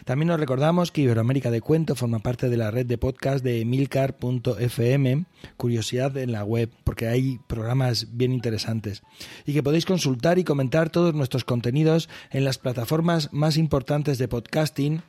También 0.05 0.27
nos 0.27 0.39
recordamos 0.39 0.91
que 0.91 1.01
Iberoamérica 1.01 1.51
de 1.51 1.61
Cuento 1.61 1.95
forma 1.95 2.19
parte 2.19 2.49
de 2.49 2.57
la 2.57 2.71
red 2.71 2.85
de 2.85 2.97
podcast 2.97 3.43
de 3.43 3.61
emilcar.fm, 3.61 5.25
curiosidad 5.57 6.17
en 6.17 6.31
la 6.31 6.43
web, 6.43 6.69
porque 6.83 7.07
hay 7.07 7.39
programas 7.47 8.17
bien 8.17 8.33
interesantes, 8.33 9.03
y 9.45 9.53
que 9.53 9.63
podéis 9.63 9.85
consultar 9.85 10.39
y 10.39 10.43
comentar 10.43 10.89
todos 10.89 11.13
nuestros 11.13 11.45
contenidos 11.45 12.09
en 12.31 12.43
las 12.43 12.57
plataformas 12.57 13.31
más 13.31 13.57
importantes 13.57 14.17
de 14.17 14.27
podcasting 14.27 15.01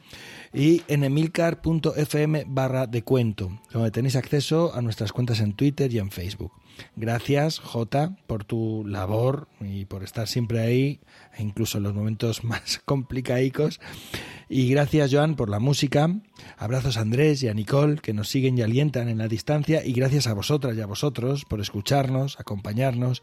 y 0.52 0.82
en 0.88 1.04
emilcar.fm 1.04 2.44
barra 2.46 2.86
de 2.86 3.02
cuento, 3.02 3.60
donde 3.72 3.90
tenéis 3.90 4.16
acceso 4.16 4.74
a 4.74 4.82
nuestras 4.82 5.12
cuentas 5.12 5.40
en 5.40 5.54
Twitter 5.54 5.92
y 5.92 5.98
en 5.98 6.10
Facebook. 6.10 6.52
Gracias, 6.96 7.58
Jota, 7.58 8.16
por 8.26 8.44
tu 8.44 8.84
labor 8.86 9.48
y 9.60 9.84
por 9.84 10.04
estar 10.04 10.28
siempre 10.28 10.60
ahí, 10.60 11.00
incluso 11.38 11.78
en 11.78 11.84
los 11.84 11.94
momentos 11.94 12.44
más 12.44 12.80
complicadicos. 12.84 13.80
Y 14.48 14.68
gracias, 14.68 15.12
Joan, 15.12 15.36
por 15.36 15.48
la 15.48 15.58
música. 15.58 16.08
Abrazos 16.58 16.96
a 16.96 17.00
Andrés 17.00 17.42
y 17.42 17.48
a 17.48 17.54
Nicole, 17.54 17.96
que 17.96 18.12
nos 18.12 18.28
siguen 18.28 18.58
y 18.58 18.62
alientan 18.62 19.08
en 19.08 19.18
la 19.18 19.28
distancia. 19.28 19.84
Y 19.84 19.92
gracias 19.92 20.26
a 20.26 20.34
vosotras 20.34 20.76
y 20.76 20.80
a 20.80 20.86
vosotros 20.86 21.44
por 21.44 21.60
escucharnos, 21.60 22.38
acompañarnos 22.38 23.22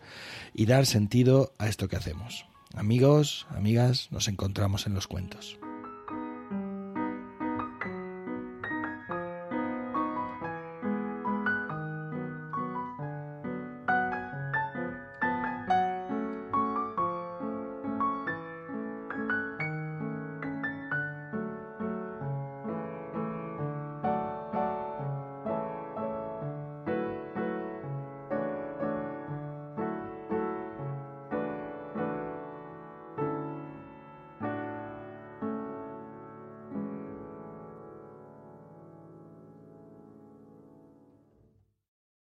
y 0.54 0.66
dar 0.66 0.86
sentido 0.86 1.54
a 1.58 1.68
esto 1.68 1.88
que 1.88 1.96
hacemos. 1.96 2.46
Amigos, 2.74 3.48
amigas, 3.50 4.08
nos 4.12 4.28
encontramos 4.28 4.88
en 4.88 4.94
los 4.94 5.08
cuentos. 5.08 5.61